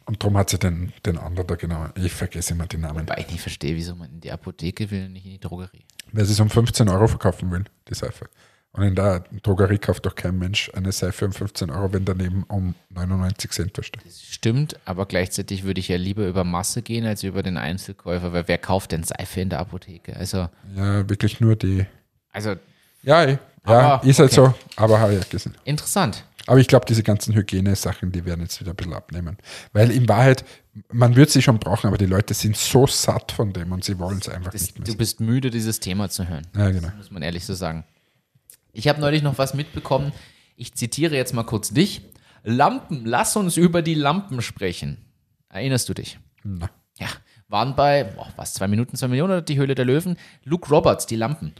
Und 0.07 0.22
darum 0.22 0.37
hat 0.37 0.51
sie 0.51 0.59
den, 0.59 0.93
den 1.05 1.18
anderen 1.18 1.49
da 1.49 1.57
genommen. 1.57 1.93
Ich 1.97 2.12
vergesse 2.12 2.55
immer 2.55 2.66
die 2.66 2.77
Namen. 2.79 3.09
Weil 3.09 3.20
ich 3.20 3.31
nicht 3.31 3.41
verstehe, 3.41 3.74
wieso 3.74 3.97
man 3.97 4.11
in 4.11 4.20
die 4.20 4.31
Apotheke 4.31 4.89
will 4.91 5.07
und 5.07 5.14
nicht 5.14 5.27
in 5.27 5.33
die 5.33 5.41
Drogerie. 5.41 5.85
Weil 6.12 6.24
sie 6.24 6.33
es 6.33 6.41
um 6.41 6.49
15 6.49 6.89
Euro 6.89 7.09
verkaufen 7.09 7.51
will, 7.51 7.64
die 7.89 7.95
Seife. 7.95 8.29
Und 8.70 8.83
in 8.85 8.95
der 8.95 9.20
Drogerie 9.43 9.79
kauft 9.79 10.05
doch 10.07 10.14
kein 10.14 10.39
Mensch 10.39 10.70
eine 10.74 10.93
Seife 10.93 11.24
um 11.24 11.33
15 11.33 11.70
Euro, 11.70 11.93
wenn 11.93 12.05
daneben 12.05 12.45
um 12.45 12.74
99 12.91 13.51
Cent 13.51 13.74
versteht. 13.74 14.05
Das 14.05 14.22
stimmt, 14.22 14.79
aber 14.85 15.07
gleichzeitig 15.07 15.64
würde 15.64 15.81
ich 15.81 15.89
ja 15.89 15.97
lieber 15.97 16.29
über 16.29 16.45
Masse 16.45 16.83
gehen 16.83 17.07
als 17.07 17.22
über 17.22 17.43
den 17.43 17.57
Einzelkäufer, 17.57 18.33
weil 18.35 18.47
wer 18.49 18.59
kauft 18.59 18.93
denn 18.93 19.03
Seife 19.03 19.41
in 19.41 19.49
der 19.49 19.61
Apotheke? 19.61 20.14
Also, 20.14 20.49
Ja, 20.77 21.09
wirklich 21.09 21.41
nur 21.41 21.57
die. 21.57 21.87
also 22.31 22.55
Ja. 23.03 23.39
Ja 23.66 23.94
Aber, 23.94 24.06
ist 24.06 24.18
halt 24.18 24.32
okay. 24.38 24.52
so, 24.76 24.82
aber 24.82 25.00
habe 25.00 25.14
ich 25.14 25.20
ja 25.20 25.26
gesehen. 25.28 25.56
interessant. 25.64 26.24
Aber 26.48 26.58
ich 26.60 26.68
glaube, 26.68 26.86
diese 26.86 27.02
ganzen 27.02 27.34
Hygienesachen, 27.34 28.12
die 28.12 28.24
werden 28.24 28.42
jetzt 28.42 28.60
wieder 28.60 28.70
ein 28.70 28.76
bisschen 28.76 28.94
abnehmen. 28.94 29.36
Weil 29.72 29.90
in 29.90 30.08
Wahrheit, 30.08 30.44
man 30.92 31.16
wird 31.16 31.30
sie 31.30 31.42
schon 31.42 31.58
brauchen, 31.58 31.88
aber 31.88 31.98
die 31.98 32.06
Leute 32.06 32.34
sind 32.34 32.56
so 32.56 32.86
satt 32.86 33.32
von 33.32 33.52
dem 33.52 33.72
und 33.72 33.82
sie 33.84 33.98
wollen 33.98 34.18
es 34.18 34.28
einfach 34.28 34.52
Das, 34.52 34.62
nicht 34.62 34.78
mehr. 34.78 34.86
du 34.86 34.94
bist 34.96 35.18
müde, 35.20 35.50
dieses 35.50 35.80
Thema 35.80 36.08
zu 36.08 36.28
hören. 36.28 36.46
Ja, 36.56 36.70
genau. 36.70 36.88
muss 36.96 37.10
man 37.10 37.22
ehrlich 37.22 37.44
so 37.44 37.54
sagen. 37.54 37.84
Ich 38.72 38.86
habe 38.86 39.00
neulich 39.00 39.22
noch 39.22 39.38
was 39.38 39.54
mitbekommen. 39.54 40.12
Ich 40.54 40.74
zitiere 40.74 41.16
jetzt 41.16 41.34
mal 41.34 41.42
kurz 41.42 41.70
dich. 41.70 42.02
Lampen, 42.44 43.04
lass 43.04 43.34
uns 43.34 43.56
über 43.56 43.82
die 43.82 43.94
Lampen 43.94 44.40
sprechen. 44.40 44.98
Erinnerst 45.48 45.88
du 45.88 45.94
dich? 45.94 46.20
Na. 46.44 46.70
Ja, 46.98 47.08
waren 47.48 47.74
bei, 47.74 48.04
boah, 48.04 48.28
was, 48.36 48.54
zwei 48.54 48.68
Minuten, 48.68 48.96
zwei 48.96 49.08
Millionen 49.08 49.32
oder 49.32 49.42
die 49.42 49.58
Höhle 49.58 49.74
der 49.74 49.84
Löwen? 49.84 50.16
Luke 50.44 50.68
Roberts, 50.68 51.06
die 51.06 51.16
Lampen. 51.16 51.54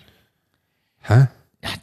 Hä? 1.00 1.26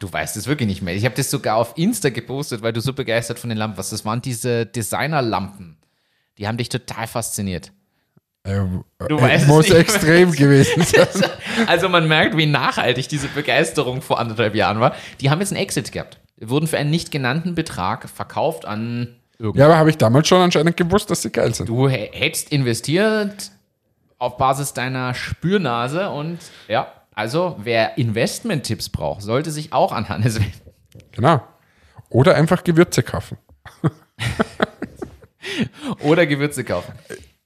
Du 0.00 0.12
weißt 0.12 0.36
es 0.36 0.46
wirklich 0.46 0.68
nicht 0.68 0.82
mehr. 0.82 0.94
Ich 0.94 1.04
habe 1.04 1.14
das 1.14 1.30
sogar 1.30 1.56
auf 1.56 1.74
Insta 1.76 2.10
gepostet, 2.10 2.62
weil 2.62 2.72
du 2.72 2.80
so 2.80 2.92
begeistert 2.92 3.38
von 3.38 3.48
den 3.50 3.58
Lampen 3.58 3.76
warst. 3.76 3.92
Das 3.92 4.04
waren 4.04 4.20
diese 4.22 4.66
Designerlampen. 4.66 5.76
Die 6.38 6.48
haben 6.48 6.56
dich 6.58 6.68
total 6.68 7.06
fasziniert. 7.06 7.72
Ähm, 8.46 8.84
Du 9.08 9.16
äh, 9.18 9.22
weißt 9.22 9.42
es 9.44 9.48
muss 9.48 9.68
nicht. 9.68 9.76
extrem 9.78 10.32
gewesen 10.32 10.82
sein. 10.84 11.06
Also 11.66 11.88
man 11.88 12.08
merkt, 12.08 12.36
wie 12.36 12.46
nachhaltig 12.46 13.08
diese 13.08 13.28
Begeisterung 13.28 14.02
vor 14.02 14.18
anderthalb 14.18 14.54
Jahren 14.54 14.80
war. 14.80 14.94
Die 15.20 15.30
haben 15.30 15.40
jetzt 15.40 15.52
einen 15.52 15.62
Exit 15.62 15.92
gehabt. 15.92 16.18
Wurden 16.40 16.66
für 16.66 16.76
einen 16.78 16.90
nicht 16.90 17.10
genannten 17.10 17.54
Betrag 17.54 18.08
verkauft 18.08 18.64
an 18.66 19.16
irgend. 19.38 19.56
Ja, 19.58 19.66
aber 19.66 19.76
habe 19.78 19.90
ich 19.90 19.96
damals 19.96 20.28
schon 20.28 20.40
anscheinend 20.42 20.76
gewusst, 20.76 21.10
dass 21.10 21.22
sie 21.22 21.30
geil 21.30 21.54
sind. 21.54 21.68
Du 21.68 21.88
hä- 21.88 22.10
hättest 22.12 22.50
investiert 22.50 23.50
auf 24.18 24.36
Basis 24.36 24.72
deiner 24.74 25.14
Spürnase 25.14 26.10
und 26.10 26.38
ja, 26.68 26.92
also 27.14 27.56
wer 27.58 27.96
Investment-Tipps 27.98 28.88
braucht, 28.88 29.22
sollte 29.22 29.50
sich 29.50 29.72
auch 29.72 29.92
an 29.92 30.08
Hannes 30.08 30.36
wenden. 30.36 30.52
Genau. 31.12 31.42
Oder 32.10 32.34
einfach 32.34 32.64
Gewürze 32.64 33.02
kaufen. 33.02 33.38
Oder 36.00 36.26
Gewürze 36.26 36.64
kaufen. 36.64 36.92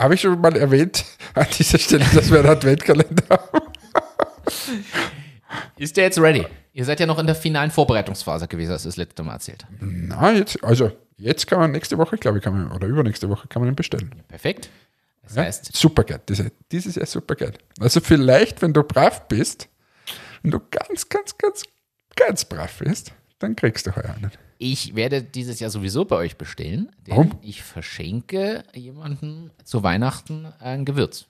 Habe 0.01 0.15
ich 0.15 0.21
schon 0.21 0.41
mal 0.41 0.57
erwähnt 0.57 1.05
an 1.35 1.47
dieser 1.59 1.79
Stelle, 1.79 2.05
dass 2.15 2.31
wir 2.31 2.41
einen 2.41 2.49
Adventkalender 2.49 3.25
haben? 3.31 3.73
Ist 5.77 5.97
der 5.97 6.05
jetzt 6.05 6.21
ready? 6.21 6.47
Ihr 6.73 6.85
seid 6.85 7.01
ja 7.01 7.07
noch 7.07 7.19
in 7.19 7.27
der 7.27 7.35
finalen 7.35 7.71
Vorbereitungsphase 7.71 8.47
gewesen, 8.47 8.73
als 8.73 8.83
du 8.83 8.89
das 8.89 8.97
letzte 8.97 9.23
Mal 9.23 9.33
erzählt. 9.35 9.67
Na, 9.81 10.33
jetzt, 10.33 10.63
also 10.63 10.93
jetzt 11.17 11.47
kann 11.47 11.59
man 11.59 11.73
nächste 11.73 11.99
Woche, 11.99 12.17
glaube 12.17 12.39
ich, 12.39 12.45
kann 12.45 12.53
man, 12.53 12.73
oder 12.73 12.87
übernächste 12.87 13.29
Woche 13.29 13.49
kann 13.49 13.63
man 13.63 13.73
ihn 13.73 13.77
bestellen. 13.77 14.15
Perfekt. 14.29 14.71
Das 15.29 15.37
Ja? 15.37 15.43
heißt, 15.45 15.77
Super 15.77 16.05
geil. 16.05 16.21
Diese, 16.29 16.51
dieses 16.73 16.95
Jahr 16.97 17.07
super 17.07 17.35
geil. 17.37 17.53
Also 17.81 18.01
vielleicht, 18.01 18.61
wenn 18.63 18.73
du 18.73 18.83
brav 18.83 19.29
bist, 19.29 19.69
wenn 20.43 20.51
du 20.51 20.61
ganz, 20.71 21.09
ganz, 21.09 21.37
ganz, 21.39 21.63
ganz 22.17 22.45
brav 22.45 22.79
bist, 22.79 23.13
dann 23.39 23.55
kriegst 23.57 23.87
du 23.87 23.95
heuer 23.95 24.15
einen. 24.17 24.33
ich 24.59 24.95
werde 24.97 25.23
dieses 25.23 25.61
Jahr 25.61 25.71
sowieso 25.71 26.05
bei 26.05 26.17
euch 26.17 26.37
bestellen, 26.37 26.91
denn 27.07 27.17
Warum? 27.17 27.39
ich 27.43 27.63
verschenke 27.63 28.65
jemanden 28.75 29.51
zu 29.65 29.83
Weihnachten 29.83 30.47
ein 30.59 30.85
Gewürz. 30.85 31.27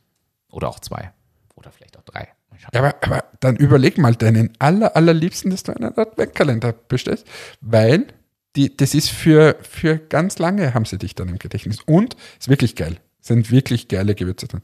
Oder 0.50 0.68
auch 0.68 0.78
zwei. 0.80 1.12
Oder 1.54 1.70
vielleicht 1.72 1.98
auch 1.98 2.04
drei. 2.04 2.28
Aber, 2.72 2.94
aber 3.02 3.24
dann 3.40 3.56
überleg 3.56 3.98
mal 3.98 4.14
deinen 4.14 4.52
aller, 4.58 4.96
allerliebsten, 4.96 5.50
dass 5.50 5.62
du 5.64 5.76
einen 5.76 5.96
Adventkalender 5.96 6.72
bestellst, 6.72 7.26
weil 7.60 8.06
die, 8.56 8.74
das 8.74 8.94
ist 8.94 9.10
für, 9.10 9.56
für 9.60 9.98
ganz 9.98 10.38
lange 10.38 10.72
haben 10.72 10.86
sie 10.86 10.96
dich 10.98 11.14
dann 11.14 11.28
im 11.28 11.38
Gedächtnis. 11.38 11.80
Und 11.84 12.16
ist 12.40 12.48
wirklich 12.48 12.74
geil. 12.74 12.96
Sind 13.20 13.50
wirklich 13.50 13.88
geile 13.88 14.14
Gewürze 14.14 14.48
drin. 14.48 14.62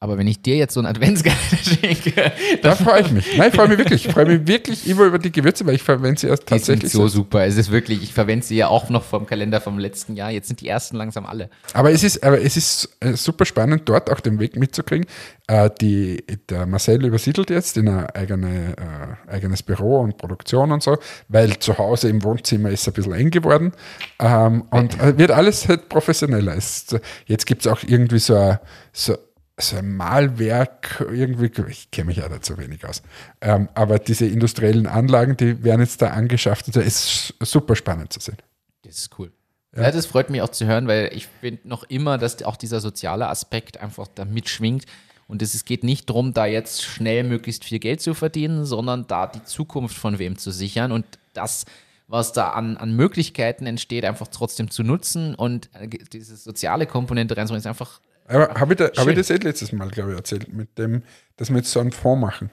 Aber 0.00 0.16
wenn 0.16 0.28
ich 0.28 0.40
dir 0.42 0.54
jetzt 0.56 0.74
so 0.74 0.80
einen 0.80 0.86
Adventskalender 0.86 1.56
schenke, 1.62 2.32
Da 2.62 2.76
freue 2.76 3.00
ich 3.00 3.10
mich. 3.10 3.36
Nein, 3.36 3.48
ich 3.48 3.56
freue 3.56 3.66
mich 3.66 3.78
wirklich. 3.78 4.06
Ich 4.06 4.12
freue 4.12 4.26
mich 4.26 4.46
wirklich 4.46 4.88
immer 4.88 5.04
über 5.06 5.18
die 5.18 5.32
Gewürze, 5.32 5.66
weil 5.66 5.74
ich 5.74 5.82
verwende 5.82 6.20
sie 6.20 6.28
erst 6.28 6.44
Die 6.48 6.58
sind 6.58 6.58
tatsächlich. 6.82 6.92
so 6.92 7.08
super. 7.08 7.44
Es 7.44 7.56
ist 7.56 7.72
wirklich, 7.72 8.02
ich 8.04 8.14
verwende 8.14 8.46
sie 8.46 8.56
ja 8.56 8.68
auch 8.68 8.90
noch 8.90 9.02
vom 9.02 9.26
Kalender 9.26 9.60
vom 9.60 9.76
letzten 9.78 10.14
Jahr. 10.14 10.30
Jetzt 10.30 10.46
sind 10.46 10.60
die 10.60 10.68
ersten 10.68 10.96
langsam 10.96 11.26
alle. 11.26 11.50
Aber 11.72 11.90
es 11.90 12.04
ist, 12.04 12.22
aber 12.22 12.40
es 12.40 12.56
ist 12.56 12.88
äh, 13.00 13.14
super 13.14 13.44
spannend, 13.44 13.88
dort 13.88 14.08
auch 14.10 14.20
den 14.20 14.38
Weg 14.38 14.56
mitzukriegen. 14.56 15.06
Äh, 15.48 15.68
die, 15.80 16.22
der 16.48 16.66
Marcel 16.66 17.04
übersiedelt 17.04 17.50
jetzt 17.50 17.76
in 17.76 17.88
ein 17.88 18.06
eigene, 18.10 18.76
äh, 18.76 19.30
eigenes 19.32 19.64
Büro 19.64 19.98
und 19.98 20.16
Produktion 20.16 20.70
und 20.70 20.82
so, 20.82 20.96
weil 21.28 21.58
zu 21.58 21.76
Hause 21.76 22.08
im 22.08 22.22
Wohnzimmer 22.22 22.70
ist 22.70 22.82
es 22.82 22.86
ein 22.88 22.92
bisschen 22.92 23.14
eng 23.14 23.30
geworden. 23.30 23.72
Ähm, 24.20 24.62
und 24.70 25.00
äh, 25.00 25.18
wird 25.18 25.32
alles 25.32 25.66
halt 25.68 25.88
professioneller. 25.88 26.54
Es, 26.56 26.86
jetzt 27.26 27.46
gibt 27.46 27.66
es 27.66 27.72
auch 27.72 27.82
irgendwie 27.84 28.20
so 28.20 28.36
ein, 28.36 28.58
so, 28.92 29.16
so 29.60 29.76
ein 29.76 29.96
Malwerk, 29.96 31.04
irgendwie, 31.10 31.50
ich 31.68 31.90
kenne 31.90 32.06
mich 32.06 32.18
ja 32.18 32.28
da 32.28 32.40
zu 32.40 32.58
wenig 32.58 32.86
aus. 32.86 33.02
Ähm, 33.40 33.68
aber 33.74 33.98
diese 33.98 34.26
industriellen 34.26 34.86
Anlagen, 34.86 35.36
die 35.36 35.62
werden 35.64 35.80
jetzt 35.80 36.00
da 36.00 36.08
angeschafft. 36.08 36.68
Es 36.68 36.76
ist 36.76 37.34
super 37.40 37.74
spannend 37.76 38.12
zu 38.12 38.20
sehen. 38.20 38.38
Das 38.82 38.98
ist 38.98 39.18
cool. 39.18 39.32
Ja. 39.76 39.90
das 39.90 40.06
freut 40.06 40.30
mich 40.30 40.42
auch 40.42 40.48
zu 40.48 40.66
hören, 40.66 40.88
weil 40.88 41.10
ich 41.12 41.26
finde 41.26 41.68
noch 41.68 41.84
immer, 41.84 42.18
dass 42.18 42.42
auch 42.42 42.56
dieser 42.56 42.80
soziale 42.80 43.28
Aspekt 43.28 43.80
einfach 43.80 44.08
da 44.14 44.24
mitschwingt. 44.24 44.86
Und 45.26 45.42
es 45.42 45.64
geht 45.66 45.84
nicht 45.84 46.08
darum, 46.08 46.32
da 46.32 46.46
jetzt 46.46 46.82
schnell 46.82 47.22
möglichst 47.22 47.64
viel 47.64 47.78
Geld 47.78 48.00
zu 48.00 48.14
verdienen, 48.14 48.64
sondern 48.64 49.06
da 49.08 49.26
die 49.26 49.44
Zukunft 49.44 49.96
von 49.96 50.18
wem 50.18 50.38
zu 50.38 50.50
sichern 50.50 50.90
und 50.90 51.04
das, 51.34 51.66
was 52.06 52.32
da 52.32 52.50
an, 52.50 52.78
an 52.78 52.96
Möglichkeiten 52.96 53.66
entsteht, 53.66 54.06
einfach 54.06 54.28
trotzdem 54.28 54.70
zu 54.70 54.82
nutzen 54.82 55.34
und 55.34 55.68
äh, 55.74 55.86
diese 55.88 56.36
soziale 56.36 56.86
Komponente 56.86 57.36
reinzubringen, 57.36 57.60
ist 57.60 57.66
einfach 57.66 58.00
habe 58.28 58.72
ich, 58.72 58.78
da, 58.78 58.90
hab 58.96 59.08
ich 59.08 59.16
das 59.16 59.30
eh 59.30 59.36
letztes 59.36 59.72
Mal, 59.72 59.88
glaube 59.90 60.10
ich, 60.10 60.16
erzählt, 60.16 60.52
mit 60.52 60.76
dem, 60.78 61.02
dass 61.36 61.50
wir 61.50 61.58
jetzt 61.58 61.70
so 61.70 61.80
einen 61.80 61.92
Fonds 61.92 62.20
machen. 62.20 62.50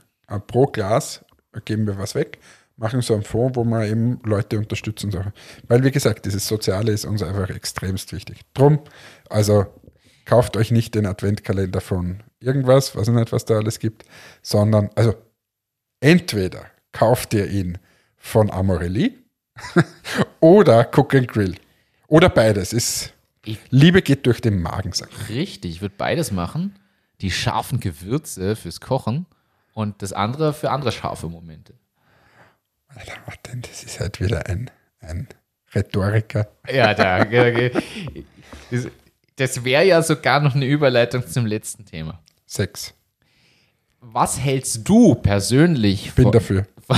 Pro 0.47 0.65
Glas 0.67 1.23
geben 1.65 1.85
wir 1.87 1.97
was 1.97 2.15
weg, 2.15 2.39
machen 2.77 3.01
so 3.01 3.13
einen 3.13 3.23
Fonds, 3.23 3.55
wo 3.55 3.63
wir 3.63 3.85
eben 3.85 4.19
Leute 4.23 4.57
unterstützen. 4.57 5.11
So. 5.11 5.23
Weil, 5.67 5.83
wie 5.83 5.91
gesagt, 5.91 6.25
dieses 6.25 6.47
Soziale 6.47 6.91
ist 6.91 7.05
uns 7.05 7.21
einfach 7.21 7.49
extremst 7.49 8.11
wichtig. 8.13 8.41
Drum, 8.53 8.79
also 9.29 9.65
kauft 10.25 10.57
euch 10.57 10.71
nicht 10.71 10.95
den 10.95 11.05
Adventkalender 11.05 11.81
von 11.81 12.23
irgendwas, 12.39 12.95
weiß 12.95 13.09
ich 13.09 13.13
nicht, 13.13 13.31
was 13.31 13.45
da 13.45 13.57
alles 13.57 13.79
gibt, 13.79 14.05
sondern, 14.41 14.89
also 14.95 15.15
entweder 15.99 16.65
kauft 16.91 17.33
ihr 17.33 17.49
ihn 17.49 17.77
von 18.17 18.49
Amorelie 18.49 19.13
oder 20.39 20.89
Cook 20.95 21.15
and 21.15 21.27
Grill. 21.27 21.55
Oder 22.07 22.29
beides. 22.29 22.73
Ist, 22.73 23.13
Ich- 23.45 23.59
Liebe 23.69 24.01
geht 24.01 24.25
durch 24.25 24.41
den 24.41 24.61
Magen, 24.61 24.91
sagt 24.93 25.13
man. 25.17 25.25
richtig. 25.27 25.71
Ich 25.75 25.81
würde 25.81 25.95
beides 25.97 26.31
machen. 26.31 26.77
Die 27.21 27.31
scharfen 27.31 27.79
Gewürze 27.79 28.55
fürs 28.55 28.81
Kochen 28.81 29.25
und 29.73 30.01
das 30.01 30.13
andere 30.13 30.53
für 30.53 30.71
andere 30.71 30.91
scharfe 30.91 31.27
Momente. 31.29 31.73
Alter, 32.87 33.13
denn? 33.47 33.61
Das 33.61 33.83
ist 33.83 33.99
halt 33.99 34.19
wieder 34.19 34.45
ein, 34.47 34.69
ein 34.99 35.27
Rhetoriker. 35.73 36.47
Ja, 36.71 36.93
da. 36.93 37.25
Das, 38.71 38.87
das 39.35 39.63
wäre 39.65 39.85
ja 39.85 40.01
sogar 40.01 40.39
noch 40.39 40.55
eine 40.55 40.65
Überleitung 40.65 41.27
zum 41.27 41.45
letzten 41.45 41.85
Thema. 41.85 42.23
Sex. 42.45 42.93
Was 43.99 44.39
hältst 44.39 44.87
du 44.87 45.15
persönlich 45.15 46.13
Bin 46.13 46.23
von, 46.23 46.31
dafür. 46.31 46.65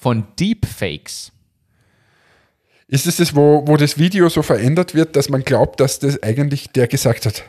von 0.00 0.26
Deepfakes? 0.38 1.30
Ist 2.90 3.06
es 3.06 3.16
das, 3.16 3.36
wo, 3.36 3.62
wo 3.66 3.76
das 3.76 3.98
Video 3.98 4.30
so 4.30 4.40
verändert 4.40 4.94
wird, 4.94 5.14
dass 5.14 5.28
man 5.28 5.42
glaubt, 5.44 5.78
dass 5.78 5.98
das 5.98 6.22
eigentlich 6.22 6.70
der 6.70 6.88
gesagt 6.88 7.26
hat? 7.26 7.44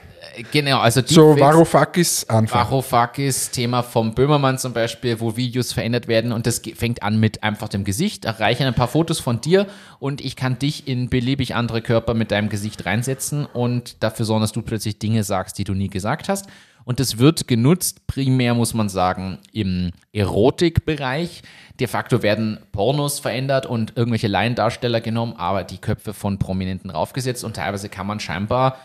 Genau, 0.51 0.79
also 0.79 1.01
So 1.05 1.33
Deepfakes- 1.33 1.39
Varoufakis 1.39 2.29
Anfang. 2.29 2.59
Varoufakis, 2.61 3.49
Thema 3.49 3.81
vom 3.81 4.13
Böhmermann 4.13 4.57
zum 4.57 4.73
Beispiel, 4.73 5.19
wo 5.21 5.37
Videos 5.37 5.71
verändert 5.71 6.09
werden 6.09 6.33
und 6.33 6.45
das 6.45 6.61
fängt 6.75 7.03
an 7.03 7.21
mit 7.21 7.41
einfach 7.41 7.69
dem 7.69 7.85
Gesicht. 7.85 8.25
Da 8.25 8.31
reichen 8.31 8.67
ein 8.67 8.73
paar 8.73 8.89
Fotos 8.89 9.19
von 9.21 9.39
dir 9.39 9.65
und 9.99 10.19
ich 10.19 10.35
kann 10.35 10.59
dich 10.59 10.87
in 10.89 11.09
beliebig 11.09 11.55
andere 11.55 11.81
Körper 11.81 12.13
mit 12.15 12.31
deinem 12.31 12.49
Gesicht 12.49 12.85
reinsetzen 12.85 13.45
und 13.45 14.03
dafür 14.03 14.25
sorgen, 14.25 14.41
dass 14.41 14.51
du 14.51 14.61
plötzlich 14.61 14.99
Dinge 14.99 15.23
sagst, 15.23 15.57
die 15.57 15.63
du 15.63 15.73
nie 15.73 15.89
gesagt 15.89 16.27
hast. 16.27 16.47
Und 16.83 16.99
das 16.99 17.17
wird 17.19 17.47
genutzt, 17.47 18.07
primär 18.07 18.53
muss 18.53 18.73
man 18.73 18.89
sagen, 18.89 19.39
im 19.51 19.91
Erotikbereich. 20.11 21.43
De 21.79 21.87
facto 21.87 22.23
werden 22.23 22.59
Pornos 22.71 23.19
verändert 23.19 23.65
und 23.65 23.93
irgendwelche 23.95 24.27
Laiendarsteller 24.27 24.99
genommen, 25.01 25.33
aber 25.37 25.63
die 25.63 25.77
Köpfe 25.77 26.13
von 26.13 26.39
Prominenten 26.39 26.89
raufgesetzt 26.89 27.43
und 27.43 27.55
teilweise 27.55 27.89
kann 27.89 28.07
man 28.07 28.19
scheinbar 28.19 28.79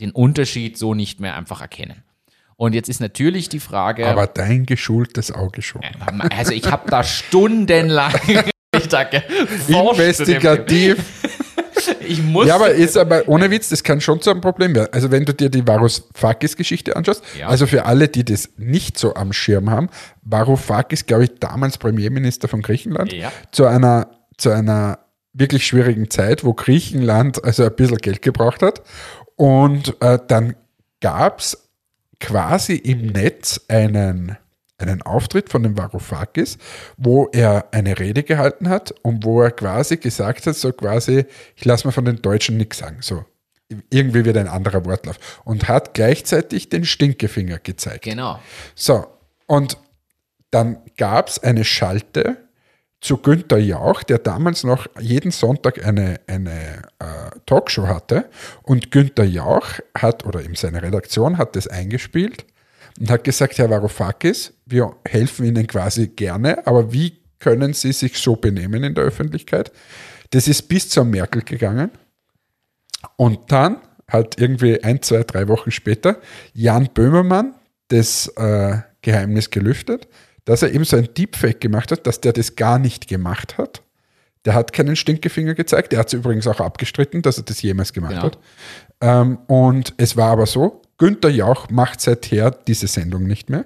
den 0.00 0.10
Unterschied 0.10 0.78
so 0.78 0.94
nicht 0.94 1.20
mehr 1.20 1.36
einfach 1.36 1.60
erkennen. 1.60 2.02
Und 2.56 2.74
jetzt 2.74 2.88
ist 2.88 3.00
natürlich 3.00 3.48
die 3.48 3.60
Frage, 3.60 4.06
Aber 4.06 4.26
dein 4.26 4.66
geschultes 4.66 5.30
Auge 5.32 5.62
schon. 5.62 5.80
also 6.30 6.52
ich 6.52 6.70
habe 6.70 6.90
da 6.90 7.04
stundenlang 7.04 8.12
ich 8.76 8.88
da 8.88 9.04
geforscht 9.04 10.16
zu 10.16 10.24
dem 10.24 10.36
Investigativ. 10.36 11.17
Ich 12.00 12.22
muss 12.22 12.46
Ja, 12.46 12.54
aber 12.56 12.70
ist 12.70 12.96
aber 12.98 13.28
ohne 13.28 13.50
Witz, 13.50 13.68
das 13.68 13.82
kann 13.82 14.00
schon 14.00 14.20
zu 14.22 14.30
einem 14.30 14.40
Problem 14.40 14.74
werden. 14.74 14.88
Also 14.92 15.10
wenn 15.10 15.24
du 15.24 15.34
dir 15.34 15.50
die 15.50 15.66
Varoufakis-Geschichte 15.66 16.96
anschaust, 16.96 17.22
Ja. 17.38 17.48
also 17.48 17.66
für 17.66 17.84
alle, 17.86 18.08
die 18.08 18.24
das 18.24 18.50
nicht 18.56 18.98
so 18.98 19.14
am 19.14 19.32
Schirm 19.32 19.70
haben, 19.70 19.88
Varoufakis, 20.22 21.06
glaube 21.06 21.24
ich, 21.24 21.38
damals 21.40 21.78
Premierminister 21.78 22.48
von 22.48 22.62
Griechenland, 22.62 23.12
Ja. 23.12 23.30
zu 23.52 23.66
einer, 23.66 24.08
zu 24.36 24.50
einer 24.50 24.98
wirklich 25.32 25.66
schwierigen 25.66 26.10
Zeit, 26.10 26.44
wo 26.44 26.52
Griechenland 26.54 27.44
also 27.44 27.64
ein 27.64 27.74
bisschen 27.74 27.98
Geld 27.98 28.22
gebraucht 28.22 28.62
hat. 28.62 28.82
Und 29.36 29.94
äh, 30.00 30.18
dann 30.26 30.56
gab 31.00 31.38
es 31.40 31.68
quasi 32.20 32.74
im 32.74 33.06
Netz 33.06 33.60
einen, 33.68 34.36
einen 34.78 35.02
Auftritt 35.02 35.50
von 35.50 35.62
dem 35.62 35.76
Varoufakis, 35.76 36.56
wo 36.96 37.28
er 37.32 37.68
eine 37.72 37.98
Rede 37.98 38.22
gehalten 38.22 38.68
hat 38.68 38.94
und 39.02 39.24
wo 39.24 39.42
er 39.42 39.50
quasi 39.50 39.96
gesagt 39.96 40.46
hat, 40.46 40.54
so 40.54 40.72
quasi, 40.72 41.26
ich 41.56 41.64
lasse 41.64 41.86
mir 41.86 41.92
von 41.92 42.04
den 42.04 42.22
Deutschen 42.22 42.56
nichts 42.56 42.78
sagen, 42.78 42.98
so 43.00 43.24
irgendwie 43.90 44.24
wird 44.24 44.38
ein 44.38 44.48
anderer 44.48 44.84
Wortlauf 44.86 45.18
und 45.44 45.68
hat 45.68 45.92
gleichzeitig 45.92 46.70
den 46.70 46.84
Stinkefinger 46.84 47.58
gezeigt. 47.58 48.04
genau. 48.04 48.40
So, 48.74 49.06
und 49.46 49.76
dann 50.50 50.78
gab 50.96 51.28
es 51.28 51.42
eine 51.42 51.64
Schalte, 51.64 52.38
zu 53.00 53.18
Günther 53.18 53.58
Jauch, 53.58 54.02
der 54.02 54.18
damals 54.18 54.64
noch 54.64 54.88
jeden 54.98 55.30
Sonntag 55.30 55.84
eine, 55.84 56.20
eine 56.26 56.82
äh, 56.98 57.38
Talkshow 57.46 57.86
hatte. 57.86 58.28
Und 58.62 58.90
Günther 58.90 59.24
Jauch 59.24 59.66
hat, 59.96 60.26
oder 60.26 60.42
eben 60.42 60.56
seine 60.56 60.82
Redaktion 60.82 61.38
hat 61.38 61.54
das 61.54 61.68
eingespielt 61.68 62.44
und 62.98 63.10
hat 63.10 63.24
gesagt, 63.24 63.58
Herr 63.58 63.70
Varoufakis, 63.70 64.52
wir 64.66 64.94
helfen 65.06 65.46
Ihnen 65.46 65.66
quasi 65.66 66.08
gerne, 66.08 66.66
aber 66.66 66.92
wie 66.92 67.18
können 67.38 67.72
Sie 67.72 67.92
sich 67.92 68.18
so 68.18 68.36
benehmen 68.36 68.82
in 68.84 68.94
der 68.94 69.04
Öffentlichkeit? 69.04 69.70
Das 70.30 70.48
ist 70.48 70.62
bis 70.68 70.88
zur 70.88 71.04
Merkel 71.04 71.42
gegangen. 71.42 71.90
Und 73.16 73.52
dann 73.52 73.78
hat 74.08 74.40
irgendwie 74.40 74.82
ein, 74.82 75.02
zwei, 75.02 75.22
drei 75.22 75.48
Wochen 75.48 75.70
später 75.70 76.18
Jan 76.52 76.88
Böhmermann 76.92 77.54
das 77.88 78.28
äh, 78.36 78.78
Geheimnis 79.02 79.50
gelüftet, 79.50 80.08
dass 80.44 80.62
er 80.62 80.72
eben 80.72 80.84
so 80.84 80.96
ein 80.96 81.08
Deepfake 81.16 81.60
gemacht 81.60 81.92
hat, 81.92 82.06
dass 82.06 82.20
der 82.20 82.32
das 82.32 82.56
gar 82.56 82.78
nicht 82.78 83.06
gemacht 83.06 83.58
hat. 83.58 83.82
Der 84.44 84.54
hat 84.54 84.72
keinen 84.72 84.96
Stinkefinger 84.96 85.54
gezeigt. 85.54 85.92
Er 85.92 86.00
hat 86.00 86.08
es 86.08 86.14
übrigens 86.14 86.46
auch 86.46 86.60
abgestritten, 86.60 87.22
dass 87.22 87.36
er 87.38 87.44
das 87.44 87.60
jemals 87.62 87.92
gemacht 87.92 88.12
Genau. 88.12 88.24
hat. 88.24 88.38
Ähm, 89.00 89.38
und 89.46 89.94
es 89.98 90.16
war 90.16 90.30
aber 90.32 90.46
so, 90.46 90.82
Günther 90.98 91.30
Jauch 91.30 91.70
macht 91.70 92.00
seither 92.00 92.50
diese 92.50 92.88
Sendung 92.88 93.24
nicht 93.24 93.50
mehr, 93.50 93.64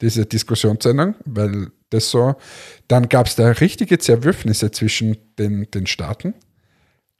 diese 0.00 0.26
Diskussionssendung, 0.26 1.14
weil 1.24 1.70
das 1.90 2.10
so, 2.10 2.34
dann 2.88 3.08
gab 3.08 3.26
es 3.26 3.36
da 3.36 3.48
richtige 3.48 3.98
Zerwürfnisse 3.98 4.70
zwischen 4.70 5.16
den, 5.38 5.70
den 5.70 5.86
Staaten. 5.86 6.34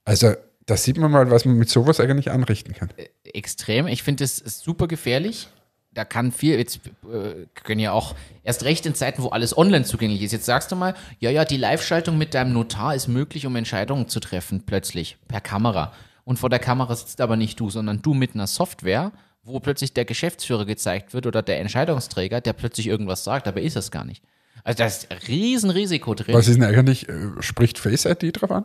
Also 0.05 0.34
da 0.66 0.76
sieht 0.76 0.97
man 0.97 1.11
mal, 1.11 1.30
was 1.30 1.45
man 1.45 1.57
mit 1.57 1.68
sowas 1.68 2.01
eigentlich 2.01 2.30
anrichten 2.30 2.74
kann. 2.74 2.90
extrem. 3.24 3.86
Ich 3.86 4.03
finde 4.03 4.24
es 4.24 4.36
super 4.38 4.88
gefährlich. 4.88 5.49
Da 5.92 6.05
kann 6.05 6.32
viel, 6.32 6.59
jetzt 6.59 6.80
äh, 7.05 7.47
können 7.55 7.78
ja 7.78 7.92
auch, 7.92 8.16
erst 8.42 8.64
recht 8.64 8.84
in 8.84 8.97
Zeiten, 8.97 9.22
wo 9.22 9.28
alles 9.28 9.57
online 9.57 9.84
zugänglich 9.84 10.22
ist. 10.22 10.32
Jetzt 10.32 10.47
sagst 10.47 10.72
du 10.72 10.76
mal, 10.76 10.95
ja, 11.20 11.30
ja, 11.30 11.45
die 11.45 11.57
Live-Schaltung 11.57 12.18
mit 12.18 12.34
deinem 12.34 12.53
Notar 12.53 12.97
ist 12.97 13.07
möglich, 13.07 13.47
um 13.47 13.55
Entscheidungen 13.55 14.09
zu 14.09 14.18
treffen, 14.18 14.64
plötzlich, 14.66 15.18
per 15.28 15.40
Kamera. 15.40 15.92
Und 16.24 16.38
vor 16.38 16.51
der 16.51 16.59
Kamera 16.59 16.97
sitzt 16.97 17.20
aber 17.20 17.36
nicht 17.36 17.61
du, 17.61 17.70
sondern 17.70 18.03
du 18.03 18.12
mit 18.12 18.34
einer 18.34 18.49
Software, 18.49 19.12
wo 19.45 19.61
plötzlich 19.61 19.95
der 19.95 20.05
Geschäftsführer 20.05 20.64
gezeigt 20.64 21.14
wird 21.14 21.26
oder 21.26 21.42
der 21.42 21.61
Entscheidungsträger, 21.61 22.40
der 22.40 22.53
plötzlich 22.55 22.86
irgendwas 22.86 23.24
sagt, 23.24 23.47
aber 23.47 23.61
ist 23.61 23.76
es 23.76 23.90
gar 23.90 24.05
nicht. 24.05 24.22
Also 24.64 24.78
da 24.78 24.86
ist 24.86 25.11
ein 25.11 25.18
Riesenrisiko 25.18 26.14
drin. 26.14 26.34
Was 26.34 26.49
ist 26.49 26.55
denn 26.55 26.64
eigentlich, 26.64 27.09
äh, 27.09 27.30
spricht 27.40 27.78
Face 27.78 28.07
ID 28.07 28.40
drauf 28.40 28.51
an? 28.51 28.64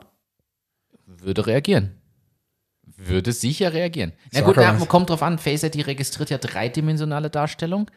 würde 1.22 1.48
reagieren. 1.48 1.96
Würde 2.98 3.32
sicher 3.32 3.74
reagieren. 3.74 4.14
Na 4.32 4.42
gut, 4.42 4.58
na, 4.58 4.74
kommt 4.86 5.10
drauf 5.10 5.24
an, 5.24 5.38
Face 5.38 5.64
ID 5.64 5.88
registriert 5.88 6.30
ja 6.30 6.38
dreidimensionale 6.38 7.30
Darstellung. 7.30 7.90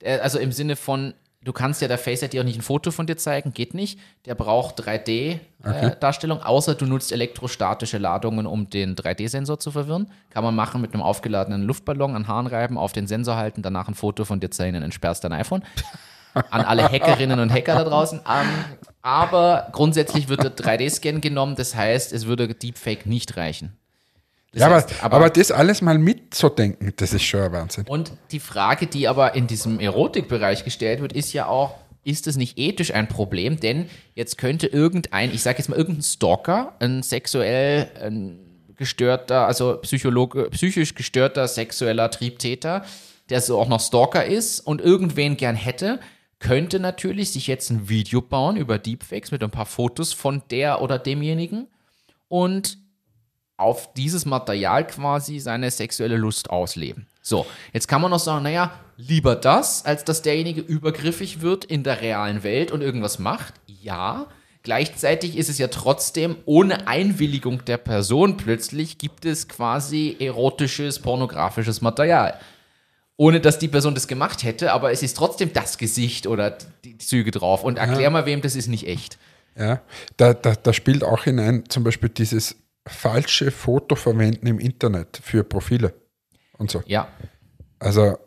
Äh, 0.00 0.18
Also 0.18 0.38
im 0.38 0.52
Sinne 0.52 0.76
von, 0.76 1.14
du 1.42 1.52
kannst 1.52 1.80
ja 1.80 1.88
der 1.88 1.98
Face 1.98 2.22
ID 2.22 2.38
auch 2.38 2.44
nicht 2.44 2.58
ein 2.58 2.62
Foto 2.62 2.90
von 2.90 3.06
dir 3.06 3.16
zeigen, 3.16 3.52
geht 3.52 3.74
nicht. 3.74 3.98
Der 4.26 4.34
braucht 4.34 4.80
3D-Darstellung, 4.80 6.42
außer 6.42 6.74
du 6.74 6.86
nutzt 6.86 7.12
elektrostatische 7.12 7.98
Ladungen, 7.98 8.46
um 8.46 8.68
den 8.68 8.96
3D-Sensor 8.96 9.58
zu 9.58 9.70
verwirren. 9.70 10.10
Kann 10.30 10.44
man 10.44 10.54
machen 10.54 10.80
mit 10.80 10.94
einem 10.94 11.02
aufgeladenen 11.02 11.62
Luftballon 11.62 12.14
an 12.14 12.28
Haaren 12.28 12.46
reiben, 12.46 12.78
auf 12.78 12.92
den 12.92 13.06
Sensor 13.06 13.36
halten, 13.36 13.62
danach 13.62 13.88
ein 13.88 13.94
Foto 13.94 14.24
von 14.24 14.40
dir 14.40 14.50
zeigen, 14.50 14.74
dann 14.74 14.82
entsperrst 14.82 15.24
dein 15.24 15.32
iPhone. 15.32 15.64
An 16.50 16.60
alle 16.60 16.84
Hackerinnen 16.84 17.40
und 17.40 17.50
Hacker 17.50 17.74
da 17.74 17.84
draußen. 17.84 18.20
Ähm, 18.20 18.48
aber 19.02 19.68
grundsätzlich 19.72 20.28
wird 20.28 20.44
der 20.44 20.54
3D-Scan 20.54 21.20
genommen, 21.20 21.56
das 21.56 21.74
heißt, 21.74 22.12
es 22.12 22.26
würde 22.26 22.54
Deepfake 22.54 23.06
nicht 23.06 23.36
reichen. 23.36 23.76
Das 24.58 24.62
ja, 24.62 24.66
aber, 24.66 24.76
heißt, 24.76 25.04
aber, 25.04 25.30
das 25.30 25.52
alles 25.52 25.82
mal 25.82 25.98
mitzudenken, 25.98 26.92
das 26.96 27.12
ist 27.12 27.22
schon 27.22 27.40
ein 27.42 27.52
Wahnsinn. 27.52 27.84
und 27.86 28.12
die 28.32 28.40
Frage, 28.40 28.86
die 28.86 29.06
aber 29.06 29.34
in 29.34 29.46
diesem 29.46 29.78
Erotikbereich 29.78 30.64
gestellt 30.64 31.00
wird, 31.00 31.12
ist 31.12 31.32
ja 31.32 31.46
auch, 31.46 31.76
ist 32.02 32.26
es 32.26 32.36
nicht 32.36 32.58
ethisch 32.58 32.92
ein 32.92 33.08
Problem? 33.08 33.60
Denn 33.60 33.88
jetzt 34.14 34.36
könnte 34.36 34.66
irgendein, 34.66 35.32
ich 35.32 35.42
sage 35.42 35.58
jetzt 35.58 35.68
mal 35.68 35.76
irgendein 35.76 36.02
Stalker, 36.02 36.74
ein 36.80 37.02
sexuell 37.02 37.88
ein 38.02 38.40
gestörter, 38.76 39.46
also 39.46 39.76
psychisch 39.76 40.94
gestörter 40.94 41.46
sexueller 41.46 42.10
Triebtäter, 42.10 42.84
der 43.28 43.40
so 43.40 43.60
auch 43.60 43.68
noch 43.68 43.80
Stalker 43.80 44.24
ist 44.24 44.60
und 44.60 44.80
irgendwen 44.80 45.36
gern 45.36 45.56
hätte, 45.56 46.00
könnte 46.40 46.80
natürlich 46.80 47.32
sich 47.32 47.46
jetzt 47.46 47.70
ein 47.70 47.88
Video 47.88 48.22
bauen 48.22 48.56
über 48.56 48.78
Deepfakes 48.78 49.30
mit 49.30 49.42
ein 49.42 49.50
paar 49.50 49.66
Fotos 49.66 50.12
von 50.12 50.42
der 50.50 50.82
oder 50.82 50.98
demjenigen 50.98 51.66
und 52.28 52.78
auf 53.58 53.92
dieses 53.92 54.24
Material 54.24 54.86
quasi 54.86 55.40
seine 55.40 55.70
sexuelle 55.70 56.16
Lust 56.16 56.48
ausleben. 56.48 57.06
So, 57.20 57.44
jetzt 57.74 57.88
kann 57.88 58.00
man 58.00 58.10
noch 58.10 58.20
sagen, 58.20 58.44
naja, 58.44 58.72
lieber 58.96 59.36
das, 59.36 59.84
als 59.84 60.04
dass 60.04 60.22
derjenige 60.22 60.62
übergriffig 60.62 61.42
wird 61.42 61.64
in 61.66 61.82
der 61.82 62.00
realen 62.00 62.42
Welt 62.42 62.70
und 62.70 62.80
irgendwas 62.80 63.18
macht. 63.18 63.54
Ja, 63.66 64.26
gleichzeitig 64.62 65.36
ist 65.36 65.50
es 65.50 65.58
ja 65.58 65.68
trotzdem 65.68 66.36
ohne 66.46 66.86
Einwilligung 66.86 67.64
der 67.64 67.76
Person 67.76 68.36
plötzlich 68.36 68.96
gibt 68.96 69.24
es 69.24 69.48
quasi 69.48 70.16
erotisches, 70.20 71.00
pornografisches 71.00 71.82
Material. 71.82 72.38
Ohne 73.16 73.40
dass 73.40 73.58
die 73.58 73.68
Person 73.68 73.94
das 73.94 74.06
gemacht 74.06 74.44
hätte, 74.44 74.72
aber 74.72 74.92
es 74.92 75.02
ist 75.02 75.16
trotzdem 75.16 75.52
das 75.52 75.76
Gesicht 75.78 76.28
oder 76.28 76.56
die 76.84 76.96
Züge 76.98 77.32
drauf. 77.32 77.64
Und 77.64 77.76
erklär 77.76 78.10
mal 78.10 78.24
wem, 78.26 78.40
das 78.40 78.54
ist 78.54 78.68
nicht 78.68 78.86
echt. 78.86 79.18
Ja, 79.58 79.80
da, 80.16 80.34
da, 80.34 80.54
da 80.54 80.72
spielt 80.72 81.02
auch 81.02 81.24
hinein 81.24 81.64
zum 81.68 81.82
Beispiel 81.82 82.08
dieses 82.08 82.54
falsche 82.88 83.50
Foto 83.50 83.94
verwenden 83.94 84.46
im 84.46 84.58
Internet 84.58 85.20
für 85.22 85.44
Profile 85.44 85.94
und 86.58 86.70
so. 86.70 86.82
Ja, 86.86 87.08
Also 87.78 88.18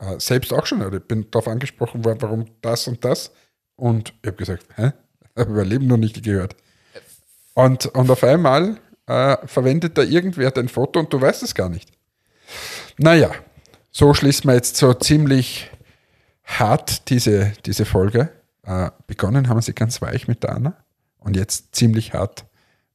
äh, 0.00 0.18
selbst 0.18 0.52
auch 0.52 0.66
schon, 0.66 0.82
also 0.82 0.96
ich 0.96 1.04
bin 1.04 1.30
darauf 1.30 1.48
angesprochen 1.48 2.04
worden, 2.04 2.20
warum 2.20 2.46
das 2.60 2.88
und 2.88 3.04
das. 3.04 3.32
Und 3.76 4.12
ich 4.22 4.28
habe 4.28 4.36
gesagt, 4.36 4.66
hä? 4.76 4.92
Habe 5.36 5.50
über 5.52 5.64
Leben 5.64 5.86
noch 5.86 5.96
nicht 5.96 6.22
gehört. 6.22 6.56
Und, 7.54 7.86
und 7.86 8.10
auf 8.10 8.22
einmal 8.22 8.78
äh, 9.06 9.36
verwendet 9.46 9.96
da 9.96 10.02
irgendwer 10.02 10.50
dein 10.50 10.68
Foto 10.68 11.00
und 11.00 11.10
du 11.10 11.20
weißt 11.20 11.42
es 11.42 11.54
gar 11.54 11.70
nicht. 11.70 11.90
Naja, 12.98 13.30
so 13.90 14.12
schließen 14.12 14.48
wir 14.48 14.54
jetzt 14.54 14.76
so 14.76 14.92
ziemlich 14.92 15.70
hart 16.44 17.08
diese, 17.08 17.52
diese 17.64 17.86
Folge. 17.86 18.30
Äh, 18.64 18.90
begonnen 19.06 19.48
haben 19.48 19.56
wir 19.56 19.62
sie 19.62 19.72
ganz 19.72 20.02
weich 20.02 20.28
mit 20.28 20.42
der 20.42 20.54
Anna 20.54 20.84
und 21.18 21.36
jetzt 21.36 21.74
ziemlich 21.74 22.12
hart 22.12 22.44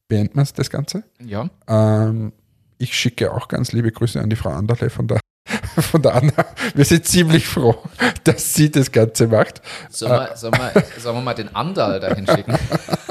beenden 0.08 0.36
wir 0.38 0.44
das 0.54 0.70
Ganze. 0.70 1.04
ja. 1.20 1.48
Ähm, 1.68 2.32
ich 2.80 2.94
schicke 2.96 3.32
auch 3.32 3.48
ganz 3.48 3.72
liebe 3.72 3.90
Grüße 3.90 4.20
an 4.20 4.30
die 4.30 4.36
Frau 4.36 4.50
Anderle 4.50 4.88
von 4.88 5.08
der, 5.08 5.18
von 5.80 6.00
der 6.00 6.14
Anna. 6.14 6.32
Wir 6.74 6.84
sind 6.84 7.04
ziemlich 7.06 7.46
froh, 7.46 7.74
dass 8.22 8.54
sie 8.54 8.70
das 8.70 8.92
Ganze 8.92 9.26
macht. 9.26 9.60
Sollen 9.90 10.12
wir, 10.12 10.36
sollen 10.36 10.54
wir, 10.54 10.84
sollen 10.98 11.16
wir 11.16 11.22
mal 11.22 11.34
den 11.34 11.52
Andal 11.56 11.98
dahin 11.98 12.24
schicken? 12.26 12.54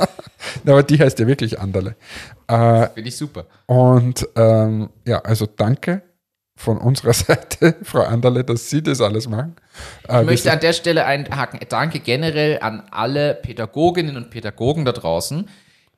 Na, 0.64 0.72
Aber 0.72 0.84
die 0.84 0.98
heißt 1.00 1.20
ja 1.20 1.28
wirklich 1.28 1.60
Anderle. 1.60 1.96
Äh, 2.48 2.88
Finde 2.94 3.10
ich 3.10 3.18
super. 3.18 3.46
und 3.66 4.26
ähm, 4.38 4.90
ja, 5.06 5.20
also 5.20 5.46
danke 5.46 6.02
von 6.56 6.78
unserer 6.78 7.12
Seite, 7.14 7.76
Frau 7.84 8.04
Anderle, 8.04 8.46
dass 8.46 8.70
Sie 8.70 8.82
das 8.82 9.02
alles 9.02 9.28
machen. 9.28 9.58
Äh, 10.08 10.22
Ich 10.22 10.26
möchte 10.28 10.52
an 10.54 10.62
der 10.62 10.72
Stelle 10.74 11.06
einhaken. 11.06 11.60
Danke 11.68 12.00
generell 12.00 12.60
an 12.62 12.84
alle 12.90 13.36
Pädagoginnen 13.36 14.16
und 14.16 14.30
Pädagogen 14.30 14.86
da 14.86 14.94
draußen, 14.94 15.50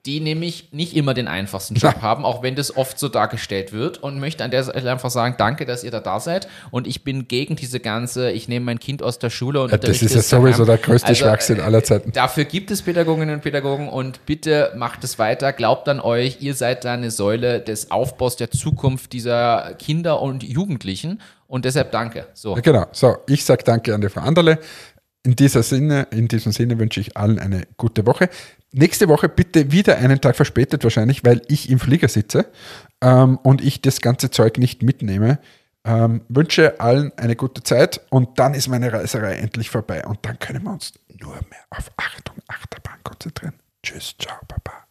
die 0.06 0.22
nämlich 0.22 0.70
nicht 0.72 0.96
immer 0.96 1.14
den 1.14 1.28
einfachsten 1.28 1.76
Job 1.76 2.02
haben, 2.02 2.24
auch 2.24 2.42
wenn 2.42 2.56
das 2.56 2.76
oft 2.76 2.98
so 2.98 3.10
dargestellt 3.10 3.74
wird. 3.74 3.98
Und 3.98 4.20
möchte 4.20 4.44
an 4.44 4.52
der 4.52 4.64
Stelle 4.64 4.92
einfach 4.92 5.10
sagen, 5.10 5.36
danke, 5.38 5.66
dass 5.66 5.84
ihr 5.84 5.92
da 5.92 6.00
da 6.00 6.20
seid. 6.20 6.48
Und 6.72 6.88
ich 6.88 7.04
bin 7.04 7.28
gegen 7.28 7.56
diese 7.58 7.80
ganze, 7.80 8.32
ich 8.32 8.48
nehme 8.48 8.66
mein 8.66 8.80
Kind 8.80 9.04
aus 9.04 9.20
der 9.20 9.30
Schule 9.30 9.62
und 9.62 9.72
Ja, 9.72 9.78
das 9.78 10.02
ist 10.02 10.16
ja 10.16 10.22
sowieso 10.22 10.64
der 10.64 10.78
größte 10.78 11.10
Also, 11.10 11.26
Schwachsinn 11.26 11.60
aller 11.60 11.84
Zeiten. 11.84 12.12
Dafür 12.14 12.46
gibt 12.46 12.72
es 12.72 12.82
Pädagoginnen 12.82 13.36
und 13.36 13.42
Pädagogen 13.42 13.90
und 13.90 14.26
bitte 14.26 14.72
macht 14.76 15.04
es 15.04 15.20
weiter. 15.20 15.52
Glaubt 15.52 15.90
an 15.90 16.00
euch. 16.00 16.38
Ihr 16.40 16.54
seid 16.54 16.86
da 16.86 16.94
eine 16.94 17.12
Säule 17.12 17.60
des 17.60 17.92
Aufbaus 17.92 18.38
der 18.38 18.52
Zukunft 18.52 19.12
dieser 19.12 19.74
Kinder 19.80 20.22
und 20.22 20.44
Jugendlichen. 20.44 21.20
Und 21.50 21.66
deshalb 21.66 21.92
danke. 21.92 22.28
So. 22.36 22.54
Genau. 22.54 22.86
So, 22.92 23.18
ich 23.26 23.44
sage 23.44 23.64
danke 23.64 23.96
an 23.96 24.02
die 24.02 24.10
Frau 24.10 24.22
Anderle. 24.22 24.60
In, 25.24 25.36
dieser 25.36 25.64
Sinne, 25.64 26.08
in 26.12 26.28
diesem 26.28 26.52
Sinne 26.52 26.80
wünsche 26.80 27.02
ich 27.02 27.18
allen 27.18 27.40
eine 27.40 27.64
gute 27.78 28.06
Woche. 28.06 28.30
Nächste 28.72 29.10
Woche 29.10 29.28
bitte 29.28 29.72
wieder 29.72 29.98
einen 29.98 30.22
Tag 30.22 30.36
verspätet 30.36 30.84
wahrscheinlich, 30.84 31.24
weil 31.26 31.42
ich 31.48 31.70
im 31.70 31.80
Flieger 31.80 32.08
sitze 32.08 32.46
ähm, 33.02 33.38
und 33.44 33.62
ich 33.62 33.82
das 33.82 34.02
ganze 34.02 34.32
Zeug 34.32 34.58
nicht 34.58 34.84
mitnehme. 34.84 35.40
Ähm, 35.86 36.22
wünsche 36.30 36.80
allen 36.80 37.12
eine 37.18 37.36
gute 37.36 37.64
Zeit 37.64 38.02
und 38.10 38.38
dann 38.38 38.54
ist 38.54 38.68
meine 38.68 38.92
Reiserei 38.92 39.36
endlich 39.36 39.70
vorbei 39.70 40.06
und 40.06 40.20
dann 40.24 40.38
können 40.38 40.64
wir 40.64 40.72
uns 40.72 40.94
nur 41.20 41.34
mehr 41.34 41.66
auf 41.70 41.90
Achtung, 41.98 42.36
Achterbahn 42.48 43.00
konzentrieren. 43.04 43.54
Tschüss, 43.82 44.16
ciao, 44.20 44.38
Papa. 44.48 44.89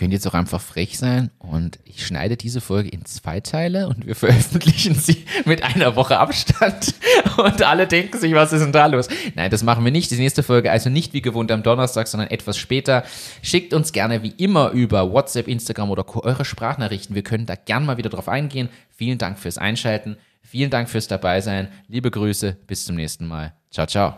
Könnte 0.00 0.14
jetzt 0.14 0.26
auch 0.26 0.32
einfach 0.32 0.62
frech 0.62 0.96
sein 0.96 1.30
und 1.38 1.78
ich 1.84 2.06
schneide 2.06 2.38
diese 2.38 2.62
Folge 2.62 2.88
in 2.88 3.04
zwei 3.04 3.40
Teile 3.40 3.86
und 3.86 4.06
wir 4.06 4.14
veröffentlichen 4.16 4.94
sie 4.94 5.26
mit 5.44 5.62
einer 5.62 5.94
Woche 5.94 6.18
Abstand 6.18 6.94
und 7.36 7.62
alle 7.62 7.86
denken 7.86 8.18
sich, 8.18 8.32
was 8.32 8.54
ist 8.54 8.62
denn 8.62 8.72
da 8.72 8.86
los? 8.86 9.08
Nein, 9.34 9.50
das 9.50 9.62
machen 9.62 9.84
wir 9.84 9.92
nicht. 9.92 10.10
Die 10.10 10.16
nächste 10.16 10.42
Folge 10.42 10.70
also 10.70 10.88
nicht 10.88 11.12
wie 11.12 11.20
gewohnt 11.20 11.52
am 11.52 11.62
Donnerstag, 11.62 12.08
sondern 12.08 12.30
etwas 12.30 12.56
später. 12.56 13.04
Schickt 13.42 13.74
uns 13.74 13.92
gerne 13.92 14.22
wie 14.22 14.32
immer 14.38 14.70
über 14.70 15.12
WhatsApp, 15.12 15.46
Instagram 15.46 15.90
oder 15.90 16.06
eure 16.24 16.46
Sprachnachrichten. 16.46 17.14
Wir 17.14 17.22
können 17.22 17.44
da 17.44 17.54
gern 17.54 17.84
mal 17.84 17.98
wieder 17.98 18.08
drauf 18.08 18.30
eingehen. 18.30 18.70
Vielen 18.88 19.18
Dank 19.18 19.38
fürs 19.38 19.58
Einschalten. 19.58 20.16
Vielen 20.40 20.70
Dank 20.70 20.88
fürs 20.88 21.08
Dabeisein. 21.08 21.68
Liebe 21.88 22.10
Grüße. 22.10 22.56
Bis 22.66 22.86
zum 22.86 22.96
nächsten 22.96 23.26
Mal. 23.26 23.52
Ciao, 23.70 23.86
ciao. 23.86 24.14